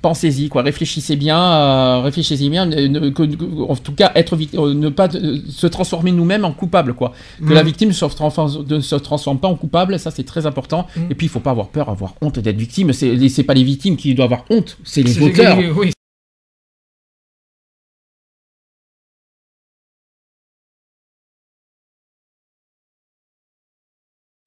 pensez-y, 0.09 0.48
quoi. 0.48 0.62
Réfléchissez 0.62 1.16
bien, 1.16 1.36
euh, 1.40 2.00
réfléchissez 2.00 2.48
bien. 2.48 2.64
ne- 2.66 2.86
ne- 2.86 3.09
que- 3.11 3.24
que- 3.24 3.62
en 3.72 3.74
tout 3.76 3.92
cas, 3.92 4.12
être 4.14 4.36
vic- 4.36 4.54
euh, 4.54 4.72
ne 4.72 4.88
pas 4.88 5.09
euh, 5.16 5.38
se 5.48 5.66
transformer 5.66 6.12
nous-mêmes 6.12 6.44
en 6.44 6.52
coupable, 6.52 6.94
quoi. 6.94 7.12
Que 7.40 7.52
Mm. 7.52 7.59
la 7.61 7.62
victime 7.64 7.92
se 7.92 8.04
transforme, 8.04 8.64
ne 8.68 8.78
se 8.80 8.94
transforme 8.96 9.38
pas 9.40 9.48
en 9.48 9.57
coupable, 9.57 9.98
ça 9.98 10.11
c'est 10.12 10.22
très 10.32 10.46
important. 10.46 10.86
Mm. 10.96 11.11
Et 11.11 11.14
puis 11.16 11.26
il 11.26 11.30
faut 11.30 11.40
pas 11.40 11.50
avoir 11.57 11.68
peur, 11.76 11.88
avoir 11.88 12.14
honte 12.22 12.38
d'être 12.38 12.57
victime. 12.66 12.92
C'est 12.92 13.28
c'est 13.28 13.42
pas 13.42 13.54
les 13.54 13.64
victimes 13.64 13.96
qui 13.96 14.14
doivent 14.14 14.32
avoir 14.32 14.44
honte, 14.50 14.78
c'est 14.84 15.02
les 15.02 15.20
auteurs. 15.20 15.59
Oui, 15.76 15.90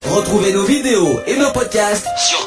Retrouvez 0.04 0.52
nos 0.54 0.64
vidéos 0.64 1.20
et 1.26 1.36
nos 1.36 1.52
podcasts 1.52 2.06
sur 2.18 2.46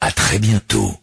À 0.00 0.10
très 0.10 0.38
bientôt. 0.38 0.94